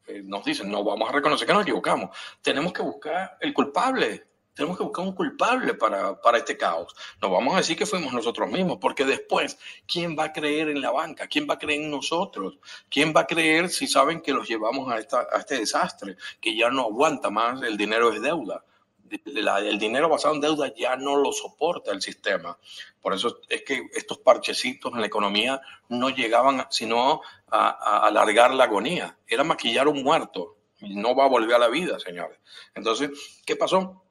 Eh, 0.08 0.22
nos 0.24 0.44
dicen, 0.44 0.72
no 0.72 0.84
vamos 0.84 1.10
a 1.10 1.14
reconocer 1.14 1.46
que 1.46 1.54
nos 1.54 1.64
equivocamos. 1.64 2.16
Tenemos 2.42 2.74
que 2.74 2.82
buscar 2.82 3.38
el 3.40 3.54
culpable. 3.54 4.29
Tenemos 4.60 4.78
que 4.78 4.84
buscar 4.84 5.06
un 5.06 5.14
culpable 5.14 5.74
para, 5.74 6.20
para, 6.20 6.38
este 6.38 6.58
caos. 6.58 6.94
No 7.22 7.30
vamos 7.30 7.54
a 7.54 7.60
decir 7.60 7.78
que 7.78 7.86
fuimos 7.86 8.12
nosotros 8.12 8.52
mismos, 8.52 8.78
porque 8.82 9.06
después, 9.06 9.58
¿quién 9.88 10.20
va 10.20 10.26
a 10.26 10.34
creer 10.34 10.68
en 10.68 10.82
la 10.82 10.92
banca? 10.92 11.28
¿Quién 11.28 11.48
va 11.50 11.54
a 11.54 11.58
creer 11.58 11.80
en 11.80 11.90
nosotros? 11.90 12.60
¿Quién 12.90 13.14
va 13.16 13.22
a 13.22 13.26
creer 13.26 13.70
si 13.70 13.88
saben 13.88 14.20
que 14.20 14.34
los 14.34 14.50
llevamos 14.50 14.92
a, 14.92 14.98
esta, 14.98 15.26
a 15.32 15.38
este 15.38 15.60
desastre, 15.60 16.18
que 16.42 16.58
ya 16.58 16.70
no 16.70 16.82
aguanta 16.82 17.30
más, 17.30 17.64
el 17.64 17.78
dinero 17.78 18.12
es 18.12 18.22
deuda? 18.22 18.66
el 19.10 19.80
dinero 19.80 20.10
basado 20.10 20.36
en 20.36 20.42
deuda 20.42 20.74
ya 20.76 20.98
no 20.98 21.16
lo 21.16 21.32
soporta 21.32 21.94
el 21.94 22.02
sistema. 22.02 22.58
Por 23.02 23.14
eso 23.14 23.40
es 23.48 23.64
que 23.64 23.88
estos 23.94 24.18
parchecitos 24.18 24.92
en 24.94 25.00
la 25.00 25.08
economía 25.08 25.62
no 25.88 26.10
llegaban 26.10 26.68
sino 26.70 27.22
a, 27.48 27.70
a 27.70 28.08
alargar 28.08 28.54
la 28.54 28.66
agonía. 28.66 29.18
Era 29.26 29.46
maquillar 29.46 29.88
un 29.88 30.04
muerto. 30.04 30.58
No 30.82 31.16
va 31.16 31.24
a 31.24 31.30
volver 31.30 31.56
a 31.56 31.60
la 31.60 31.70
vida, 31.70 31.98
señores. 31.98 32.38
Entonces, 32.76 33.10
¿qué 33.46 33.56
pasó? 33.56 34.04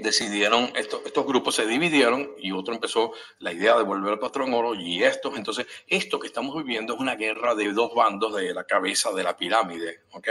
Decidieron, 0.00 0.70
estos, 0.76 1.00
estos 1.04 1.26
grupos 1.26 1.56
se 1.56 1.66
dividieron 1.66 2.30
y 2.38 2.52
otro 2.52 2.72
empezó 2.72 3.12
la 3.40 3.52
idea 3.52 3.76
de 3.76 3.82
volver 3.82 4.12
al 4.12 4.18
patrón 4.20 4.54
oro 4.54 4.74
y 4.74 5.02
estos, 5.02 5.36
entonces 5.36 5.66
esto 5.88 6.20
que 6.20 6.28
estamos 6.28 6.56
viviendo 6.56 6.94
es 6.94 7.00
una 7.00 7.16
guerra 7.16 7.54
de 7.56 7.72
dos 7.72 7.92
bandos 7.92 8.34
de 8.36 8.54
la 8.54 8.64
cabeza 8.64 9.10
de 9.12 9.24
la 9.24 9.36
pirámide, 9.36 10.02
¿ok? 10.12 10.28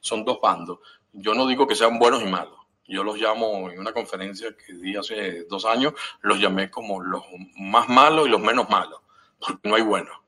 Son 0.00 0.24
dos 0.24 0.40
bandos. 0.42 0.78
Yo 1.12 1.34
no 1.34 1.46
digo 1.46 1.66
que 1.66 1.74
sean 1.74 1.98
buenos 1.98 2.22
y 2.22 2.26
malos. 2.26 2.58
Yo 2.86 3.02
los 3.02 3.16
llamo 3.16 3.70
en 3.70 3.78
una 3.78 3.92
conferencia 3.92 4.54
que 4.54 4.74
di 4.74 4.94
hace 4.96 5.44
dos 5.44 5.64
años, 5.64 5.94
los 6.20 6.38
llamé 6.38 6.70
como 6.70 7.00
los 7.00 7.22
más 7.56 7.88
malos 7.88 8.26
y 8.26 8.30
los 8.30 8.40
menos 8.40 8.68
malos, 8.68 9.00
porque 9.38 9.68
no 9.68 9.74
hay 9.76 9.82
buenos, 9.82 10.18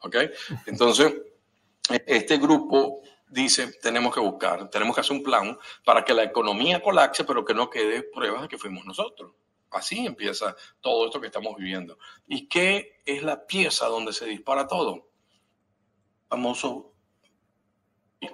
¿ok? 0.00 0.16
Entonces, 0.66 1.14
este 2.06 2.36
grupo 2.36 3.00
dice, 3.30 3.72
tenemos 3.80 4.12
que 4.12 4.20
buscar, 4.20 4.68
tenemos 4.68 4.94
que 4.94 5.00
hacer 5.00 5.16
un 5.16 5.22
plan 5.22 5.58
para 5.84 6.04
que 6.04 6.12
la 6.12 6.24
economía 6.24 6.82
colapse, 6.82 7.24
pero 7.24 7.44
que 7.44 7.54
no 7.54 7.70
quede 7.70 8.02
pruebas 8.02 8.42
de 8.42 8.48
que 8.48 8.58
fuimos 8.58 8.84
nosotros. 8.84 9.32
Así 9.70 10.04
empieza 10.04 10.56
todo 10.80 11.06
esto 11.06 11.20
que 11.20 11.28
estamos 11.28 11.56
viviendo. 11.56 11.96
¿Y 12.26 12.48
qué 12.48 13.00
es 13.06 13.22
la 13.22 13.46
pieza 13.46 13.86
donde 13.86 14.12
se 14.12 14.26
dispara 14.26 14.66
todo? 14.66 15.08
Famoso. 16.28 16.92
Y 18.20 18.28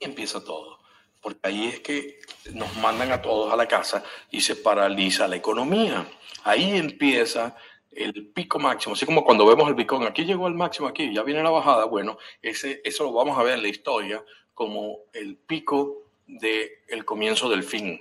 empieza 0.00 0.44
todo. 0.44 0.78
Porque 1.22 1.40
ahí 1.44 1.68
es 1.68 1.80
que 1.80 2.20
nos 2.52 2.76
mandan 2.76 3.10
a 3.12 3.22
todos 3.22 3.52
a 3.52 3.56
la 3.56 3.66
casa 3.66 4.04
y 4.30 4.42
se 4.42 4.56
paraliza 4.56 5.28
la 5.28 5.36
economía. 5.36 6.06
Ahí 6.44 6.76
empieza 6.76 7.56
el 7.94 8.28
pico 8.28 8.58
máximo, 8.58 8.94
así 8.94 9.06
como 9.06 9.24
cuando 9.24 9.46
vemos 9.46 9.68
el 9.68 9.74
Bitcoin, 9.74 10.04
aquí 10.04 10.24
llegó 10.24 10.46
el 10.48 10.54
máximo, 10.54 10.88
aquí 10.88 11.12
ya 11.12 11.22
viene 11.22 11.42
la 11.42 11.50
bajada, 11.50 11.84
bueno, 11.84 12.18
ese, 12.40 12.80
eso 12.84 13.04
lo 13.04 13.12
vamos 13.12 13.38
a 13.38 13.42
ver 13.42 13.54
en 13.54 13.62
la 13.62 13.68
historia 13.68 14.24
como 14.54 15.00
el 15.12 15.36
pico 15.36 16.02
del 16.26 16.70
el 16.88 17.04
comienzo 17.04 17.48
del 17.48 17.62
fin. 17.62 18.00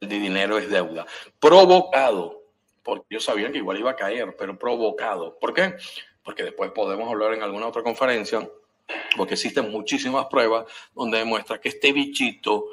El 0.00 0.08
de 0.08 0.18
dinero 0.18 0.56
es 0.58 0.70
deuda. 0.70 1.06
Provocado, 1.38 2.42
porque 2.82 3.06
ellos 3.10 3.24
sabían 3.24 3.52
que 3.52 3.58
igual 3.58 3.78
iba 3.78 3.90
a 3.90 3.96
caer, 3.96 4.34
pero 4.36 4.58
provocado. 4.58 5.38
¿Por 5.38 5.52
qué? 5.52 5.74
Porque 6.22 6.42
después 6.42 6.70
podemos 6.72 7.10
hablar 7.10 7.34
en 7.34 7.42
alguna 7.42 7.66
otra 7.66 7.82
conferencia, 7.82 8.48
porque 9.16 9.34
existen 9.34 9.70
muchísimas 9.70 10.26
pruebas 10.26 10.66
donde 10.94 11.18
demuestra 11.18 11.60
que 11.60 11.68
este 11.68 11.92
bichito, 11.92 12.66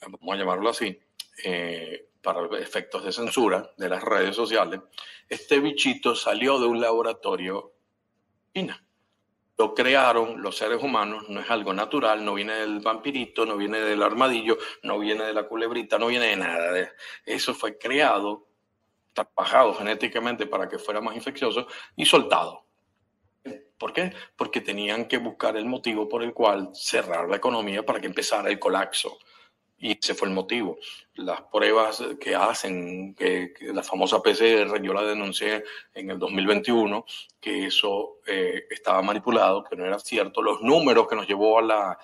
vamos 0.00 0.34
a 0.34 0.36
llamarlo 0.36 0.70
así, 0.70 0.98
eh, 1.44 2.06
para 2.22 2.44
efectos 2.58 3.04
de 3.04 3.12
censura 3.12 3.70
de 3.76 3.88
las 3.88 4.02
redes 4.02 4.36
sociales, 4.36 4.80
este 5.28 5.60
bichito 5.60 6.14
salió 6.14 6.58
de 6.58 6.66
un 6.66 6.80
laboratorio 6.80 7.72
china. 8.54 8.84
Lo 9.56 9.74
crearon 9.74 10.40
los 10.40 10.56
seres 10.56 10.82
humanos, 10.82 11.28
no 11.28 11.40
es 11.40 11.50
algo 11.50 11.74
natural, 11.74 12.24
no 12.24 12.34
viene 12.34 12.54
del 12.54 12.80
vampirito, 12.80 13.44
no 13.44 13.56
viene 13.56 13.78
del 13.80 14.02
armadillo, 14.02 14.56
no 14.82 14.98
viene 14.98 15.24
de 15.24 15.34
la 15.34 15.46
culebrita, 15.46 15.98
no 15.98 16.06
viene 16.06 16.28
de 16.28 16.36
nada. 16.36 16.92
Eso 17.26 17.52
fue 17.52 17.76
creado 17.76 18.48
trabajado 19.12 19.74
genéticamente 19.74 20.46
para 20.46 20.68
que 20.68 20.78
fuera 20.78 21.00
más 21.00 21.14
infeccioso 21.14 21.66
y 21.96 22.06
soltado. 22.06 22.64
¿Por 23.78 23.92
qué? 23.92 24.12
Porque 24.36 24.60
tenían 24.60 25.06
que 25.08 25.18
buscar 25.18 25.56
el 25.56 25.64
motivo 25.64 26.08
por 26.08 26.22
el 26.22 26.34
cual 26.34 26.70
cerrar 26.74 27.28
la 27.28 27.36
economía 27.36 27.84
para 27.84 28.00
que 28.00 28.06
empezara 28.06 28.50
el 28.50 28.58
colapso. 28.58 29.18
Y 29.82 29.98
ese 29.98 30.14
fue 30.14 30.28
el 30.28 30.34
motivo. 30.34 30.78
Las 31.14 31.40
pruebas 31.42 32.04
que 32.20 32.34
hacen, 32.34 33.14
que, 33.14 33.54
la 33.72 33.82
famosa 33.82 34.22
PCR, 34.22 34.80
yo 34.82 34.92
la 34.92 35.02
denuncié 35.02 35.64
en 35.94 36.10
el 36.10 36.18
2021, 36.18 37.04
que 37.40 37.66
eso 37.66 38.18
eh, 38.26 38.66
estaba 38.70 39.00
manipulado, 39.00 39.64
que 39.64 39.76
no 39.76 39.86
era 39.86 39.98
cierto. 39.98 40.42
Los 40.42 40.60
números 40.60 41.08
que 41.08 41.16
nos 41.16 41.26
llevó 41.26 41.58
a, 41.58 41.62
la, 41.62 41.98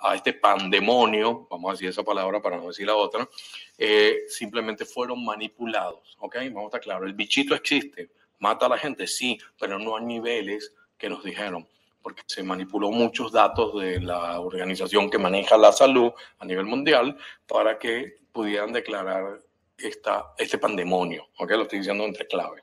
a, 0.00 0.14
este 0.14 0.32
pandemonio, 0.32 1.46
vamos 1.50 1.68
a 1.68 1.72
decir 1.72 1.90
esa 1.90 2.02
palabra 2.02 2.40
para 2.40 2.56
no 2.56 2.68
decir 2.68 2.86
la 2.86 2.96
otra, 2.96 3.28
eh, 3.76 4.22
simplemente 4.28 4.86
fueron 4.86 5.22
manipulados. 5.22 6.16
¿Ok? 6.18 6.36
Vamos 6.46 6.64
a 6.64 6.66
estar 6.68 6.80
claros. 6.80 7.06
El 7.06 7.14
bichito 7.14 7.54
existe, 7.54 8.10
mata 8.38 8.64
a 8.64 8.70
la 8.70 8.78
gente, 8.78 9.06
sí, 9.06 9.38
pero 9.60 9.78
no 9.78 9.96
a 9.96 10.00
niveles 10.00 10.74
que 10.96 11.10
nos 11.10 11.22
dijeron 11.22 11.68
porque 12.02 12.22
se 12.26 12.42
manipuló 12.42 12.90
muchos 12.90 13.32
datos 13.32 13.80
de 13.80 14.00
la 14.00 14.40
organización 14.40 15.08
que 15.08 15.18
maneja 15.18 15.56
la 15.56 15.72
salud 15.72 16.12
a 16.38 16.44
nivel 16.44 16.66
mundial 16.66 17.16
para 17.46 17.78
que 17.78 18.16
pudieran 18.32 18.72
declarar 18.72 19.40
esta, 19.78 20.32
este 20.36 20.58
pandemonio. 20.58 21.28
¿ok? 21.38 21.50
Lo 21.52 21.62
estoy 21.62 21.78
diciendo 21.78 22.04
entre 22.04 22.26
clave. 22.26 22.62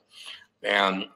Vean, 0.62 1.14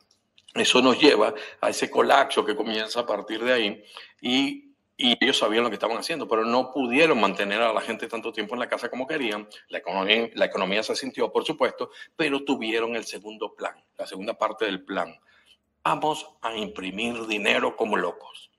eso 0.54 0.82
nos 0.82 1.00
lleva 1.00 1.34
a 1.60 1.70
ese 1.70 1.90
colapso 1.90 2.46
que 2.46 2.56
comienza 2.56 3.02
a 3.02 3.06
partir 3.06 3.44
de 3.44 3.54
ahí 3.54 3.84
y, 4.22 4.74
y, 4.96 5.18
ellos 5.20 5.38
sabían 5.38 5.64
lo 5.64 5.70
que 5.70 5.76
estaban 5.76 5.98
haciendo, 5.98 6.28
pero 6.28 6.46
no 6.46 6.72
pudieron 6.72 7.20
mantener 7.20 7.62
a 7.62 7.74
la 7.74 7.82
gente 7.82 8.08
tanto 8.08 8.32
tiempo 8.32 8.54
en 8.54 8.60
la 8.60 8.70
casa 8.70 8.90
como 8.90 9.08
querían. 9.08 9.48
La 9.70 9.80
economía, 9.80 10.30
la 10.36 10.46
economía 10.46 10.84
se 10.84 10.96
sintió, 10.96 11.32
por 11.32 11.44
supuesto, 11.44 11.90
pero 12.16 12.44
tuvieron 12.44 12.96
el 12.96 13.04
segundo 13.04 13.54
plan, 13.56 13.76
la 13.98 14.06
segunda 14.06 14.36
parte 14.36 14.66
del 14.66 14.84
plan 14.84 15.14
vamos 15.84 16.28
a 16.42 16.56
imprimir 16.56 17.28
dinero 17.28 17.76
como 17.76 17.98
locos. 17.98 18.52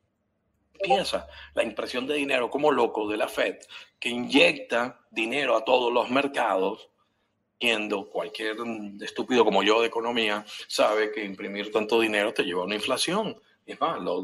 Piensa 0.82 1.26
la 1.54 1.62
impresión 1.62 2.06
de 2.06 2.14
dinero 2.14 2.50
como 2.50 2.70
loco 2.70 3.08
de 3.08 3.16
la 3.16 3.28
Fed, 3.28 3.56
que 3.98 4.10
inyecta 4.10 5.00
dinero 5.10 5.56
a 5.56 5.64
todos 5.64 5.92
los 5.92 6.10
mercados, 6.10 6.90
viendo 7.58 8.10
cualquier 8.10 8.56
estúpido 9.00 9.44
como 9.44 9.62
yo 9.62 9.80
de 9.80 9.86
economía 9.86 10.44
sabe 10.68 11.10
que 11.12 11.24
imprimir 11.24 11.72
tanto 11.72 12.00
dinero 12.00 12.34
te 12.34 12.42
lleva 12.42 12.62
a 12.62 12.64
una 12.66 12.74
inflación. 12.74 13.40
Es 13.66 13.80
más, 13.80 13.98
lo, 14.00 14.22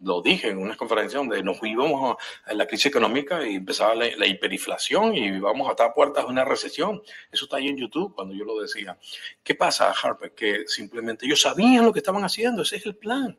lo, 0.00 0.22
dije 0.22 0.48
en 0.48 0.58
una 0.58 0.76
conferencia 0.76 1.18
donde 1.18 1.42
nos 1.44 1.62
íbamos 1.62 2.16
a 2.44 2.54
la 2.54 2.66
crisis 2.66 2.86
económica 2.86 3.46
y 3.46 3.54
empezaba 3.54 3.94
la, 3.94 4.26
hiperinflación 4.26 5.14
y 5.14 5.26
íbamos 5.26 5.68
a 5.68 5.72
estar 5.72 5.90
a 5.90 5.94
puertas 5.94 6.24
de 6.24 6.30
una 6.30 6.44
recesión. 6.44 7.00
Eso 7.30 7.44
está 7.44 7.58
ahí 7.58 7.68
en 7.68 7.76
YouTube 7.76 8.14
cuando 8.14 8.34
yo 8.34 8.44
lo 8.44 8.60
decía. 8.60 8.98
¿Qué 9.44 9.54
pasa, 9.54 9.92
Harper? 9.92 10.32
Que 10.34 10.66
simplemente 10.66 11.24
ellos 11.26 11.40
sabían 11.40 11.84
lo 11.84 11.92
que 11.92 12.00
estaban 12.00 12.24
haciendo, 12.24 12.62
ese 12.62 12.76
es 12.76 12.86
el 12.86 12.96
plan 12.96 13.38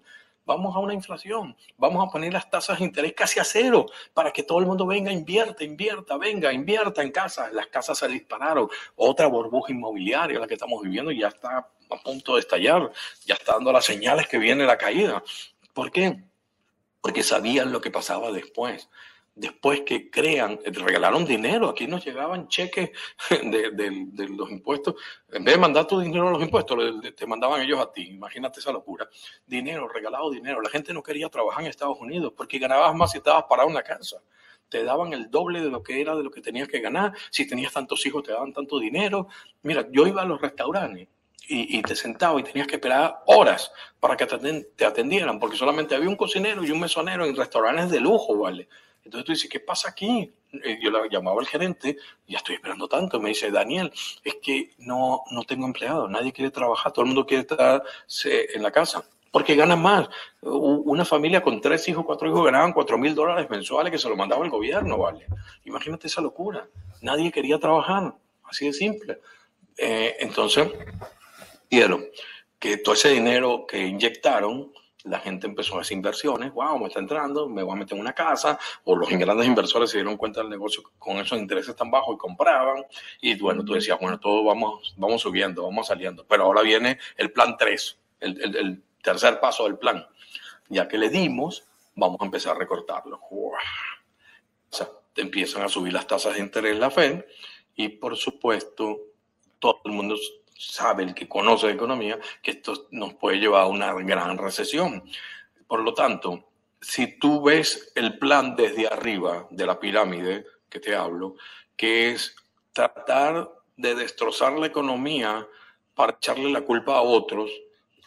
vamos 0.49 0.75
a 0.75 0.79
una 0.79 0.95
inflación, 0.95 1.55
vamos 1.77 2.03
a 2.03 2.11
poner 2.11 2.33
las 2.33 2.49
tasas 2.49 2.79
de 2.79 2.85
interés 2.85 3.13
casi 3.13 3.39
a 3.39 3.43
cero 3.43 3.85
para 4.15 4.31
que 4.31 4.41
todo 4.41 4.57
el 4.57 4.65
mundo 4.65 4.87
venga, 4.87 5.11
invierta, 5.11 5.63
invierta, 5.63 6.17
venga, 6.17 6.51
invierta 6.51 7.03
en 7.03 7.11
casas. 7.11 7.53
Las 7.53 7.67
casas 7.67 7.99
se 7.99 8.07
dispararon. 8.07 8.67
Otra 8.95 9.27
burbuja 9.27 9.71
inmobiliaria, 9.71 10.39
la 10.39 10.47
que 10.47 10.55
estamos 10.55 10.81
viviendo, 10.81 11.11
ya 11.11 11.27
está 11.27 11.69
a 11.91 11.97
punto 11.97 12.33
de 12.33 12.39
estallar, 12.39 12.91
ya 13.27 13.35
está 13.35 13.53
dando 13.53 13.71
las 13.71 13.85
señales 13.85 14.27
que 14.27 14.39
viene 14.39 14.65
la 14.65 14.75
caída. 14.75 15.23
¿Por 15.71 15.91
qué? 15.91 16.23
Porque 16.99 17.21
sabían 17.21 17.71
lo 17.71 17.79
que 17.79 17.91
pasaba 17.91 18.31
después 18.31 18.89
después 19.35 19.81
que 19.81 20.09
crean, 20.09 20.59
regalaron 20.65 21.25
dinero, 21.25 21.69
aquí 21.69 21.87
nos 21.87 22.03
llegaban 22.03 22.47
cheques 22.47 22.91
de, 23.29 24.27
los 24.29 24.51
impuestos, 24.51 24.95
en 25.31 25.43
vez 25.43 25.55
de 25.55 25.61
mandar 25.61 25.87
tu 25.87 25.99
dinero 25.99 26.27
a 26.27 26.31
los 26.31 26.41
impuestos, 26.41 26.77
te 27.15 27.25
mandaban 27.25 27.61
ellos 27.61 27.79
a 27.79 27.91
ti, 27.91 28.09
imagínate 28.09 28.59
esa 28.59 28.71
locura, 28.71 29.09
dinero, 29.45 29.87
regalado 29.87 30.29
dinero, 30.31 30.61
la 30.61 30.69
gente 30.69 30.93
no 30.93 31.01
quería 31.01 31.29
trabajar 31.29 31.63
en 31.63 31.69
Estados 31.69 31.99
Unidos 31.99 32.33
porque 32.35 32.59
ganabas 32.59 32.93
más 32.95 33.11
si 33.11 33.19
estabas 33.19 33.45
parado 33.49 33.69
en 33.69 33.75
la 33.75 33.83
casa, 33.83 34.21
te 34.67 34.83
daban 34.83 35.13
el 35.13 35.31
doble 35.31 35.61
de 35.61 35.69
lo 35.69 35.81
que 35.81 36.01
era 36.01 36.15
de 36.15 36.23
lo 36.23 36.31
que 36.31 36.41
tenías 36.41 36.67
que 36.67 36.79
ganar, 36.79 37.13
si 37.29 37.47
tenías 37.47 37.73
tantos 37.73 38.05
hijos 38.05 38.23
te 38.23 38.31
daban 38.31 38.53
tanto 38.53 38.79
dinero, 38.79 39.27
mira, 39.63 39.87
yo 39.91 40.05
iba 40.05 40.21
a 40.21 40.25
los 40.25 40.41
restaurantes 40.41 41.07
y, 41.51 41.81
te 41.81 41.95
sentaba 41.95 42.39
y 42.39 42.43
tenías 42.43 42.67
que 42.67 42.75
esperar 42.75 43.23
horas 43.25 43.71
para 43.99 44.15
que 44.15 44.27
te 44.27 44.85
atendieran, 44.85 45.39
porque 45.39 45.57
solamente 45.57 45.95
había 45.95 46.07
un 46.07 46.15
cocinero 46.15 46.63
y 46.63 46.69
un 46.69 46.79
mesonero 46.79 47.25
en 47.25 47.35
restaurantes 47.35 47.89
de 47.89 47.99
lujo, 47.99 48.37
¿vale? 48.37 48.67
Entonces 49.03 49.25
tú 49.25 49.31
dices, 49.31 49.49
¿qué 49.49 49.59
pasa 49.59 49.89
aquí? 49.89 50.31
Eh, 50.51 50.79
yo 50.81 50.91
le 50.91 51.09
llamaba 51.09 51.39
al 51.39 51.47
gerente, 51.47 51.97
ya 52.27 52.37
estoy 52.37 52.55
esperando 52.55 52.87
tanto. 52.87 53.19
Me 53.19 53.29
dice, 53.29 53.51
Daniel, 53.51 53.91
es 54.23 54.35
que 54.41 54.71
no, 54.79 55.23
no 55.31 55.43
tengo 55.43 55.65
empleado, 55.65 56.07
nadie 56.07 56.33
quiere 56.33 56.51
trabajar, 56.51 56.91
todo 56.91 57.03
el 57.03 57.07
mundo 57.07 57.25
quiere 57.25 57.41
estar 57.41 57.83
en 58.25 58.63
la 58.63 58.71
casa. 58.71 59.03
Porque 59.31 59.55
ganan 59.55 59.81
más. 59.81 60.09
Una 60.41 61.05
familia 61.05 61.41
con 61.41 61.61
tres 61.61 61.87
hijos, 61.87 62.03
cuatro 62.03 62.27
hijos 62.27 62.43
ganaban 62.43 62.73
cuatro 62.73 62.97
mil 62.97 63.13
dólares 63.13 63.47
mensuales 63.47 63.91
que 63.91 63.99
se 63.99 64.09
lo 64.09 64.15
mandaba 64.15 64.43
el 64.43 64.49
gobierno, 64.49 64.97
¿vale? 64.97 65.27
Imagínate 65.65 66.07
esa 66.07 66.21
locura. 66.21 66.67
Nadie 67.01 67.31
quería 67.31 67.59
trabajar, 67.59 68.15
así 68.45 68.65
de 68.65 68.73
simple. 68.73 69.19
Eh, 69.77 70.17
entonces, 70.19 70.67
quiero 71.69 71.99
que 72.57 72.77
todo 72.77 72.95
ese 72.95 73.09
dinero 73.09 73.65
que 73.67 73.85
inyectaron 73.85 74.73
la 75.03 75.19
gente 75.19 75.47
empezó 75.47 75.77
a 75.77 75.81
hacer 75.81 75.95
inversiones, 75.95 76.53
wow, 76.53 76.77
me 76.77 76.87
está 76.87 76.99
entrando, 76.99 77.47
me 77.47 77.63
voy 77.63 77.73
a 77.73 77.77
meter 77.77 77.95
en 77.95 78.01
una 78.01 78.13
casa, 78.13 78.59
o 78.83 78.95
los 78.95 79.09
grandes 79.09 79.47
inversores 79.47 79.89
se 79.89 79.97
dieron 79.97 80.17
cuenta 80.17 80.41
del 80.41 80.49
negocio 80.49 80.83
con 80.97 81.17
esos 81.17 81.39
intereses 81.39 81.75
tan 81.75 81.89
bajos 81.89 82.15
y 82.15 82.17
compraban, 82.17 82.85
y 83.21 83.39
bueno, 83.39 83.63
tú 83.63 83.73
decías, 83.73 83.97
bueno, 83.99 84.19
todo 84.19 84.43
vamos, 84.43 84.93
vamos 84.97 85.21
subiendo, 85.21 85.63
vamos 85.63 85.87
saliendo, 85.87 86.25
pero 86.27 86.43
ahora 86.43 86.61
viene 86.61 86.99
el 87.15 87.31
plan 87.31 87.55
3, 87.57 87.99
el, 88.19 88.83
tercer 89.01 89.39
paso 89.39 89.63
del 89.63 89.77
plan, 89.77 90.05
ya 90.67 90.87
que 90.87 90.97
le 90.97 91.09
dimos, 91.09 91.63
vamos 91.95 92.17
a 92.19 92.25
empezar 92.25 92.55
a 92.55 92.59
recortarlo. 92.59 93.21
O 93.31 93.55
sea, 94.69 94.89
te 95.13 95.21
empiezan 95.21 95.63
a 95.63 95.69
subir 95.69 95.93
las 95.93 96.05
tasas 96.05 96.33
de 96.33 96.41
interés 96.41 96.77
la 96.77 96.91
Fed, 96.91 97.23
y 97.75 97.87
por 97.87 98.17
supuesto, 98.17 98.97
todo 99.59 99.79
el 99.85 99.93
mundo 99.93 100.17
sabe, 100.59 101.03
el 101.03 101.13
que 101.13 101.29
conoce 101.29 101.67
de 101.67 101.73
economía, 101.73 102.19
que 102.41 102.51
esto 102.51 102.87
nos 102.91 103.13
puede 103.13 103.37
llevar 103.37 103.63
a 103.63 103.67
una 103.67 103.93
gran 103.93 104.37
recesión. 104.37 105.03
Por 105.67 105.79
lo 105.81 105.93
tanto, 105.93 106.49
si 106.81 107.17
tú 107.17 107.41
ves 107.41 107.91
el 107.95 108.19
plan 108.19 108.55
desde 108.55 108.87
arriba 108.87 109.47
de 109.49 109.65
la 109.65 109.79
pirámide 109.79 110.45
que 110.69 110.79
te 110.79 110.95
hablo, 110.95 111.35
que 111.77 112.11
es 112.11 112.35
tratar 112.73 113.49
de 113.77 113.95
destrozar 113.95 114.53
la 114.53 114.67
economía 114.67 115.47
para 115.95 116.13
echarle 116.13 116.51
la 116.51 116.61
culpa 116.61 116.97
a 116.97 117.01
otros 117.01 117.49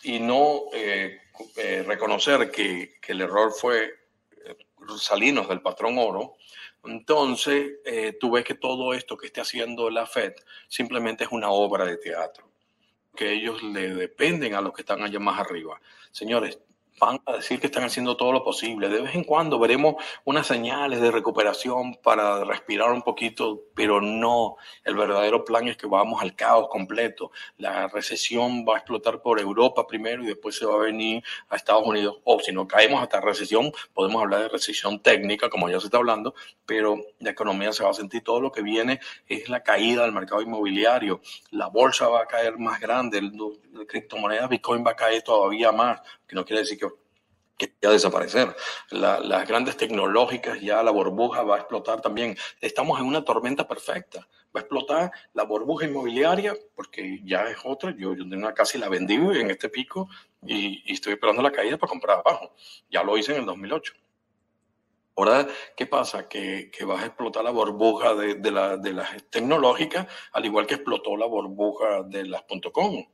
y 0.02 0.18
no 0.20 0.64
eh, 0.74 1.20
eh, 1.56 1.84
reconocer 1.86 2.50
que, 2.50 2.96
que, 3.00 3.12
el 3.12 3.22
error 3.22 3.52
fue 3.52 3.84
eh, 4.44 4.56
salirnos 4.98 5.48
del 5.48 5.62
patrón 5.62 5.96
oro, 5.98 6.36
entonces 6.84 7.78
eh, 7.84 8.16
tú 8.18 8.32
ves 8.32 8.44
que 8.44 8.54
todo 8.54 8.94
esto 8.94 9.16
que 9.16 9.26
esté 9.26 9.40
haciendo 9.40 9.90
la 9.90 10.06
Fed 10.06 10.34
simplemente 10.68 11.24
es 11.24 11.32
una 11.32 11.50
obra 11.50 11.84
de 11.84 11.96
teatro, 11.96 12.48
que 13.14 13.32
ellos 13.32 13.62
le 13.62 13.94
dependen 13.94 14.54
a 14.54 14.60
los 14.60 14.72
que 14.72 14.82
están 14.82 15.02
allá 15.02 15.18
más 15.18 15.38
arriba. 15.38 15.80
Señores, 16.10 16.58
van 17.00 17.20
a 17.26 17.32
decir 17.32 17.60
que 17.60 17.66
están 17.66 17.84
haciendo 17.84 18.16
todo 18.16 18.32
lo 18.32 18.44
posible. 18.44 18.88
De 18.88 19.02
vez 19.02 19.14
en 19.14 19.24
cuando 19.24 19.58
veremos 19.58 19.96
unas 20.24 20.46
señales 20.46 21.00
de 21.00 21.10
recuperación 21.10 21.94
para 22.02 22.44
respirar 22.44 22.92
un 22.92 23.02
poquito, 23.02 23.62
pero 23.74 24.00
no. 24.00 24.56
El 24.84 24.94
verdadero 24.94 25.44
plan 25.44 25.68
es 25.68 25.76
que 25.76 25.86
vamos 25.86 26.22
al 26.22 26.36
caos 26.36 26.68
completo. 26.68 27.32
La 27.58 27.88
recesión 27.88 28.64
va 28.68 28.74
a 28.74 28.78
explotar 28.78 29.20
por 29.20 29.40
Europa 29.40 29.86
primero 29.86 30.22
y 30.22 30.26
después 30.26 30.56
se 30.56 30.66
va 30.66 30.74
a 30.74 30.78
venir 30.78 31.22
a 31.48 31.56
Estados 31.56 31.86
Unidos. 31.86 32.18
O 32.24 32.38
si 32.40 32.52
no 32.52 32.68
caemos 32.68 33.02
hasta 33.02 33.20
recesión, 33.20 33.72
podemos 33.92 34.22
hablar 34.22 34.42
de 34.42 34.48
recesión 34.48 35.00
técnica, 35.00 35.48
como 35.48 35.68
ya 35.68 35.80
se 35.80 35.86
está 35.86 35.98
hablando, 35.98 36.34
pero 36.66 37.00
la 37.18 37.30
economía 37.30 37.72
se 37.72 37.84
va 37.84 37.90
a 37.90 37.94
sentir. 37.94 38.22
Todo 38.22 38.40
lo 38.40 38.52
que 38.52 38.62
viene 38.62 39.00
es 39.26 39.48
la 39.48 39.62
caída 39.62 40.02
del 40.02 40.12
mercado 40.12 40.42
inmobiliario. 40.42 41.20
La 41.50 41.68
bolsa 41.68 42.08
va 42.08 42.22
a 42.22 42.26
caer 42.26 42.58
más 42.58 42.80
grande, 42.80 43.20
la 43.22 43.84
criptomoneda 43.86 44.46
Bitcoin 44.46 44.84
va 44.86 44.92
a 44.92 44.96
caer 44.96 45.22
todavía 45.22 45.72
más 45.72 46.00
que 46.32 46.36
no 46.36 46.46
quiere 46.46 46.62
decir 46.62 46.78
que, 46.78 47.86
a 47.86 47.90
desaparecer. 47.90 48.56
las 48.90 49.46
grandes 49.46 49.76
tecnológicas, 49.76 50.58
ya 50.62 50.82
la 50.82 50.90
burbuja 50.90 51.42
va 51.42 51.56
a 51.56 51.58
explotar 51.58 52.00
también. 52.00 52.36
Estamos 52.60 52.98
en 52.98 53.06
una 53.06 53.22
tormenta 53.22 53.68
perfecta. 53.68 54.26
Va 54.56 54.60
a 54.60 54.60
explotar 54.60 55.12
la 55.34 55.44
burbuja 55.44 55.86
inmobiliaria, 55.86 56.54
porque 56.74 57.20
ya 57.22 57.48
es 57.48 57.58
otra. 57.64 57.94
Yo, 57.96 58.14
yo 58.14 58.24
una 58.24 58.54
casa 58.54 58.78
la 58.78 58.88
vendí 58.88 59.14
en 59.14 59.50
este 59.50 59.68
pico 59.68 60.08
y, 60.44 60.82
y 60.86 60.94
estoy 60.94 61.12
esperando 61.12 61.42
la 61.42 61.52
caída 61.52 61.76
para 61.76 61.90
comprar 61.90 62.18
abajo. 62.20 62.54
Ya 62.90 63.02
lo 63.02 63.16
hice 63.18 63.32
en 63.32 63.40
el 63.40 63.46
2008. 63.46 63.92
Ahora, 65.14 65.46
¿qué 65.76 65.86
pasa? 65.86 66.26
Que, 66.26 66.70
que 66.70 66.84
vas 66.84 67.02
a 67.02 67.06
explotar 67.06 67.44
la 67.44 67.50
burbuja 67.50 68.14
de, 68.14 68.36
de, 68.36 68.50
la, 68.50 68.76
de, 68.78 68.94
las 68.94 69.10
tecnológicas, 69.28 70.06
al 70.32 70.46
igual 70.46 70.66
que 70.66 70.74
explotó 70.74 71.16
la 71.16 71.26
burbuja 71.26 72.02
de 72.04 72.24
las 72.26 72.44
.com. 72.72 73.04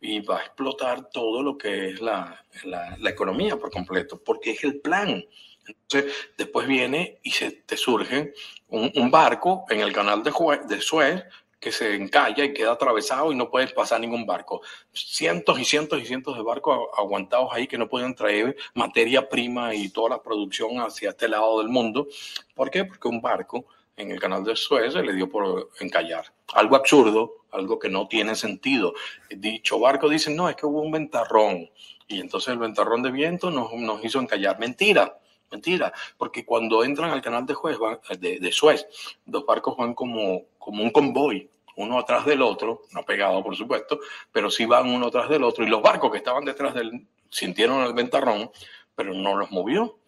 Y 0.00 0.20
va 0.20 0.38
a 0.38 0.44
explotar 0.44 1.08
todo 1.10 1.42
lo 1.42 1.56
que 1.56 1.90
es 1.90 2.00
la, 2.00 2.44
la, 2.64 2.96
la 2.98 3.10
economía 3.10 3.56
por 3.56 3.70
completo, 3.70 4.22
porque 4.22 4.50
es 4.50 4.64
el 4.64 4.80
plan. 4.80 5.24
Entonces, 5.66 6.14
después 6.36 6.66
viene 6.66 7.18
y 7.22 7.30
se 7.30 7.50
te 7.50 7.76
surge 7.76 8.32
un, 8.68 8.92
un 8.94 9.10
barco 9.10 9.64
en 9.70 9.80
el 9.80 9.92
canal 9.92 10.22
de, 10.22 10.32
de 10.66 10.80
Suez 10.80 11.24
que 11.60 11.72
se 11.72 11.94
encalla 11.94 12.44
y 12.44 12.52
queda 12.52 12.72
atravesado 12.72 13.32
y 13.32 13.34
no 13.36 13.50
puede 13.50 13.68
pasar 13.68 14.00
ningún 14.00 14.26
barco. 14.26 14.62
Cientos 14.92 15.58
y 15.58 15.64
cientos 15.64 16.00
y 16.00 16.06
cientos 16.06 16.36
de 16.36 16.42
barcos 16.42 16.88
aguantados 16.96 17.50
ahí 17.52 17.66
que 17.66 17.78
no 17.78 17.88
pueden 17.88 18.14
traer 18.14 18.56
materia 18.74 19.28
prima 19.28 19.74
y 19.74 19.88
toda 19.88 20.10
la 20.10 20.22
producción 20.22 20.78
hacia 20.78 21.10
este 21.10 21.28
lado 21.28 21.58
del 21.58 21.68
mundo. 21.68 22.06
¿Por 22.54 22.70
qué? 22.70 22.84
Porque 22.84 23.08
un 23.08 23.20
barco 23.20 23.66
en 23.96 24.12
el 24.12 24.20
canal 24.20 24.44
de 24.44 24.54
Suez 24.54 24.92
se 24.92 25.02
le 25.02 25.12
dio 25.12 25.28
por 25.28 25.70
encallar. 25.80 26.32
Algo 26.54 26.76
absurdo, 26.76 27.44
algo 27.50 27.78
que 27.78 27.88
no 27.88 28.06
tiene 28.06 28.36
sentido. 28.36 28.94
Dicho 29.28 29.80
barco 29.80 30.08
dice, 30.08 30.30
no, 30.30 30.48
es 30.48 30.56
que 30.56 30.66
hubo 30.66 30.80
un 30.80 30.92
ventarrón 30.92 31.68
y 32.06 32.20
entonces 32.20 32.52
el 32.52 32.58
ventarrón 32.58 33.02
de 33.02 33.10
viento 33.10 33.50
nos, 33.50 33.72
nos 33.74 34.04
hizo 34.04 34.20
encallar. 34.20 34.58
Mentira 34.60 35.18
Mentira, 35.50 35.92
porque 36.16 36.44
cuando 36.44 36.84
entran 36.84 37.10
al 37.10 37.22
canal 37.22 37.46
de, 37.46 38.38
de, 38.38 38.52
Suez, 38.52 38.86
los 39.26 39.46
barcos 39.46 39.76
van 39.76 39.94
como, 39.94 40.42
como 40.58 40.82
un 40.82 40.90
convoy, 40.90 41.48
uno 41.76 41.98
atrás 41.98 42.26
del 42.26 42.42
otro, 42.42 42.82
no 42.92 43.02
pegado 43.04 43.42
por 43.42 43.56
supuesto, 43.56 44.00
pero 44.30 44.50
sí 44.50 44.66
van 44.66 44.90
uno 44.90 45.06
atrás 45.06 45.28
del 45.28 45.44
otro. 45.44 45.64
Y 45.64 45.68
los 45.68 45.80
barcos 45.80 46.10
que 46.10 46.18
estaban 46.18 46.44
detrás 46.44 46.74
del 46.74 47.06
sintieron 47.30 47.82
el 47.82 47.94
ventarrón, 47.94 48.50
pero 48.94 49.14
no 49.14 49.36
los 49.36 49.50
movió. 49.50 49.98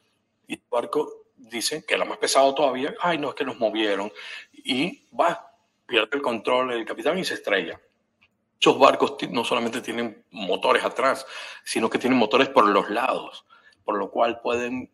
Y 0.47 0.55
el 0.55 0.62
barco 0.69 1.27
dice 1.37 1.85
que 1.87 1.95
era 1.95 2.05
más 2.05 2.19
pesado 2.19 2.55
todavía, 2.55 2.95
ay, 3.01 3.19
no 3.19 3.31
es 3.31 3.35
que 3.35 3.45
nos 3.45 3.59
movieron. 3.59 4.12
Y 4.53 5.07
va, 5.19 5.55
pierde 5.87 6.17
el 6.17 6.23
control 6.23 6.73
el 6.73 6.85
capitán 6.85 7.19
y 7.19 7.25
se 7.25 7.35
estrella. 7.35 7.81
Muchos 8.55 8.79
barcos 8.79 9.17
no 9.31 9.43
solamente 9.45 9.81
tienen 9.81 10.23
motores 10.33 10.85
atrás, 10.85 11.25
sino 11.65 11.89
que 11.89 11.99
tienen 11.99 12.19
motores 12.19 12.51
por 12.51 12.67
los 12.67 12.91
lados 12.91 13.47
por 13.85 13.98
lo 13.98 14.11
cual 14.11 14.40
pueden 14.40 14.90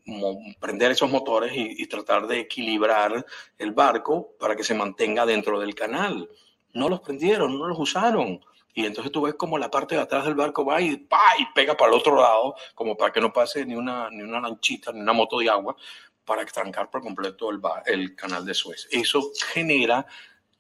prender 0.61 0.93
esos 0.93 1.11
motores 1.11 1.53
y, 1.55 1.87
tratar 1.87 2.27
de 2.27 2.41
equilibrar 2.41 3.25
el 3.59 3.73
barco 3.73 4.35
para 4.39 4.57
que 4.57 4.65
se 4.65 4.75
mantenga 4.75 5.27
dentro 5.27 5.61
del 5.61 5.75
canal. 5.75 6.29
No 6.73 6.89
los 6.89 7.01
prendieron, 7.01 7.59
no 7.59 7.67
los 7.67 7.79
usaron. 7.79 8.41
Y 8.75 8.85
entonces 8.85 9.11
tú 9.11 9.23
ves 9.23 9.35
como 9.35 9.57
la 9.57 9.71
parte 9.71 9.95
de 9.95 10.03
atrás 10.03 10.25
del 10.25 10.35
barco 10.35 10.65
va 10.65 10.81
y, 10.81 11.09
y 11.39 11.47
pega 11.55 11.77
para 11.77 11.93
el 11.93 11.99
otro 11.99 12.17
lado, 12.17 12.55
como 12.75 12.97
para 12.97 13.13
que 13.13 13.21
no 13.21 13.33
pase 13.33 13.65
ni 13.65 13.75
una, 13.75 14.11
ni 14.11 14.23
una 14.23 14.41
lanchita, 14.41 14.93
ni 14.93 15.01
una 15.01 15.13
moto 15.15 15.39
de 15.39 15.49
agua, 15.49 15.77
para 16.25 16.45
trancar 16.45 16.91
por 16.91 17.01
completo 17.01 17.51
el, 17.51 17.61
el 17.87 18.15
canal 18.15 18.45
de 18.45 18.53
Suez. 18.53 18.89
Eso 18.91 19.31
genera 19.53 20.07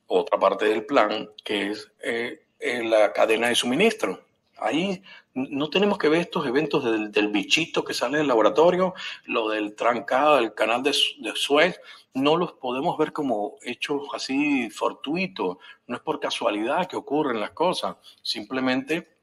otra 0.06 0.38
parte 0.38 0.64
del 0.66 0.86
plan, 0.86 1.28
que 1.44 1.70
es 1.70 1.90
eh, 2.00 2.46
la 2.60 3.12
cadena 3.12 3.48
de 3.48 3.54
suministro. 3.54 4.24
Ahí 4.58 5.02
no 5.36 5.68
tenemos 5.68 5.98
que 5.98 6.08
ver 6.08 6.22
estos 6.22 6.46
eventos 6.46 6.82
del, 6.82 7.28
bichito 7.28 7.84
que 7.84 7.92
sale 7.92 8.18
del 8.18 8.26
laboratorio, 8.26 8.94
lo 9.26 9.50
del 9.50 9.74
trancado 9.74 10.36
del 10.36 10.54
canal 10.54 10.82
de, 10.82 10.94
Suez, 11.34 11.78
no 12.14 12.36
los 12.36 12.54
podemos 12.54 12.96
ver 12.96 13.12
como 13.12 13.56
hechos 13.62 14.08
así 14.14 14.70
fortuitos, 14.70 15.58
no 15.86 15.96
es 15.96 16.02
por 16.02 16.20
casualidad 16.20 16.86
que 16.86 16.96
ocurren 16.96 17.38
las 17.38 17.50
cosas, 17.50 17.96
simplemente 18.22 19.14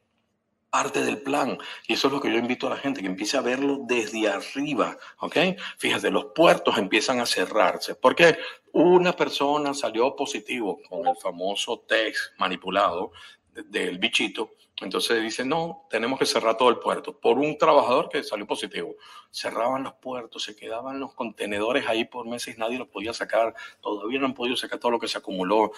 parte 0.69 1.03
del 1.03 1.21
plan. 1.21 1.57
Y 1.87 1.93
eso 1.93 2.07
es 2.07 2.13
lo 2.13 2.21
que 2.21 2.31
yo 2.31 2.37
invito 2.37 2.67
a 2.67 2.71
la 2.71 2.77
gente, 2.77 3.01
que 3.01 3.07
empiece 3.07 3.35
a 3.37 3.41
verlo 3.41 3.79
desde 3.81 4.27
arriba, 4.27 4.95
¿ok? 5.19 5.37
Fíjate, 5.77 6.11
los 6.11 6.25
puertos 6.35 6.77
empiezan 6.77 7.19
a 7.21 7.25
cerrarse, 7.25 7.95
porque 7.95 8.37
una 8.71 9.13
persona 9.13 9.73
salió 9.73 10.15
positivo 10.15 10.79
con 10.87 11.07
el 11.07 11.15
famoso 11.15 11.79
test 11.87 12.37
manipulado 12.37 13.11
del 13.53 13.97
bichito, 13.99 14.51
entonces 14.81 15.21
dice, 15.21 15.45
no, 15.45 15.85
tenemos 15.89 16.17
que 16.17 16.25
cerrar 16.25 16.57
todo 16.57 16.69
el 16.69 16.79
puerto. 16.79 17.17
Por 17.17 17.37
un 17.37 17.57
trabajador 17.57 18.09
que 18.09 18.23
salió 18.23 18.47
positivo. 18.47 18.95
Cerraban 19.31 19.83
los 19.83 19.93
puertos, 19.93 20.43
se 20.43 20.55
quedaban 20.55 20.99
los 20.99 21.13
contenedores 21.13 21.87
ahí 21.87 22.05
por 22.05 22.27
meses, 22.27 22.57
nadie 22.57 22.79
los 22.79 22.87
podía 22.87 23.13
sacar, 23.13 23.53
todavía 23.81 24.19
no 24.19 24.25
han 24.25 24.33
podido 24.33 24.57
sacar 24.57 24.79
todo 24.79 24.91
lo 24.91 24.99
que 24.99 25.07
se 25.07 25.17
acumuló, 25.17 25.71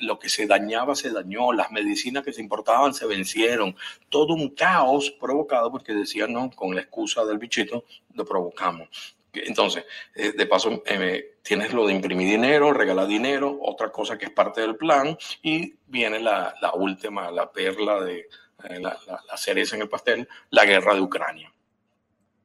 lo 0.00 0.18
que 0.18 0.28
se 0.28 0.46
dañaba 0.46 0.94
se 0.94 1.10
dañó, 1.10 1.52
las 1.52 1.70
medicinas 1.70 2.24
que 2.24 2.32
se 2.32 2.40
importaban 2.40 2.94
se 2.94 3.06
vencieron, 3.06 3.76
todo 4.08 4.34
un 4.34 4.50
caos 4.50 5.10
provocado 5.10 5.70
porque 5.70 5.92
decían, 5.92 6.32
no, 6.32 6.50
con 6.50 6.74
la 6.74 6.80
excusa 6.80 7.24
del 7.24 7.38
bichito, 7.38 7.84
lo 8.14 8.24
provocamos. 8.24 9.15
Entonces, 9.32 9.84
eh, 10.14 10.32
de 10.32 10.46
paso, 10.46 10.82
eh, 10.86 11.36
tienes 11.42 11.72
lo 11.72 11.86
de 11.86 11.94
imprimir 11.94 12.28
dinero, 12.28 12.72
regalar 12.72 13.06
dinero, 13.06 13.58
otra 13.60 13.90
cosa 13.90 14.16
que 14.16 14.26
es 14.26 14.30
parte 14.30 14.60
del 14.60 14.76
plan, 14.76 15.16
y 15.42 15.74
viene 15.86 16.20
la, 16.20 16.54
última, 16.74 17.30
la 17.30 17.50
perla 17.50 18.00
de 18.00 18.28
eh, 18.64 18.80
la, 18.80 18.98
cereza 19.36 19.76
en 19.76 19.82
el 19.82 19.88
pastel, 19.88 20.28
la 20.50 20.64
guerra 20.64 20.94
de 20.94 21.00
Ucrania. 21.00 21.52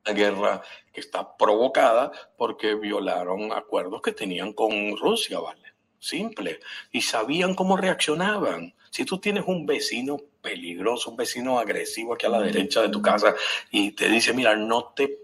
La 0.03 0.13
guerra 0.13 0.61
que 0.91 0.99
está 0.99 1.37
provocada 1.37 2.11
porque 2.35 2.73
violaron 2.73 3.53
acuerdos 3.53 4.01
que 4.01 4.13
tenían 4.13 4.53
con 4.53 4.97
Rusia, 4.97 5.39
¿vale? 5.39 5.61
Simple. 5.99 6.59
Y 6.91 7.01
sabían 7.01 7.53
cómo 7.53 7.77
reaccionaban. 7.77 8.73
Si 8.89 9.05
tú 9.05 9.19
tienes 9.19 9.43
un 9.45 9.67
vecino 9.67 10.17
peligroso, 10.41 11.11
un 11.11 11.17
vecino 11.17 11.59
agresivo 11.59 12.15
aquí 12.15 12.25
a 12.25 12.29
la 12.29 12.41
derecha 12.41 12.81
de 12.81 12.89
tu 12.89 13.01
casa 13.01 13.35
y 13.69 13.91
te 13.91 14.09
dice, 14.09 14.33
mira, 14.33 14.55
no 14.55 14.85
te 14.95 15.21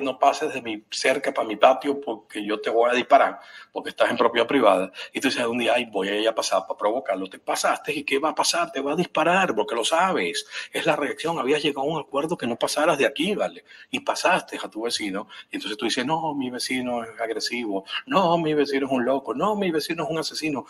no 0.00 0.18
pases 0.18 0.54
de 0.54 0.62
mi 0.62 0.82
cerca 0.90 1.32
para 1.32 1.46
mi 1.46 1.56
patio 1.56 2.00
porque 2.00 2.44
yo 2.44 2.58
te 2.60 2.70
voy 2.70 2.90
a 2.90 2.94
disparar, 2.94 3.38
porque 3.70 3.90
estás 3.90 4.10
en 4.10 4.16
propiedad 4.16 4.46
privada. 4.46 4.90
Y 5.12 5.20
tú 5.20 5.28
dices 5.28 5.44
un 5.44 5.58
día, 5.58 5.74
ay, 5.74 5.84
voy 5.86 6.08
a 6.08 6.18
ir 6.18 6.26
a 6.26 6.34
pasar 6.34 6.62
para 6.66 6.78
provocarlo. 6.78 7.28
Te 7.28 7.38
pasaste 7.38 7.92
y 7.92 8.02
¿qué 8.02 8.18
va 8.18 8.30
a 8.30 8.34
pasar? 8.34 8.72
Te 8.72 8.80
va 8.80 8.92
a 8.92 8.96
disparar 8.96 9.54
porque 9.54 9.74
lo 9.74 9.84
sabes. 9.84 10.46
Es 10.72 10.86
la 10.86 10.96
reacción. 10.96 11.38
Habías 11.38 11.62
llegado 11.62 11.86
a 11.86 11.92
un 11.92 12.00
acuerdo 12.00 12.36
que 12.36 12.46
no 12.46 12.56
pasaras 12.56 12.96
de 12.96 13.06
aquí, 13.06 13.34
¿vale? 13.34 13.64
Y 13.90 14.00
pasaste 14.00 14.58
a 14.62 14.68
tu 14.70 14.82
vecino. 14.82 15.28
Y 15.50 15.56
entonces 15.56 15.76
tú 15.76 15.84
dices, 15.84 16.06
no, 16.06 16.34
mi 16.34 16.50
vecino 16.50 17.04
es 17.04 17.20
agresivo. 17.20 17.84
No, 18.06 18.38
mi 18.38 18.54
vecino 18.54 18.86
es 18.86 18.92
un 18.92 19.04
loco. 19.04 19.34
No, 19.34 19.54
mi 19.54 19.70
vecino 19.70 20.04
es 20.04 20.10
un 20.10 20.18
asesino 20.18 20.66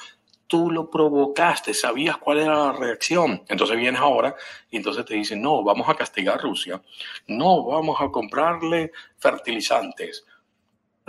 tú 0.49 0.70
lo 0.70 0.91
provocaste, 0.91 1.75
sabías 1.75 2.16
cuál 2.16 2.41
era 2.41 2.57
la 2.57 2.73
reacción. 2.73 3.45
Entonces 3.49 3.77
vienes 3.77 4.01
ahora 4.01 4.35
y 4.70 4.79
entonces 4.79 5.05
te 5.05 5.15
dicen, 5.15 5.41
no, 5.41 5.62
vamos 5.62 5.89
a 5.89 5.95
castigar 5.95 6.37
a 6.37 6.43
Rusia, 6.43 6.83
no, 7.29 7.65
vamos 7.65 7.99
a 8.01 8.09
comprarle 8.09 8.91
fertilizantes. 9.19 10.25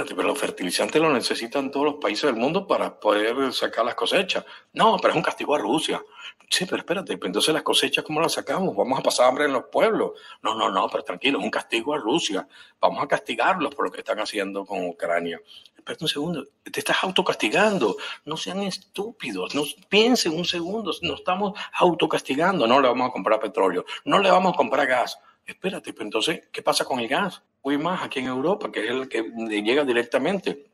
Pero 0.08 0.24
los 0.24 0.40
fertilizantes 0.40 1.02
los 1.02 1.12
necesitan 1.12 1.70
todos 1.72 1.86
los 1.86 1.96
países 1.96 2.24
del 2.24 2.36
mundo 2.36 2.66
para 2.66 3.00
poder 3.00 3.52
sacar 3.52 3.84
las 3.84 3.96
cosechas. 3.96 4.46
No, 4.74 4.98
pero 4.98 5.10
es 5.10 5.18
un 5.18 5.22
castigo 5.22 5.56
a 5.56 5.60
Rusia. 5.60 6.02
Sí, 6.50 6.66
pero 6.66 6.78
espérate, 6.78 7.18
pues 7.18 7.30
entonces 7.30 7.54
las 7.54 7.64
cosechas, 7.64 8.04
¿cómo 8.04 8.22
las 8.22 8.34
sacamos? 8.34 8.76
Vamos 8.76 8.98
a 8.98 9.04
pasar 9.04 9.28
hambre 9.28 9.46
en 9.46 9.54
los 9.54 9.66
pueblos. 9.66 10.14
No, 10.42 10.56
no, 10.56 10.70
no, 10.72 10.88
pero 10.90 11.04
tranquilo, 11.04 11.38
es 11.38 11.44
un 11.44 11.52
castigo 11.52 11.94
a 11.94 11.98
Rusia. 11.98 12.48
Vamos 12.80 13.04
a 13.04 13.08
castigarlos 13.08 13.76
por 13.76 13.86
lo 13.86 13.92
que 13.92 14.00
están 14.00 14.20
haciendo 14.20 14.66
con 14.66 14.88
Ucrania. 14.88 15.40
Espérate 15.78 16.04
un 16.04 16.10
segundo, 16.10 16.46
te 16.64 16.80
estás 16.80 17.04
autocastigando. 17.04 17.98
No 18.26 18.38
sean 18.38 18.62
estúpidos, 18.62 19.54
no, 19.54 19.64
piensen 19.90 20.36
un 20.36 20.46
segundo, 20.46 20.92
nos 21.02 21.20
estamos 21.20 21.60
autocastigando. 21.74 22.66
No 22.68 22.80
le 22.80 22.88
vamos 22.88 23.10
a 23.10 23.12
comprar 23.12 23.40
petróleo, 23.40 23.86
no 24.06 24.20
le 24.20 24.32
vamos 24.32 24.54
a 24.54 24.58
comprar 24.58 24.88
gas. 24.88 25.20
Espérate, 25.46 25.94
pero 25.94 26.06
entonces, 26.06 26.48
¿qué 26.52 26.62
pasa 26.62 26.86
con 26.86 27.00
el 27.00 27.08
gas? 27.08 27.44
Más 27.64 28.02
aquí 28.04 28.20
en 28.20 28.28
Europa, 28.28 28.72
que 28.72 28.84
es 28.84 28.90
el 28.90 29.08
que 29.08 29.22
llega 29.22 29.84
directamente. 29.84 30.66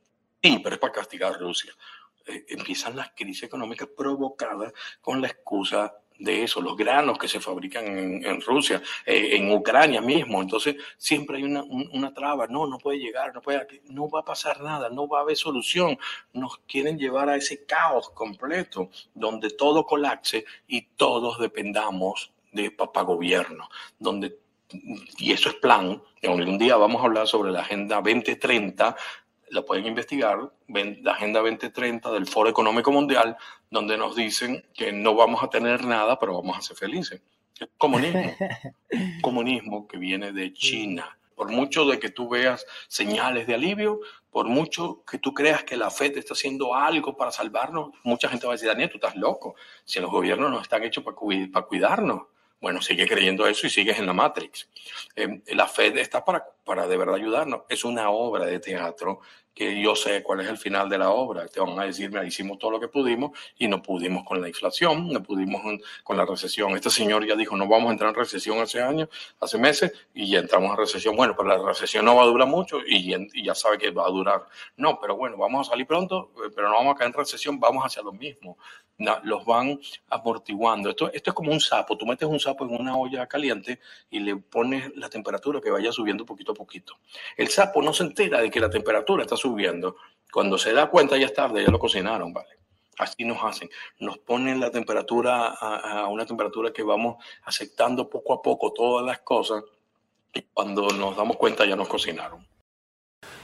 Sí, 0.42 0.60
pero 0.64 0.76
es 0.76 0.80
para 0.80 0.94
castigar 0.94 1.34
a 1.34 1.38
Rusia. 1.38 1.74
Eh, 2.26 2.46
empiezan 2.50 2.96
las 2.96 3.12
crisis 3.12 3.44
económicas 3.44 3.90
provocadas 3.96 4.74
con 5.02 5.22
la 5.22 5.28
excusa 5.28 5.94
de 6.18 6.44
eso, 6.44 6.62
los 6.62 6.78
granos 6.78 7.18
que 7.18 7.28
se 7.28 7.42
fabrican 7.42 7.86
en, 7.86 8.42
Rusia, 8.42 8.82
eh, 9.06 9.36
en 9.36 9.52
Ucrania 9.52 10.02
mismo. 10.02 10.42
Entonces, 10.42 10.76
siempre 10.98 11.38
hay 11.38 11.44
una, 11.44 11.64
una, 11.64 12.14
traba, 12.14 12.48
no, 12.48 12.66
no 12.68 12.78
puede 12.78 13.00
llegar, 13.00 13.34
no, 13.34 13.42
puede, 13.42 13.82
no 13.90 14.10
va 14.10 14.22
a 14.22 14.26
pasar 14.26 14.62
nada, 14.62 14.90
no 14.90 15.08
va 15.08 15.20
a 15.20 15.22
haber 15.24 15.36
solución. 15.36 15.98
Nos 16.32 16.60
quieren 16.60 16.98
llevar 16.98 17.30
a 17.30 17.36
ese 17.36 17.66
caos 17.66 18.10
completo, 18.12 18.90
donde 19.14 19.50
todo 19.50 19.86
colapse 19.86 20.46
y 20.68 20.84
todos 20.96 21.38
dependamos 21.40 22.32
de 22.54 22.72
papá 22.72 23.02
gobierno, 23.02 23.70
donde 24.00 24.45
y 25.18 25.32
eso 25.32 25.50
es 25.50 25.56
plan. 25.56 26.02
Un 26.24 26.58
día 26.58 26.76
vamos 26.78 27.02
a 27.02 27.06
hablar 27.06 27.28
sobre 27.28 27.52
la 27.52 27.62
Agenda 27.62 27.98
2030 27.98 28.96
la 29.50 29.64
pueden 29.64 29.86
investigar, 29.86 30.52
la 30.68 31.12
Agenda 31.12 31.40
2030 31.40 32.12
del 32.12 32.28
Foro 32.28 32.50
Económico 32.50 32.92
Mundial, 32.92 33.38
donde 33.70 33.98
nos 33.98 34.16
dicen 34.16 34.66
que 34.74 34.92
no 34.92 35.16
vamos 35.16 35.44
a 35.44 35.50
tener 35.50 35.86
nada, 35.86 36.20
pero 36.20 36.36
vamos 36.36 36.58
a 36.58 36.62
ser 36.62 36.78
felices. 36.78 37.22
comunismo. 37.78 38.36
comunismo 39.22 39.88
que 39.88 39.98
viene 39.98 40.32
de 40.32 40.54
China. 40.54 41.18
Por 41.36 41.52
mucho 41.52 41.86
de 41.86 42.00
que 42.00 42.10
tú 42.10 42.30
veas 42.30 42.66
señales 42.88 43.46
de 43.46 43.56
alivio, 43.56 44.00
por 44.32 44.48
mucho 44.48 45.04
que 45.06 45.18
tú 45.18 45.34
creas 45.34 45.64
que 45.64 45.76
la 45.76 45.90
FED 45.90 46.18
está 46.18 46.34
haciendo 46.34 46.74
algo 46.74 47.18
para 47.18 47.32
salvarnos, 47.32 47.92
mucha 48.04 48.30
gente 48.30 48.48
va 48.48 48.54
a 48.54 48.56
decir, 48.56 48.70
Daniel, 48.70 48.90
tú 48.90 48.98
estás 48.98 49.18
loco. 49.18 49.56
Si 49.84 50.00
los 50.00 50.10
gobiernos 50.10 50.50
no 50.50 50.62
están 50.62 50.84
hechos 50.84 51.04
para, 51.04 51.18
para 51.52 51.66
cuidarnos. 51.66 52.24
Bueno, 52.62 52.82
sigue 52.82 53.08
creyendo 53.08 53.48
eso 53.48 53.68
y 53.68 53.70
sigues 53.70 54.00
en 54.00 54.06
la 54.06 54.14
Matrix. 54.14 54.70
Eh, 55.16 55.42
la 55.54 55.68
Fed 55.68 55.98
está 55.98 56.24
para, 56.24 56.46
para 56.64 56.88
de 56.88 56.98
verdad 56.98 57.16
ayudarnos. 57.16 57.62
Es 57.70 57.84
una 57.84 58.10
obra 58.10 58.46
de 58.46 58.60
teatro 58.60 59.20
que 59.56 59.82
yo 59.82 59.96
sé 59.96 60.22
cuál 60.22 60.42
es 60.42 60.50
el 60.50 60.58
final 60.58 60.90
de 60.90 60.98
la 60.98 61.12
obra. 61.12 61.48
Te 61.48 61.62
van 61.62 61.80
a 61.80 61.86
decir, 61.86 62.10
mira, 62.10 62.26
hicimos 62.26 62.60
todo 62.60 62.72
lo 62.72 62.80
que 62.80 62.90
pudimos 62.90 63.32
y 63.58 63.70
no 63.70 63.82
pudimos 63.82 64.26
con 64.26 64.42
la 64.42 64.50
inflación, 64.50 65.08
no 65.08 65.24
pudimos 65.24 65.62
con 66.04 66.18
la 66.18 66.26
recesión. 66.26 66.76
Este 66.76 66.90
señor 66.90 67.26
ya 67.26 67.38
dijo, 67.38 67.56
no 67.56 67.66
vamos 67.66 67.88
a 67.90 67.92
entrar 67.94 68.10
en 68.10 68.16
recesión 68.16 68.60
hace 68.60 68.82
años, 68.82 69.08
hace 69.40 69.58
meses, 69.58 69.94
y 70.14 70.30
ya 70.30 70.40
entramos 70.40 70.72
en 70.72 70.78
recesión. 70.78 71.16
Bueno, 71.16 71.36
pero 71.38 71.48
la 71.48 71.58
recesión 71.58 72.04
no 72.04 72.18
va 72.18 72.24
a 72.24 72.26
durar 72.26 72.50
mucho 72.50 72.80
y, 72.86 73.16
ya 73.42 73.56
sabe 73.56 73.78
que 73.78 73.92
va 73.92 74.06
a 74.06 74.10
durar. 74.10 74.46
No, 74.76 75.00
pero 75.00 75.16
bueno, 75.16 75.38
vamos 75.38 75.68
a 75.68 75.72
salir 75.72 75.88
pronto, 75.88 76.34
eh, 76.46 76.52
pero 76.54 76.68
no 76.68 76.76
vamos 76.76 76.96
a 76.96 76.98
caer 76.98 77.12
en 77.12 77.18
recesión, 77.18 77.58
vamos 77.58 77.86
hacia 77.86 78.04
lo 78.04 78.12
mismo. 78.12 78.58
los 79.24 79.46
van 79.46 79.80
amortiguando. 80.10 80.90
Esto, 80.90 81.12
esto 81.14 81.30
es 81.30 81.34
como 81.34 81.54
un 81.54 81.62
sapo. 81.62 81.98
Tú 81.98 82.06
metes 82.06 82.28
un 82.28 82.40
sapo 82.42 82.66
en 82.66 82.76
una 82.76 82.98
olla 82.98 83.26
caliente 83.28 83.80
y 84.10 84.20
le 84.20 84.36
pones 84.36 84.94
la 84.98 85.10
temperatura 85.10 85.62
que 85.62 85.72
vaya 85.72 85.94
subiendo 85.94 86.26
poquito 86.26 86.52
a 86.52 86.56
poquito. 86.56 86.98
El 87.38 87.48
sapo 87.48 87.82
no 87.82 87.94
se 87.94 88.04
entera 88.04 88.42
de 88.42 88.50
que 88.50 88.60
la 88.60 88.70
temperatura 88.70 89.24
está 89.24 89.38
subiendo. 89.38 89.45
Cuando 90.32 90.58
se 90.58 90.74
da 90.74 90.90
cuenta 90.90 91.18
ya 91.18 91.28
es 91.28 91.34
tarde, 91.34 91.64
ya 91.64 91.72
lo 91.72 91.80
cocinaron, 91.80 92.34
¿vale? 92.34 92.50
Así 92.98 93.24
nos 93.26 93.44
hacen. 93.44 93.70
Nos 94.00 94.18
ponen 94.18 94.60
la 94.60 94.72
temperatura 94.72 95.48
a, 95.48 96.08
una 96.08 96.26
temperatura 96.26 96.72
que 96.72 96.84
vamos 96.84 97.24
aceptando 97.44 98.10
poco 98.10 98.34
a 98.34 98.42
poco 98.42 98.72
todas 98.74 99.06
las 99.06 99.20
cosas 99.20 99.64
y 100.34 100.42
cuando 100.54 100.88
nos 100.90 101.16
damos 101.16 101.38
cuenta 101.38 101.66
ya 101.66 101.76
nos 101.76 101.88
cocinaron. 101.88 102.46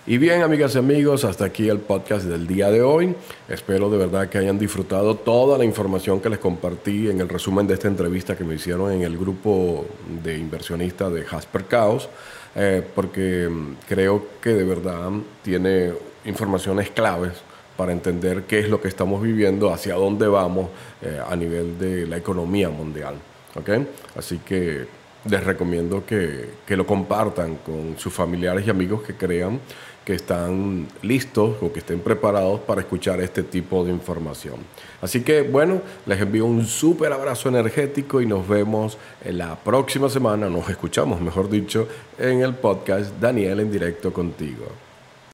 Y 0.08 0.18
bien, 0.18 0.42
amigas 0.42 0.74
y 0.74 0.80
amigos, 0.80 1.24
hasta 1.24 1.46
aquí 1.46 1.70
el 1.70 1.80
podcast 1.80 2.26
del 2.26 2.48
día 2.48 2.72
de 2.72 2.82
hoy. 2.82 3.16
Espero 3.48 3.90
de 3.90 4.00
verdad 4.00 4.30
que 4.30 4.40
hayan 4.40 4.58
disfrutado 4.58 5.16
toda 5.16 5.60
la 5.60 5.64
información 5.64 6.20
que 6.20 6.30
les 6.30 6.40
compartí 6.40 7.08
en 7.08 7.22
el 7.22 7.30
resumen 7.30 7.68
de 7.68 7.76
esta 7.76 7.88
entrevista 7.88 8.36
que 8.36 8.44
me 8.44 8.56
hicieron 8.56 8.92
en 8.92 9.04
el 9.04 9.16
grupo 9.16 9.86
de 10.24 10.38
inversionistas 10.38 11.14
de 11.14 11.24
Jasper 11.24 11.68
Chaos. 11.68 12.10
Eh, 12.56 12.84
porque 12.96 13.48
mm, 13.50 13.76
creo 13.88 14.26
que 14.42 14.50
de 14.52 14.64
verdad 14.64 15.10
tiene 15.42 15.94
informaciones 16.26 16.90
claves 16.90 17.34
para 17.78 17.94
entender 17.94 18.44
qué 18.44 18.60
es 18.60 18.70
lo 18.70 18.82
que 18.82 18.88
estamos 18.88 19.22
viviendo, 19.22 19.74
hacia 19.74 19.96
dónde 19.96 20.28
vamos 20.28 20.70
eh, 21.02 21.20
a 21.26 21.36
nivel 21.36 21.80
de 21.80 22.06
la 22.06 22.18
economía 22.18 22.70
mundial. 22.70 23.16
¿okay? 23.56 23.88
Así 24.16 24.40
que 24.40 24.86
les 25.26 25.44
recomiendo 25.44 26.06
que, 26.06 26.50
que, 26.66 26.76
lo 26.76 26.86
compartan 26.86 27.58
con 27.58 27.96
sus 27.98 28.14
familiares 28.14 28.66
y 28.66 28.70
amigos 28.70 29.04
que 29.04 29.16
crean 29.16 29.60
que 30.06 30.16
están 30.16 30.88
listos 31.02 31.58
o 31.62 31.72
que 31.72 31.80
estén 31.80 32.00
preparados 32.00 32.60
para 32.62 32.82
escuchar 32.82 33.22
este 33.22 33.44
tipo 33.44 33.84
de 33.86 33.92
información. 33.92 34.56
Así 35.02 35.22
que 35.22 35.44
bueno, 35.44 35.82
les 36.06 36.20
envío 36.20 36.46
un 36.46 36.66
súper 36.66 37.14
abrazo 37.14 37.50
energético 37.50 38.22
y 38.22 38.26
nos 38.26 38.48
vemos 38.48 38.98
en 39.24 39.38
la 39.38 39.56
próxima 39.56 40.10
semana, 40.10 40.50
nos 40.50 40.70
escuchamos 40.70 41.22
mejor 41.22 41.50
dicho, 41.50 41.88
en 42.18 42.42
el 42.42 42.56
podcast 42.56 43.12
Daniel 43.20 43.60
en 43.60 43.72
directo 43.72 44.12
contigo. 44.12 44.91